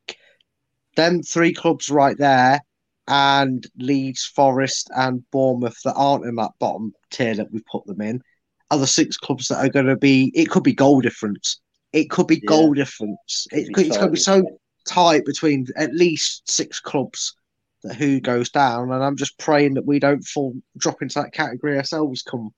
them 0.96 1.22
three 1.22 1.52
clubs 1.52 1.88
right 1.88 2.16
there, 2.18 2.60
and 3.08 3.66
Leeds, 3.76 4.24
Forest, 4.24 4.90
and 4.94 5.28
Bournemouth 5.30 5.78
that 5.84 5.94
aren't 5.94 6.26
in 6.26 6.36
that 6.36 6.52
bottom 6.58 6.92
tier 7.10 7.34
that 7.34 7.52
we 7.52 7.60
put 7.70 7.86
them 7.86 8.00
in, 8.00 8.22
are 8.70 8.78
the 8.78 8.86
six 8.86 9.16
clubs 9.16 9.48
that 9.48 9.64
are 9.64 9.68
going 9.68 9.86
to 9.86 9.96
be. 9.96 10.30
It 10.34 10.50
could 10.50 10.62
be 10.62 10.72
goal 10.74 11.00
difference. 11.00 11.60
It 11.92 12.10
could 12.10 12.26
be 12.26 12.36
Yeah. 12.36 12.46
goal 12.46 12.74
difference. 12.74 13.46
Could 13.50 13.58
It 13.58 13.74
could, 13.74 13.86
it's 13.86 13.96
going 13.96 14.08
to 14.08 14.12
be 14.12 14.20
so 14.20 14.42
tight. 14.42 14.52
tight 14.86 15.24
between 15.24 15.66
at 15.76 15.94
least 15.94 16.48
six 16.50 16.80
clubs 16.80 17.34
that 17.82 17.96
who 17.96 18.20
goes 18.20 18.50
down, 18.50 18.92
and 18.92 19.02
I'm 19.02 19.16
just 19.16 19.38
praying 19.38 19.74
that 19.74 19.86
we 19.86 19.98
don't 19.98 20.24
fall 20.24 20.54
drop 20.76 21.02
into 21.02 21.20
that 21.20 21.32
category 21.32 21.76
ourselves 21.76 22.22
come 22.22 22.52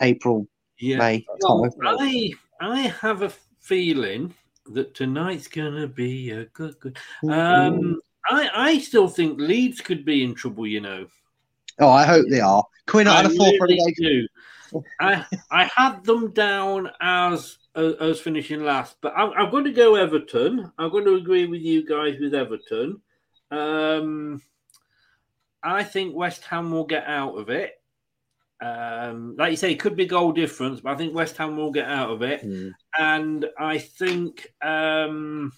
April, 0.00 0.46
Yeah. 0.78 0.98
May 0.98 1.26
Well. 1.40 1.70
I 1.82 2.32
I 2.60 2.80
have 3.00 3.22
a 3.22 3.30
feeling 3.60 4.34
that 4.72 4.94
tonight's 4.94 5.48
going 5.48 5.74
to 5.74 5.86
be 5.86 6.30
a 6.30 6.46
good 6.46 6.78
good. 6.80 6.98
Um, 7.28 8.00
I 8.28 8.50
I 8.54 8.78
still 8.78 9.08
think 9.08 9.38
Leeds 9.38 9.80
could 9.80 10.04
be 10.04 10.24
in 10.24 10.34
trouble. 10.34 10.66
You 10.66 10.80
know. 10.80 11.06
Oh, 11.78 11.90
I 11.90 12.04
hope 12.06 12.26
they 12.30 12.40
are. 12.40 12.64
Can 12.86 12.98
we 12.98 13.04
not 13.04 13.18
I 13.18 13.22
have 13.22 13.32
a 13.32 13.36
fourth 13.36 13.60
really 13.60 13.78
relegation? 13.78 14.28
do. 14.72 14.82
I 15.00 15.24
I 15.50 15.70
had 15.74 16.04
them 16.04 16.32
down 16.32 16.90
as 17.00 17.58
as 17.76 18.20
finishing 18.20 18.64
last, 18.64 18.96
but 19.00 19.12
I'm, 19.16 19.32
I'm 19.32 19.50
going 19.50 19.64
to 19.64 19.72
go 19.72 19.96
Everton. 19.96 20.72
I'm 20.78 20.90
going 20.90 21.04
to 21.04 21.16
agree 21.16 21.46
with 21.46 21.60
you 21.60 21.86
guys 21.86 22.18
with 22.18 22.34
Everton. 22.34 23.00
Um, 23.50 24.42
I 25.62 25.84
think 25.84 26.14
West 26.14 26.44
Ham 26.44 26.70
will 26.70 26.86
get 26.86 27.06
out 27.06 27.36
of 27.38 27.50
it. 27.50 27.80
Um, 28.60 29.36
like 29.36 29.50
you 29.50 29.56
say, 29.56 29.72
it 29.72 29.80
could 29.80 29.96
be 29.96 30.06
goal 30.06 30.32
difference, 30.32 30.80
but 30.80 30.92
I 30.92 30.96
think 30.96 31.14
West 31.14 31.36
Ham 31.36 31.56
will 31.56 31.70
get 31.70 31.88
out 31.88 32.10
of 32.10 32.22
it. 32.22 32.42
And 32.98 33.44
I 33.58 33.78
think 33.78 34.52
um, 34.62 35.52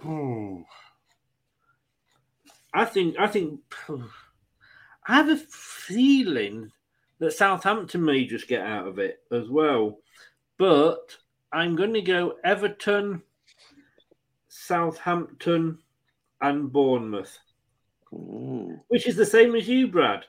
hmm, 0.00 0.62
I 2.72 2.84
think 2.86 3.16
I 3.18 3.26
think 3.26 3.60
I 5.06 5.14
have 5.14 5.28
a 5.28 5.36
feeling 5.36 6.72
that 7.18 7.32
Southampton 7.32 8.04
may 8.04 8.24
just 8.24 8.48
get 8.48 8.62
out 8.62 8.86
of 8.86 8.98
it 8.98 9.20
as 9.30 9.48
well. 9.48 9.98
But 10.58 11.16
I'm 11.52 11.76
going 11.76 11.94
to 11.94 12.02
go 12.02 12.34
Everton, 12.44 13.22
Southampton, 14.48 15.78
and 16.40 16.72
Bournemouth, 16.72 17.36
Mm. 18.12 18.80
which 18.88 19.06
is 19.06 19.16
the 19.16 19.26
same 19.26 19.54
as 19.54 19.68
you, 19.68 19.86
Brad. 19.88 20.24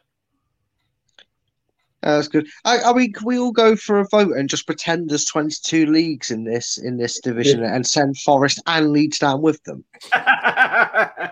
Uh, 2.03 2.15
that's 2.15 2.27
good. 2.29 2.47
I, 2.65 2.79
I 2.79 2.93
mean, 2.93 3.11
can 3.13 3.25
we 3.25 3.37
all 3.39 3.51
go 3.51 3.75
for 3.75 3.99
a 3.99 4.07
vote 4.09 4.33
and 4.37 4.49
just 4.49 4.65
pretend 4.65 5.09
there's 5.09 5.25
22 5.25 5.85
leagues 5.85 6.31
in 6.31 6.43
this 6.45 6.77
in 6.77 6.95
this 6.97 7.19
division 7.19 7.61
and 7.63 7.85
send 7.85 8.17
Forest 8.19 8.61
and 8.67 8.91
Leeds 8.91 9.19
down 9.19 9.41
with 9.41 9.63
them? 9.63 9.83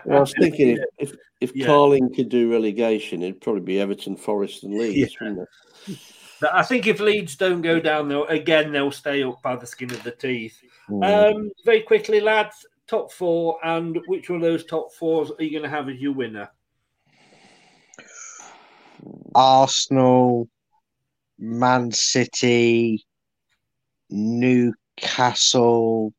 Well, 0.04 0.18
I 0.18 0.20
was 0.20 0.32
thinking 0.38 0.78
if 0.98 1.10
if, 1.10 1.16
if 1.40 1.56
Yeah. 1.56 1.66
Carling 1.66 2.14
could 2.14 2.28
do 2.30 2.50
relegation, 2.50 3.22
it'd 3.22 3.40
probably 3.42 3.60
be 3.62 3.80
Everton, 3.80 4.16
Forest, 4.16 4.64
and 4.64 4.78
Leeds. 4.78 5.14
Yeah. 5.20 5.28
wouldn't 5.28 5.48
it? 5.86 5.98
But 6.40 6.54
I 6.54 6.62
think 6.62 6.86
if 6.86 7.00
Leeds 7.00 7.36
don't 7.36 7.62
go 7.62 7.80
down, 7.80 8.08
they'll 8.08 8.26
again 8.26 8.72
they'll 8.72 8.92
stay 8.92 9.22
up 9.22 9.42
by 9.42 9.56
the 9.56 9.66
skin 9.66 9.90
of 9.90 10.02
the 10.02 10.12
teeth. 10.12 10.60
Mm. 10.88 11.34
Um, 11.34 11.50
very 11.64 11.82
quickly, 11.82 12.20
lads, 12.20 12.66
top 12.86 13.12
four, 13.12 13.58
and 13.64 13.98
which 14.06 14.30
one 14.30 14.36
of 14.36 14.42
those 14.42 14.64
top 14.64 14.92
fours 14.92 15.30
are 15.30 15.42
you 15.42 15.50
going 15.50 15.64
to 15.64 15.68
have 15.68 15.88
as 15.88 15.98
your 15.98 16.12
winner? 16.12 16.48
Arsenal, 19.34 20.48
Man 21.38 21.92
City, 21.92 23.04
Newcastle, 24.10 26.12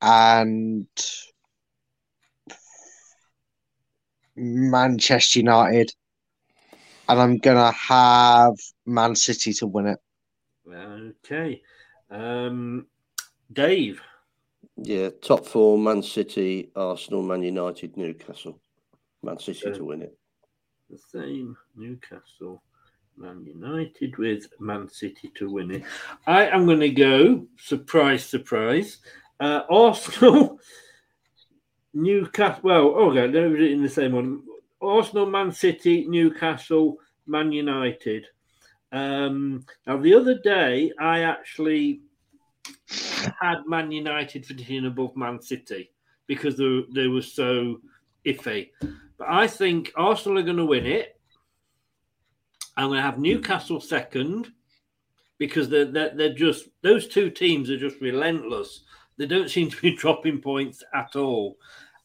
and 0.00 0.86
Manchester 4.36 5.40
United. 5.40 5.92
And 7.12 7.20
I'm 7.20 7.36
going 7.36 7.58
to 7.58 7.72
have 7.72 8.54
Man 8.86 9.14
City 9.14 9.52
to 9.52 9.66
win 9.66 9.86
it. 9.88 9.98
Okay, 10.66 11.60
um, 12.10 12.86
Dave. 13.52 14.00
Yeah, 14.78 15.10
top 15.20 15.44
four: 15.44 15.76
Man 15.76 16.02
City, 16.02 16.70
Arsenal, 16.74 17.22
Man 17.22 17.42
United, 17.42 17.98
Newcastle. 17.98 18.58
Man 19.22 19.38
City 19.38 19.60
Okay. 19.68 19.76
to 19.76 19.84
win 19.84 20.00
it. 20.00 20.16
The 20.88 20.96
same 20.96 21.54
Newcastle, 21.76 22.62
Man 23.18 23.44
United 23.44 24.16
with 24.16 24.46
Man 24.58 24.88
City 24.88 25.30
to 25.34 25.50
win 25.50 25.70
it. 25.70 25.82
I 26.26 26.46
am 26.46 26.64
going 26.64 26.80
to 26.80 26.88
go 26.88 27.46
surprise, 27.58 28.24
surprise. 28.24 29.00
Uh, 29.38 29.64
Arsenal, 29.68 30.58
Newcastle. 31.92 32.60
Well, 32.62 32.86
okay, 32.86 33.28
let 33.28 33.32
me 33.34 33.40
read 33.42 33.70
it 33.70 33.72
in 33.72 33.82
the 33.82 33.90
same 33.90 34.12
one. 34.12 34.44
Arsenal, 34.82 35.26
Man 35.26 35.52
City, 35.52 36.06
Newcastle, 36.08 36.98
Man 37.26 37.52
United. 37.52 38.26
Um, 38.90 39.64
now, 39.86 39.96
the 39.96 40.14
other 40.14 40.38
day, 40.38 40.92
I 40.98 41.20
actually 41.20 42.02
had 43.40 43.66
Man 43.66 43.90
United 43.90 44.44
finishing 44.44 44.86
above 44.86 45.16
Man 45.16 45.40
City 45.40 45.90
because 46.26 46.56
they, 46.56 46.82
they 46.94 47.08
were 47.08 47.22
so 47.22 47.80
iffy. 48.26 48.70
But 49.18 49.28
I 49.28 49.46
think 49.46 49.92
Arsenal 49.96 50.38
are 50.38 50.42
going 50.42 50.56
to 50.56 50.64
win 50.64 50.86
it. 50.86 51.18
I'm 52.76 52.88
going 52.88 52.98
to 52.98 53.02
have 53.02 53.18
Newcastle 53.18 53.80
second 53.80 54.50
because 55.38 55.68
they're, 55.68 55.86
they're, 55.86 56.14
they're 56.14 56.34
just, 56.34 56.68
those 56.82 57.08
two 57.08 57.30
teams 57.30 57.70
are 57.70 57.78
just 57.78 58.00
relentless. 58.00 58.84
They 59.18 59.26
don't 59.26 59.50
seem 59.50 59.70
to 59.70 59.80
be 59.80 59.96
dropping 59.96 60.40
points 60.40 60.82
at 60.94 61.16
all. 61.16 61.56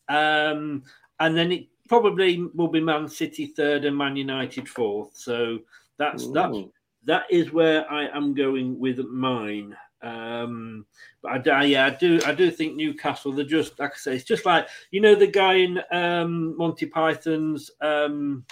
Um, 0.10 0.84
and 1.20 1.36
then 1.36 1.52
it 1.52 1.68
probably 1.88 2.44
will 2.54 2.68
be 2.68 2.82
Man 2.82 3.08
City 3.08 3.48
third 3.48 3.86
and 3.86 3.98
Man 3.98 4.16
United 4.16 4.68
fourth. 4.68 5.16
So 5.16 5.60
that's 5.98 6.30
that's 6.32 6.56
Ooh. 6.56 6.72
that 7.06 7.24
is 7.30 7.52
where 7.52 7.90
I 7.92 8.08
am 8.16 8.34
going 8.34 8.80
with 8.80 9.00
mine. 9.00 9.76
Um, 10.02 10.86
but 11.24 11.32
I, 11.32 11.38
do- 11.40 11.68
yeah, 11.68 11.86
I 11.88 11.90
do 11.90 12.20
I 12.26 12.34
do 12.34 12.52
think 12.52 12.76
Newcastle. 12.76 13.32
They're 13.32 13.46
just 13.46 13.80
like 13.80 13.94
I 13.94 13.98
say, 13.98 14.16
it's 14.16 14.24
just 14.24 14.46
like 14.46 14.68
you 14.92 15.02
know 15.02 15.16
the 15.16 15.28
guy 15.28 15.54
in 15.56 15.82
um, 15.92 16.56
Monty 16.58 16.86
Python's 16.86 17.72
um, 17.82 18.46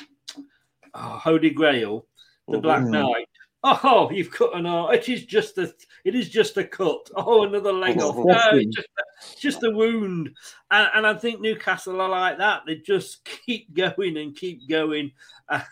oh, 0.94 1.00
Holy 1.22 1.52
Grail, 1.52 2.08
the 2.48 2.58
Black 2.58 2.82
Mhm. 2.84 2.90
Knight. 2.92 3.30
Oh, 3.68 4.12
you've 4.12 4.30
cut 4.30 4.56
an 4.56 4.68
arm. 4.68 4.94
It 4.94 5.10
is 5.10 5.26
just 5.26 5.58
a. 5.58 5.74
It 6.04 6.14
is 6.14 6.30
just 6.30 6.56
a 6.58 6.64
cut. 6.64 7.10
Oh, 7.16 7.46
another 7.46 7.74
leg 7.74 8.00
off. 8.00 8.16
No, 8.16 8.50
it's 8.54 8.76
just, 8.76 8.88
it's 9.18 9.42
just 9.42 9.64
a 9.64 9.72
wound. 9.72 10.30
And, 10.70 10.90
and 10.94 11.08
I 11.08 11.16
think 11.16 11.42
Newcastle 11.42 12.00
are 12.00 12.10
like 12.10 12.38
that. 12.38 12.62
They 12.68 12.76
just 12.76 13.26
keep 13.46 13.74
going 13.74 14.18
and 14.18 14.36
keep 14.36 14.70
going 14.70 15.12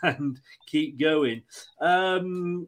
and 0.02 0.40
keep 0.66 0.98
going. 0.98 1.42
Um, 1.80 2.66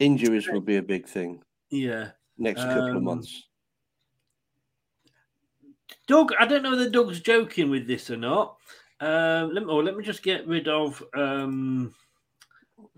Injuries 0.00 0.48
will 0.48 0.60
be 0.60 0.78
a 0.78 0.82
big 0.82 1.06
thing 1.06 1.40
yeah. 1.70 2.10
next 2.36 2.62
couple 2.62 2.90
of 2.90 2.96
Um, 2.96 3.04
months. 3.04 3.44
Doug, 6.08 6.32
I 6.38 6.46
don't 6.46 6.64
know 6.64 6.70
whether 6.70 6.90
Doug's 6.90 7.20
joking 7.20 7.70
with 7.70 7.86
this 7.86 8.10
or 8.10 8.16
not. 8.16 8.56
Um, 8.98 9.54
let 9.54 9.64
me, 9.64 9.70
or 9.70 9.84
let 9.84 9.96
me 9.96 10.02
just 10.02 10.24
get 10.24 10.48
rid 10.48 10.66
of. 10.66 11.00
Um, 11.14 11.94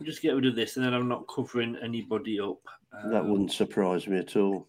just 0.03 0.23
get 0.23 0.35
rid 0.35 0.47
of 0.47 0.55
this, 0.55 0.77
and 0.77 0.85
then 0.85 0.95
I'm 0.95 1.09
not 1.09 1.27
covering 1.29 1.77
anybody 1.83 2.41
up. 2.41 2.59
that 3.11 3.23
Um, 3.23 3.31
wouldn't 3.31 3.53
surprise 3.53 4.07
me 4.07 4.19
at 4.19 4.37
all. 4.37 4.69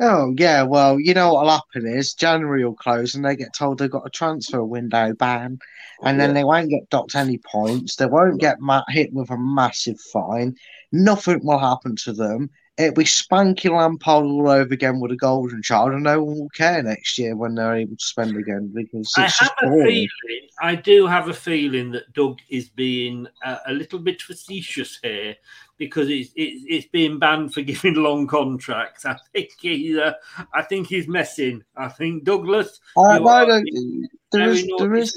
Oh 0.00 0.34
yeah, 0.36 0.62
well, 0.62 0.98
you 0.98 1.14
know 1.14 1.34
what'll 1.34 1.50
happen 1.50 1.86
is 1.86 2.14
January 2.14 2.64
will 2.64 2.74
close 2.74 3.14
and 3.14 3.24
they 3.24 3.36
get 3.36 3.54
told 3.54 3.78
they've 3.78 3.90
got 3.90 4.06
a 4.06 4.10
transfer 4.10 4.64
window 4.64 5.14
ban, 5.14 5.58
and 6.02 6.18
then 6.18 6.34
they 6.34 6.42
won't 6.42 6.70
get 6.70 6.90
docked 6.90 7.14
any 7.14 7.38
points. 7.38 7.94
They 7.94 8.06
won't 8.06 8.40
get 8.40 8.60
ma- 8.60 8.82
hit 8.88 9.12
with 9.12 9.30
a 9.30 9.38
massive 9.38 10.00
fine. 10.00 10.56
Nothing 10.90 11.40
will 11.44 11.60
happen 11.60 11.94
to 12.04 12.12
them. 12.12 12.50
It'll 12.76 12.94
be 12.94 13.04
Spanky 13.04 13.70
Lampard 13.70 14.24
all 14.24 14.48
over 14.48 14.74
again 14.74 14.98
with 14.98 15.12
a 15.12 15.16
golden 15.16 15.62
child, 15.62 15.92
and 15.92 16.02
no 16.02 16.24
one 16.24 16.40
will 16.40 16.48
care 16.48 16.82
next 16.82 17.16
year 17.18 17.36
when 17.36 17.54
they're 17.54 17.76
able 17.76 17.94
to 17.96 18.04
spend 18.04 18.36
again 18.36 18.72
because 18.74 19.12
I 19.16 19.30
have 19.38 19.52
a 19.62 19.66
boring. 19.68 19.86
feeling, 19.86 20.48
I 20.60 20.74
do 20.74 21.06
have 21.06 21.28
a 21.28 21.34
feeling 21.34 21.92
that 21.92 22.12
Doug 22.14 22.40
is 22.48 22.68
being 22.68 23.28
uh, 23.44 23.58
a 23.68 23.72
little 23.72 24.00
bit 24.00 24.20
facetious 24.20 24.98
here 25.04 25.36
because 25.78 26.08
it's, 26.10 26.32
it's 26.34 26.64
it's 26.68 26.86
being 26.86 27.20
banned 27.20 27.54
for 27.54 27.62
giving 27.70 27.94
long 27.94 28.26
contracts. 28.26 29.04
I 29.04 29.18
think 29.32 29.50
he, 29.60 30.00
uh, 30.00 30.14
I 30.52 30.62
think 30.62 30.88
he's 30.88 31.06
messing. 31.06 31.62
I 31.76 31.88
think 31.88 32.24
Douglas, 32.24 32.80
Uh, 32.96 33.14
you 33.14 33.20
no, 33.20 33.28
are 33.28 33.46
no, 33.46 33.62
being 33.62 34.08
there 34.32 34.50
is, 34.50 34.68
there 34.78 34.94
is, 34.96 35.16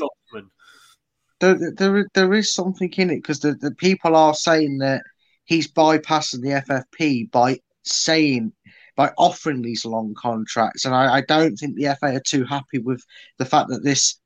there, 1.39 2.07
there 2.13 2.33
is 2.35 2.53
something 2.53 2.93
in 2.97 3.09
it 3.09 3.15
because 3.15 3.39
the, 3.39 3.53
the 3.55 3.71
people 3.71 4.15
are 4.15 4.35
saying 4.35 4.77
that 4.77 5.01
he's 5.47 5.71
bypassing 5.71 6.41
the 6.41 6.61
FFP 6.61 7.31
by 7.31 7.59
saying 7.83 8.51
by 8.95 9.11
offering 9.17 9.61
these 9.61 9.85
long 9.85 10.13
contracts, 10.17 10.85
and 10.85 10.93
I, 10.93 11.17
I 11.17 11.21
don't 11.21 11.55
think 11.55 11.75
the 11.75 11.95
FA 11.99 12.15
are 12.15 12.19
too 12.19 12.43
happy 12.43 12.79
with 12.79 13.03
the 13.37 13.45
fact 13.45 13.69
that 13.69 13.83
this 13.83 14.19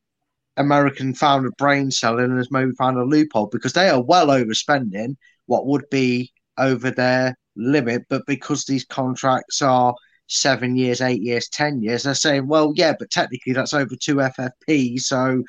American 0.57 1.13
found 1.13 1.45
a 1.45 1.51
brain 1.57 1.91
cell 1.91 2.19
and 2.19 2.37
has 2.37 2.51
maybe 2.51 2.71
found 2.77 2.97
a 2.97 3.03
loophole 3.03 3.47
because 3.47 3.73
they 3.73 3.89
are 3.89 4.01
well 4.01 4.27
overspending 4.27 5.15
what 5.45 5.65
would 5.65 5.89
be 5.89 6.31
over 6.57 6.89
their 6.89 7.35
limit, 7.55 8.03
but 8.09 8.25
because 8.27 8.65
these 8.65 8.85
contracts 8.85 9.61
are 9.61 9.93
seven 10.27 10.75
years, 10.77 11.01
eight 11.01 11.21
years, 11.21 11.49
ten 11.49 11.81
years, 11.81 12.03
they're 12.03 12.15
saying, 12.15 12.47
well, 12.47 12.71
yeah, 12.75 12.93
but 12.97 13.09
technically 13.09 13.53
that's 13.53 13.73
over 13.73 13.95
two 13.95 14.15
FFP, 14.15 14.99
so 15.01 15.43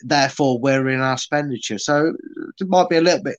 therefore 0.00 0.58
we're 0.58 0.88
in 0.88 1.00
our 1.00 1.14
expenditure. 1.14 1.78
So 1.78 2.14
it 2.60 2.68
might 2.68 2.88
be 2.88 2.96
a 2.96 3.02
little 3.02 3.22
bit 3.22 3.36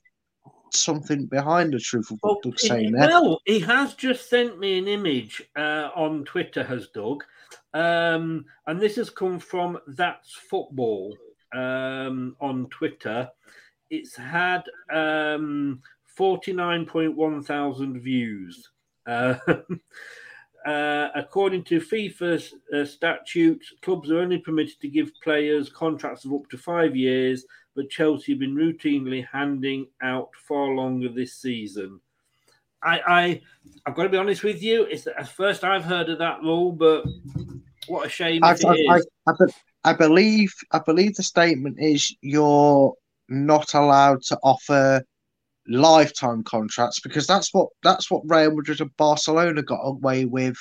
something 0.78 1.26
behind 1.26 1.72
the 1.72 1.78
truth 1.78 2.10
of 2.10 2.18
what 2.20 2.42
Doug's 2.42 2.66
saying 2.66 2.92
there. 2.92 3.08
Well, 3.08 3.40
he 3.44 3.60
has 3.60 3.94
just 3.94 4.28
sent 4.28 4.58
me 4.58 4.78
an 4.78 4.88
image 4.88 5.42
uh, 5.56 5.90
on 5.94 6.24
Twitter, 6.24 6.62
has 6.64 6.88
Doug, 6.88 7.24
um, 7.74 8.44
and 8.66 8.80
this 8.80 8.96
has 8.96 9.10
come 9.10 9.38
from 9.38 9.78
That's 9.86 10.32
Football 10.32 11.16
um, 11.54 12.36
on 12.40 12.66
Twitter. 12.70 13.28
It's 13.90 14.16
had 14.16 14.64
um, 14.92 15.82
49.1 16.18 17.44
thousand 17.44 18.00
views. 18.00 18.70
Uh, 19.06 19.34
uh, 20.66 21.08
according 21.14 21.62
to 21.64 21.80
FIFA 21.80 22.52
uh, 22.74 22.84
statutes, 22.84 23.72
clubs 23.82 24.10
are 24.10 24.18
only 24.18 24.38
permitted 24.38 24.80
to 24.80 24.88
give 24.88 25.12
players 25.22 25.68
contracts 25.68 26.24
of 26.24 26.32
up 26.32 26.48
to 26.50 26.58
five 26.58 26.96
years, 26.96 27.44
but 27.76 27.90
Chelsea 27.90 28.32
have 28.32 28.40
been 28.40 28.56
routinely 28.56 29.24
handing 29.30 29.86
out 30.02 30.30
far 30.48 30.68
longer 30.68 31.10
this 31.10 31.34
season. 31.34 32.00
I, 32.82 33.00
I, 33.06 33.42
I've 33.84 33.94
got 33.94 34.04
to 34.04 34.08
be 34.08 34.16
honest 34.16 34.42
with 34.42 34.62
you. 34.62 34.84
It's 34.84 35.04
the 35.04 35.12
first 35.36 35.62
I've 35.62 35.84
heard 35.84 36.08
of 36.08 36.18
that 36.18 36.42
rule, 36.42 36.72
but 36.72 37.04
what 37.86 38.06
a 38.06 38.08
shame 38.08 38.42
I, 38.42 38.48
I, 38.48 38.50
I, 38.50 38.96
is. 38.96 39.06
I, 39.26 39.32
be- 39.38 39.52
I 39.84 39.92
believe 39.92 40.52
I 40.72 40.80
believe 40.80 41.14
the 41.14 41.22
statement 41.22 41.76
is 41.78 42.14
you're 42.22 42.94
not 43.28 43.74
allowed 43.74 44.22
to 44.22 44.38
offer 44.42 45.02
lifetime 45.68 46.44
contracts 46.44 47.00
because 47.00 47.26
that's 47.26 47.52
what 47.52 47.68
that's 47.82 48.10
what 48.10 48.22
Real 48.24 48.54
Madrid 48.54 48.80
and 48.80 48.96
Barcelona 48.96 49.62
got 49.62 49.80
away 49.82 50.24
with 50.24 50.56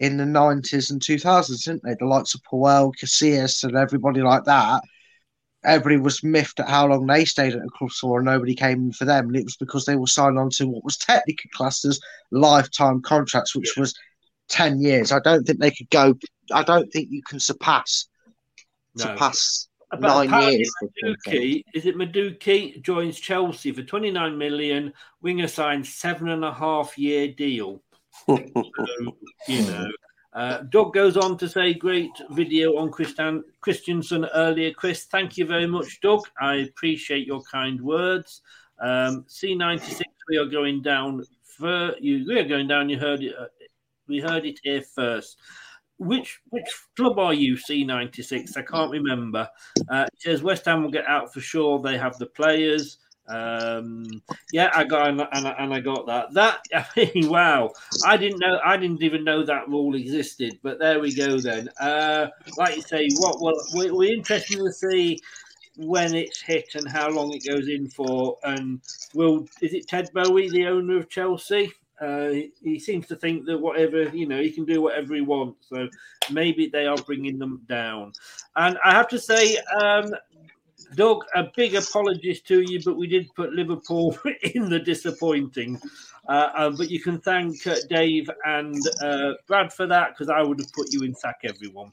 in 0.00 0.16
the 0.16 0.26
nineties 0.26 0.90
and 0.90 1.00
two 1.00 1.18
thousands, 1.18 1.64
didn't 1.64 1.82
they? 1.84 1.96
The 1.98 2.06
likes 2.06 2.34
of 2.34 2.42
Puyol, 2.42 2.92
Casillas, 3.00 3.64
and 3.64 3.76
everybody 3.76 4.20
like 4.20 4.44
that. 4.44 4.82
Everybody 5.68 5.98
was 5.98 6.24
miffed 6.24 6.60
at 6.60 6.68
how 6.68 6.86
long 6.86 7.06
they 7.06 7.24
stayed 7.24 7.54
at 7.54 7.62
the 7.62 7.68
club 7.68 7.90
for 7.90 8.18
and 8.18 8.26
nobody 8.26 8.54
came 8.54 8.84
in 8.86 8.92
for 8.92 9.04
them. 9.04 9.26
And 9.26 9.36
it 9.36 9.44
was 9.44 9.56
because 9.56 9.84
they 9.84 9.96
were 9.96 10.06
signed 10.06 10.38
on 10.38 10.50
to 10.50 10.66
what 10.66 10.82
was 10.82 10.96
technically 10.96 11.50
classed 11.52 11.84
as 11.84 12.00
lifetime 12.30 13.02
contracts, 13.02 13.54
which 13.54 13.76
was 13.76 13.94
10 14.48 14.80
years. 14.80 15.12
I 15.12 15.20
don't 15.20 15.44
think 15.44 15.60
they 15.60 15.70
could 15.70 15.90
go, 15.90 16.14
I 16.52 16.62
don't 16.62 16.90
think 16.90 17.08
you 17.10 17.22
can 17.22 17.38
surpass 17.38 18.08
No. 18.94 19.04
surpass 19.04 19.68
But 19.90 20.00
nine 20.00 20.42
years. 20.42 20.72
for. 20.80 20.88
Madueke, 21.04 21.62
is 21.74 21.86
it 21.86 21.96
Madueke 21.96 22.82
joins 22.82 23.18
Chelsea 23.20 23.72
for 23.72 23.82
29 23.82 24.36
million? 24.36 24.92
Winger 25.22 25.48
signs 25.48 25.94
seven 25.94 26.28
and 26.28 26.44
a 26.44 26.52
half 26.52 26.96
year 26.98 27.28
deal. 27.28 27.82
So, 28.28 29.16
you 29.46 29.62
know, 29.62 29.88
uh, 30.38 30.62
Doug 30.70 30.94
goes 30.94 31.16
on 31.16 31.36
to 31.36 31.48
say, 31.48 31.74
great 31.74 32.12
video 32.30 32.76
on 32.76 32.92
Christian 32.92 33.42
Kristiansen 33.60 34.28
earlier. 34.36 34.72
Chris, 34.72 35.06
thank 35.06 35.36
you 35.36 35.44
very 35.44 35.66
much, 35.66 36.00
Doug. 36.00 36.20
I 36.40 36.58
appreciate 36.58 37.26
your 37.26 37.42
kind 37.42 37.80
words. 37.80 38.42
Um, 38.80 39.24
C96, 39.28 40.02
we 40.28 40.36
are 40.36 40.46
going 40.46 40.80
down. 40.80 41.24
For, 41.42 41.96
you, 41.98 42.24
we 42.28 42.38
are 42.38 42.46
going 42.46 42.68
down. 42.68 42.88
You 42.88 43.00
heard 43.00 43.20
it. 43.20 43.34
Uh, 43.36 43.46
we 44.06 44.20
heard 44.20 44.46
it 44.46 44.60
here 44.62 44.82
first. 44.82 45.38
Which 45.98 46.38
which 46.50 46.70
club 46.94 47.18
are 47.18 47.34
you? 47.34 47.56
C96. 47.56 48.56
I 48.56 48.62
can't 48.62 48.92
remember. 48.92 49.48
Uh, 49.90 50.06
it 50.06 50.22
says 50.22 50.44
West 50.44 50.66
Ham 50.66 50.84
will 50.84 50.92
get 50.92 51.08
out 51.08 51.34
for 51.34 51.40
sure. 51.40 51.82
They 51.82 51.98
have 51.98 52.16
the 52.18 52.26
players. 52.26 52.98
Um, 53.28 54.22
yeah, 54.52 54.70
I 54.74 54.84
got 54.84 55.08
and, 55.08 55.20
I- 55.22 55.56
and 55.58 55.74
I 55.74 55.80
got 55.80 56.06
that. 56.06 56.32
That 56.34 56.60
I 56.74 57.10
mean, 57.14 57.28
wow! 57.28 57.72
I 58.04 58.16
didn't 58.16 58.40
know. 58.40 58.58
I 58.64 58.76
didn't 58.76 59.02
even 59.02 59.24
know 59.24 59.44
that 59.44 59.68
rule 59.68 59.94
existed. 59.94 60.58
But 60.62 60.78
there 60.78 61.00
we 61.00 61.14
go. 61.14 61.38
Then, 61.38 61.68
uh, 61.80 62.28
like 62.56 62.76
you 62.76 62.82
say, 62.82 63.08
what? 63.18 63.40
Well, 63.40 63.54
we- 63.76 63.90
we're 63.90 64.14
interested 64.14 64.58
to 64.58 64.72
see 64.72 65.20
when 65.76 66.14
it's 66.14 66.40
hit 66.40 66.74
and 66.74 66.88
how 66.88 67.08
long 67.08 67.32
it 67.32 67.46
goes 67.46 67.68
in 67.68 67.88
for. 67.88 68.36
And 68.44 68.80
will 69.14 69.46
is 69.60 69.74
it 69.74 69.88
Todd 69.88 70.08
Boehly, 70.14 70.48
the 70.50 70.66
owner 70.66 70.96
of 70.96 71.08
Chelsea? 71.08 71.72
Uh, 72.00 72.28
he- 72.28 72.52
he 72.62 72.78
seems 72.78 73.06
to 73.08 73.16
think 73.16 73.44
that 73.46 73.58
whatever 73.58 74.04
you 74.16 74.26
know, 74.26 74.40
he 74.40 74.50
can 74.52 74.64
do 74.64 74.80
whatever 74.80 75.14
he 75.14 75.20
wants. 75.20 75.68
So 75.68 75.88
maybe 76.30 76.68
they 76.68 76.86
are 76.86 76.96
bringing 76.96 77.38
them 77.38 77.60
down. 77.68 78.12
And 78.56 78.78
I 78.84 78.92
have 78.92 79.08
to 79.08 79.18
say, 79.18 79.56
um, 79.80 80.14
Doug, 80.94 81.24
a 81.34 81.44
big 81.54 81.74
apologies 81.74 82.40
to 82.42 82.60
you, 82.60 82.80
but 82.84 82.96
we 82.96 83.06
did 83.06 83.32
put 83.34 83.52
Liverpool 83.52 84.16
in 84.54 84.68
the 84.68 84.78
disappointing. 84.78 85.80
Uh, 86.28 86.50
um, 86.54 86.76
but 86.76 86.90
you 86.90 87.00
can 87.00 87.18
thank 87.20 87.66
uh, 87.66 87.76
Dave 87.88 88.28
and 88.44 88.76
uh, 89.02 89.32
Brad 89.46 89.72
for 89.72 89.86
that 89.86 90.10
because 90.10 90.28
I 90.28 90.42
would 90.42 90.58
have 90.58 90.72
put 90.72 90.92
you 90.92 91.02
in 91.02 91.14
sack 91.14 91.40
everyone. 91.44 91.90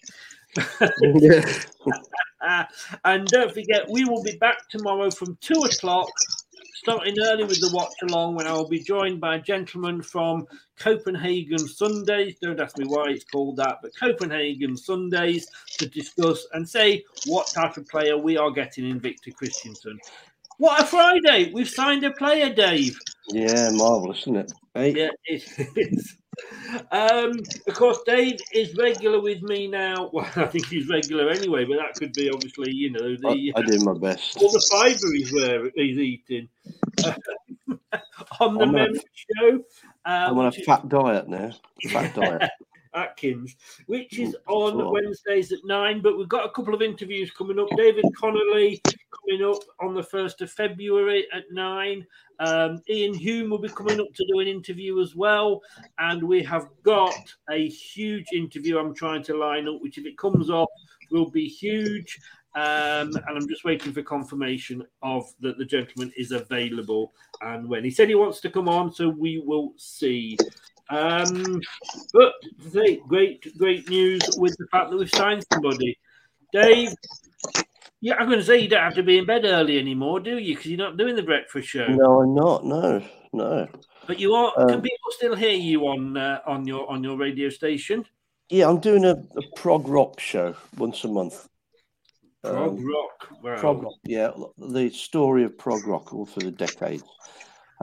Uh, 2.45 2.63
and 3.05 3.27
don't 3.27 3.51
forget, 3.51 3.89
we 3.89 4.05
will 4.05 4.21
be 4.21 4.37
back 4.37 4.69
tomorrow 4.69 5.09
from 5.09 5.35
two 5.41 5.59
o'clock, 5.63 6.07
starting 6.85 7.15
early 7.19 7.43
with 7.45 7.59
the 7.59 7.75
watch 7.75 7.95
along, 8.03 8.35
when 8.35 8.45
I 8.45 8.53
will 8.53 8.67
be 8.67 8.77
joined 8.77 9.19
by 9.19 9.37
a 9.37 9.41
gentleman 9.41 10.03
from 10.03 10.45
Copenhagen 10.77 11.57
Sundays. 11.57 12.35
Don't 12.39 12.59
ask 12.59 12.77
me 12.77 12.85
why 12.85 13.05
it's 13.07 13.23
called 13.23 13.57
that, 13.57 13.79
but 13.81 13.89
Copenhagen 13.99 14.77
Sundays 14.77 15.47
to 15.79 15.87
discuss 15.89 16.45
and 16.53 16.69
say 16.69 17.03
what 17.25 17.47
type 17.47 17.77
of 17.77 17.87
player 17.87 18.19
we 18.19 18.37
are 18.37 18.51
getting 18.51 18.87
in 18.87 18.99
Victor 18.99 19.31
Kristiansen. 19.31 19.97
What 20.59 20.79
a 20.79 20.85
Friday! 20.85 21.51
We've 21.51 21.67
signed 21.67 22.03
a 22.03 22.11
player, 22.11 22.53
Dave. 22.53 22.99
Yeah, 23.29 23.69
marvelous, 23.71 24.21
isn't 24.21 24.35
it? 24.37 24.51
Hey? 24.73 24.91
Yeah, 24.93 25.09
it 25.25 25.43
is. 25.75 26.17
Um, 26.91 27.39
of 27.67 27.73
course, 27.73 27.99
Dave 28.05 28.37
is 28.53 28.75
regular 28.75 29.21
with 29.21 29.41
me 29.41 29.67
now. 29.67 30.09
Well, 30.13 30.29
I 30.35 30.45
think 30.47 30.65
he's 30.67 30.87
regular 30.89 31.29
anyway, 31.29 31.63
but 31.65 31.77
that 31.77 31.95
could 31.95 32.11
be 32.13 32.29
obviously, 32.29 32.73
you 32.73 32.91
know, 32.91 33.15
the 33.15 33.53
I, 33.55 33.59
I 33.59 33.61
do 33.63 33.79
my 33.85 33.93
best. 33.93 34.37
all 34.41 34.51
the 34.51 34.65
fibre 34.71 35.13
he's 35.13 35.31
wearing, 35.33 35.71
he's 35.75 35.97
eating 35.97 36.49
on 37.05 37.15
the 37.91 37.99
I'm 38.41 38.57
on 38.57 38.69
a- 38.69 38.71
Mem 38.71 38.93
Show. 38.95 39.57
Uh, 40.05 40.27
I'm 40.29 40.37
on 40.37 40.47
a 40.47 40.51
fat 40.51 40.87
diet 40.89 41.27
now. 41.29 41.51
Fat 41.89 42.13
diet. 42.15 42.51
Atkins, 42.95 43.55
which 43.87 44.19
is 44.19 44.35
on. 44.47 44.91
Wednesdays 44.91 45.51
at 45.51 45.59
nine. 45.65 46.01
But 46.01 46.17
we've 46.17 46.29
got 46.29 46.45
a 46.45 46.51
couple 46.51 46.73
of 46.73 46.81
interviews 46.81 47.31
coming 47.31 47.59
up. 47.59 47.67
David 47.75 48.05
Connolly 48.17 48.81
coming 48.85 49.45
up 49.45 49.61
on 49.81 49.93
the 49.93 50.03
first 50.03 50.41
of 50.41 50.51
February 50.51 51.27
at 51.33 51.43
nine. 51.51 52.05
Um, 52.39 52.81
Iain 52.89 53.13
Hume 53.13 53.49
will 53.49 53.59
be 53.59 53.69
coming 53.69 53.99
up 53.99 54.13
to 54.13 54.25
do 54.31 54.39
an 54.39 54.47
interview 54.47 55.01
as 55.01 55.15
well, 55.15 55.61
and 55.99 56.21
we 56.23 56.43
have 56.43 56.67
got 56.83 57.15
a 57.49 57.67
huge 57.67 58.27
interview. 58.33 58.77
I'm 58.77 58.93
trying 58.93 59.23
to 59.23 59.37
line 59.37 59.67
up, 59.67 59.81
which 59.81 59.97
if 59.97 60.05
it 60.05 60.17
comes 60.17 60.49
off, 60.49 60.69
will 61.11 61.29
be 61.29 61.47
huge. 61.47 62.19
Um, 62.55 63.11
and 63.13 63.37
I'm 63.37 63.49
just 63.49 63.65
waiting 63.65 63.91
for 63.91 64.01
confirmation 64.01 64.81
of 65.01 65.25
that 65.41 65.57
the 65.57 65.65
gentleman 65.65 66.13
is 66.15 66.31
available 66.31 67.11
and 67.41 67.67
when 67.67 67.83
he 67.83 67.91
said 67.91 68.07
he 68.07 68.15
wants 68.15 68.39
to 68.41 68.49
come 68.49 68.69
on, 68.69 68.93
so 68.93 69.09
we 69.09 69.43
will 69.45 69.73
see. 69.75 70.37
Um, 70.89 71.59
but 72.13 72.33
say, 72.69 72.97
great, 73.07 73.57
great 73.57 73.89
news 73.89 74.21
with 74.37 74.55
the 74.57 74.67
fact 74.71 74.91
that 74.91 74.97
we've 74.97 75.09
signed 75.09 75.43
somebody. 75.51 75.97
Dave, 76.53 76.93
yeah, 78.01 78.15
I'm 78.15 78.27
going 78.27 78.39
to 78.39 78.45
say 78.45 78.59
you 78.59 78.67
don't 78.67 78.83
have 78.83 78.95
to 78.95 79.03
be 79.03 79.17
in 79.17 79.25
bed 79.25 79.45
early 79.45 79.79
anymore, 79.79 80.19
do 80.19 80.37
you? 80.37 80.55
Because 80.55 80.67
you're 80.69 80.77
not 80.77 80.97
doing 80.97 81.15
the 81.15 81.23
breakfast 81.23 81.67
show. 81.67 81.87
No, 81.87 82.21
I'm 82.21 82.35
not. 82.35 82.65
No, 82.65 83.03
no. 83.33 83.67
But 84.07 84.19
you 84.19 84.33
are. 84.35 84.53
Um, 84.57 84.67
can 84.69 84.81
people 84.81 85.11
still 85.11 85.35
hear 85.35 85.53
you 85.55 85.87
on 85.87 86.15
uh, 86.15 86.39
on 86.45 86.67
your 86.67 86.87
on 86.89 87.03
your 87.03 87.17
radio 87.17 87.49
station? 87.49 88.05
Yeah, 88.49 88.69
I'm 88.69 88.79
doing 88.79 89.03
a, 89.05 89.13
a 89.13 89.41
prog 89.55 89.87
rock 89.87 90.19
show 90.19 90.55
once 90.77 91.03
a 91.03 91.07
month. 91.07 91.49
Prog 92.43 92.77
Um, 92.77 92.85
rock. 92.85 93.29
Wow. 93.41 93.57
prog 93.57 93.83
rock, 93.83 93.95
yeah, 94.03 94.31
the 94.57 94.91
story 94.91 95.43
of 95.43 95.57
prog 95.57 95.87
rock 95.87 96.13
all 96.13 96.27
through 96.27 96.51
the 96.51 96.57
decades. 96.57 97.03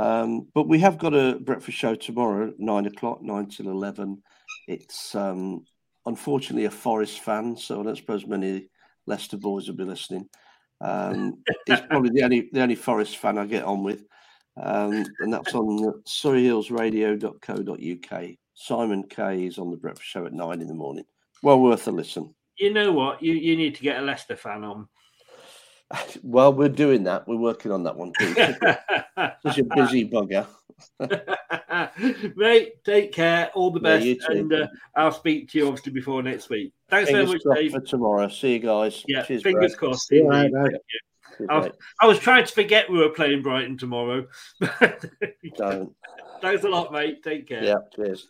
Um, 0.02 0.48
but 0.52 0.66
we 0.66 0.81
have 0.81 0.98
got 0.98 1.14
a 1.14 1.39
breakfast 1.39 1.78
show 1.78 1.94
tomorrow, 1.94 2.52
nine 2.58 2.86
o'clock, 2.86 3.22
nine 3.22 3.47
till 3.47 3.68
eleven. 3.68 4.20
It's 4.66 5.14
um, 5.14 5.64
unfortunately 6.06 6.64
a 6.64 6.72
Forest 6.72 7.20
fan, 7.20 7.56
so 7.56 7.81
I 7.81 7.84
don't 7.84 7.97
suppose 7.97 8.26
many 8.26 8.68
Leicester 9.06 9.36
boys 9.36 9.68
will 9.68 9.76
be 9.76 9.84
listening. 9.84 10.28
Um, 10.81 11.44
it's 11.68 11.86
probably 11.86 12.10
the 12.10 12.24
only 12.24 12.48
the 12.52 12.62
only 12.62 12.74
Forest 12.74 13.18
fan 13.18 13.39
I 13.39 13.47
get 13.47 13.62
on 13.62 13.84
with, 13.84 14.02
um, 14.60 15.05
and 15.20 15.32
that's 15.32 15.55
on 15.55 16.02
surreyhillsradio.co.uk. 16.08 18.31
Simon 18.55 19.05
Kay 19.05 19.47
is 19.47 19.58
on 19.58 19.70
the 19.70 19.76
breakfast 19.76 20.08
show 20.08 20.26
at 20.26 20.32
nine 20.32 20.60
in 20.60 20.66
the 20.66 20.74
morning. 20.74 21.05
Well 21.44 21.60
worth 21.60 21.86
a 21.86 21.92
listen. 21.92 22.34
You 22.58 22.72
know 22.72 22.90
what? 22.90 23.22
You 23.22 23.34
you 23.34 23.56
need 23.56 23.76
to 23.76 23.82
get 23.82 24.00
a 24.00 24.02
Leicester 24.02 24.34
fan 24.34 24.64
on. 24.64 24.89
Well, 26.22 26.52
we're 26.54 26.68
doing 26.68 27.04
that. 27.04 27.26
We're 27.28 27.36
working 27.36 27.70
on 27.72 27.82
that 27.84 27.96
one 27.96 28.12
too. 28.18 28.34
Such 29.42 29.58
a 29.58 29.64
busy 29.64 30.08
bugger. 30.08 30.46
Mate, 32.36 32.82
take 32.84 33.12
care. 33.12 33.50
All 33.54 33.70
the 33.70 33.80
Yeah, 33.80 33.98
best, 34.14 34.26
too. 34.26 34.32
and 34.38 34.52
uh, 34.52 34.66
I'll 34.96 35.12
speak 35.12 35.50
to 35.50 35.58
you 35.58 35.66
obviously 35.68 35.92
before 35.92 36.22
next 36.22 36.48
week. 36.48 36.72
Thanks 36.88 37.10
very 37.10 37.26
much, 37.26 37.42
Dave. 37.54 37.72
for 37.72 37.80
tomorrow. 37.80 38.28
See 38.28 38.54
you 38.54 38.58
guys. 38.58 39.04
Yeah, 39.06 39.22
Cheers, 39.24 39.42
fingers 39.42 39.72
Brad. 39.74 39.78
crossed. 39.78 40.08
See 40.08 40.16
you 40.16 40.30
indeed. 40.32 40.52
later. 40.52 40.62
Thank 40.62 40.74
you. 40.74 41.00
Cheers, 41.38 41.48
I 41.50 41.58
was. 41.58 41.70
I 42.00 42.06
was 42.06 42.18
trying 42.18 42.44
to 42.46 42.52
forget 42.52 42.90
we 42.90 42.98
were 42.98 43.08
playing 43.10 43.42
Brighton 43.42 43.76
tomorrow. 43.78 44.26
Don't. 45.56 45.94
Thanks 46.40 46.64
a 46.64 46.68
lot, 46.68 46.92
mate. 46.92 47.22
Take 47.22 47.48
care. 47.48 47.64
Yeah, 47.64 47.76
cheers. 47.94 48.28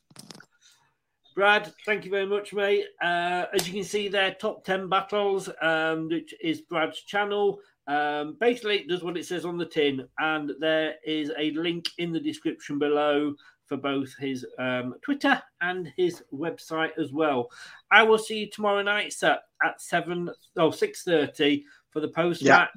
Brad, 1.35 1.73
thank 1.87 2.05
you 2.05 2.11
very 2.11 2.27
much, 2.27 2.53
mate. 2.53 2.87
Uh, 3.03 3.47
as 3.55 3.67
you 3.67 3.73
can 3.73 3.85
see 3.85 4.09
there, 4.09 4.35
top 4.35 4.65
10 4.65 4.89
battles, 4.89 5.49
um, 5.63 6.09
which 6.09 6.35
is 6.43 6.61
Brad's 6.61 7.03
channel. 7.03 7.59
Um, 7.87 8.37
basically, 8.39 8.79
it 8.81 8.89
does 8.89 9.03
what 9.03 9.17
it 9.17 9.25
says 9.25 9.45
on 9.45 9.57
the 9.57 9.65
tin, 9.67 10.07
and 10.19 10.53
there 10.61 10.95
is 11.07 11.33
a 11.39 11.51
link 11.53 11.87
in 11.99 12.13
the 12.13 12.21
description 12.21 12.79
below 12.79 13.35
for 13.67 13.77
both 13.79 14.15
his 14.19 14.45
um, 14.59 14.95
Twitter 15.03 15.43
and 15.63 15.91
his 15.97 16.23
website 16.33 16.91
as 16.99 17.13
well. 17.13 17.49
I 17.91 18.03
will 18.03 18.19
see 18.19 18.41
you 18.41 18.51
tomorrow 18.51 18.83
night, 18.83 19.15
sir, 19.15 19.39
at 19.65 19.81
7 19.81 20.29
oh, 20.59 20.69
6.30 20.69 21.63
for 21.91 22.01
the 22.01 22.09
post 22.09 22.43
Yeah. 22.43 22.57
match. 22.59 22.71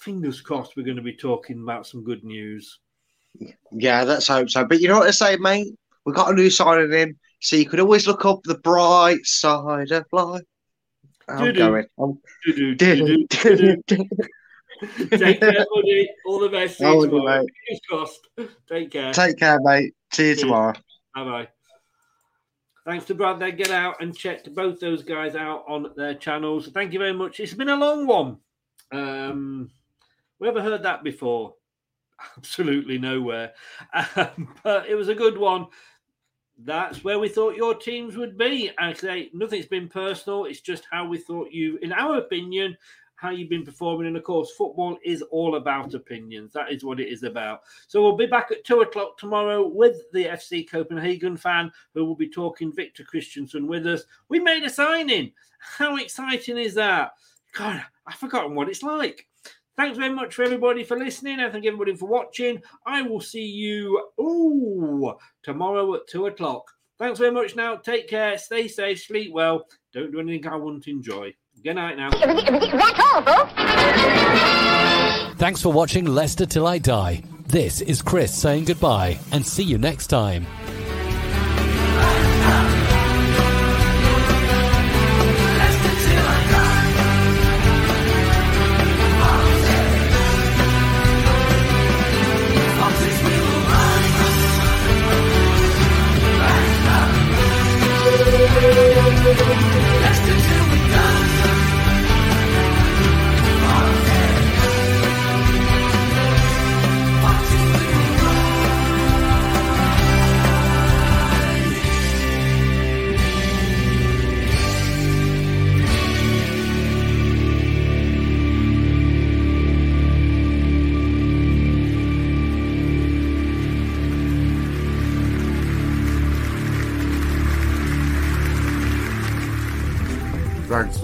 Fingers 0.00 0.40
crossed 0.40 0.76
we're 0.76 0.84
going 0.84 0.96
to 0.96 1.02
be 1.02 1.16
talking 1.16 1.62
about 1.62 1.86
some 1.86 2.04
good 2.04 2.22
news. 2.22 2.78
Yeah, 3.72 4.02
let's 4.02 4.28
hope 4.28 4.50
so. 4.50 4.64
But 4.64 4.80
you 4.80 4.88
know 4.88 4.98
what 4.98 5.08
I 5.08 5.12
say, 5.12 5.36
mate? 5.36 5.74
We 6.04 6.12
got 6.12 6.30
a 6.30 6.34
new 6.34 6.50
signing 6.50 6.92
in, 6.92 7.16
so 7.40 7.56
you 7.56 7.66
could 7.66 7.80
always 7.80 8.06
look 8.06 8.24
up 8.24 8.42
the 8.44 8.58
bright 8.58 9.24
side 9.24 9.90
of 9.90 10.06
life. 10.12 10.42
I'm 11.28 11.54
going. 11.54 11.86
I'm... 11.98 12.18
Take 14.80 15.40
care, 15.40 15.66
buddy. 15.74 16.08
All 16.26 16.40
the 16.40 16.48
best. 16.50 16.78
See 16.78 16.84
you 16.84 17.08
tomorrow. 17.08 17.44
mate. 17.68 18.48
Take 18.68 18.90
care. 18.92 19.12
Take 19.12 19.38
care, 19.38 19.58
mate. 19.60 19.94
See 20.12 20.28
you 20.28 20.34
Cheers. 20.34 20.40
tomorrow. 20.40 20.74
Bye 21.14 21.24
bye. 21.24 21.48
Thanks 22.86 23.04
to 23.06 23.14
Brad 23.14 23.38
there. 23.38 23.50
Get 23.50 23.70
out 23.70 24.00
and 24.00 24.16
check 24.16 24.44
both 24.54 24.80
those 24.80 25.02
guys 25.02 25.34
out 25.34 25.64
on 25.68 25.90
their 25.96 26.14
channels. 26.14 26.68
Thank 26.68 26.92
you 26.92 26.98
very 26.98 27.12
much. 27.12 27.40
It's 27.40 27.52
been 27.52 27.68
a 27.68 27.76
long 27.76 28.06
one. 28.06 28.38
Um, 28.90 29.70
we 30.38 30.48
ever 30.48 30.62
heard 30.62 30.84
that 30.84 31.04
before? 31.04 31.54
Absolutely 32.38 32.98
nowhere. 32.98 33.52
Um, 34.16 34.54
but 34.62 34.88
it 34.88 34.94
was 34.94 35.08
a 35.08 35.14
good 35.14 35.36
one. 35.36 35.66
That's 36.58 37.04
where 37.04 37.20
we 37.20 37.28
thought 37.28 37.54
your 37.56 37.74
teams 37.74 38.16
would 38.16 38.36
be. 38.36 38.72
I 38.78 38.92
say 38.92 39.30
nothing's 39.32 39.66
been 39.66 39.88
personal. 39.88 40.46
It's 40.46 40.60
just 40.60 40.84
how 40.90 41.06
we 41.06 41.16
thought 41.18 41.52
you, 41.52 41.78
in 41.82 41.92
our 41.92 42.18
opinion, 42.18 42.76
how 43.14 43.30
you've 43.30 43.48
been 43.48 43.64
performing. 43.64 44.08
And 44.08 44.16
of 44.16 44.24
course, 44.24 44.50
football 44.58 44.98
is 45.04 45.22
all 45.22 45.54
about 45.54 45.94
opinions. 45.94 46.52
That 46.52 46.72
is 46.72 46.84
what 46.84 46.98
it 46.98 47.08
is 47.08 47.22
about. 47.22 47.60
So 47.86 48.02
we'll 48.02 48.16
be 48.16 48.26
back 48.26 48.50
at 48.50 48.64
two 48.64 48.80
o'clock 48.80 49.18
tomorrow 49.18 49.68
with 49.68 50.02
the 50.12 50.24
FC 50.24 50.68
Copenhagen 50.68 51.36
fan 51.36 51.70
who 51.94 52.04
will 52.04 52.16
be 52.16 52.28
talking 52.28 52.72
Victor 52.72 53.04
Kristiansen 53.04 53.68
with 53.68 53.86
us. 53.86 54.02
We 54.28 54.40
made 54.40 54.64
a 54.64 54.70
signing. 54.70 55.32
How 55.60 55.96
exciting 55.96 56.58
is 56.58 56.74
that? 56.74 57.12
God, 57.54 57.84
I've 58.04 58.14
forgotten 58.14 58.56
what 58.56 58.68
it's 58.68 58.82
like. 58.82 59.27
Thanks 59.78 59.96
very 59.96 60.12
much 60.12 60.34
for 60.34 60.42
everybody 60.42 60.82
for 60.82 60.98
listening. 60.98 61.38
I 61.38 61.48
thank 61.50 61.64
everybody 61.64 61.94
for 61.94 62.08
watching. 62.08 62.60
I 62.84 63.02
will 63.02 63.20
see 63.20 63.46
you 63.46 64.08
ooh, 64.20 65.14
tomorrow 65.44 65.94
at 65.94 66.08
two 66.08 66.26
o'clock. 66.26 66.64
Thanks 66.98 67.20
very 67.20 67.30
much 67.30 67.54
now. 67.54 67.76
Take 67.76 68.08
care. 68.08 68.36
Stay 68.38 68.66
safe. 68.66 69.00
Sleep 69.00 69.32
well. 69.32 69.66
Don't 69.94 70.10
do 70.10 70.18
anything 70.18 70.48
I 70.48 70.56
wouldn't 70.56 70.88
enjoy. 70.88 71.32
Good 71.62 71.74
night 71.74 71.96
now. 71.96 72.10
That's 72.10 72.98
all, 72.98 73.22
folks. 73.22 73.52
Thanks 75.38 75.62
for 75.62 75.72
watching 75.72 76.06
Leicester 76.06 76.44
Till 76.44 76.66
I 76.66 76.78
Die. 76.78 77.22
This 77.46 77.80
is 77.80 78.02
Chris 78.02 78.36
saying 78.36 78.64
goodbye 78.64 79.16
and 79.30 79.46
see 79.46 79.62
you 79.62 79.78
next 79.78 80.08
time. 80.08 80.44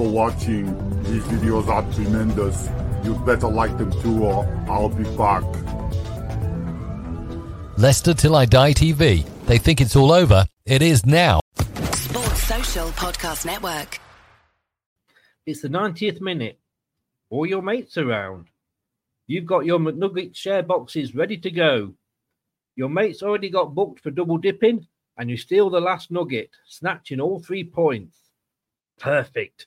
For 0.05 0.11
watching. 0.11 0.67
These 1.05 1.23
videos 1.25 1.67
are 1.69 1.83
tremendous. 1.95 2.69
You'd 3.05 3.25
better 3.25 3.49
like 3.49 3.77
them 3.79 3.91
too 4.03 4.25
or 4.25 4.45
I'll 4.69 4.89
be 4.89 5.05
back. 5.17 5.45
Leicester 7.79 8.15
Till 8.15 8.37
I 8.37 8.45
Die 8.45 8.73
TV. 8.73 9.27
They 9.47 9.59
think 9.59 9.81
it's 9.81 9.97
all 9.97 10.13
over. 10.13 10.45
It 10.67 10.83
is 10.83 11.07
now. 11.07 11.41
Sports 11.93 12.43
Social 12.43 12.89
Podcast 12.91 13.47
Network. 13.47 13.99
It's 15.47 15.63
the 15.63 15.69
90th 15.69 16.21
minute. 16.21 16.59
All 17.31 17.47
your 17.47 17.63
mates 17.63 17.97
around. 17.97 18.49
You've 19.27 19.47
got 19.47 19.65
your 19.65 19.79
McNugget 19.79 20.37
share 20.37 20.63
boxes 20.63 21.15
ready 21.15 21.39
to 21.39 21.51
go. 21.51 21.95
Your 22.77 22.91
mates 22.91 23.23
already 23.23 23.49
got 23.49 23.75
booked 23.75 24.01
for 24.01 24.11
double 24.11 24.37
dipping, 24.37 24.87
and 25.17 25.31
you 25.31 25.37
steal 25.37 25.71
the 25.71 25.81
last 25.81 26.11
nugget, 26.11 26.51
snatching 26.67 27.21
all 27.21 27.39
three 27.41 27.65
points. 27.65 28.17
Perfect. 28.99 29.67